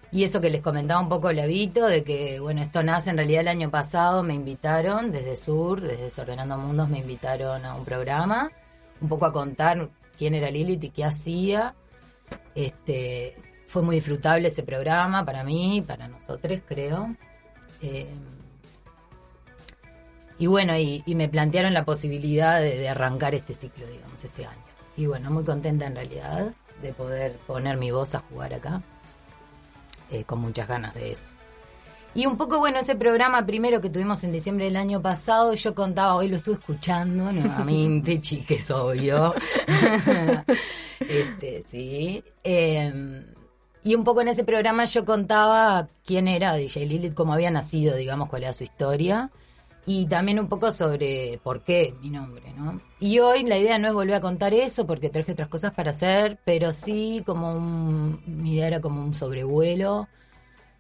y 0.10 0.24
eso 0.24 0.40
que 0.40 0.50
les 0.50 0.62
comentaba 0.62 1.02
un 1.02 1.10
poco 1.10 1.34
Lavito, 1.34 1.86
de 1.86 2.06
que, 2.06 2.40
bueno, 2.40 2.62
esto 2.62 2.82
nace 2.82 3.10
en 3.10 3.18
realidad 3.18 3.42
el 3.42 3.50
año 3.50 3.70
pasado, 3.70 4.24
me 4.24 4.34
invitaron 4.34 5.12
desde 5.12 5.36
Sur, 5.36 5.82
desde 5.82 6.04
Desordenando 6.04 6.58
Mundos, 6.58 6.88
me 6.88 7.00
invitaron 7.00 7.66
a 7.66 7.76
un 7.76 7.84
programa, 7.84 8.50
un 9.02 9.10
poco 9.10 9.26
a 9.26 9.34
contar 9.34 9.90
quién 10.18 10.34
era 10.34 10.50
Lilith 10.50 10.86
y 10.86 10.90
qué 10.92 11.04
hacía. 11.04 11.76
Este, 12.56 13.36
fue 13.68 13.82
muy 13.82 13.98
disfrutable 13.98 14.48
ese 14.48 14.64
programa 14.64 15.26
para 15.26 15.44
mí, 15.44 15.84
para 15.86 16.08
nosotros, 16.08 16.62
creo. 16.66 17.14
Eh, 17.82 18.08
y 20.40 20.48
bueno, 20.48 20.76
y, 20.78 21.04
y 21.06 21.16
me 21.16 21.30
plantearon 21.30 21.74
la 21.74 21.86
posibilidad 21.86 22.60
de, 22.60 22.78
de 22.78 22.90
arrancar 22.90 23.36
este 23.36 23.54
ciclo, 23.54 23.86
digamos, 23.86 24.24
este 24.24 24.46
año. 24.46 24.64
Y 24.98 25.06
bueno, 25.06 25.30
muy 25.30 25.44
contenta 25.44 25.86
en 25.86 25.96
realidad 25.96 26.54
de 26.82 26.94
poder 26.94 27.34
poner 27.46 27.78
mi 27.78 27.92
voz 27.92 28.16
a 28.16 28.20
jugar 28.20 28.54
acá, 28.54 28.82
eh, 30.12 30.24
con 30.24 30.40
muchas 30.40 30.68
ganas 30.68 30.94
de 30.94 31.12
eso. 31.12 31.32
Y 32.16 32.26
un 32.26 32.38
poco, 32.38 32.58
bueno, 32.60 32.80
ese 32.80 32.96
programa 32.96 33.46
primero 33.46 33.82
que 33.82 33.90
tuvimos 33.90 34.24
en 34.24 34.32
diciembre 34.32 34.66
del 34.66 34.78
año 34.78 35.02
pasado, 35.02 35.54
yo 35.54 35.76
contaba, 35.76 36.16
hoy 36.16 36.28
lo 36.28 36.38
estuve 36.38 36.56
escuchando 36.56 37.32
nuevamente, 37.32 38.20
chiques, 38.22 38.72
obvio. 38.72 39.36
este, 41.00 41.64
sí. 41.68 42.24
Eh, 42.44 43.24
y 43.84 43.96
un 43.96 44.04
poco 44.04 44.22
en 44.22 44.30
ese 44.30 44.44
programa 44.44 44.86
yo 44.86 45.06
contaba 45.06 45.88
quién 46.04 46.28
era 46.28 46.56
DJ 46.56 46.88
Lilith, 46.88 47.14
cómo 47.14 47.34
había 47.34 47.52
nacido, 47.52 47.96
digamos, 47.96 48.28
cuál 48.30 48.44
era 48.44 48.54
su 48.54 48.64
historia. 48.64 49.30
Y 49.92 50.06
también 50.06 50.40
un 50.40 50.48
poco 50.48 50.72
sobre 50.72 51.40
por 51.42 51.64
qué 51.64 51.96
mi 52.00 52.12
nombre, 52.12 52.54
¿no? 52.56 52.80
Y 53.00 53.18
hoy 53.18 53.42
la 53.42 53.58
idea 53.58 53.80
no 53.80 53.88
es 53.88 53.94
volver 53.96 54.14
a 54.18 54.22
contar 54.22 54.54
eso 54.54 54.86
porque 54.86 55.10
traje 55.10 55.32
otras 55.32 55.48
cosas 55.48 55.74
para 55.74 55.90
hacer, 55.90 56.38
pero 56.46 56.74
sí 56.74 57.24
como 57.26 57.56
un, 57.56 58.22
mi 58.28 58.54
idea 58.54 58.68
era 58.68 58.82
como 58.82 59.04
un 59.04 59.16
sobrevuelo 59.16 60.08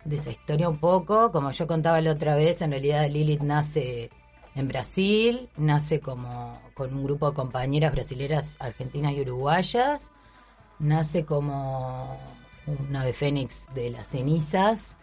de 0.05 0.17
esa 0.17 0.29
historia 0.29 0.69
un 0.69 0.77
poco. 0.77 1.31
Como 1.31 1.49
yo 1.49 1.65
contaba 1.65 1.99
la 2.01 2.11
otra 2.11 2.35
vez, 2.35 2.61
en 2.61 2.69
realidad 2.69 3.09
Lilith 3.09 3.41
nace 3.41 4.11
en 4.53 4.67
Brasil, 4.67 5.49
nace 5.57 5.99
como 5.99 6.61
con 6.75 6.93
un 6.93 7.03
grupo 7.03 7.31
de 7.31 7.35
compañeras 7.35 7.91
brasileras, 7.93 8.57
argentinas 8.59 9.13
y 9.13 9.21
uruguayas, 9.21 10.11
nace 10.77 11.25
como 11.25 12.15
un 12.67 12.95
ave 12.95 13.13
fénix 13.13 13.65
de 13.73 13.89
las 13.89 14.07
cenizas 14.07 14.99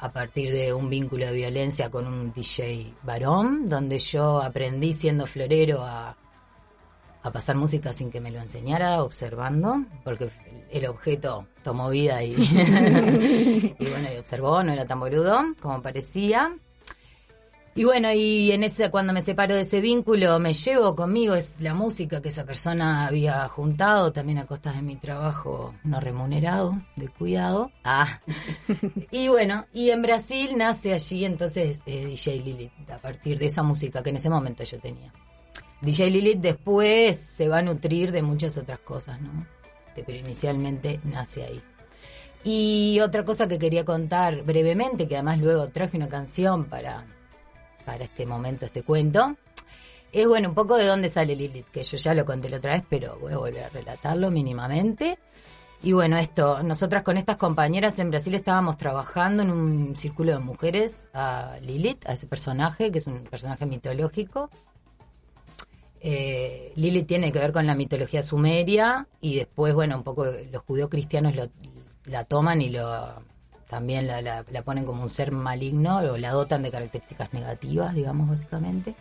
a 0.00 0.12
partir 0.12 0.52
de 0.52 0.72
un 0.72 0.90
vínculo 0.90 1.26
de 1.26 1.32
violencia 1.32 1.90
con 1.90 2.06
un 2.06 2.32
DJ 2.32 2.94
varón, 3.02 3.68
donde 3.68 3.98
yo 3.98 4.42
aprendí 4.42 4.92
siendo 4.92 5.26
florero 5.26 5.82
a, 5.82 6.16
a 7.22 7.32
pasar 7.32 7.56
música 7.56 7.92
sin 7.92 8.10
que 8.10 8.20
me 8.20 8.30
lo 8.30 8.40
enseñara, 8.40 9.02
observando, 9.02 9.84
porque 10.04 10.30
el 10.70 10.86
objeto 10.86 11.46
tomó 11.62 11.90
vida 11.90 12.22
y, 12.22 12.32
y 13.78 13.90
bueno, 13.90 14.08
y 14.14 14.18
observó, 14.18 14.62
no 14.62 14.72
era 14.72 14.86
tan 14.86 15.00
boludo 15.00 15.40
como 15.60 15.82
parecía. 15.82 16.54
Y 17.76 17.84
bueno, 17.84 18.10
y 18.10 18.52
en 18.52 18.64
ese, 18.64 18.90
cuando 18.90 19.12
me 19.12 19.20
separo 19.20 19.54
de 19.54 19.60
ese 19.60 19.82
vínculo, 19.82 20.38
me 20.40 20.54
llevo 20.54 20.96
conmigo 20.96 21.34
es 21.34 21.60
la 21.60 21.74
música 21.74 22.22
que 22.22 22.30
esa 22.30 22.46
persona 22.46 23.06
había 23.06 23.46
juntado, 23.48 24.14
también 24.14 24.38
a 24.38 24.46
costas 24.46 24.76
de 24.76 24.80
mi 24.80 24.96
trabajo 24.96 25.74
no 25.84 26.00
remunerado, 26.00 26.80
de 26.96 27.08
cuidado. 27.08 27.70
Ah. 27.84 28.22
y 29.10 29.28
bueno, 29.28 29.66
y 29.74 29.90
en 29.90 30.00
Brasil 30.00 30.56
nace 30.56 30.94
allí 30.94 31.26
entonces 31.26 31.82
eh, 31.84 32.06
DJ 32.06 32.40
Lilith, 32.40 32.90
a 32.90 32.96
partir 32.96 33.38
de 33.38 33.44
esa 33.44 33.62
música 33.62 34.02
que 34.02 34.08
en 34.08 34.16
ese 34.16 34.30
momento 34.30 34.64
yo 34.64 34.78
tenía. 34.78 35.12
DJ 35.82 36.10
Lilith 36.10 36.40
después 36.40 37.20
se 37.20 37.46
va 37.46 37.58
a 37.58 37.62
nutrir 37.62 38.10
de 38.10 38.22
muchas 38.22 38.56
otras 38.56 38.78
cosas, 38.78 39.20
¿no? 39.20 39.46
Pero 39.94 40.16
inicialmente 40.16 40.98
nace 41.04 41.44
ahí. 41.44 41.62
Y 42.42 43.00
otra 43.00 43.22
cosa 43.26 43.46
que 43.46 43.58
quería 43.58 43.84
contar 43.84 44.44
brevemente, 44.44 45.06
que 45.06 45.16
además 45.16 45.40
luego 45.40 45.68
traje 45.68 45.98
una 45.98 46.08
canción 46.08 46.64
para 46.64 47.04
para 47.86 48.04
este 48.04 48.26
momento, 48.26 48.66
este 48.66 48.82
cuento, 48.82 49.36
es 50.12 50.26
bueno, 50.26 50.48
un 50.48 50.54
poco 50.54 50.76
de 50.76 50.86
dónde 50.86 51.08
sale 51.08 51.36
Lilith, 51.36 51.68
que 51.70 51.82
yo 51.82 51.96
ya 51.96 52.14
lo 52.14 52.24
conté 52.24 52.48
la 52.48 52.58
otra 52.58 52.74
vez, 52.74 52.84
pero 52.88 53.18
voy 53.20 53.32
a 53.32 53.38
volver 53.38 53.64
a 53.64 53.68
relatarlo 53.68 54.30
mínimamente. 54.30 55.18
Y 55.82 55.92
bueno, 55.92 56.16
esto, 56.16 56.62
nosotras 56.62 57.02
con 57.02 57.16
estas 57.16 57.36
compañeras 57.36 57.98
en 57.98 58.10
Brasil 58.10 58.34
estábamos 58.34 58.76
trabajando 58.76 59.42
en 59.42 59.50
un 59.50 59.94
círculo 59.94 60.32
de 60.32 60.38
mujeres 60.38 61.10
a 61.14 61.58
Lilith, 61.62 62.06
a 62.08 62.14
ese 62.14 62.26
personaje, 62.26 62.90
que 62.90 62.98
es 62.98 63.06
un 63.06 63.24
personaje 63.24 63.66
mitológico. 63.66 64.50
Eh, 66.00 66.72
Lilith 66.76 67.06
tiene 67.06 67.30
que 67.30 67.38
ver 67.38 67.52
con 67.52 67.66
la 67.66 67.74
mitología 67.74 68.22
sumeria 68.22 69.06
y 69.20 69.36
después, 69.36 69.74
bueno, 69.74 69.96
un 69.96 70.02
poco 70.02 70.24
los 70.24 70.62
judíos 70.62 70.88
cristianos 70.88 71.34
la 72.06 72.24
toman 72.24 72.62
y 72.62 72.70
lo 72.70 73.22
también 73.68 74.06
la, 74.06 74.22
la, 74.22 74.62
ponen 74.62 74.84
como 74.84 75.02
un 75.02 75.10
ser 75.10 75.32
maligno 75.32 75.98
o 75.98 76.16
la 76.16 76.30
dotan 76.30 76.62
de 76.62 76.70
características 76.70 77.32
negativas, 77.32 77.94
digamos, 77.94 78.28
básicamente. 78.28 78.94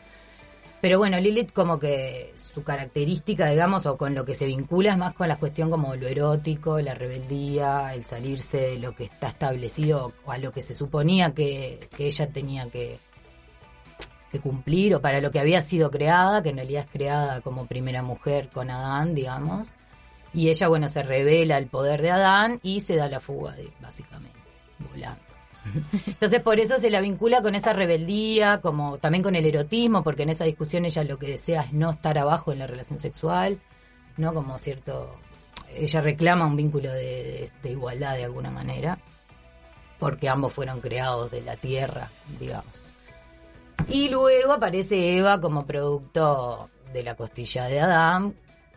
Pero 0.81 0.99
bueno, 0.99 1.19
Lilith 1.19 1.51
como 1.51 1.79
que 1.79 2.33
su 2.35 2.63
característica, 2.63 3.49
digamos, 3.49 3.85
o 3.85 3.97
con 3.97 4.13
lo 4.13 4.25
que 4.25 4.35
se 4.35 4.45
vincula 4.45 4.91
es 4.91 4.97
más 4.97 5.13
con 5.13 5.27
la 5.27 5.37
cuestión 5.37 5.69
como 5.71 5.95
lo 5.95 6.07
erótico, 6.07 6.79
la 6.79 6.93
rebeldía, 6.93 7.93
el 7.93 8.05
salirse 8.05 8.57
de 8.57 8.77
lo 8.77 8.93
que 8.93 9.05
está 9.05 9.29
establecido 9.29 10.13
o 10.25 10.31
a 10.31 10.37
lo 10.37 10.51
que 10.51 10.61
se 10.61 10.75
suponía 10.75 11.33
que, 11.33 11.89
que 11.95 12.05
ella 12.07 12.27
tenía 12.27 12.69
que, 12.69 12.99
que 14.31 14.39
cumplir 14.39 14.95
o 14.95 15.01
para 15.01 15.21
lo 15.21 15.31
que 15.31 15.39
había 15.39 15.61
sido 15.61 15.89
creada, 15.89 16.43
que 16.43 16.49
en 16.49 16.57
realidad 16.57 16.83
es 16.85 16.91
creada 16.91 17.41
como 17.41 17.65
primera 17.65 18.03
mujer 18.03 18.49
con 18.49 18.69
Adán, 18.69 19.15
digamos. 19.15 19.69
Y 20.33 20.49
ella, 20.49 20.67
bueno, 20.67 20.87
se 20.87 21.01
revela 21.01 21.57
el 21.57 21.67
poder 21.67 22.01
de 22.01 22.11
Adán 22.11 22.59
y 22.61 22.81
se 22.81 22.95
da 22.95 23.07
la 23.09 23.21
fuga, 23.21 23.55
básicamente 23.81 24.34
volando. 24.79 25.25
Entonces 26.05 26.41
por 26.41 26.59
eso 26.59 26.79
se 26.79 26.89
la 26.89 27.01
vincula 27.01 27.41
con 27.41 27.55
esa 27.55 27.73
rebeldía, 27.73 28.61
como 28.61 28.97
también 28.97 29.23
con 29.23 29.35
el 29.35 29.45
erotismo, 29.45 30.03
porque 30.03 30.23
en 30.23 30.29
esa 30.29 30.45
discusión 30.45 30.85
ella 30.85 31.03
lo 31.03 31.17
que 31.17 31.27
desea 31.27 31.63
es 31.63 31.73
no 31.73 31.89
estar 31.89 32.17
abajo 32.17 32.51
en 32.51 32.59
la 32.59 32.67
relación 32.67 32.99
sexual, 32.99 33.59
¿no? 34.17 34.33
Como 34.33 34.57
cierto, 34.59 35.17
ella 35.75 36.01
reclama 36.01 36.45
un 36.45 36.55
vínculo 36.55 36.91
de, 36.91 37.49
igualdad 37.63 38.15
de 38.15 38.25
alguna 38.25 38.51
manera, 38.51 38.99
porque 39.99 40.29
ambos 40.29 40.53
fueron 40.53 40.81
creados 40.81 41.31
de 41.31 41.41
la 41.41 41.55
tierra, 41.55 42.11
digamos. 42.39 42.73
Y 43.89 44.09
luego 44.09 44.53
aparece 44.53 45.17
Eva 45.17 45.41
como 45.41 45.65
producto 45.65 46.69
de 46.93 47.03
la 47.03 47.15
costilla 47.15 47.65
de 47.65 47.81
Adán, 47.81 48.35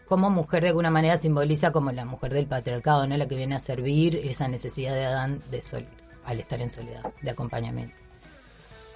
como 0.09 0.31
mujer 0.31 0.63
de 0.63 0.69
alguna 0.69 0.91
manera 0.91 1.19
simboliza 1.19 1.71
como 1.71 1.93
la 1.93 2.05
mujer 2.05 2.33
del 2.33 2.47
patriarcado, 2.47 3.07
¿no? 3.07 3.17
La 3.17 3.29
que 3.29 3.37
viene 3.37 3.55
a 3.55 3.59
servir 3.59 4.17
esa 4.17 4.49
necesidad 4.49 4.95
de 4.95 5.05
Adán 5.05 5.43
de 5.51 5.61
sol, 5.61 5.87
al 6.25 6.41
estar 6.41 6.61
en 6.61 6.71
soledad, 6.71 7.13
de 7.21 7.31
acompañamiento. 7.31 7.95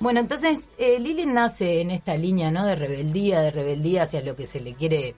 Bueno, 0.01 0.21
entonces 0.21 0.73
eh, 0.79 0.99
nace 1.27 1.81
en 1.81 1.91
esta 1.91 2.17
línea, 2.17 2.51
¿no? 2.51 2.67
De 2.67 2.75
rebeldía, 2.75 3.41
de 3.41 3.51
rebeldía 3.51 4.05
hacia 4.05 4.23
lo 4.23 4.35
que 4.35 4.47
se 4.47 4.61
le 4.61 4.75
quiere 4.75 5.11
eh, 5.11 5.15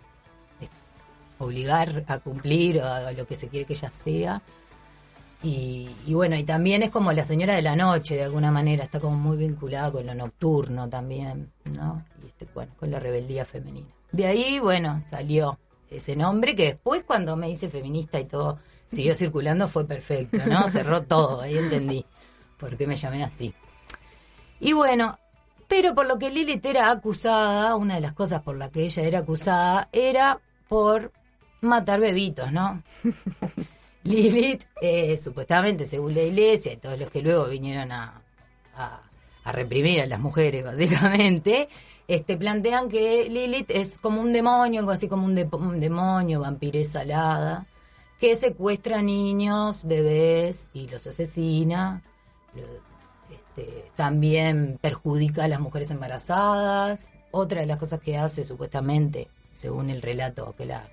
obligar 1.38 2.04
a 2.08 2.18
cumplir 2.18 2.82
o 2.82 2.86
a 2.86 3.12
lo 3.12 3.26
que 3.26 3.36
se 3.36 3.48
quiere 3.48 3.64
que 3.64 3.74
ella 3.74 3.90
sea. 3.92 4.42
Y, 5.42 5.90
bueno, 6.08 6.36
y 6.36 6.44
también 6.44 6.82
es 6.82 6.90
como 6.90 7.12
la 7.12 7.22
señora 7.22 7.54
de 7.54 7.60
la 7.60 7.76
noche, 7.76 8.16
de 8.16 8.24
alguna 8.24 8.50
manera, 8.50 8.84
está 8.84 8.98
como 8.98 9.16
muy 9.16 9.36
vinculada 9.36 9.92
con 9.92 10.06
lo 10.06 10.14
nocturno 10.14 10.88
también, 10.88 11.52
¿no? 11.76 12.02
Y 12.22 12.28
este, 12.28 12.46
bueno, 12.54 12.72
con 12.80 12.90
la 12.90 12.98
rebeldía 12.98 13.44
femenina. 13.44 13.88
De 14.10 14.26
ahí, 14.26 14.58
bueno, 14.58 15.02
salió 15.06 15.58
ese 15.90 16.16
nombre 16.16 16.54
que 16.54 16.64
después 16.64 17.04
cuando 17.04 17.36
me 17.36 17.50
hice 17.50 17.68
feminista 17.68 18.18
y 18.18 18.24
todo 18.24 18.58
siguió 18.86 19.14
circulando 19.16 19.68
fue 19.68 19.86
perfecto, 19.86 20.38
¿no? 20.46 20.68
Cerró 20.68 21.02
todo, 21.02 21.40
ahí 21.40 21.56
entendí 21.56 22.04
por 22.58 22.76
qué 22.76 22.86
me 22.86 22.96
llamé 22.96 23.24
así. 23.24 23.54
Y 24.60 24.72
bueno, 24.72 25.18
pero 25.68 25.94
por 25.94 26.06
lo 26.06 26.18
que 26.18 26.30
Lilith 26.30 26.64
era 26.64 26.90
acusada, 26.90 27.76
una 27.76 27.96
de 27.96 28.00
las 28.00 28.12
cosas 28.12 28.42
por 28.42 28.56
las 28.56 28.70
que 28.70 28.84
ella 28.84 29.02
era 29.02 29.18
acusada 29.20 29.88
era 29.92 30.40
por 30.68 31.12
matar 31.60 32.00
bebitos, 32.00 32.50
¿no? 32.52 32.82
Lilith, 34.04 34.64
eh, 34.80 35.18
supuestamente, 35.18 35.86
según 35.86 36.14
la 36.14 36.22
iglesia 36.22 36.72
y 36.72 36.76
todos 36.76 36.98
los 36.98 37.10
que 37.10 37.22
luego 37.22 37.48
vinieron 37.48 37.90
a, 37.90 38.20
a 39.44 39.52
reprimir 39.52 40.00
a 40.00 40.06
las 40.06 40.20
mujeres, 40.20 40.64
básicamente, 40.64 41.68
este, 42.06 42.36
plantean 42.36 42.88
que 42.88 43.28
Lilith 43.28 43.70
es 43.70 43.98
como 43.98 44.20
un 44.20 44.32
demonio, 44.32 44.80
algo 44.80 44.92
así 44.92 45.08
como 45.08 45.24
un, 45.26 45.34
demonio, 45.80 46.40
vampiresa 46.40 47.00
alada, 47.00 47.66
que 48.20 48.36
secuestra 48.36 49.00
niños, 49.02 49.84
bebés 49.84 50.70
y 50.74 50.88
los 50.88 51.06
asesina. 51.06 52.02
Este, 53.30 53.90
también 53.96 54.78
perjudica 54.80 55.44
a 55.44 55.48
las 55.48 55.60
mujeres 55.60 55.90
embarazadas. 55.90 57.10
Otra 57.30 57.62
de 57.62 57.66
las 57.66 57.78
cosas 57.78 58.00
que 58.00 58.16
hace, 58.16 58.44
supuestamente, 58.44 59.28
según 59.54 59.90
el 59.90 60.02
relato 60.02 60.54
que 60.56 60.66
la, 60.66 60.88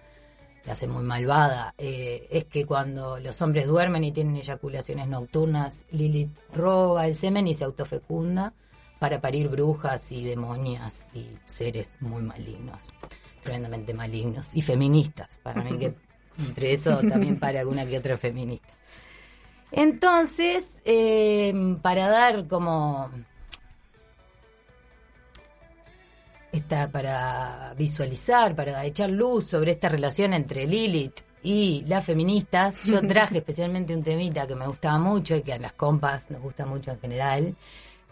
hace 0.68 0.88
muy 0.88 1.04
malvada, 1.04 1.74
eh, 1.78 2.28
es 2.32 2.46
que 2.46 2.66
cuando 2.66 3.20
los 3.20 3.42
hombres 3.42 3.68
duermen 3.68 4.04
y 4.04 4.12
tienen 4.12 4.38
eyaculaciones 4.38 5.08
nocturnas, 5.08 5.86
Lilith 5.92 6.32
roba 6.54 7.08
el 7.08 7.16
semen 7.16 7.48
y 7.48 7.54
se 7.54 7.66
autofecunda 7.66 8.54
para 9.02 9.20
parir 9.20 9.50
brujas 9.50 10.12
y 10.12 10.24
demonias 10.24 11.10
y 11.16 11.26
seres 11.48 11.98
muy 12.02 12.22
malignos, 12.22 12.94
tremendamente 13.42 13.96
malignos 13.96 14.56
y 14.56 14.62
feministas. 14.62 15.40
Para 15.42 15.64
mí 15.64 15.80
que 15.80 15.96
entre 16.38 16.74
eso 16.74 17.00
también 17.10 17.40
para 17.40 17.62
alguna 17.62 17.84
que 17.84 17.98
otra 17.98 18.16
feminista. 18.16 18.70
Entonces, 19.72 20.84
eh, 20.86 21.52
para 21.82 22.10
dar 22.10 22.48
como 22.48 23.10
esta, 26.52 26.92
para 26.92 27.74
visualizar, 27.76 28.56
para 28.56 28.86
echar 28.86 29.10
luz 29.10 29.46
sobre 29.46 29.72
esta 29.72 29.90
relación 29.90 30.32
entre 30.36 30.68
Lilith 30.68 31.22
y 31.42 31.84
las 31.88 32.06
feministas, 32.06 32.86
yo 32.86 33.02
traje 33.08 33.40
especialmente 33.40 33.96
un 33.96 34.04
temita 34.04 34.46
que 34.46 34.54
me 34.54 34.68
gustaba 34.68 35.00
mucho 35.00 35.36
y 35.36 35.42
que 35.42 35.54
a 35.54 35.58
las 35.58 35.74
compas 35.74 36.30
nos 36.30 36.44
gusta 36.44 36.68
mucho 36.68 36.92
en 36.92 37.00
general, 37.00 37.56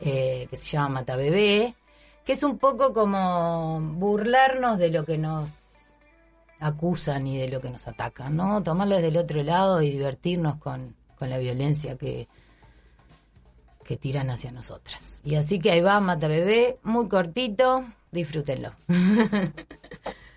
eh, 0.02 0.48
que 0.50 0.56
se 0.56 0.66
llama 0.66 0.90
Mata 0.90 1.16
Bebé, 1.16 1.76
que 2.26 2.34
es 2.34 2.44
un 2.44 2.58
poco 2.58 2.94
como 2.94 3.80
burlarnos 3.82 4.78
de 4.80 4.90
lo 4.90 5.06
que 5.06 5.18
nos 5.18 5.52
acusan 6.60 7.28
y 7.28 7.38
de 7.38 7.50
lo 7.50 7.62
que 7.62 7.70
nos 7.70 7.88
atacan, 7.88 8.36
¿no? 8.36 8.62
Tomarles 8.64 9.02
del 9.02 9.18
otro 9.18 9.44
lado 9.44 9.82
y 9.82 9.90
divertirnos 9.90 10.58
con, 10.58 10.96
con 11.18 11.30
la 11.30 11.38
violencia 11.38 11.98
que, 11.98 12.28
que 13.84 13.98
tiran 13.98 14.30
hacia 14.30 14.52
nosotras. 14.52 15.22
Y 15.24 15.36
así 15.36 15.60
que 15.60 15.72
ahí 15.72 15.82
va 15.82 16.00
Mata 16.00 16.28
Bebé, 16.28 16.80
muy 16.84 17.08
cortito, 17.08 17.86
disfrútenlo. 18.12 18.74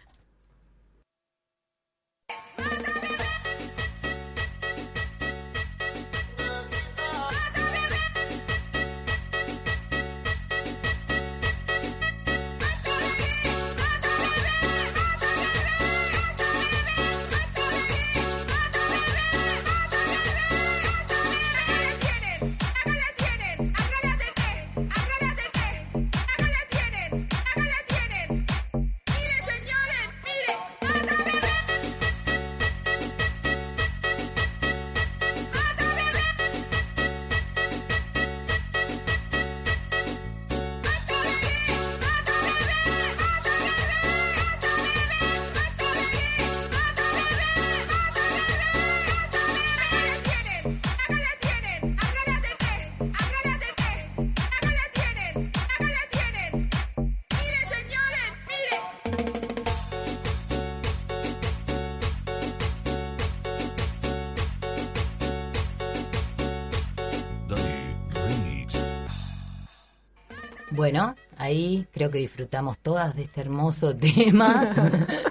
ahí 71.53 71.87
creo 71.93 72.11
que 72.11 72.19
disfrutamos 72.19 72.79
todas 72.79 73.15
de 73.15 73.23
este 73.23 73.41
hermoso 73.43 73.95
tema, 73.97 74.75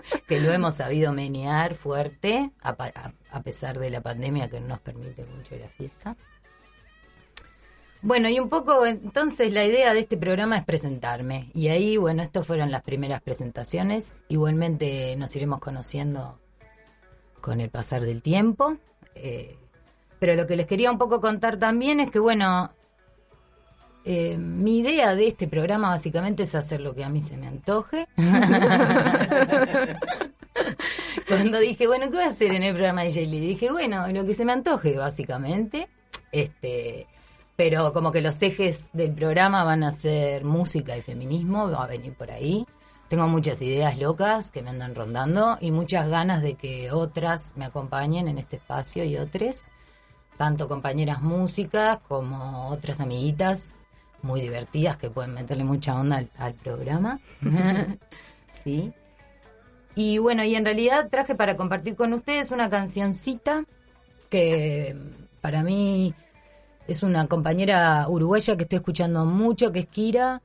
que 0.28 0.40
lo 0.40 0.52
hemos 0.52 0.76
sabido 0.76 1.12
menear 1.12 1.76
fuerte, 1.76 2.52
a, 2.62 2.76
a 3.32 3.42
pesar 3.42 3.80
de 3.80 3.90
la 3.90 4.02
pandemia 4.02 4.50
que 4.50 4.60
no 4.60 4.68
nos 4.68 4.80
permite 4.80 5.26
mucho 5.26 5.56
la 5.58 5.68
fiesta. 5.68 6.16
Bueno, 8.04 8.30
y 8.30 8.40
un 8.40 8.50
poco 8.50 8.86
entonces 8.86 9.54
la 9.54 9.64
idea 9.64 9.94
de 9.94 10.00
este 10.00 10.18
programa 10.18 10.58
es 10.58 10.66
presentarme. 10.66 11.52
Y 11.54 11.68
ahí, 11.68 11.98
bueno, 11.98 12.24
estas 12.24 12.48
fueron 12.48 12.72
las 12.72 12.82
primeras 12.82 13.22
presentaciones. 13.22 14.24
Igualmente 14.28 15.16
nos 15.18 15.36
iremos 15.36 15.60
conociendo 15.60 16.40
con 17.42 17.62
el 17.62 17.70
pasar 17.70 18.02
del 18.02 18.24
tiempo. 18.24 18.78
Eh, 19.14 19.56
pero 20.18 20.36
lo 20.36 20.48
que 20.48 20.56
les 20.56 20.66
quería 20.66 20.92
un 20.92 20.98
poco 20.98 21.22
contar 21.22 21.58
también 21.58 22.00
es 22.00 22.10
que, 22.10 22.20
bueno, 22.20 22.72
eh, 24.04 24.38
mi 24.38 24.80
idea 24.80 25.16
de 25.16 25.28
este 25.28 25.48
programa 25.48 25.90
básicamente 25.90 26.44
es 26.44 26.56
hacer 26.56 26.82
lo 26.82 26.96
que 26.96 27.04
a 27.04 27.10
mí 27.10 27.22
se 27.22 27.38
me 27.38 27.48
antoje. 27.48 28.08
Cuando 31.28 31.60
dije, 31.60 31.86
bueno, 31.88 32.06
¿qué 32.10 32.18
voy 32.18 32.26
a 32.26 32.30
hacer 32.30 32.54
en 32.54 32.64
el 32.64 32.74
programa 32.74 33.04
de 33.04 33.12
Jaylee? 33.12 33.40
Dije, 33.40 33.72
bueno, 33.72 34.08
lo 34.08 34.26
que 34.26 34.34
se 34.34 34.44
me 34.44 34.54
antoje, 34.54 34.98
básicamente. 34.98 35.88
Este, 36.32 37.06
pero 37.56 37.94
como 37.94 38.12
que 38.12 38.22
los 38.22 38.42
ejes 38.42 38.86
del 38.92 39.14
programa 39.14 39.64
van 39.64 39.84
a 39.84 39.92
ser 39.92 40.44
música 40.46 40.98
y 40.98 41.02
feminismo, 41.02 41.70
va 41.70 41.84
a 41.84 41.88
venir 41.88 42.14
por 42.14 42.32
ahí. 42.32 42.66
Tengo 43.08 43.28
muchas 43.28 43.62
ideas 43.62 44.00
locas 44.00 44.50
que 44.52 44.64
me 44.64 44.72
andan 44.72 44.96
rondando 44.96 45.58
y 45.62 45.70
muchas 45.72 46.08
ganas 46.08 46.42
de 46.42 46.56
que 46.56 46.92
otras 46.92 47.56
me 47.58 47.66
acompañen 47.66 48.28
en 48.30 48.40
este 48.40 48.56
espacio 48.56 49.04
y 49.04 49.18
otras, 49.18 49.64
tanto 50.38 50.68
compañeras 50.68 51.22
músicas 51.22 52.00
como 52.08 52.70
otras 52.70 53.00
amiguitas 53.00 53.86
muy 54.24 54.42
divertidas 54.42 54.98
que 54.98 55.10
pueden 55.10 55.34
meterle 55.34 55.64
mucha 55.64 55.96
onda 55.96 56.18
al, 56.18 56.30
al 56.38 56.54
programa. 56.54 57.20
sí. 58.64 58.94
Y 59.96 60.18
bueno, 60.20 60.44
y 60.44 60.56
en 60.56 60.66
realidad 60.66 61.10
traje 61.10 61.36
para 61.36 61.58
compartir 61.58 61.96
con 61.96 62.14
ustedes 62.14 62.52
una 62.52 62.70
cancioncita 62.70 63.66
que 64.30 64.96
para 65.42 65.64
mí 65.64 66.14
es 66.88 67.04
una 67.04 67.28
compañera 67.28 68.08
uruguaya 68.08 68.56
que 68.56 68.64
estoy 68.64 68.78
escuchando 68.78 69.26
mucho, 69.26 69.72
que 69.72 69.80
es 69.80 69.88
Kira. 69.88 70.42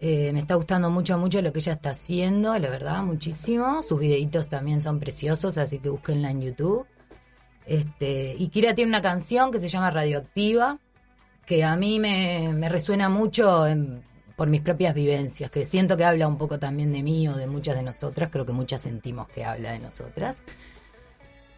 Eh, 0.00 0.32
me 0.32 0.40
está 0.40 0.56
gustando 0.56 0.90
mucho, 0.90 1.16
mucho 1.16 1.40
lo 1.40 1.52
que 1.52 1.60
ella 1.60 1.74
está 1.74 1.90
haciendo, 1.90 2.58
la 2.58 2.68
verdad, 2.68 3.02
muchísimo. 3.02 3.82
Sus 3.82 3.98
videitos 3.98 4.48
también 4.48 4.82
son 4.82 5.00
preciosos, 5.00 5.56
así 5.56 5.78
que 5.78 5.88
búsquenla 5.88 6.30
en 6.30 6.42
YouTube. 6.42 6.86
Este, 7.66 8.34
y 8.38 8.48
Kira 8.48 8.74
tiene 8.74 8.90
una 8.90 9.00
canción 9.00 9.50
que 9.50 9.60
se 9.60 9.68
llama 9.68 9.90
Radioactiva, 9.90 10.78
que 11.46 11.64
a 11.64 11.76
mí 11.76 11.98
me, 12.00 12.50
me 12.52 12.68
resuena 12.68 13.08
mucho 13.08 13.66
en- 13.66 14.02
por 14.36 14.48
mis 14.48 14.62
propias 14.62 14.94
vivencias, 14.94 15.50
que 15.50 15.64
siento 15.64 15.96
que 15.96 16.04
habla 16.04 16.26
un 16.26 16.36
poco 16.38 16.58
también 16.58 16.92
de 16.92 17.02
mí 17.04 17.28
o 17.28 17.36
de 17.36 17.46
muchas 17.46 17.76
de 17.76 17.82
nosotras, 17.84 18.30
creo 18.32 18.44
que 18.44 18.52
muchas 18.52 18.80
sentimos 18.80 19.28
que 19.28 19.44
habla 19.44 19.72
de 19.72 19.78
nosotras. 19.78 20.36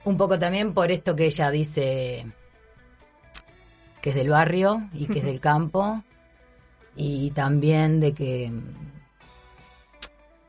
Un 0.05 0.17
poco 0.19 0.39
también 0.39 0.75
por 0.75 0.91
esto 0.91 1.17
que 1.17 1.27
ella 1.27 1.51
dice 1.51 2.27
que 4.03 4.11
es 4.11 4.15
del 4.17 4.29
barrio 4.29 4.89
y 4.93 5.07
que 5.07 5.21
es 5.21 5.25
del 5.25 5.41
campo 5.41 6.03
y 6.95 7.31
también 7.31 7.99
de 8.01 8.13
que 8.13 8.53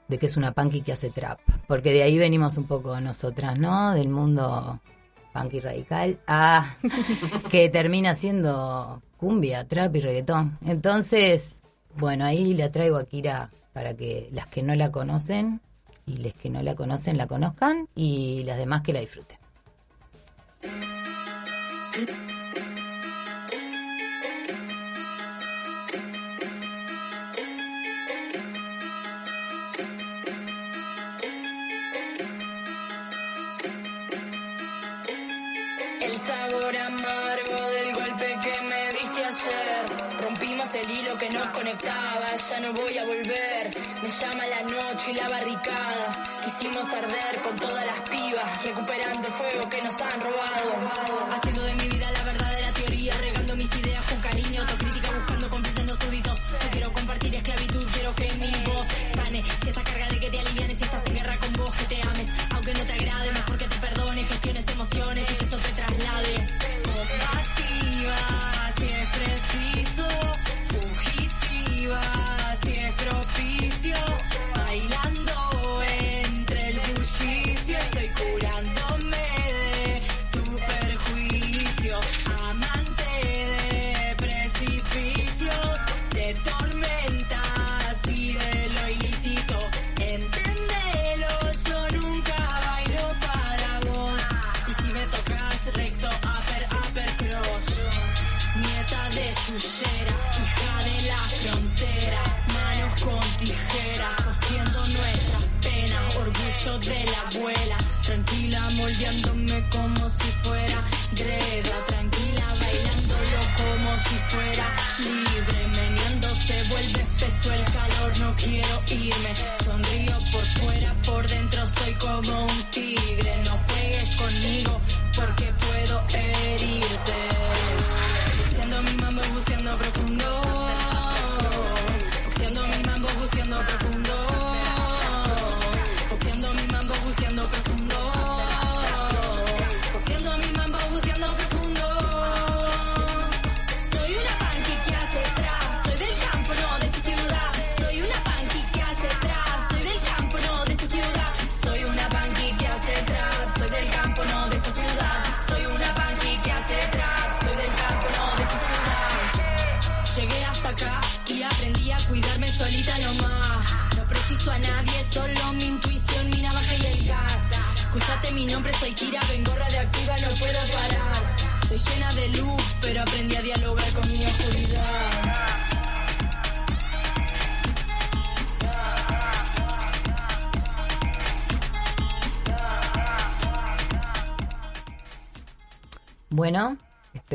de 0.08 0.18
que 0.18 0.26
es 0.26 0.38
una 0.38 0.54
punky 0.54 0.82
que 0.82 0.94
hace 0.94 1.10
trap, 1.10 1.40
porque 1.68 1.92
de 1.92 2.04
ahí 2.04 2.18
venimos 2.18 2.58
un 2.58 2.64
poco 2.66 2.98
nosotras, 3.02 3.60
¿no? 3.60 3.94
Del 3.94 4.08
mundo 4.08 4.80
punky 5.38 5.60
radical 5.60 6.20
a 6.28 6.76
que 7.52 7.70
termina 7.70 8.16
siendo 8.16 9.02
cumbia, 9.18 9.68
trap 9.68 9.96
y 9.96 10.02
reggaetón. 10.02 10.58
Entonces, 10.66 11.62
bueno, 11.96 12.26
ahí 12.26 12.54
la 12.54 12.72
traigo 12.72 12.98
a 12.98 13.06
Kira 13.06 13.52
para 13.74 13.94
que 13.94 14.30
las 14.32 14.48
que 14.48 14.64
no 14.64 14.76
la 14.76 14.92
conocen 14.92 15.62
y 16.06 16.18
las 16.18 16.34
que 16.34 16.50
no 16.50 16.64
la 16.64 16.76
conocen 16.76 17.18
la 17.18 17.28
conozcan 17.28 17.88
y 17.96 18.44
las 18.44 18.58
demás 18.58 18.82
que 18.82 18.94
la 18.94 19.00
disfruten. 19.02 19.38
Sabor 36.68 36.78
amargo 36.78 37.70
del 37.72 37.94
golpe 37.94 38.38
que 38.44 38.62
me 38.68 38.90
diste 38.92 39.24
ayer. 39.24 39.86
Rompimos 40.22 40.76
el 40.76 40.90
hilo 40.92 41.18
que 41.18 41.30
nos 41.30 41.48
conectaba, 41.48 42.36
ya 42.36 42.60
no 42.60 42.74
voy 42.74 42.98
a 42.98 43.06
volver. 43.06 43.70
Me 44.04 44.10
llama 44.10 44.48
la 44.48 44.62
noche 44.64 45.12
y 45.12 45.14
la 45.14 45.28
barricada. 45.30 46.12
Quisimos 46.44 46.86
arder 46.94 47.42
con 47.44 47.56
todas 47.56 47.86
las 47.86 48.10
pibas, 48.10 48.66
recuperando 48.66 49.28
el 49.28 49.34
fuego 49.34 49.70
que 49.70 49.82
nos 49.82 50.02
han 50.02 50.20
robado. 50.20 50.72
Haciendo 51.32 51.64
de 51.64 51.74
mi 51.76 51.88
vida 51.88 52.12
la 52.12 52.24
verdadera 52.24 52.74
teoría, 52.74 53.14
regando 53.18 53.56
mis 53.56 53.76
ideas 53.76 54.06
con 54.06 54.20
cariño, 54.20 54.62
autocrítica 54.62 55.12
buscando 55.12 55.50
cómplices 55.50 55.86
no 55.86 55.96
súbitos. 55.96 56.40
No 56.52 56.70
quiero 56.72 56.94
compartir 56.94 57.36
esclavitud, 57.36 57.86
quiero 57.94 58.16
que 58.16 58.34
mi 58.36 58.67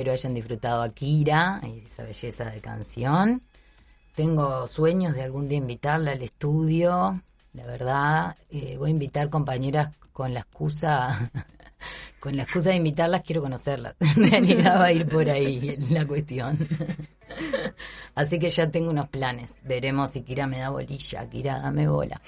espero 0.02 0.14
hayan 0.14 0.34
disfrutado 0.34 0.82
a 0.82 0.88
Kira 0.88 1.60
y 1.62 1.86
esa 1.86 2.02
belleza 2.02 2.50
de 2.50 2.60
canción. 2.60 3.40
tengo 4.16 4.66
sueños 4.66 5.14
de 5.14 5.22
algún 5.22 5.48
día 5.48 5.58
invitarla 5.58 6.10
al 6.10 6.22
estudio, 6.22 7.22
la 7.52 7.66
verdad. 7.66 8.36
Eh, 8.50 8.74
voy 8.76 8.88
a 8.88 8.90
invitar 8.90 9.30
compañeras 9.30 9.94
con 10.12 10.34
la 10.34 10.40
excusa, 10.40 11.30
con 12.18 12.36
la 12.36 12.42
excusa 12.42 12.70
de 12.70 12.76
invitarlas, 12.76 13.22
quiero 13.22 13.42
conocerlas. 13.42 13.94
En 14.00 14.28
realidad 14.28 14.80
va 14.80 14.86
a 14.86 14.92
ir 14.92 15.08
por 15.08 15.30
ahí 15.30 15.76
la 15.90 16.04
cuestión. 16.04 16.58
Así 18.16 18.40
que 18.40 18.48
ya 18.48 18.68
tengo 18.68 18.90
unos 18.90 19.08
planes. 19.08 19.52
Veremos 19.62 20.10
si 20.10 20.22
Kira 20.22 20.48
me 20.48 20.58
da 20.58 20.70
bolilla. 20.70 21.28
Kira, 21.30 21.60
dame 21.60 21.86
bola. 21.86 22.20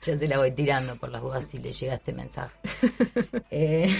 ya 0.00 0.16
se 0.16 0.26
la 0.26 0.38
voy 0.38 0.52
tirando 0.52 0.96
por 0.96 1.10
las 1.10 1.20
dudas 1.20 1.44
si 1.44 1.58
le 1.58 1.70
llega 1.70 1.96
este 1.96 2.14
mensaje. 2.14 2.56
Eh, 3.50 3.94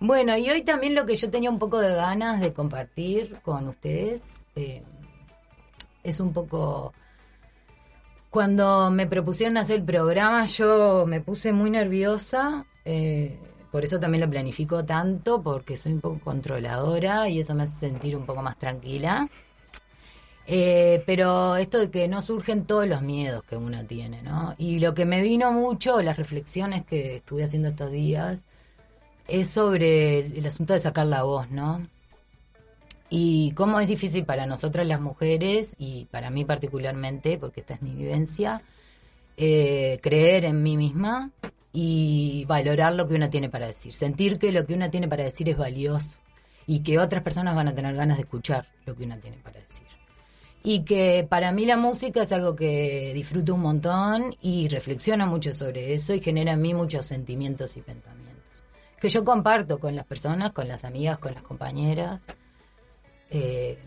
bueno, 0.00 0.36
y 0.36 0.48
hoy 0.50 0.62
también 0.62 0.94
lo 0.94 1.04
que 1.06 1.16
yo 1.16 1.30
tenía 1.30 1.50
un 1.50 1.58
poco 1.58 1.78
de 1.78 1.94
ganas 1.94 2.40
de 2.40 2.52
compartir 2.52 3.38
con 3.42 3.68
ustedes 3.68 4.22
eh, 4.56 4.82
es 6.02 6.20
un 6.20 6.32
poco... 6.32 6.92
Cuando 8.30 8.90
me 8.90 9.06
propusieron 9.06 9.56
hacer 9.56 9.76
el 9.76 9.84
programa 9.84 10.44
yo 10.44 11.06
me 11.06 11.22
puse 11.22 11.52
muy 11.52 11.70
nerviosa, 11.70 12.66
eh, 12.84 13.38
por 13.72 13.84
eso 13.84 13.98
también 13.98 14.22
lo 14.22 14.30
planifico 14.30 14.84
tanto, 14.84 15.42
porque 15.42 15.76
soy 15.76 15.92
un 15.94 16.00
poco 16.00 16.20
controladora 16.20 17.28
y 17.28 17.40
eso 17.40 17.54
me 17.54 17.62
hace 17.62 17.78
sentir 17.78 18.16
un 18.16 18.26
poco 18.26 18.42
más 18.42 18.58
tranquila. 18.58 19.28
Eh, 20.46 21.02
pero 21.04 21.56
esto 21.56 21.78
de 21.78 21.90
que 21.90 22.08
no 22.08 22.22
surgen 22.22 22.64
todos 22.64 22.86
los 22.88 23.02
miedos 23.02 23.44
que 23.44 23.56
uno 23.56 23.84
tiene, 23.84 24.22
¿no? 24.22 24.54
Y 24.56 24.78
lo 24.78 24.94
que 24.94 25.04
me 25.04 25.20
vino 25.20 25.52
mucho, 25.52 26.00
las 26.00 26.16
reflexiones 26.16 26.86
que 26.86 27.16
estuve 27.16 27.44
haciendo 27.44 27.68
estos 27.68 27.90
días, 27.92 28.46
es 29.28 29.50
sobre 29.50 30.20
el 30.20 30.46
asunto 30.46 30.72
de 30.72 30.80
sacar 30.80 31.06
la 31.06 31.22
voz, 31.22 31.50
¿no? 31.50 31.86
Y 33.10 33.52
cómo 33.52 33.78
es 33.80 33.88
difícil 33.88 34.24
para 34.24 34.46
nosotras 34.46 34.86
las 34.86 35.00
mujeres, 35.00 35.74
y 35.78 36.06
para 36.06 36.30
mí 36.30 36.44
particularmente, 36.44 37.38
porque 37.38 37.60
esta 37.60 37.74
es 37.74 37.82
mi 37.82 37.94
vivencia, 37.94 38.62
eh, 39.36 39.98
creer 40.02 40.44
en 40.46 40.62
mí 40.62 40.76
misma 40.76 41.30
y 41.72 42.44
valorar 42.46 42.94
lo 42.94 43.06
que 43.06 43.14
una 43.14 43.30
tiene 43.30 43.48
para 43.48 43.66
decir. 43.66 43.92
Sentir 43.94 44.38
que 44.38 44.50
lo 44.50 44.66
que 44.66 44.74
una 44.74 44.90
tiene 44.90 45.08
para 45.08 45.24
decir 45.24 45.48
es 45.48 45.56
valioso 45.56 46.16
y 46.66 46.80
que 46.80 46.98
otras 46.98 47.22
personas 47.22 47.54
van 47.54 47.68
a 47.68 47.74
tener 47.74 47.94
ganas 47.94 48.16
de 48.16 48.22
escuchar 48.22 48.66
lo 48.84 48.96
que 48.96 49.04
una 49.04 49.18
tiene 49.18 49.36
para 49.38 49.60
decir. 49.60 49.86
Y 50.64 50.80
que 50.80 51.26
para 51.28 51.52
mí 51.52 51.66
la 51.66 51.76
música 51.76 52.22
es 52.22 52.32
algo 52.32 52.56
que 52.56 53.12
disfruto 53.14 53.54
un 53.54 53.60
montón 53.60 54.34
y 54.42 54.68
reflexiono 54.68 55.26
mucho 55.26 55.52
sobre 55.52 55.94
eso 55.94 56.14
y 56.14 56.20
genera 56.20 56.52
en 56.52 56.62
mí 56.62 56.74
muchos 56.74 57.06
sentimientos 57.06 57.76
y 57.76 57.80
pensamientos. 57.80 58.27
Que 59.00 59.08
yo 59.08 59.24
comparto 59.24 59.78
con 59.78 59.94
las 59.94 60.06
personas, 60.06 60.52
con 60.52 60.68
las 60.68 60.84
amigas, 60.84 61.18
con 61.18 61.34
las 61.34 61.42
compañeras. 61.42 62.24
Eh, 63.30 63.78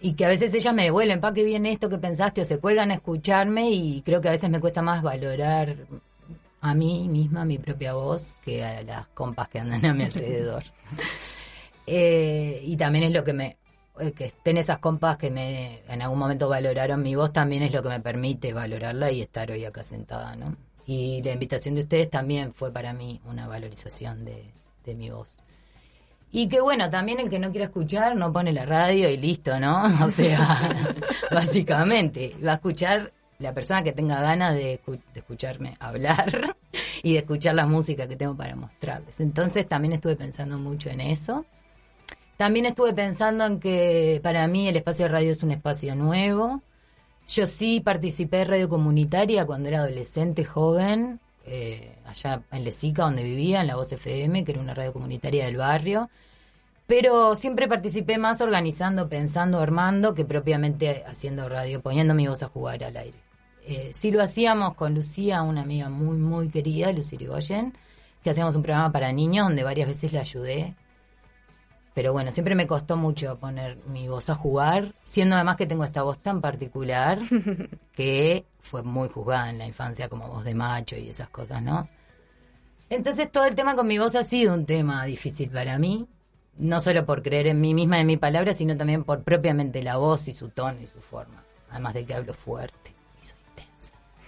y 0.00 0.14
que 0.14 0.24
a 0.24 0.28
veces 0.28 0.52
ellas 0.54 0.74
me 0.74 0.84
devuelven, 0.84 1.20
pa, 1.20 1.32
qué 1.32 1.44
bien 1.44 1.66
esto 1.66 1.88
que 1.88 1.98
pensaste, 1.98 2.42
o 2.42 2.44
se 2.44 2.58
cuelgan 2.58 2.90
a 2.90 2.94
escucharme 2.94 3.70
y 3.70 4.02
creo 4.02 4.20
que 4.20 4.28
a 4.28 4.32
veces 4.32 4.50
me 4.50 4.60
cuesta 4.60 4.82
más 4.82 5.02
valorar 5.02 5.76
a 6.60 6.74
mí 6.74 7.08
misma, 7.08 7.44
mi 7.44 7.58
propia 7.58 7.94
voz, 7.94 8.34
que 8.44 8.64
a 8.64 8.82
las 8.82 9.08
compas 9.08 9.48
que 9.48 9.58
andan 9.58 9.84
a 9.84 9.94
mi 9.94 10.04
alrededor. 10.04 10.64
Eh, 11.84 12.62
y 12.64 12.76
también 12.76 13.06
es 13.06 13.12
lo 13.12 13.24
que 13.24 13.32
me, 13.32 13.56
eh, 13.98 14.12
que 14.12 14.26
estén 14.26 14.56
esas 14.56 14.78
compas 14.78 15.16
que 15.16 15.32
me 15.32 15.82
en 15.88 16.00
algún 16.00 16.18
momento 16.18 16.48
valoraron 16.48 17.02
mi 17.02 17.16
voz, 17.16 17.32
también 17.32 17.64
es 17.64 17.72
lo 17.72 17.82
que 17.82 17.88
me 17.88 17.98
permite 17.98 18.52
valorarla 18.52 19.10
y 19.10 19.20
estar 19.20 19.50
hoy 19.50 19.64
acá 19.64 19.82
sentada, 19.82 20.36
¿no? 20.36 20.56
Y 20.86 21.22
la 21.22 21.32
invitación 21.32 21.74
de 21.76 21.82
ustedes 21.82 22.10
también 22.10 22.52
fue 22.54 22.72
para 22.72 22.92
mí 22.92 23.20
una 23.24 23.46
valorización 23.46 24.24
de, 24.24 24.50
de 24.84 24.94
mi 24.94 25.10
voz. 25.10 25.28
Y 26.34 26.48
que 26.48 26.60
bueno, 26.62 26.88
también 26.88 27.20
el 27.20 27.28
que 27.28 27.38
no 27.38 27.50
quiera 27.50 27.66
escuchar 27.66 28.16
no 28.16 28.32
pone 28.32 28.52
la 28.52 28.64
radio 28.64 29.08
y 29.10 29.18
listo, 29.18 29.60
¿no? 29.60 29.84
O 30.06 30.10
sea, 30.10 30.94
básicamente, 31.30 32.34
va 32.44 32.52
a 32.52 32.54
escuchar 32.54 33.12
la 33.38 33.52
persona 33.52 33.82
que 33.82 33.92
tenga 33.92 34.20
ganas 34.20 34.54
de, 34.54 34.80
escucharme 35.14 35.76
hablar 35.78 36.56
y 37.02 37.12
de 37.12 37.18
escuchar 37.18 37.54
la 37.54 37.66
música 37.66 38.08
que 38.08 38.16
tengo 38.16 38.34
para 38.34 38.56
mostrarles. 38.56 39.20
Entonces 39.20 39.68
también 39.68 39.92
estuve 39.92 40.16
pensando 40.16 40.58
mucho 40.58 40.88
en 40.88 41.02
eso. 41.02 41.44
También 42.38 42.64
estuve 42.66 42.94
pensando 42.94 43.44
en 43.44 43.60
que 43.60 44.20
para 44.22 44.46
mí 44.46 44.68
el 44.68 44.76
espacio 44.76 45.04
de 45.04 45.12
radio 45.12 45.32
es 45.32 45.42
un 45.42 45.52
espacio 45.52 45.94
nuevo. 45.94 46.62
Yo 47.28 47.46
sí 47.46 47.80
participé 47.80 48.38
de 48.38 48.44
radio 48.44 48.68
comunitaria 48.68 49.46
cuando 49.46 49.68
era 49.68 49.78
adolescente, 49.78 50.44
joven, 50.44 51.20
eh, 51.46 51.96
allá 52.04 52.42
en 52.50 52.64
Lesica, 52.64 53.04
donde 53.04 53.22
vivía, 53.22 53.60
en 53.60 53.68
la 53.68 53.76
Voz 53.76 53.92
FM, 53.92 54.44
que 54.44 54.52
era 54.52 54.60
una 54.60 54.74
radio 54.74 54.92
comunitaria 54.92 55.46
del 55.46 55.56
barrio. 55.56 56.10
Pero 56.86 57.34
siempre 57.36 57.68
participé 57.68 58.18
más 58.18 58.40
organizando, 58.40 59.08
pensando, 59.08 59.60
armando, 59.60 60.14
que 60.14 60.24
propiamente 60.24 61.04
haciendo 61.06 61.48
radio, 61.48 61.80
poniendo 61.80 62.14
mi 62.14 62.26
voz 62.26 62.42
a 62.42 62.48
jugar 62.48 62.84
al 62.84 62.96
aire. 62.96 63.18
Eh, 63.64 63.92
sí 63.94 64.10
lo 64.10 64.22
hacíamos 64.22 64.74
con 64.74 64.94
Lucía, 64.94 65.42
una 65.42 65.62
amiga 65.62 65.88
muy, 65.88 66.16
muy 66.16 66.48
querida, 66.48 66.92
Lucy 66.92 67.16
Rigoyen, 67.16 67.72
que 68.22 68.30
hacíamos 68.30 68.56
un 68.56 68.62
programa 68.62 68.90
para 68.90 69.12
niños 69.12 69.46
donde 69.46 69.62
varias 69.62 69.88
veces 69.88 70.12
le 70.12 70.18
ayudé. 70.18 70.74
Pero 71.94 72.12
bueno, 72.12 72.32
siempre 72.32 72.54
me 72.54 72.66
costó 72.66 72.96
mucho 72.96 73.38
poner 73.38 73.76
mi 73.86 74.08
voz 74.08 74.30
a 74.30 74.34
jugar, 74.34 74.94
siendo 75.02 75.34
además 75.36 75.56
que 75.56 75.66
tengo 75.66 75.84
esta 75.84 76.02
voz 76.02 76.18
tan 76.20 76.40
particular 76.40 77.18
que 77.92 78.46
fue 78.60 78.82
muy 78.82 79.08
juzgada 79.08 79.50
en 79.50 79.58
la 79.58 79.66
infancia 79.66 80.08
como 80.08 80.28
voz 80.28 80.44
de 80.44 80.54
macho 80.54 80.96
y 80.96 81.10
esas 81.10 81.28
cosas, 81.28 81.62
¿no? 81.62 81.88
Entonces 82.88 83.30
todo 83.30 83.44
el 83.44 83.54
tema 83.54 83.74
con 83.74 83.86
mi 83.86 83.98
voz 83.98 84.14
ha 84.16 84.24
sido 84.24 84.54
un 84.54 84.64
tema 84.64 85.04
difícil 85.04 85.50
para 85.50 85.78
mí, 85.78 86.06
no 86.58 86.80
solo 86.80 87.04
por 87.04 87.22
creer 87.22 87.48
en 87.48 87.60
mí 87.60 87.74
misma 87.74 87.98
y 87.98 88.02
en 88.02 88.06
mi 88.06 88.16
palabra, 88.16 88.54
sino 88.54 88.76
también 88.76 89.04
por 89.04 89.22
propiamente 89.22 89.82
la 89.82 89.96
voz 89.96 90.28
y 90.28 90.32
su 90.32 90.48
tono 90.48 90.80
y 90.80 90.86
su 90.86 91.00
forma, 91.00 91.42
además 91.70 91.94
de 91.94 92.04
que 92.04 92.14
hablo 92.14 92.32
fuerte. 92.32 92.94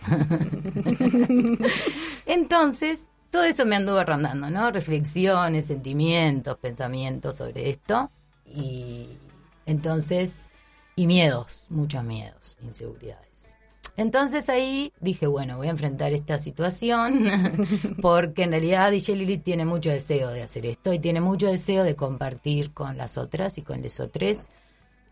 Entonces, 2.26 3.06
todo 3.35 3.43
eso 3.43 3.66
me 3.66 3.74
anduvo 3.74 4.01
rondando, 4.05 4.48
¿no? 4.48 4.70
Reflexiones, 4.70 5.65
sentimientos, 5.65 6.56
pensamientos 6.56 7.35
sobre 7.35 7.69
esto. 7.69 8.09
Y 8.47 9.09
entonces, 9.66 10.52
y 10.94 11.09
miedos, 11.09 11.66
muchos 11.69 12.05
miedos, 12.05 12.56
inseguridades. 12.62 13.56
Entonces 13.97 14.48
ahí 14.48 14.93
dije, 15.01 15.27
bueno, 15.27 15.56
voy 15.56 15.66
a 15.66 15.70
enfrentar 15.70 16.12
esta 16.12 16.39
situación 16.39 17.27
porque 18.01 18.44
en 18.44 18.52
realidad 18.52 18.93
DJ 18.93 19.16
Lili 19.16 19.39
tiene 19.39 19.65
mucho 19.65 19.90
deseo 19.90 20.31
de 20.31 20.44
hacer 20.44 20.65
esto 20.66 20.93
y 20.93 21.01
tiene 21.01 21.20
mucho 21.20 21.48
deseo 21.48 21.82
de 21.82 21.97
compartir 21.97 22.73
con 22.73 22.97
las 22.97 23.19
otras 23.19 23.59
y 23.59 23.62
con 23.62 23.82
los 23.82 23.98
otros 23.98 24.48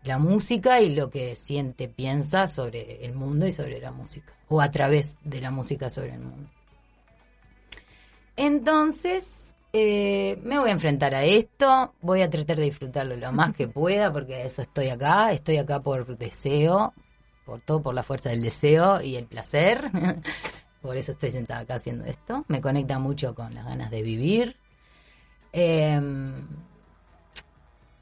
la 0.05 0.17
música 0.17 0.79
y 0.79 0.95
lo 0.95 1.09
que 1.09 1.35
siente, 1.35 1.89
piensa 1.89 2.47
sobre 2.47 3.05
el 3.05 3.15
mundo 3.15 3.47
y 3.47 3.51
sobre 3.51 3.81
la 3.81 3.91
música, 3.91 4.33
o 4.47 4.61
a 4.61 4.71
través 4.71 5.17
de 5.25 5.41
la 5.41 5.51
música 5.51 5.89
sobre 5.89 6.13
el 6.13 6.21
mundo. 6.21 6.49
Entonces, 8.35 9.55
eh, 9.73 10.39
me 10.43 10.59
voy 10.59 10.69
a 10.69 10.73
enfrentar 10.73 11.13
a 11.15 11.23
esto, 11.23 11.93
voy 12.01 12.21
a 12.21 12.29
tratar 12.29 12.57
de 12.57 12.63
disfrutarlo 12.63 13.15
lo 13.15 13.31
más 13.31 13.55
que 13.55 13.67
pueda, 13.67 14.11
porque 14.11 14.45
eso 14.45 14.61
estoy 14.61 14.89
acá, 14.89 15.31
estoy 15.31 15.57
acá 15.57 15.81
por 15.81 16.17
deseo, 16.17 16.93
por 17.45 17.61
todo, 17.61 17.81
por 17.81 17.95
la 17.95 18.03
fuerza 18.03 18.29
del 18.29 18.41
deseo 18.41 19.01
y 19.01 19.15
el 19.15 19.25
placer. 19.25 19.91
por 20.81 20.97
eso 20.97 21.13
estoy 21.13 21.31
sentada 21.31 21.61
acá 21.61 21.75
haciendo 21.75 22.05
esto. 22.05 22.45
Me 22.47 22.61
conecta 22.61 22.99
mucho 22.99 23.33
con 23.35 23.53
las 23.53 23.65
ganas 23.65 23.91
de 23.91 24.01
vivir. 24.01 24.57
Eh, 25.51 26.01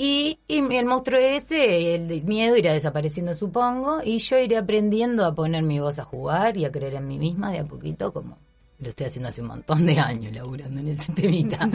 y, 0.03 0.39
el 0.47 0.85
monstruo 0.87 1.19
ese, 1.19 1.93
el 1.93 2.23
miedo 2.23 2.57
irá 2.57 2.73
desapareciendo, 2.73 3.35
supongo, 3.35 4.01
y 4.03 4.17
yo 4.17 4.39
iré 4.39 4.57
aprendiendo 4.57 5.23
a 5.23 5.35
poner 5.35 5.61
mi 5.61 5.79
voz 5.79 5.99
a 5.99 6.05
jugar 6.05 6.57
y 6.57 6.65
a 6.65 6.71
creer 6.71 6.95
en 6.95 7.07
mí 7.07 7.19
misma 7.19 7.51
de 7.51 7.59
a 7.59 7.65
poquito, 7.65 8.11
como 8.11 8.39
lo 8.81 8.89
estoy 8.89 9.05
haciendo 9.05 9.29
hace 9.29 9.41
un 9.41 9.47
montón 9.47 9.85
de 9.85 9.99
años, 9.99 10.33
laburando 10.33 10.81
en 10.81 10.87
ese 10.89 11.13
temita. 11.13 11.69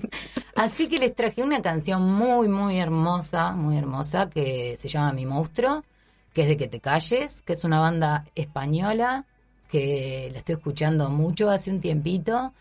Así 0.54 0.88
que 0.88 0.98
les 0.98 1.14
traje 1.14 1.42
una 1.42 1.60
canción 1.60 2.02
muy, 2.02 2.48
muy 2.48 2.78
hermosa, 2.78 3.52
muy 3.52 3.76
hermosa, 3.76 4.30
que 4.30 4.76
se 4.78 4.86
llama 4.86 5.12
Mi 5.12 5.26
Monstruo, 5.26 5.84
que 6.32 6.42
es 6.42 6.48
de 6.48 6.56
Que 6.56 6.68
Te 6.68 6.80
Calles, 6.80 7.42
que 7.42 7.54
es 7.54 7.64
una 7.64 7.80
banda 7.80 8.24
española, 8.36 9.24
que 9.68 10.30
la 10.32 10.38
estoy 10.38 10.54
escuchando 10.54 11.10
mucho 11.10 11.50
hace 11.50 11.72
un 11.72 11.80
tiempito 11.80 12.52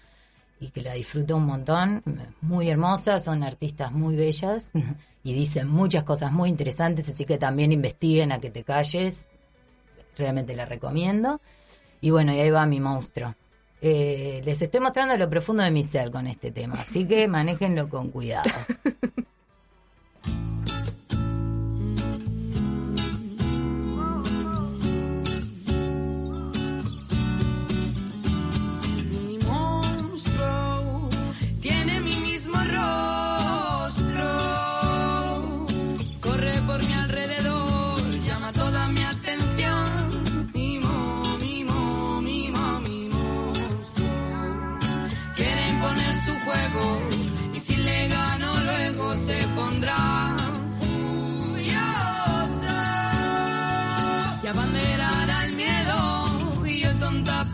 y 0.60 0.70
que 0.70 0.82
la 0.82 0.94
disfruto 0.94 1.38
un 1.38 1.45
montón, 1.45 2.02
muy 2.41 2.70
hermosa, 2.70 3.20
son 3.20 3.44
artistas 3.44 3.91
muy 3.91 4.15
bellas 4.15 4.70
y 5.24 5.34
dicen 5.34 5.68
muchas 5.68 6.03
cosas 6.03 6.32
muy 6.32 6.49
interesantes, 6.49 7.10
así 7.10 7.26
que 7.26 7.38
también 7.38 7.72
investiguen 7.72 8.32
a 8.32 8.40
que 8.40 8.49
te 8.49 8.64
calles, 8.64 9.28
realmente 10.18 10.56
la 10.56 10.65
recomiendo. 10.65 11.41
Y 12.02 12.10
bueno, 12.10 12.34
y 12.34 12.40
ahí 12.40 12.49
va 12.49 12.65
mi 12.65 12.80
monstruo. 12.80 13.36
Eh, 13.86 14.42
les 14.46 14.62
estoy 14.62 14.80
mostrando 14.80 15.18
lo 15.18 15.30
profundo 15.30 15.62
de 15.62 15.70
mi 15.70 15.84
ser 15.84 16.10
con 16.10 16.26
este 16.26 16.54
tema, 16.54 16.76
así 16.76 17.06
que 17.06 17.28
manéjenlo 17.28 17.90
con 17.90 18.12
cuidado. 18.12 18.46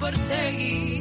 por 0.10 0.18
seguir 0.18 0.99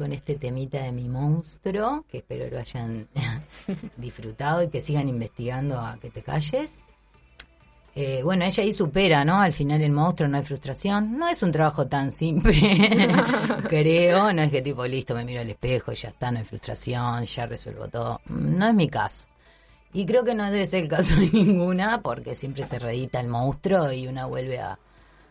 con 0.00 0.14
este 0.14 0.36
temita 0.36 0.82
de 0.82 0.92
mi 0.92 1.10
monstruo, 1.10 2.06
que 2.10 2.18
espero 2.18 2.48
lo 2.48 2.58
hayan 2.58 3.06
disfrutado 3.98 4.62
y 4.62 4.68
que 4.68 4.80
sigan 4.80 5.10
investigando 5.10 5.78
a 5.78 5.98
que 6.00 6.08
te 6.08 6.22
calles. 6.22 6.94
Eh, 7.94 8.22
bueno, 8.24 8.46
ella 8.46 8.62
ahí 8.62 8.72
supera, 8.72 9.26
¿no? 9.26 9.42
Al 9.42 9.52
final 9.52 9.82
el 9.82 9.92
monstruo 9.92 10.26
no 10.26 10.38
hay 10.38 10.42
frustración. 10.42 11.18
No 11.18 11.28
es 11.28 11.42
un 11.42 11.52
trabajo 11.52 11.86
tan 11.86 12.10
simple, 12.12 12.54
creo. 13.68 14.32
No 14.32 14.40
es 14.40 14.50
que 14.50 14.62
tipo, 14.62 14.86
listo, 14.86 15.14
me 15.14 15.26
miro 15.26 15.42
al 15.42 15.50
espejo 15.50 15.92
y 15.92 15.96
ya 15.96 16.08
está, 16.08 16.30
no 16.30 16.38
hay 16.38 16.46
frustración, 16.46 17.24
ya 17.26 17.44
resuelvo 17.44 17.88
todo. 17.88 18.22
No 18.24 18.68
es 18.68 18.74
mi 18.74 18.88
caso. 18.88 19.28
Y 19.92 20.06
creo 20.06 20.24
que 20.24 20.34
no 20.34 20.50
debe 20.50 20.66
ser 20.66 20.84
el 20.84 20.88
caso 20.88 21.14
de 21.14 21.28
ninguna, 21.30 22.00
porque 22.00 22.34
siempre 22.34 22.64
se 22.64 22.78
reedita 22.78 23.20
el 23.20 23.28
monstruo 23.28 23.92
y 23.92 24.06
una 24.06 24.24
vuelve 24.24 24.60
a, 24.60 24.78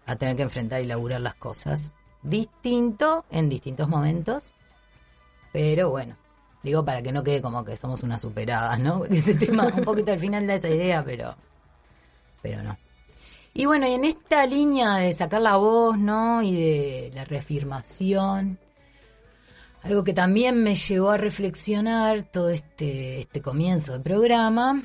a 0.06 0.16
tener 0.16 0.36
que 0.36 0.44
enfrentar 0.44 0.80
y 0.84 0.86
laburar 0.86 1.22
las 1.22 1.34
cosas. 1.34 1.96
Distinto 2.22 3.26
en 3.32 3.50
distintos 3.50 3.88
momentos, 3.88 4.54
pero 5.52 5.90
bueno, 5.90 6.16
digo 6.64 6.84
para 6.84 7.02
que 7.02 7.12
no 7.12 7.24
quede 7.24 7.42
como 7.42 7.64
que 7.64 7.78
somos 7.78 8.04
unas 8.04 8.22
superadas, 8.22 8.80
¿no? 8.80 9.06
Ese 9.06 9.34
tema 9.36 9.68
un 9.68 9.84
poquito 9.84 10.12
al 10.12 10.20
final 10.20 10.46
da 10.48 10.56
esa 10.56 10.70
idea, 10.70 11.04
pero, 11.04 11.36
pero 12.42 12.64
no. 12.64 12.78
Y 13.54 13.66
bueno, 13.66 13.88
y 13.88 13.94
en 13.94 14.06
esta 14.06 14.46
línea 14.46 14.98
de 14.98 15.14
sacar 15.14 15.42
la 15.42 15.58
voz, 15.58 15.98
¿no? 15.98 16.42
Y 16.42 16.54
de 16.54 17.12
la 17.14 17.26
reafirmación, 17.26 18.60
algo 19.82 20.04
que 20.04 20.14
también 20.14 20.62
me 20.62 20.76
llevó 20.76 21.10
a 21.12 21.18
reflexionar 21.18 22.24
todo 22.24 22.50
este, 22.50 23.20
este 23.20 23.42
comienzo 23.42 23.94
del 23.94 24.02
programa, 24.02 24.82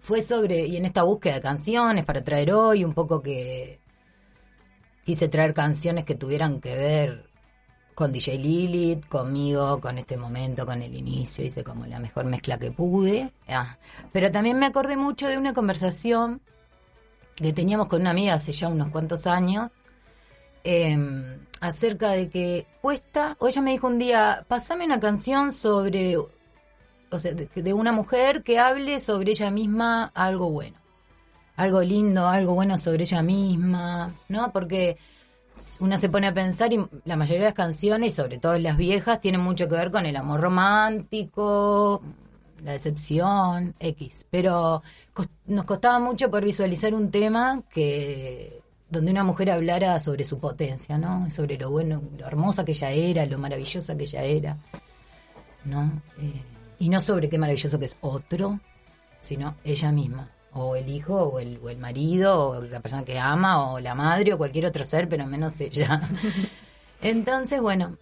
fue 0.00 0.20
sobre, 0.20 0.66
y 0.66 0.76
en 0.76 0.84
esta 0.84 1.02
búsqueda 1.02 1.36
de 1.36 1.40
canciones 1.40 2.04
para 2.04 2.22
traer 2.22 2.52
hoy, 2.52 2.84
un 2.84 2.92
poco 2.92 3.22
que 3.22 3.80
quise 5.04 5.28
traer 5.28 5.54
canciones 5.54 6.04
que 6.04 6.14
tuvieran 6.14 6.60
que 6.60 6.76
ver 6.76 7.33
con 7.94 8.12
DJ 8.12 8.38
Lilith, 8.38 9.06
conmigo, 9.06 9.80
con 9.80 9.98
este 9.98 10.16
momento, 10.16 10.66
con 10.66 10.82
el 10.82 10.94
inicio, 10.94 11.44
hice 11.44 11.62
como 11.62 11.86
la 11.86 11.98
mejor 11.98 12.24
mezcla 12.24 12.58
que 12.58 12.70
pude. 12.70 13.32
Ah, 13.48 13.76
Pero 14.12 14.30
también 14.30 14.58
me 14.58 14.66
acordé 14.66 14.96
mucho 14.96 15.28
de 15.28 15.38
una 15.38 15.52
conversación 15.52 16.40
que 17.36 17.52
teníamos 17.52 17.86
con 17.86 18.00
una 18.00 18.10
amiga 18.10 18.34
hace 18.34 18.52
ya 18.52 18.68
unos 18.68 18.88
cuantos 18.88 19.26
años, 19.26 19.70
eh, 20.64 20.96
acerca 21.60 22.10
de 22.10 22.28
que 22.28 22.66
cuesta, 22.80 23.36
o 23.38 23.48
ella 23.48 23.62
me 23.62 23.72
dijo 23.72 23.86
un 23.86 23.98
día, 23.98 24.44
pasame 24.48 24.84
una 24.84 25.00
canción 25.00 25.52
sobre, 25.52 26.16
o 26.16 27.18
sea, 27.18 27.32
de 27.32 27.72
una 27.72 27.92
mujer 27.92 28.42
que 28.42 28.58
hable 28.58 29.00
sobre 29.00 29.32
ella 29.32 29.50
misma 29.50 30.10
algo 30.14 30.50
bueno 30.50 30.84
algo 31.56 31.80
lindo, 31.82 32.26
algo 32.26 32.54
bueno 32.54 32.78
sobre 32.78 33.02
ella 33.04 33.22
misma, 33.22 34.14
¿no? 34.28 34.52
Porque 34.52 34.98
una 35.80 35.98
se 35.98 36.08
pone 36.08 36.26
a 36.26 36.34
pensar 36.34 36.72
y 36.72 36.84
la 37.04 37.16
mayoría 37.16 37.42
de 37.42 37.48
las 37.48 37.54
canciones, 37.54 38.14
sobre 38.14 38.38
todo 38.38 38.58
las 38.58 38.76
viejas, 38.76 39.20
tienen 39.20 39.40
mucho 39.40 39.68
que 39.68 39.76
ver 39.76 39.90
con 39.90 40.06
el 40.06 40.16
amor 40.16 40.40
romántico, 40.40 42.02
la 42.62 42.72
decepción, 42.72 43.74
X. 43.78 44.26
Pero 44.30 44.82
nos 45.46 45.64
costaba 45.64 45.98
mucho 46.00 46.30
por 46.30 46.44
visualizar 46.44 46.94
un 46.94 47.10
tema 47.10 47.62
que 47.70 48.60
donde 48.88 49.10
una 49.10 49.24
mujer 49.24 49.50
hablara 49.50 49.98
sobre 50.00 50.24
su 50.24 50.38
potencia, 50.38 50.98
¿no? 50.98 51.30
Sobre 51.30 51.58
lo 51.58 51.70
bueno, 51.70 52.02
lo 52.16 52.26
hermosa 52.26 52.64
que 52.64 52.72
ella 52.72 52.90
era, 52.90 53.26
lo 53.26 53.38
maravillosa 53.38 53.96
que 53.96 54.04
ella 54.04 54.22
era, 54.22 54.56
¿no? 55.64 56.02
Eh, 56.18 56.42
y 56.78 56.88
no 56.88 57.00
sobre 57.00 57.28
qué 57.28 57.38
maravilloso 57.38 57.78
que 57.78 57.86
es 57.86 57.96
otro, 58.00 58.60
sino 59.20 59.56
ella 59.64 59.90
misma 59.90 60.33
o 60.54 60.76
el 60.76 60.88
hijo, 60.88 61.14
o 61.14 61.38
el, 61.38 61.58
o 61.62 61.68
el 61.68 61.78
marido, 61.78 62.50
o 62.50 62.62
la 62.62 62.80
persona 62.80 63.04
que 63.04 63.18
ama, 63.18 63.72
o 63.72 63.80
la 63.80 63.94
madre, 63.94 64.32
o 64.32 64.38
cualquier 64.38 64.66
otro 64.66 64.84
ser, 64.84 65.08
pero 65.08 65.26
menos 65.26 65.60
ella. 65.60 66.08
Entonces, 67.02 67.60
bueno, 67.60 67.96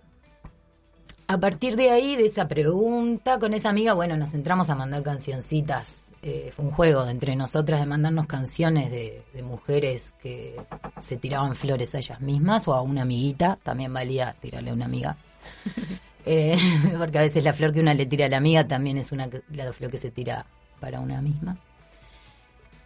a 1.26 1.38
partir 1.38 1.76
de 1.76 1.90
ahí, 1.90 2.16
de 2.16 2.26
esa 2.26 2.46
pregunta, 2.46 3.38
con 3.38 3.54
esa 3.54 3.70
amiga, 3.70 3.94
bueno, 3.94 4.16
nos 4.16 4.34
entramos 4.34 4.70
a 4.70 4.74
mandar 4.74 5.02
cancioncitas. 5.02 5.96
Eh, 6.22 6.52
fue 6.54 6.66
un 6.66 6.70
juego 6.70 7.04
de 7.04 7.10
entre 7.10 7.34
nosotras 7.34 7.80
de 7.80 7.86
mandarnos 7.86 8.26
canciones 8.26 8.92
de, 8.92 9.24
de 9.32 9.42
mujeres 9.42 10.14
que 10.22 10.56
se 11.00 11.16
tiraban 11.16 11.56
flores 11.56 11.94
a 11.96 11.98
ellas 11.98 12.20
mismas 12.20 12.68
o 12.68 12.74
a 12.74 12.80
una 12.80 13.02
amiguita, 13.02 13.58
también 13.62 13.92
valía 13.92 14.36
tirarle 14.40 14.70
a 14.70 14.74
una 14.74 14.84
amiga. 14.84 15.16
Eh, 16.24 16.56
porque 16.98 17.18
a 17.18 17.22
veces 17.22 17.42
la 17.42 17.52
flor 17.52 17.72
que 17.72 17.80
una 17.80 17.94
le 17.94 18.06
tira 18.06 18.26
a 18.26 18.28
la 18.28 18.36
amiga 18.36 18.66
también 18.66 18.96
es 18.96 19.10
una 19.10 19.28
la 19.50 19.72
flor 19.72 19.90
que 19.90 19.98
se 19.98 20.12
tira 20.12 20.46
para 20.78 21.00
una 21.00 21.20
misma. 21.20 21.56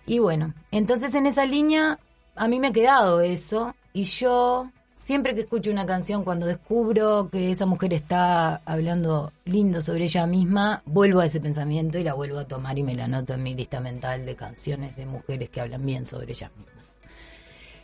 Y 0.06 0.18
bueno, 0.20 0.54
entonces 0.70 1.14
en 1.14 1.26
esa 1.26 1.44
línea 1.44 1.98
a 2.36 2.48
mí 2.48 2.60
me 2.60 2.68
ha 2.68 2.72
quedado 2.72 3.20
eso 3.20 3.74
y 3.92 4.04
yo 4.04 4.70
siempre 4.94 5.34
que 5.34 5.42
escucho 5.42 5.70
una 5.70 5.86
canción, 5.86 6.24
cuando 6.24 6.46
descubro 6.46 7.28
que 7.30 7.50
esa 7.50 7.66
mujer 7.66 7.94
está 7.94 8.56
hablando 8.64 9.32
lindo 9.44 9.80
sobre 9.80 10.04
ella 10.04 10.26
misma, 10.26 10.82
vuelvo 10.84 11.20
a 11.20 11.26
ese 11.26 11.40
pensamiento 11.40 11.98
y 11.98 12.04
la 12.04 12.14
vuelvo 12.14 12.38
a 12.38 12.48
tomar 12.48 12.76
y 12.78 12.82
me 12.82 12.94
la 12.94 13.04
anoto 13.04 13.34
en 13.34 13.42
mi 13.42 13.54
lista 13.54 13.80
mental 13.80 14.26
de 14.26 14.34
canciones 14.34 14.96
de 14.96 15.06
mujeres 15.06 15.50
que 15.50 15.60
hablan 15.60 15.84
bien 15.84 16.06
sobre 16.06 16.32
ellas 16.32 16.50
mismas. 16.56 16.84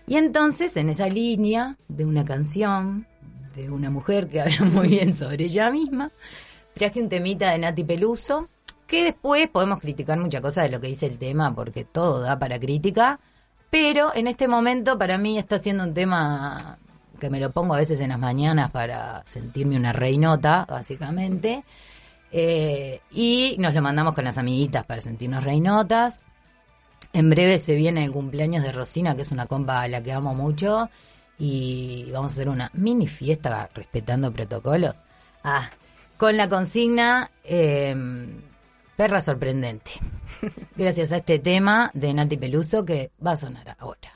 Y 0.06 0.16
entonces 0.16 0.76
en 0.76 0.90
esa 0.90 1.08
línea 1.08 1.76
de 1.88 2.04
una 2.04 2.24
canción 2.24 3.06
de 3.54 3.70
una 3.70 3.90
mujer 3.90 4.28
que 4.28 4.40
habla 4.40 4.60
muy 4.72 4.88
bien 4.88 5.14
sobre 5.14 5.44
ella 5.44 5.70
misma. 5.70 6.10
Traje 6.74 7.00
un 7.00 7.08
temita 7.08 7.52
de 7.52 7.58
Nati 7.58 7.84
Peluso, 7.84 8.48
que 8.92 9.04
después 9.04 9.48
podemos 9.48 9.80
criticar 9.80 10.18
muchas 10.18 10.42
cosas 10.42 10.64
de 10.64 10.70
lo 10.70 10.78
que 10.78 10.88
dice 10.88 11.06
el 11.06 11.18
tema, 11.18 11.54
porque 11.54 11.82
todo 11.82 12.20
da 12.20 12.38
para 12.38 12.60
crítica, 12.60 13.20
pero 13.70 14.14
en 14.14 14.26
este 14.26 14.48
momento 14.48 14.98
para 14.98 15.16
mí 15.16 15.38
está 15.38 15.58
siendo 15.58 15.84
un 15.84 15.94
tema 15.94 16.76
que 17.18 17.30
me 17.30 17.40
lo 17.40 17.50
pongo 17.52 17.72
a 17.72 17.78
veces 17.78 18.00
en 18.00 18.10
las 18.10 18.18
mañanas 18.18 18.70
para 18.70 19.22
sentirme 19.24 19.78
una 19.78 19.94
reinota, 19.94 20.66
básicamente. 20.68 21.64
Eh, 22.30 23.00
y 23.12 23.56
nos 23.58 23.72
lo 23.72 23.80
mandamos 23.80 24.12
con 24.14 24.24
las 24.24 24.36
amiguitas 24.36 24.84
para 24.84 25.00
sentirnos 25.00 25.42
reinotas. 25.42 26.22
En 27.14 27.30
breve 27.30 27.58
se 27.58 27.74
viene 27.76 28.04
el 28.04 28.12
cumpleaños 28.12 28.62
de 28.62 28.72
Rosina, 28.72 29.16
que 29.16 29.22
es 29.22 29.30
una 29.30 29.46
compa 29.46 29.80
a 29.80 29.88
la 29.88 30.02
que 30.02 30.12
amo 30.12 30.34
mucho. 30.34 30.90
Y 31.38 32.10
vamos 32.12 32.32
a 32.32 32.34
hacer 32.34 32.50
una 32.50 32.70
mini 32.74 33.06
fiesta 33.06 33.70
respetando 33.72 34.30
protocolos. 34.30 34.96
Ah, 35.44 35.70
con 36.18 36.36
la 36.36 36.50
consigna 36.50 37.30
eh, 37.42 37.96
Perra 38.96 39.20
Sorprendente. 39.20 39.92
Gracias 40.76 41.12
a 41.12 41.18
este 41.18 41.38
tema 41.38 41.90
de 41.94 42.12
Nati 42.12 42.36
Peluso 42.36 42.84
que 42.84 43.10
va 43.24 43.32
a 43.32 43.36
sonar 43.36 43.76
ahora. 43.78 44.12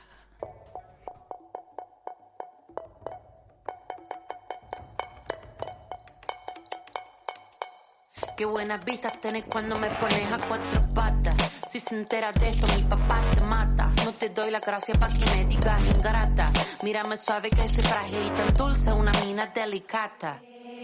Qué 8.37 8.45
buenas 8.45 8.85
vistas 8.85 9.19
tenés 9.19 9.45
cuando 9.45 9.79
me 9.79 9.89
pones 9.89 10.31
a 10.31 10.37
cuatro 10.37 10.87
patas. 10.93 11.35
Si 11.67 11.79
se 11.79 11.95
entera 11.95 12.31
de 12.31 12.49
esto, 12.49 12.67
mi 12.75 12.83
papá 12.83 13.19
te 13.33 13.41
mata. 13.41 13.91
No 14.05 14.13
te 14.13 14.29
doy 14.29 14.51
la 14.51 14.59
gracia 14.59 14.93
para 14.93 15.11
que 15.11 15.25
me 15.31 15.45
digas 15.45 15.81
ingrata. 15.95 16.51
Mírame 16.83 17.17
suave 17.17 17.49
que 17.49 17.67
soy 17.67 17.83
frágil 17.83 18.19
y 18.27 18.29
tan 18.29 18.53
dulce, 18.53 18.93
una 18.93 19.11
mina 19.23 19.47
delicata. 19.47 20.39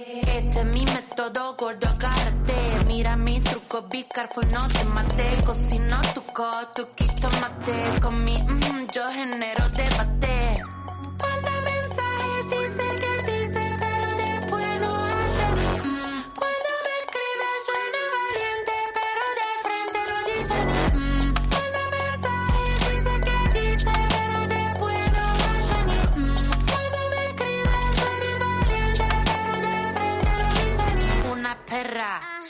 Este 0.05 0.59
es 0.59 0.65
mi 0.65 0.85
método, 0.85 1.55
gordo, 1.55 1.87
agárrate. 1.87 2.85
Mira 2.87 3.15
mi 3.15 3.39
truco, 3.39 3.83
be 3.83 4.05
careful, 4.13 4.45
no 4.51 4.67
te 4.67 4.83
mate. 4.83 5.41
Cocino 5.45 6.01
tu 6.13 6.21
coto, 6.23 6.89
quito 6.93 7.29
mate. 7.39 8.01
Con 8.01 8.23
mi, 8.23 8.41
mm, 8.41 8.87
yo 8.91 9.09
genero 9.11 9.69
debate. 9.69 10.72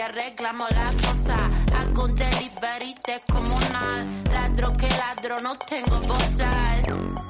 arreglamos 0.00 0.70
la 0.70 0.90
cosa. 1.06 1.36
Hago 1.76 2.04
un 2.04 2.14
delivery 2.14 2.94
descomunal, 3.06 4.06
ladro 4.32 4.72
que 4.74 4.88
ladro, 4.88 5.40
no 5.40 5.56
tengo 5.58 6.00
bozal. 6.00 7.27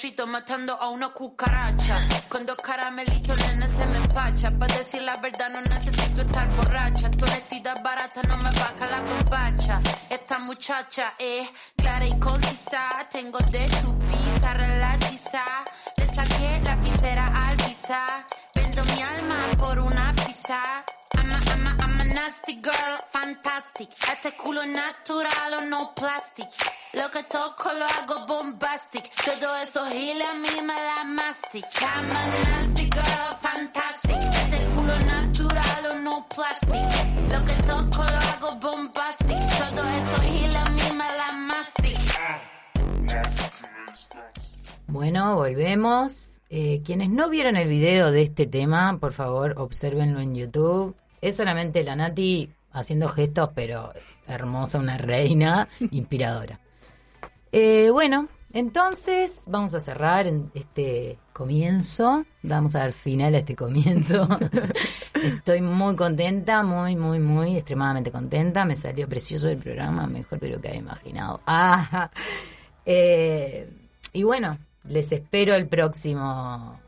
Gallitos 0.00 0.28
matando 0.28 0.74
a 0.80 0.90
una 0.90 1.08
cucaracha. 1.08 2.00
Con 2.28 2.46
dos 2.46 2.56
caramelitos, 2.58 3.36
nene, 3.36 3.66
se 3.66 3.84
me 3.86 3.96
empacha. 3.96 4.50
Para 4.52 4.76
decir 4.76 5.02
la 5.02 5.16
verdad, 5.16 5.50
no 5.50 5.60
necesito 5.62 6.22
estar 6.22 6.48
borracha. 6.56 7.10
Tu 7.10 7.24
honestidad 7.24 7.82
barata 7.82 8.22
no 8.22 8.36
me 8.36 8.50
baja 8.50 8.86
la 8.92 9.00
bombacha. 9.00 9.80
Esta 10.08 10.38
muchacha 10.38 11.14
es 11.18 11.48
clara 11.76 12.06
y 12.06 12.16
concisa. 12.20 13.08
Tengo 13.10 13.38
de 13.40 13.66
tu 13.82 13.98
pizza 13.98 14.54
relatiza. 14.54 15.44
Le 15.96 16.06
saqué 16.14 16.60
la 16.62 16.76
visera 16.76 17.48
al 17.48 17.56
visa. 17.56 18.26
Vendo 18.54 18.84
mi 18.84 19.02
alma 19.02 19.38
por 19.58 19.78
una 19.80 20.14
pizza. 20.14 20.84
I'm 21.88 22.00
a, 22.00 22.04
nasty 22.04 22.54
girl, 22.60 22.98
fantastic. 23.10 23.88
Este 24.12 24.32
culo 24.36 24.64
natural 24.66 25.54
o 25.54 25.60
no 25.68 25.92
plastic. 25.94 26.48
Lo 26.92 27.10
que 27.10 27.22
toco 27.24 27.72
lo 27.72 27.84
hago 27.84 28.26
bombastic. 28.26 29.04
Todo 29.24 29.56
eso 29.62 29.86
giles 29.86 30.26
a 30.26 30.34
mí 30.34 30.62
me 30.62 30.74
da 30.74 31.04
mastic. 31.04 31.64
I'm 31.80 32.10
a 32.10 32.22
nasty 32.50 32.90
girl, 32.90 33.36
fantastic. 33.40 34.20
Este 34.20 34.66
culo 34.74 34.98
natural 35.00 35.86
o 35.90 35.94
no 36.02 36.26
plastic. 36.28 36.88
Lo 37.32 37.44
que 37.46 37.62
toco 37.62 38.02
lo 38.04 38.18
hago 38.32 38.54
bombastic. 38.60 39.38
Todo 39.58 39.82
eso 39.88 40.22
giles 40.22 40.56
a 40.56 40.64
mí 40.70 40.82
me 40.92 41.08
da 41.20 41.32
mastic. 41.32 41.98
Bueno, 44.88 45.36
volvemos. 45.36 46.40
Eh, 46.50 46.82
quienes 46.84 47.10
no 47.10 47.28
vieron 47.28 47.56
el 47.56 47.68
video 47.68 48.10
de 48.10 48.22
este 48.22 48.46
tema, 48.46 48.98
por 48.98 49.12
favor, 49.12 49.54
obsérvenlo 49.58 50.20
en 50.20 50.34
YouTube. 50.34 50.94
Es 51.20 51.36
solamente 51.36 51.82
la 51.82 51.96
Nati 51.96 52.50
haciendo 52.72 53.08
gestos, 53.08 53.50
pero 53.54 53.92
hermosa, 54.26 54.78
una 54.78 54.98
reina, 54.98 55.68
inspiradora. 55.90 56.60
Eh, 57.50 57.88
bueno, 57.90 58.28
entonces 58.52 59.42
vamos 59.46 59.74
a 59.74 59.80
cerrar 59.80 60.26
en 60.26 60.50
este 60.54 61.18
comienzo. 61.32 62.24
Vamos 62.42 62.74
a 62.74 62.80
dar 62.80 62.92
final 62.92 63.34
a 63.34 63.38
este 63.38 63.54
comienzo. 63.54 64.28
Estoy 65.14 65.60
muy 65.60 65.96
contenta, 65.96 66.62
muy, 66.62 66.96
muy, 66.96 67.18
muy, 67.18 67.56
extremadamente 67.56 68.10
contenta. 68.10 68.64
Me 68.64 68.76
salió 68.76 69.08
precioso 69.08 69.48
el 69.48 69.58
programa, 69.58 70.06
mejor 70.06 70.40
de 70.40 70.48
lo 70.48 70.60
que 70.60 70.68
había 70.68 70.80
imaginado. 70.80 71.40
Ah, 71.46 72.10
eh, 72.90 73.68
y 74.14 74.22
bueno, 74.22 74.56
les 74.84 75.12
espero 75.12 75.54
el 75.54 75.68
próximo 75.68 76.80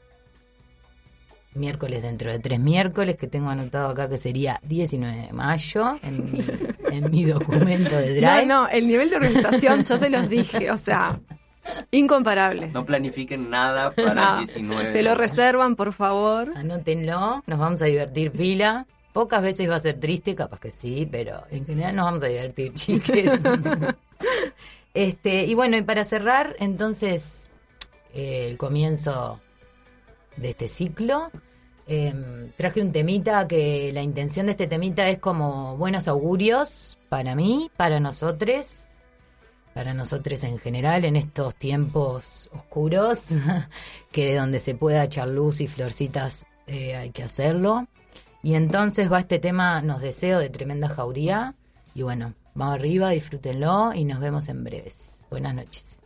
miércoles 1.54 2.02
dentro 2.02 2.30
de 2.30 2.38
tres 2.38 2.60
miércoles 2.60 3.16
que 3.16 3.26
tengo 3.26 3.50
anotado 3.50 3.90
acá 3.90 4.08
que 4.08 4.18
sería 4.18 4.60
19 4.62 5.26
de 5.26 5.32
mayo 5.32 5.94
en 6.02 6.24
mi, 6.24 6.44
en 6.90 7.10
mi 7.10 7.24
documento 7.24 7.96
de 7.96 8.14
Drive. 8.14 8.46
No, 8.46 8.62
no, 8.62 8.68
el 8.68 8.86
nivel 8.86 9.10
de 9.10 9.16
organización 9.16 9.82
yo 9.82 9.98
se 9.98 10.10
los 10.10 10.28
dije, 10.28 10.70
o 10.70 10.76
sea, 10.76 11.18
incomparable. 11.90 12.68
No 12.68 12.84
planifiquen 12.84 13.50
nada 13.50 13.90
para 13.90 14.32
el 14.32 14.46
19. 14.46 14.92
Se 14.92 15.02
lo 15.02 15.14
reservan, 15.14 15.76
por 15.76 15.92
favor. 15.92 16.52
Anótenlo, 16.56 17.42
nos 17.46 17.58
vamos 17.58 17.82
a 17.82 17.86
divertir 17.86 18.30
pila. 18.32 18.86
Pocas 19.12 19.42
veces 19.42 19.68
va 19.68 19.76
a 19.76 19.80
ser 19.80 19.98
triste, 19.98 20.36
capaz 20.36 20.60
que 20.60 20.70
sí, 20.70 21.08
pero 21.10 21.42
en 21.50 21.66
general 21.66 21.96
nos 21.96 22.04
vamos 22.04 22.22
a 22.22 22.26
divertir, 22.26 22.72
chiques. 22.74 23.42
este, 24.94 25.46
y 25.46 25.54
bueno, 25.54 25.76
y 25.76 25.82
para 25.82 26.04
cerrar, 26.04 26.54
entonces, 26.60 27.50
eh, 28.14 28.46
el 28.48 28.56
comienzo 28.56 29.40
de 30.40 30.50
este 30.50 30.68
ciclo, 30.68 31.30
eh, 31.86 32.52
traje 32.56 32.80
un 32.80 32.92
temita 32.92 33.46
que 33.48 33.90
la 33.92 34.02
intención 34.02 34.46
de 34.46 34.52
este 34.52 34.66
temita 34.66 35.08
es 35.08 35.18
como 35.18 35.76
buenos 35.76 36.08
augurios 36.08 36.98
para 37.08 37.34
mí, 37.34 37.70
para 37.76 38.00
nosotros, 38.00 38.76
para 39.74 39.92
nosotros 39.92 40.44
en 40.44 40.58
general 40.58 41.04
en 41.04 41.16
estos 41.16 41.54
tiempos 41.56 42.48
oscuros, 42.52 43.24
que 44.12 44.26
de 44.26 44.36
donde 44.36 44.60
se 44.60 44.74
pueda 44.74 45.04
echar 45.04 45.28
luz 45.28 45.60
y 45.60 45.66
florcitas 45.66 46.46
eh, 46.66 46.94
hay 46.94 47.10
que 47.10 47.24
hacerlo. 47.24 47.88
Y 48.42 48.54
entonces 48.54 49.10
va 49.10 49.20
este 49.20 49.38
tema, 49.38 49.82
nos 49.82 50.00
deseo 50.00 50.38
de 50.38 50.48
tremenda 50.48 50.88
jauría. 50.88 51.54
Y 51.94 52.02
bueno, 52.02 52.34
vamos 52.54 52.76
arriba, 52.76 53.10
disfrútenlo 53.10 53.92
y 53.92 54.04
nos 54.04 54.20
vemos 54.20 54.48
en 54.48 54.64
breves. 54.64 55.24
Buenas 55.28 55.54
noches. 55.54 56.00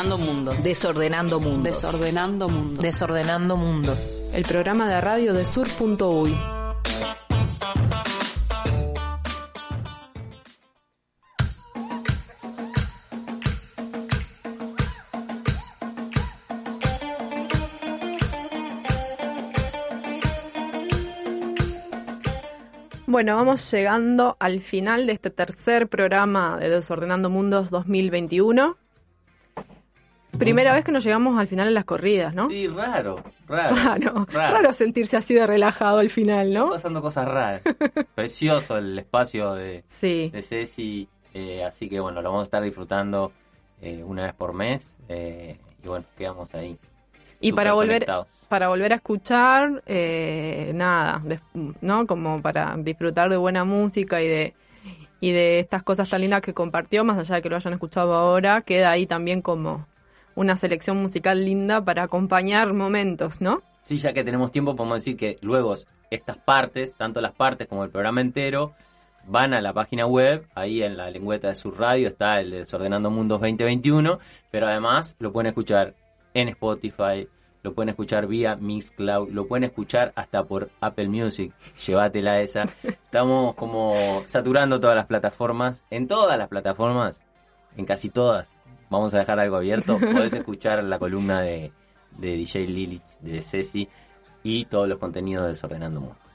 Desordenando 0.00 0.32
mundos. 0.32 0.62
Desordenando 0.62 1.40
mundos. 1.40 1.62
Desordenando 1.62 2.48
mundos. 2.48 2.82
Desordenando 2.82 3.56
mundos. 3.58 4.18
El 4.32 4.44
programa 4.44 4.88
de 4.88 4.98
radio 4.98 5.34
de 5.34 5.44
sur.uy. 5.44 6.34
Bueno, 23.06 23.34
vamos 23.34 23.70
llegando 23.70 24.38
al 24.40 24.60
final 24.60 25.04
de 25.04 25.12
este 25.12 25.28
tercer 25.28 25.88
programa 25.88 26.56
de 26.56 26.70
Desordenando 26.70 27.28
Mundos 27.28 27.68
2021. 27.68 28.79
Primera 30.40 30.74
vez 30.74 30.84
que 30.84 30.92
nos 30.92 31.04
llegamos 31.04 31.38
al 31.38 31.46
final 31.48 31.66
de 31.68 31.72
las 31.72 31.84
corridas, 31.84 32.34
¿no? 32.34 32.48
Sí, 32.50 32.66
raro, 32.66 33.22
raro. 33.46 33.76
Raro, 33.76 34.26
raro 34.32 34.72
sentirse 34.72 35.16
así 35.16 35.34
de 35.34 35.46
relajado 35.46 35.98
al 35.98 36.10
final, 36.10 36.52
¿no? 36.52 36.70
pasando 36.70 37.00
cosas 37.00 37.26
raras. 37.28 37.62
Precioso 38.14 38.76
el 38.78 38.98
espacio 38.98 39.54
de, 39.54 39.84
Sí. 39.88 40.30
de 40.32 40.42
Ceci. 40.42 41.08
eh, 41.34 41.62
así 41.64 41.88
que 41.88 42.00
bueno, 42.00 42.20
lo 42.22 42.30
vamos 42.30 42.42
a 42.42 42.44
estar 42.44 42.62
disfrutando 42.62 43.32
eh, 43.80 44.02
una 44.04 44.24
vez 44.24 44.34
por 44.34 44.52
mes. 44.52 44.90
eh, 45.08 45.56
y 45.82 45.88
bueno, 45.88 46.04
quedamos 46.18 46.52
ahí. 46.54 46.76
Y 47.40 47.52
para 47.52 47.72
volver, 47.72 48.06
para 48.48 48.68
volver 48.68 48.92
a 48.92 48.96
escuchar, 48.96 49.82
eh, 49.86 50.72
nada, 50.74 51.22
de- 51.24 51.40
¿no? 51.80 52.06
Como 52.06 52.42
para 52.42 52.74
disfrutar 52.78 53.30
de 53.30 53.36
buena 53.38 53.64
música 53.64 54.20
y 54.20 54.28
de, 54.28 54.54
y 55.20 55.32
de 55.32 55.58
estas 55.60 55.82
cosas 55.82 56.10
tan 56.10 56.20
lindas 56.20 56.42
que 56.42 56.52
compartió, 56.52 57.02
más 57.04 57.18
allá 57.18 57.36
de 57.36 57.42
que 57.42 57.48
lo 57.48 57.56
hayan 57.56 57.72
escuchado 57.72 58.12
ahora, 58.12 58.60
queda 58.60 58.90
ahí 58.90 59.06
también 59.06 59.40
como 59.40 59.86
una 60.34 60.56
selección 60.56 60.96
musical 60.96 61.44
linda 61.44 61.84
para 61.84 62.04
acompañar 62.04 62.72
momentos, 62.72 63.40
¿no? 63.40 63.62
Sí, 63.84 63.98
ya 63.98 64.12
que 64.12 64.24
tenemos 64.24 64.52
tiempo, 64.52 64.76
podemos 64.76 64.98
decir 64.98 65.16
que 65.16 65.38
luego 65.42 65.74
estas 66.10 66.36
partes, 66.38 66.94
tanto 66.94 67.20
las 67.20 67.32
partes 67.32 67.66
como 67.66 67.84
el 67.84 67.90
programa 67.90 68.20
entero, 68.20 68.74
van 69.26 69.54
a 69.54 69.60
la 69.60 69.72
página 69.72 70.06
web, 70.06 70.46
ahí 70.54 70.82
en 70.82 70.96
la 70.96 71.10
lengüeta 71.10 71.48
de 71.48 71.54
su 71.54 71.70
radio 71.70 72.08
está 72.08 72.40
el 72.40 72.50
de 72.50 72.58
Desordenando 72.58 73.10
Mundos 73.10 73.40
2021, 73.40 74.18
pero 74.50 74.66
además 74.66 75.16
lo 75.18 75.32
pueden 75.32 75.48
escuchar 75.48 75.94
en 76.34 76.48
Spotify, 76.48 77.28
lo 77.62 77.74
pueden 77.74 77.90
escuchar 77.90 78.26
vía 78.26 78.56
Mixcloud, 78.56 79.30
lo 79.30 79.46
pueden 79.46 79.64
escuchar 79.64 80.12
hasta 80.14 80.44
por 80.44 80.70
Apple 80.80 81.08
Music, 81.08 81.52
llévatela 81.86 82.40
esa. 82.40 82.64
Estamos 82.82 83.54
como 83.54 84.22
saturando 84.26 84.80
todas 84.80 84.96
las 84.96 85.06
plataformas, 85.06 85.84
en 85.90 86.08
todas 86.08 86.38
las 86.38 86.48
plataformas, 86.48 87.20
en 87.76 87.84
casi 87.84 88.08
todas. 88.08 88.48
Vamos 88.90 89.14
a 89.14 89.18
dejar 89.18 89.38
algo 89.38 89.56
abierto, 89.56 89.98
podés 89.98 90.32
escuchar 90.32 90.82
la 90.84 90.98
columna 90.98 91.40
de, 91.40 91.72
de 92.18 92.36
DJ 92.36 92.66
Lilith, 92.66 93.02
de 93.20 93.40
Ceci 93.40 93.88
y 94.42 94.64
todos 94.66 94.88
los 94.88 94.98
contenidos 94.98 95.44
de 95.44 95.50
Desordenando 95.50 96.00
Mundos. 96.00 96.30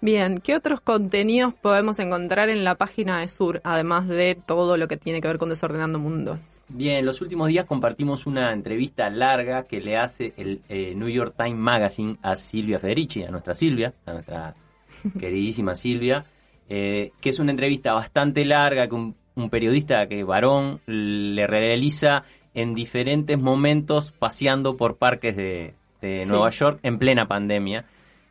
Bien, 0.00 0.38
¿qué 0.38 0.54
otros 0.54 0.80
contenidos 0.80 1.54
podemos 1.54 1.98
encontrar 1.98 2.50
en 2.50 2.62
la 2.62 2.76
página 2.76 3.18
de 3.18 3.26
Sur, 3.26 3.60
además 3.64 4.06
de 4.06 4.36
todo 4.36 4.76
lo 4.76 4.86
que 4.86 4.96
tiene 4.96 5.20
que 5.20 5.26
ver 5.26 5.38
con 5.38 5.48
Desordenando 5.48 5.98
Mundos? 5.98 6.64
Bien, 6.68 7.04
los 7.04 7.20
últimos 7.20 7.48
días 7.48 7.64
compartimos 7.64 8.24
una 8.24 8.52
entrevista 8.52 9.10
larga 9.10 9.64
que 9.64 9.80
le 9.80 9.96
hace 9.96 10.34
el 10.36 10.62
eh, 10.68 10.94
New 10.94 11.08
York 11.08 11.34
Times 11.36 11.58
Magazine 11.58 12.16
a 12.22 12.36
Silvia 12.36 12.78
Federici, 12.78 13.24
a 13.24 13.30
nuestra 13.32 13.56
Silvia, 13.56 13.92
a 14.06 14.12
nuestra 14.12 14.54
queridísima 15.18 15.74
Silvia, 15.74 16.24
eh, 16.68 17.10
que 17.20 17.30
es 17.30 17.38
una 17.40 17.50
entrevista 17.50 17.92
bastante 17.92 18.44
larga 18.44 18.86
que 18.86 19.12
un, 19.38 19.50
periodista 19.50 20.06
que 20.06 20.24
varón 20.24 20.80
le 20.86 21.46
realiza 21.46 22.24
en 22.54 22.74
diferentes 22.74 23.38
momentos 23.38 24.12
paseando 24.12 24.76
por 24.76 24.96
parques 24.96 25.36
de, 25.36 25.74
de 26.00 26.18
Sí. 26.18 26.28
Nueva 26.28 26.50
York 26.50 26.80
en 26.82 26.98
plena 26.98 27.26
pandemia. 27.26 27.84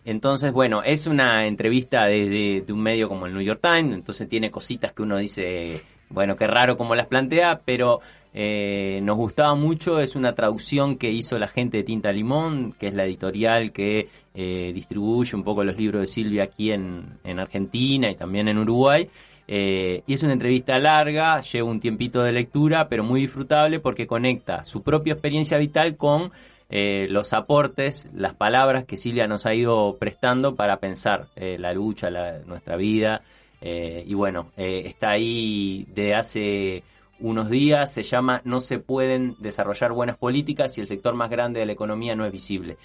Entonces, 0.06 0.54
bueno, 0.54 0.84
es 0.84 1.06
una 1.06 1.48
entrevista 1.48 2.06
desde 2.06 2.62
de 2.62 2.74
un 2.74 2.82
medio 2.82 3.10
como 3.10 3.26
el 3.26 3.34
New 3.34 3.42
York 3.42 3.60
Times, 3.62 3.94
entonces 3.94 4.30
tiene 4.30 4.50
cositas 4.50 4.94
que 4.94 5.02
uno 5.02 5.18
dice, 5.18 5.82
bueno, 6.10 6.38
qué 6.38 6.48
raro 6.48 6.78
como 6.78 6.96
las 6.96 7.08
plantea, 7.08 7.60
pero 7.66 8.00
eh, 8.34 9.02
nos 9.04 9.18
gustaba 9.18 9.54
mucho, 9.56 10.00
es 10.00 10.16
una 10.16 10.34
traducción 10.34 10.98
que 10.98 11.12
hizo 11.12 11.38
la 11.38 11.50
gente 11.50 11.78
de 11.78 11.84
Tinta 11.84 12.12
Limón, 12.14 12.74
que 12.80 12.88
es 12.88 12.94
la 12.94 13.04
editorial 13.04 13.74
que 13.74 14.08
eh, 14.34 14.72
distribuye 14.74 15.36
un 15.36 15.44
poco 15.44 15.66
los 15.66 15.76
libros 15.76 16.02
de 16.02 16.08
Silvia 16.08 16.44
aquí 16.44 16.72
en, 16.72 17.18
en 17.26 17.40
Argentina 17.40 18.10
y 18.10 18.16
también 18.16 18.48
en 18.48 18.60
Uruguay. 18.60 19.10
Eh, 19.48 20.04
y 20.08 20.14
es 20.14 20.24
una 20.24 20.34
entrevista 20.34 20.78
larga, 20.78 21.40
lleva 21.42 21.70
un 21.70 21.80
tiempito 21.80 22.22
de 22.22 22.34
lectura, 22.34 22.90
pero 22.90 23.04
muy 23.04 23.22
disfrutable 23.22 23.80
porque 23.80 24.06
conecta 24.06 24.64
su 24.66 24.84
propia 24.84 25.14
experiencia 25.14 25.58
vital 25.58 25.96
con 25.96 26.32
eh, 26.70 27.08
los 27.10 27.32
aportes, 27.32 28.10
las 28.14 28.34
palabras 28.36 28.84
que 28.84 28.98
Silvia 28.98 29.26
nos 29.26 29.46
ha 29.46 29.54
ido 29.54 29.96
prestando 29.98 30.56
para 30.56 30.78
pensar 30.78 31.28
eh, 31.38 31.58
la 31.58 31.72
lucha, 31.74 32.10
la- 32.10 32.40
nuestra 32.40 32.76
vida. 32.76 33.22
y 33.62 34.14
bueno, 34.14 34.52
está 34.58 35.12
ahí 35.12 35.88
de 35.96 36.14
hace 36.14 36.84
unos 37.20 37.50
días, 37.50 37.92
se 37.92 38.04
llama 38.04 38.42
No 38.44 38.60
se 38.62 38.78
pueden 38.78 39.36
desarrollar 39.40 39.92
buenas 39.94 40.18
políticas 40.18 40.76
si 40.76 40.82
el 40.82 40.88
sector 40.88 41.16
más 41.16 41.30
grande 41.32 41.60
de 41.62 41.66
la 41.66 41.72
economía 41.72 42.16
no 42.16 42.26
es 42.26 42.32
visible. 42.32 42.78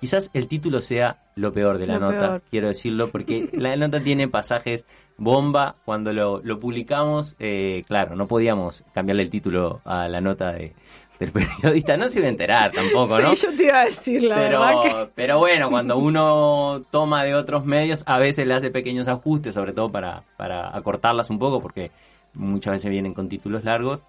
Quizás 0.00 0.30
el 0.32 0.46
título 0.48 0.80
sea 0.80 1.18
lo 1.36 1.52
peor 1.52 1.76
de 1.78 1.86
la 1.86 1.94
Lo 1.98 2.10
nota, 2.12 2.18
peor. 2.28 2.42
quiero 2.50 2.68
decirlo, 2.68 3.10
porque 3.10 3.48
la 3.52 3.76
nota 3.76 4.00
tiene 4.00 4.28
pasajes 4.28 4.86
bomba. 5.18 5.76
Cuando 5.84 6.12
lo, 6.12 6.40
lo 6.42 6.58
publicamos, 6.58 7.36
eh, 7.38 7.84
claro, 7.86 8.16
no 8.16 8.26
podíamos 8.26 8.82
cambiarle 8.94 9.22
el 9.24 9.30
título 9.30 9.80
a 9.84 10.08
la 10.08 10.20
nota 10.22 10.52
de, 10.52 10.72
del 11.18 11.30
periodista. 11.60 11.98
No 11.98 12.08
se 12.08 12.18
iba 12.20 12.26
a 12.28 12.30
enterar 12.30 12.72
tampoco, 12.72 13.18
¿no? 13.18 13.36
Sí, 13.36 13.46
yo 13.46 13.56
te 13.56 13.64
iba 13.64 13.80
a 13.80 13.84
decir 13.84 14.22
la 14.22 14.36
pero, 14.36 14.60
verdad 14.60 14.82
que... 14.82 15.10
pero 15.14 15.38
bueno, 15.38 15.68
cuando 15.68 15.98
uno 15.98 16.82
toma 16.90 17.22
de 17.24 17.34
otros 17.34 17.66
medios, 17.66 18.02
a 18.06 18.18
veces 18.18 18.46
le 18.46 18.54
hace 18.54 18.70
pequeños 18.70 19.06
ajustes, 19.06 19.52
sobre 19.54 19.72
todo 19.74 19.92
para, 19.92 20.22
para 20.38 20.74
acortarlas 20.74 21.28
un 21.28 21.38
poco, 21.38 21.60
porque 21.60 21.90
muchas 22.32 22.72
veces 22.72 22.90
vienen 22.90 23.12
con 23.12 23.28
títulos 23.28 23.64
largos. 23.64 24.02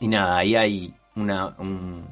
Y 0.00 0.08
nada, 0.08 0.36
ahí 0.38 0.54
hay 0.54 0.94
una, 1.16 1.54
un- 1.58 2.04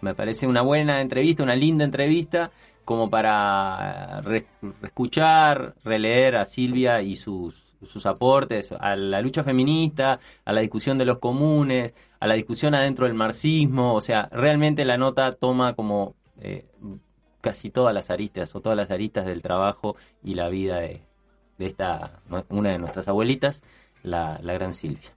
me 0.00 0.14
parece 0.14 0.46
una 0.46 0.62
buena 0.62 1.00
entrevista, 1.00 1.42
una 1.42 1.56
linda 1.56 1.84
entrevista, 1.84 2.50
como 2.84 3.10
para 3.10 4.20
re- 4.20 4.46
escuchar, 4.82 5.74
releer 5.84 6.36
a 6.36 6.44
Silvia 6.44 7.02
y 7.02 7.16
sus, 7.16 7.74
sus 7.82 8.06
aportes 8.06 8.72
a 8.72 8.94
la 8.94 9.20
lucha 9.20 9.42
feminista, 9.42 10.20
a 10.44 10.52
la 10.52 10.60
discusión 10.60 10.96
de 10.98 11.04
los 11.04 11.18
comunes, 11.18 11.94
a 12.20 12.26
la 12.26 12.34
discusión 12.34 12.74
adentro 12.74 13.06
del 13.06 13.14
marxismo. 13.14 13.94
O 13.94 14.00
sea, 14.00 14.28
realmente 14.30 14.84
la 14.84 14.96
nota 14.96 15.32
toma 15.32 15.74
como 15.74 16.14
eh, 16.40 16.66
casi 17.40 17.70
todas 17.70 17.92
las 17.92 18.10
aristas 18.10 18.54
o 18.54 18.60
todas 18.60 18.76
las 18.76 18.90
aristas 18.90 19.26
del 19.26 19.42
trabajo 19.42 19.96
y 20.22 20.34
la 20.34 20.48
vida 20.48 20.78
de, 20.78 21.02
de 21.58 21.66
esta, 21.66 22.20
una 22.50 22.70
de 22.70 22.78
nuestras 22.78 23.08
abuelitas, 23.08 23.62
la, 24.02 24.38
la 24.42 24.52
gran 24.52 24.74
Silvia. 24.74 25.10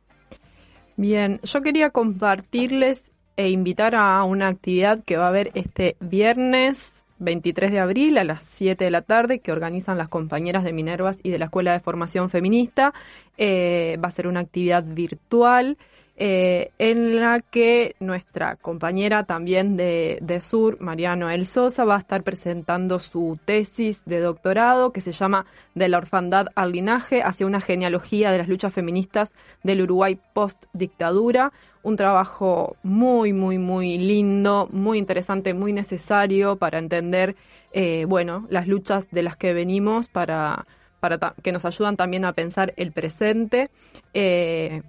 Bien, 0.95 1.39
yo 1.43 1.61
quería 1.61 1.91
compartirles 1.91 3.09
e 3.40 3.52
invitar 3.52 3.95
a 3.95 4.22
una 4.26 4.49
actividad 4.49 5.02
que 5.02 5.16
va 5.16 5.24
a 5.24 5.30
haber 5.30 5.52
este 5.53 5.95
viernes 6.02 7.06
23 7.20 7.72
de 7.72 7.80
abril 7.80 8.18
a 8.18 8.26
las 8.26 8.44
7 8.44 8.84
de 8.84 8.91
la 8.91 9.02
tarde 9.02 9.40
que 9.40 9.53
organizan 9.53 9.98
las 9.98 10.10
compañeras 10.10 10.66
de 10.66 10.74
Minervas 10.74 11.20
y 11.24 11.30
de 11.30 11.40
la 11.40 11.45
Escuela 11.45 11.72
de 11.72 11.80
Formación 11.80 12.30
Feminista. 12.30 12.94
Eh, 13.38 13.98
va 14.03 14.10
a 14.10 14.11
ser 14.11 14.28
una 14.28 14.41
actividad 14.41 14.84
virtual 14.84 15.78
eh, 16.22 16.72
en 16.80 17.18
la 17.18 17.40
que 17.40 17.96
nuestra 18.02 18.58
compañera 18.58 19.24
también 19.24 19.78
de, 19.78 20.41
Sur, 20.41 20.82
Mariano 20.82 21.30
El 21.30 21.46
Sosa, 21.46 21.86
va 21.86 21.96
a 21.96 22.00
estar 22.00 22.24
presentando 22.24 23.00
su 23.00 23.40
tesis 23.46 24.02
de 24.06 24.20
doctorado 24.20 24.91
que 24.91 25.00
se 25.00 25.14
llama 25.14 25.46
De 25.76 25.88
la 25.88 25.98
orfandad 25.98 26.48
al 26.56 26.74
linaje 26.74 27.24
hacia 27.24 27.48
una 27.48 27.62
genealogía 27.62 28.32
de 28.32 28.38
las 28.38 28.50
luchas 28.50 28.74
feministas 28.74 29.32
del 29.64 29.82
Uruguay 29.84 30.20
post-dictadura. 30.34 31.54
Un 31.84 31.96
trabajo 31.96 32.76
muy, 32.84 33.32
muy, 33.32 33.58
muy 33.58 33.98
lindo, 33.98 34.68
muy 34.74 34.98
interesante, 34.98 35.54
muy 35.54 35.72
necesario 35.72 36.58
para 36.58 36.80
entender, 36.80 37.38
eh, 37.72 38.04
bueno, 38.10 38.46
las 38.50 38.68
luchas 38.68 39.10
de 39.10 39.24
las 39.24 39.38
que 39.38 39.54
venimos 39.54 40.10
para, 40.10 40.68
para 41.00 41.18
que 41.41 41.54
nos 41.54 41.64
ayudan 41.64 41.96
también 41.96 42.26
a 42.26 42.34
pensar 42.34 42.74
el 42.76 42.91
presente. 42.91 43.70
Eh, 44.14 44.82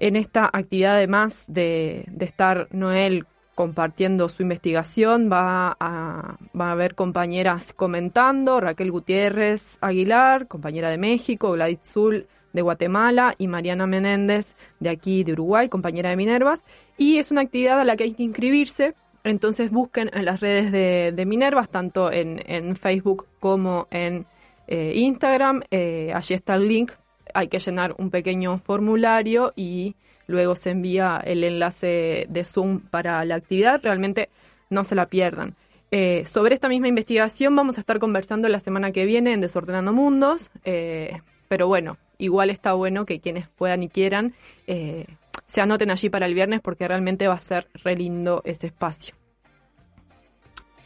en 0.00 0.16
esta 0.16 0.50
actividad, 0.52 0.96
además 0.96 1.44
de, 1.46 2.04
de 2.08 2.24
estar 2.24 2.68
Noel 2.72 3.26
compartiendo 3.54 4.28
su 4.30 4.42
investigación, 4.42 5.30
va 5.30 5.76
a, 5.78 6.38
va 6.58 6.68
a 6.68 6.72
haber 6.72 6.94
compañeras 6.94 7.74
comentando, 7.74 8.58
Raquel 8.58 8.90
Gutiérrez 8.90 9.76
Aguilar, 9.82 10.48
compañera 10.48 10.88
de 10.88 10.96
México, 10.96 11.52
Gladys 11.52 11.80
Zul 11.84 12.26
de 12.54 12.62
Guatemala 12.62 13.34
y 13.36 13.46
Mariana 13.46 13.86
Menéndez 13.86 14.56
de 14.80 14.88
aquí 14.88 15.22
de 15.24 15.34
Uruguay, 15.34 15.68
compañera 15.68 16.08
de 16.08 16.16
Minervas. 16.16 16.64
Y 16.96 17.18
es 17.18 17.30
una 17.30 17.42
actividad 17.42 17.78
a 17.78 17.84
la 17.84 17.96
que 17.96 18.04
hay 18.04 18.14
que 18.14 18.22
inscribirse, 18.22 18.94
entonces 19.24 19.70
busquen 19.70 20.10
en 20.14 20.24
las 20.24 20.40
redes 20.40 20.72
de, 20.72 21.12
de 21.14 21.26
Minervas, 21.26 21.68
tanto 21.68 22.10
en, 22.10 22.42
en 22.46 22.76
Facebook 22.76 23.26
como 23.40 23.86
en 23.90 24.24
eh, 24.68 24.92
Instagram, 24.94 25.62
eh, 25.70 26.12
allí 26.14 26.34
está 26.34 26.54
el 26.54 26.66
link 26.66 26.92
hay 27.34 27.48
que 27.48 27.58
llenar 27.58 27.94
un 27.98 28.10
pequeño 28.10 28.58
formulario 28.58 29.52
y 29.56 29.96
luego 30.26 30.56
se 30.56 30.70
envía 30.70 31.20
el 31.24 31.44
enlace 31.44 32.26
de 32.28 32.44
Zoom 32.44 32.80
para 32.80 33.24
la 33.24 33.36
actividad. 33.36 33.80
Realmente 33.82 34.28
no 34.68 34.84
se 34.84 34.94
la 34.94 35.06
pierdan. 35.06 35.56
Eh, 35.90 36.24
sobre 36.24 36.54
esta 36.54 36.68
misma 36.68 36.86
investigación 36.86 37.56
vamos 37.56 37.76
a 37.76 37.80
estar 37.80 37.98
conversando 37.98 38.48
la 38.48 38.60
semana 38.60 38.92
que 38.92 39.04
viene 39.06 39.32
en 39.32 39.40
Desordenando 39.40 39.92
Mundos, 39.92 40.50
eh, 40.64 41.20
pero 41.48 41.66
bueno, 41.66 41.96
igual 42.16 42.48
está 42.50 42.74
bueno 42.74 43.04
que 43.06 43.20
quienes 43.20 43.48
puedan 43.48 43.82
y 43.82 43.88
quieran 43.88 44.34
eh, 44.68 45.06
se 45.46 45.60
anoten 45.60 45.90
allí 45.90 46.08
para 46.08 46.26
el 46.26 46.34
viernes 46.34 46.60
porque 46.60 46.86
realmente 46.86 47.26
va 47.26 47.34
a 47.34 47.40
ser 47.40 47.66
re 47.82 47.96
lindo 47.96 48.40
ese 48.44 48.68
espacio. 48.68 49.16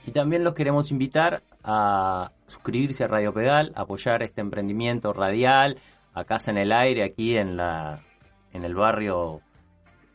Y 0.06 0.12
también 0.12 0.42
los 0.42 0.54
queremos 0.54 0.90
invitar 0.90 1.42
a 1.62 2.30
suscribirse 2.46 3.04
a 3.04 3.08
Radio 3.08 3.32
Pedal, 3.32 3.72
apoyar 3.74 4.22
este 4.22 4.40
emprendimiento 4.40 5.12
radial, 5.12 5.78
a 6.14 6.24
Casa 6.24 6.50
en 6.50 6.58
el 6.58 6.72
Aire, 6.72 7.02
aquí 7.04 7.36
en 7.36 7.56
la 7.56 8.00
en 8.52 8.64
el 8.64 8.74
barrio, 8.74 9.40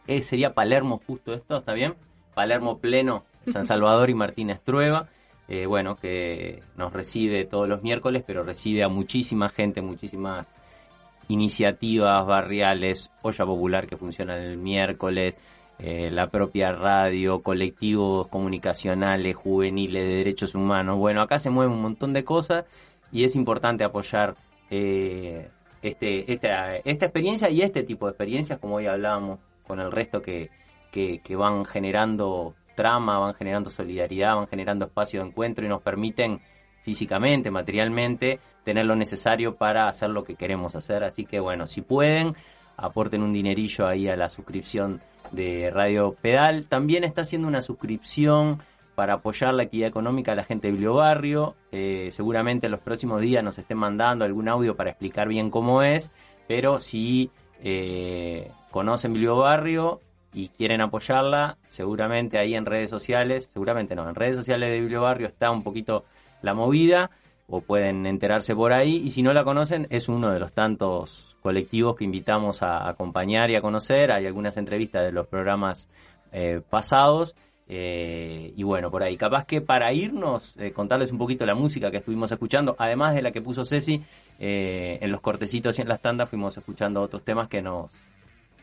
eh, 0.07 0.21
sería 0.21 0.53
Palermo 0.53 1.01
justo 1.05 1.33
esto, 1.33 1.57
¿está 1.57 1.73
bien? 1.73 1.95
Palermo 2.33 2.79
Pleno, 2.79 3.25
San 3.45 3.65
Salvador 3.65 4.09
y 4.09 4.15
Martínez 4.15 4.61
Trueba, 4.63 5.09
eh, 5.49 5.65
bueno, 5.65 5.97
que 5.97 6.61
nos 6.77 6.93
recibe 6.93 7.45
todos 7.45 7.67
los 7.67 7.83
miércoles, 7.83 8.23
pero 8.25 8.43
recibe 8.43 8.83
a 8.83 8.87
muchísima 8.87 9.49
gente, 9.49 9.81
muchísimas 9.81 10.47
iniciativas 11.27 12.25
barriales, 12.25 13.11
olla 13.21 13.45
popular 13.45 13.87
que 13.87 13.97
funciona 13.97 14.37
el 14.37 14.57
miércoles, 14.57 15.37
eh, 15.79 16.09
la 16.11 16.27
propia 16.27 16.71
radio, 16.71 17.41
colectivos 17.41 18.27
comunicacionales, 18.27 19.35
juveniles, 19.35 20.03
de 20.03 20.15
derechos 20.15 20.55
humanos. 20.55 20.97
Bueno, 20.97 21.21
acá 21.21 21.37
se 21.37 21.49
mueve 21.49 21.71
un 21.71 21.81
montón 21.81 22.13
de 22.13 22.23
cosas 22.23 22.65
y 23.11 23.23
es 23.23 23.35
importante 23.35 23.83
apoyar 23.83 24.35
eh, 24.69 25.49
este, 25.81 26.31
esta, 26.31 26.75
esta 26.77 27.05
experiencia 27.05 27.49
y 27.49 27.61
este 27.61 27.83
tipo 27.83 28.05
de 28.05 28.11
experiencias, 28.11 28.59
como 28.59 28.75
hoy 28.75 28.87
hablábamos 28.87 29.39
con 29.65 29.79
el 29.79 29.91
resto 29.91 30.21
que, 30.21 30.49
que, 30.91 31.19
que 31.19 31.35
van 31.35 31.65
generando 31.65 32.55
trama, 32.75 33.19
van 33.19 33.33
generando 33.33 33.69
solidaridad, 33.69 34.35
van 34.35 34.47
generando 34.47 34.85
espacio 34.85 35.21
de 35.21 35.27
encuentro 35.27 35.65
y 35.65 35.69
nos 35.69 35.81
permiten 35.81 36.39
físicamente, 36.83 37.51
materialmente, 37.51 38.39
tener 38.63 38.85
lo 38.85 38.95
necesario 38.95 39.55
para 39.55 39.87
hacer 39.87 40.09
lo 40.09 40.23
que 40.23 40.35
queremos 40.35 40.75
hacer. 40.75 41.03
Así 41.03 41.25
que 41.25 41.39
bueno, 41.39 41.67
si 41.67 41.81
pueden, 41.81 42.35
aporten 42.77 43.21
un 43.21 43.33
dinerillo 43.33 43.85
ahí 43.87 44.07
a 44.07 44.15
la 44.15 44.29
suscripción 44.29 45.01
de 45.31 45.69
Radio 45.71 46.15
Pedal. 46.21 46.65
También 46.67 47.03
está 47.03 47.21
haciendo 47.21 47.47
una 47.47 47.61
suscripción 47.61 48.61
para 48.99 49.13
apoyar 49.13 49.53
la 49.53 49.63
actividad 49.63 49.87
económica 49.87 50.33
de 50.33 50.35
la 50.35 50.43
gente 50.43 50.67
de 50.67 50.73
Bibliobarrio. 50.73 51.55
Eh, 51.71 52.09
seguramente 52.11 52.67
en 52.67 52.71
los 52.71 52.81
próximos 52.81 53.21
días 53.21 53.41
nos 53.41 53.57
estén 53.57 53.77
mandando 53.77 54.25
algún 54.25 54.49
audio 54.49 54.75
para 54.75 54.89
explicar 54.89 55.29
bien 55.29 55.49
cómo 55.49 55.83
es, 55.83 56.11
pero 56.49 56.81
si 56.81 57.31
eh, 57.63 58.51
conocen 58.71 59.13
Bibliobarrio 59.13 60.01
y 60.33 60.49
quieren 60.49 60.81
apoyarla, 60.81 61.57
seguramente 61.69 62.39
ahí 62.39 62.55
en 62.55 62.65
redes 62.65 62.89
sociales, 62.89 63.49
seguramente 63.53 63.95
no, 63.95 64.09
en 64.09 64.15
redes 64.15 64.35
sociales 64.35 64.69
de 64.69 64.81
Bibliobarrio 64.81 65.27
está 65.27 65.49
un 65.49 65.63
poquito 65.63 66.03
la 66.41 66.53
movida 66.53 67.09
o 67.47 67.61
pueden 67.61 68.05
enterarse 68.05 68.53
por 68.53 68.73
ahí 68.73 68.97
y 68.97 69.11
si 69.11 69.23
no 69.23 69.31
la 69.31 69.45
conocen 69.45 69.87
es 69.91 70.09
uno 70.09 70.29
de 70.29 70.41
los 70.41 70.51
tantos 70.51 71.37
colectivos 71.41 71.95
que 71.95 72.03
invitamos 72.03 72.63
a 72.63 72.89
acompañar 72.89 73.49
y 73.49 73.55
a 73.55 73.61
conocer, 73.61 74.11
hay 74.11 74.25
algunas 74.25 74.57
entrevistas 74.57 75.03
de 75.03 75.13
los 75.13 75.25
programas 75.25 75.87
eh, 76.33 76.59
pasados 76.69 77.37
eh, 77.71 78.51
y 78.55 78.63
bueno, 78.63 78.89
por 78.89 79.03
ahí, 79.03 79.15
capaz 79.15 79.45
que 79.45 79.61
para 79.61 79.93
irnos, 79.93 80.57
eh, 80.57 80.71
contarles 80.71 81.11
un 81.11 81.19
poquito 81.19 81.45
la 81.45 81.53
música 81.53 81.91
que 81.91 81.97
estuvimos 81.97 82.31
escuchando, 82.31 82.75
además 82.79 83.13
de 83.13 83.21
la 83.21 83.31
que 83.31 83.41
puso 83.41 83.63
Ceci, 83.63 84.01
eh, 84.39 84.97
en 84.99 85.11
los 85.11 85.21
cortecitos 85.21 85.77
y 85.77 85.83
en 85.83 85.87
las 85.87 86.01
tandas 86.01 86.29
fuimos 86.29 86.57
escuchando 86.57 86.99
otros 86.99 87.23
temas 87.23 87.47
que 87.47 87.61
nos, 87.61 87.91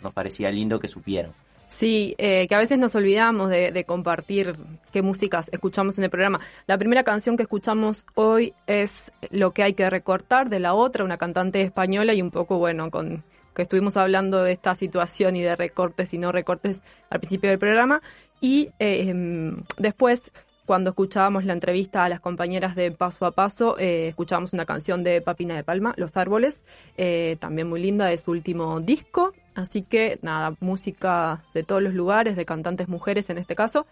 nos 0.02 0.12
parecía 0.12 0.50
lindo 0.50 0.80
que 0.80 0.88
supieran. 0.88 1.30
Sí, 1.68 2.14
eh, 2.18 2.46
que 2.48 2.54
a 2.54 2.58
veces 2.58 2.78
nos 2.78 2.94
olvidamos 2.96 3.48
de, 3.48 3.70
de 3.70 3.84
compartir 3.84 4.56
qué 4.92 5.02
músicas 5.02 5.50
escuchamos 5.52 5.98
en 5.98 6.04
el 6.04 6.10
programa. 6.10 6.40
La 6.66 6.76
primera 6.76 7.04
canción 7.04 7.36
que 7.36 7.44
escuchamos 7.44 8.06
hoy 8.14 8.54
es 8.66 9.12
Lo 9.30 9.52
que 9.52 9.62
hay 9.62 9.74
que 9.74 9.88
recortar 9.88 10.48
de 10.48 10.60
la 10.60 10.74
otra, 10.74 11.04
una 11.04 11.16
cantante 11.16 11.60
española 11.62 12.12
y 12.14 12.22
un 12.22 12.30
poco, 12.30 12.58
bueno, 12.58 12.90
con 12.90 13.24
que 13.56 13.62
estuvimos 13.62 13.96
hablando 13.96 14.44
de 14.44 14.52
esta 14.52 14.74
situación 14.74 15.34
y 15.34 15.42
de 15.42 15.56
recortes 15.56 16.12
y 16.12 16.18
no 16.18 16.30
recortes 16.30 16.84
al 17.08 17.20
principio 17.20 17.48
del 17.48 17.58
programa. 17.58 18.02
Y 18.40 18.70
eh, 18.78 19.08
em, 19.08 19.62
después, 19.78 20.32
cuando 20.66 20.90
escuchábamos 20.90 21.44
la 21.44 21.52
entrevista 21.52 22.04
a 22.04 22.08
las 22.08 22.20
compañeras 22.20 22.74
de 22.74 22.90
Paso 22.90 23.26
a 23.26 23.32
Paso, 23.32 23.78
eh, 23.78 24.08
escuchábamos 24.08 24.52
una 24.52 24.66
canción 24.66 25.02
de 25.02 25.20
Papina 25.20 25.54
de 25.54 25.64
Palma, 25.64 25.94
Los 25.96 26.16
Árboles, 26.16 26.64
eh, 26.96 27.36
también 27.40 27.68
muy 27.68 27.80
linda 27.80 28.06
de 28.06 28.18
su 28.18 28.30
último 28.30 28.80
disco. 28.80 29.32
Así 29.54 29.82
que 29.82 30.18
nada, 30.22 30.54
música 30.60 31.42
de 31.54 31.62
todos 31.62 31.82
los 31.82 31.94
lugares, 31.94 32.36
de 32.36 32.44
cantantes 32.44 32.88
mujeres 32.88 33.30
en 33.30 33.38
este 33.38 33.54
caso. 33.54 33.86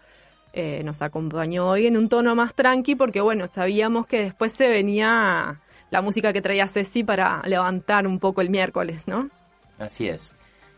Nos 0.85 1.01
acompañó 1.01 1.67
hoy 1.67 1.85
en 1.85 1.97
un 1.97 2.07
tono 2.07 2.33
más 2.33 2.55
tranqui 2.55 2.95
porque 2.95 3.19
bueno, 3.19 3.49
sabíamos 3.51 4.07
que 4.07 4.23
después 4.23 4.53
se 4.53 4.69
venía 4.69 5.59
la 5.89 6.01
música 6.01 6.31
que 6.31 6.41
traía 6.41 6.67
Ceci 6.69 7.03
para 7.03 7.41
levantar 7.45 8.07
un 8.07 8.19
poco 8.19 8.39
el 8.39 8.49
miércoles, 8.49 9.05
¿no? 9.05 9.29
Así 9.77 10.07
es. 10.07 10.33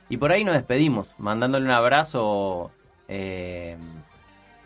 Y 0.09 0.17
por 0.17 0.31
ahí 0.31 0.43
nos 0.43 0.55
despedimos, 0.55 1.13
mandándole 1.17 1.65
un 1.65 1.71
abrazo, 1.71 2.71
eh, 3.07 3.77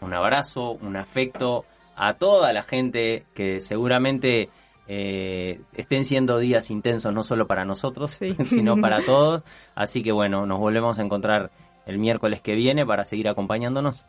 un 0.01 0.13
abrazo, 0.13 0.71
un 0.81 0.97
afecto 0.97 1.65
a 1.95 2.13
toda 2.13 2.51
la 2.53 2.63
gente 2.63 3.25
que 3.33 3.61
seguramente 3.61 4.49
eh, 4.87 5.61
estén 5.73 6.03
siendo 6.03 6.39
días 6.39 6.71
intensos 6.71 7.13
no 7.13 7.23
solo 7.23 7.47
para 7.47 7.65
nosotros, 7.65 8.11
sino 8.45 8.77
para 8.77 9.01
todos. 9.05 9.43
Así 9.75 10.01
que 10.01 10.11
bueno, 10.11 10.45
nos 10.45 10.59
volvemos 10.59 10.99
a 10.99 11.03
encontrar 11.03 11.51
el 11.85 11.97
miércoles 11.97 12.41
que 12.41 12.55
viene 12.55 12.85
para 12.85 13.05
seguir 13.05 13.27
acompañándonos. 13.27 14.05